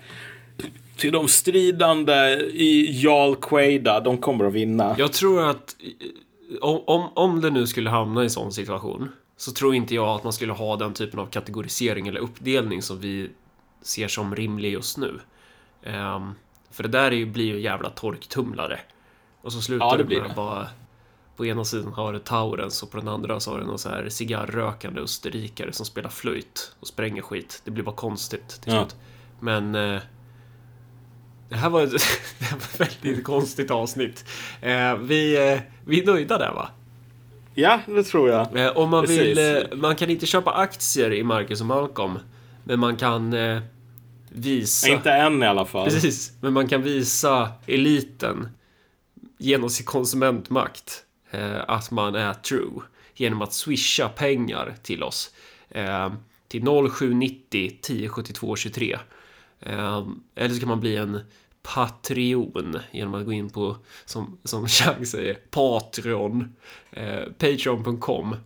Till 1.03 1.13
de 1.13 1.29
stridande 1.29 2.13
i 2.53 3.03
Jarl 3.03 3.35
Quaida, 3.35 4.01
de 4.01 4.19
kommer 4.19 4.45
att 4.45 4.53
vinna. 4.53 4.95
Jag 4.99 5.13
tror 5.13 5.51
att 5.51 5.77
om, 6.61 7.09
om 7.15 7.41
det 7.41 7.51
nu 7.51 7.67
skulle 7.67 7.91
hamna 7.91 8.25
i 8.25 8.31
sån 8.31 8.53
situation 8.53 9.09
så 9.37 9.53
tror 9.53 9.75
inte 9.75 9.95
jag 9.95 10.09
att 10.09 10.25
man 10.25 10.33
skulle 10.33 10.53
ha 10.53 10.77
den 10.77 10.95
typen 10.95 11.21
av 11.21 11.27
kategorisering 11.27 12.09
eller 12.09 12.21
uppdelning 12.21 12.83
som 12.83 13.01
vi 13.01 13.31
ser 13.83 14.09
som 14.09 14.35
rimlig 14.35 14.73
just 14.73 14.99
nu. 14.99 15.21
Um, 15.87 16.35
för 16.71 16.83
det 16.83 16.89
där 16.89 17.11
är 17.11 17.17
ju, 17.17 17.27
blir 17.27 17.45
ju 17.45 17.61
jävla 17.61 17.91
torktumlare. 17.91 18.81
Och 19.41 19.53
så 19.53 19.61
slutar 19.61 19.87
ja, 19.87 19.97
det, 19.97 20.05
det 20.05 20.21
med 20.21 20.31
det. 20.31 20.35
bara 20.37 20.67
på 21.37 21.47
ena 21.47 21.65
sidan 21.65 21.93
har 21.93 22.13
du 22.13 22.19
Taurens 22.19 22.83
och 22.83 22.91
på 22.91 22.97
den 22.97 23.09
andra 23.09 23.41
så 23.41 23.51
har 23.51 23.59
du 23.59 23.65
någon 23.65 23.79
så 23.79 23.89
här 23.89 24.09
cigarrrökande 24.09 25.01
österrikare 25.01 25.73
som 25.73 25.87
spelar 25.87 26.11
flöjt 26.11 26.77
och 26.81 26.87
spränger 26.87 27.23
skit. 27.23 27.63
Det 27.65 27.71
blir 27.71 27.85
bara 27.85 27.97
konstigt 27.97 28.49
till 28.49 28.73
slut. 28.73 28.97
Ja. 28.99 29.07
Men 29.41 29.75
eh, 29.75 30.01
det 31.53 31.59
här 31.59 31.71
var 31.71 31.83
ett, 31.83 31.91
det 32.39 32.45
här 32.45 32.57
var 32.57 32.87
ett 32.87 33.05
väldigt 33.05 33.25
konstigt 33.25 33.71
avsnitt. 33.71 34.25
Eh, 34.61 34.97
vi, 34.97 35.53
eh, 35.53 35.61
vi 35.85 36.01
är 36.01 36.07
nöjda 36.07 36.39
där 36.39 36.53
va? 36.53 36.69
Ja, 37.55 37.81
det 37.87 38.03
tror 38.03 38.29
jag. 38.29 38.57
Eh, 38.57 38.77
om 38.77 38.91
man 38.91 39.07
Precis. 39.07 39.39
vill, 39.39 39.69
man 39.77 39.97
kan 39.97 40.11
inte 40.11 40.27
köpa 40.27 40.53
aktier 40.53 41.13
i 41.13 41.23
Marcus 41.23 41.61
och 41.61 41.67
Malcolm. 41.67 42.19
Men 42.65 42.81
man 42.81 42.97
kan 42.97 43.35
visa... 44.29 44.89
Inte 44.89 45.13
än 45.13 45.43
i 45.43 45.47
alla 45.47 45.65
fall. 45.65 45.85
Precis, 45.91 46.33
men 46.41 46.53
man 46.53 46.69
kan 46.69 46.83
visa 46.83 47.53
eliten 47.67 48.49
genom 49.39 49.71
sin 49.71 49.87
konsumentmakt 49.87 51.05
att 51.67 51.91
man 51.91 52.15
är 52.15 52.35
true. 52.35 52.81
Genom 53.15 53.43
att 53.43 53.53
swisha 53.53 54.09
pengar 54.09 54.75
till 54.83 55.03
oss. 55.03 55.31
till 56.49 56.65
0790 56.65 57.67
1072 57.67 58.57
23. 58.57 58.99
eller 60.35 60.55
så 60.55 60.61
kan 60.61 60.69
man 60.69 60.81
bli 60.81 60.97
en 60.97 61.21
Patreon 61.63 62.79
genom 62.91 63.15
att 63.15 63.25
gå 63.25 63.33
in 63.33 63.51
på, 63.51 63.77
som, 64.05 64.39
som 64.45 64.69
Chang 64.69 65.07
säger, 65.07 65.35
Patreon, 65.51 66.57
eh, 66.91 67.25
Patreon.com 67.39 68.37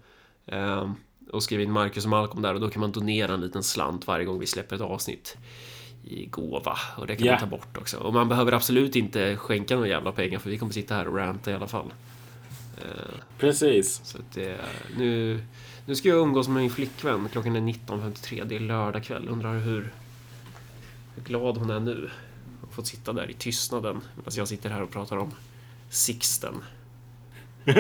eh, 0.47 0.91
och 1.33 1.43
skriva 1.43 1.63
in 1.63 1.73
Marcus 1.73 2.05
och 2.05 2.11
Malcolm 2.11 2.43
där 2.43 2.55
och 2.55 2.61
då 2.61 2.71
kan 2.71 2.81
man 2.81 2.93
donera 2.93 3.35
en 3.35 3.41
liten 3.41 3.63
slant 3.63 4.07
varje 4.07 4.25
gång 4.25 4.39
vi 4.39 4.47
släpper 4.47 4.77
ett 4.77 4.83
avsnitt 4.83 5.37
i 6.05 6.27
gåva 6.27 6.79
och 6.97 7.07
det 7.07 7.17
kan 7.17 7.27
yeah. 7.27 7.41
man 7.41 7.51
ta 7.51 7.57
bort 7.57 7.77
också. 7.77 7.97
Och 7.97 8.15
man 8.15 8.29
behöver 8.29 8.53
absolut 8.53 8.97
inte 8.97 9.37
skänka 9.37 9.75
några 9.75 9.89
jävla 9.89 10.13
pengar 10.13 10.39
för 10.39 10.51
vi 10.51 10.59
kommer 10.59 10.73
sitta 10.73 10.95
här 10.95 11.09
och 11.09 11.17
ranta 11.17 11.51
i 11.51 11.55
alla 11.55 11.67
fall. 11.67 11.93
Eh, 12.79 13.15
Precis. 13.39 14.01
Så 14.05 14.19
det, 14.35 14.61
nu, 14.99 15.41
nu 15.87 15.95
ska 15.95 16.09
jag 16.09 16.19
umgås 16.19 16.49
med 16.49 16.63
min 16.63 16.71
flickvän. 16.71 17.29
Klockan 17.33 17.57
är 17.57 17.61
19.53. 17.61 18.45
Det 18.45 18.57
är 18.57 18.61
lördag 18.61 19.05
kväll. 19.05 19.29
Undrar 19.29 19.59
hur, 19.59 19.93
hur 21.15 21.23
glad 21.23 21.57
hon 21.57 21.71
är 21.71 21.81
nu. 21.81 22.11
Fått 22.77 22.87
sitta 22.87 23.13
där 23.13 23.31
i 23.31 23.35
tystnaden 23.35 24.01
medan 24.17 24.33
jag 24.37 24.49
sitter 24.49 24.71
här 24.71 24.83
och 24.83 24.91
pratar 24.91 25.17
om 25.17 25.35
Sixten. 25.91 26.55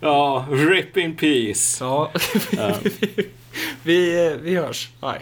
Ja, 0.00 0.46
rip 0.50 0.96
in 0.96 1.16
peace. 1.16 1.84
Ja, 1.84 2.12
vi, 3.82 4.36
vi 4.42 4.56
hörs. 4.56 4.90
Hej. 5.02 5.20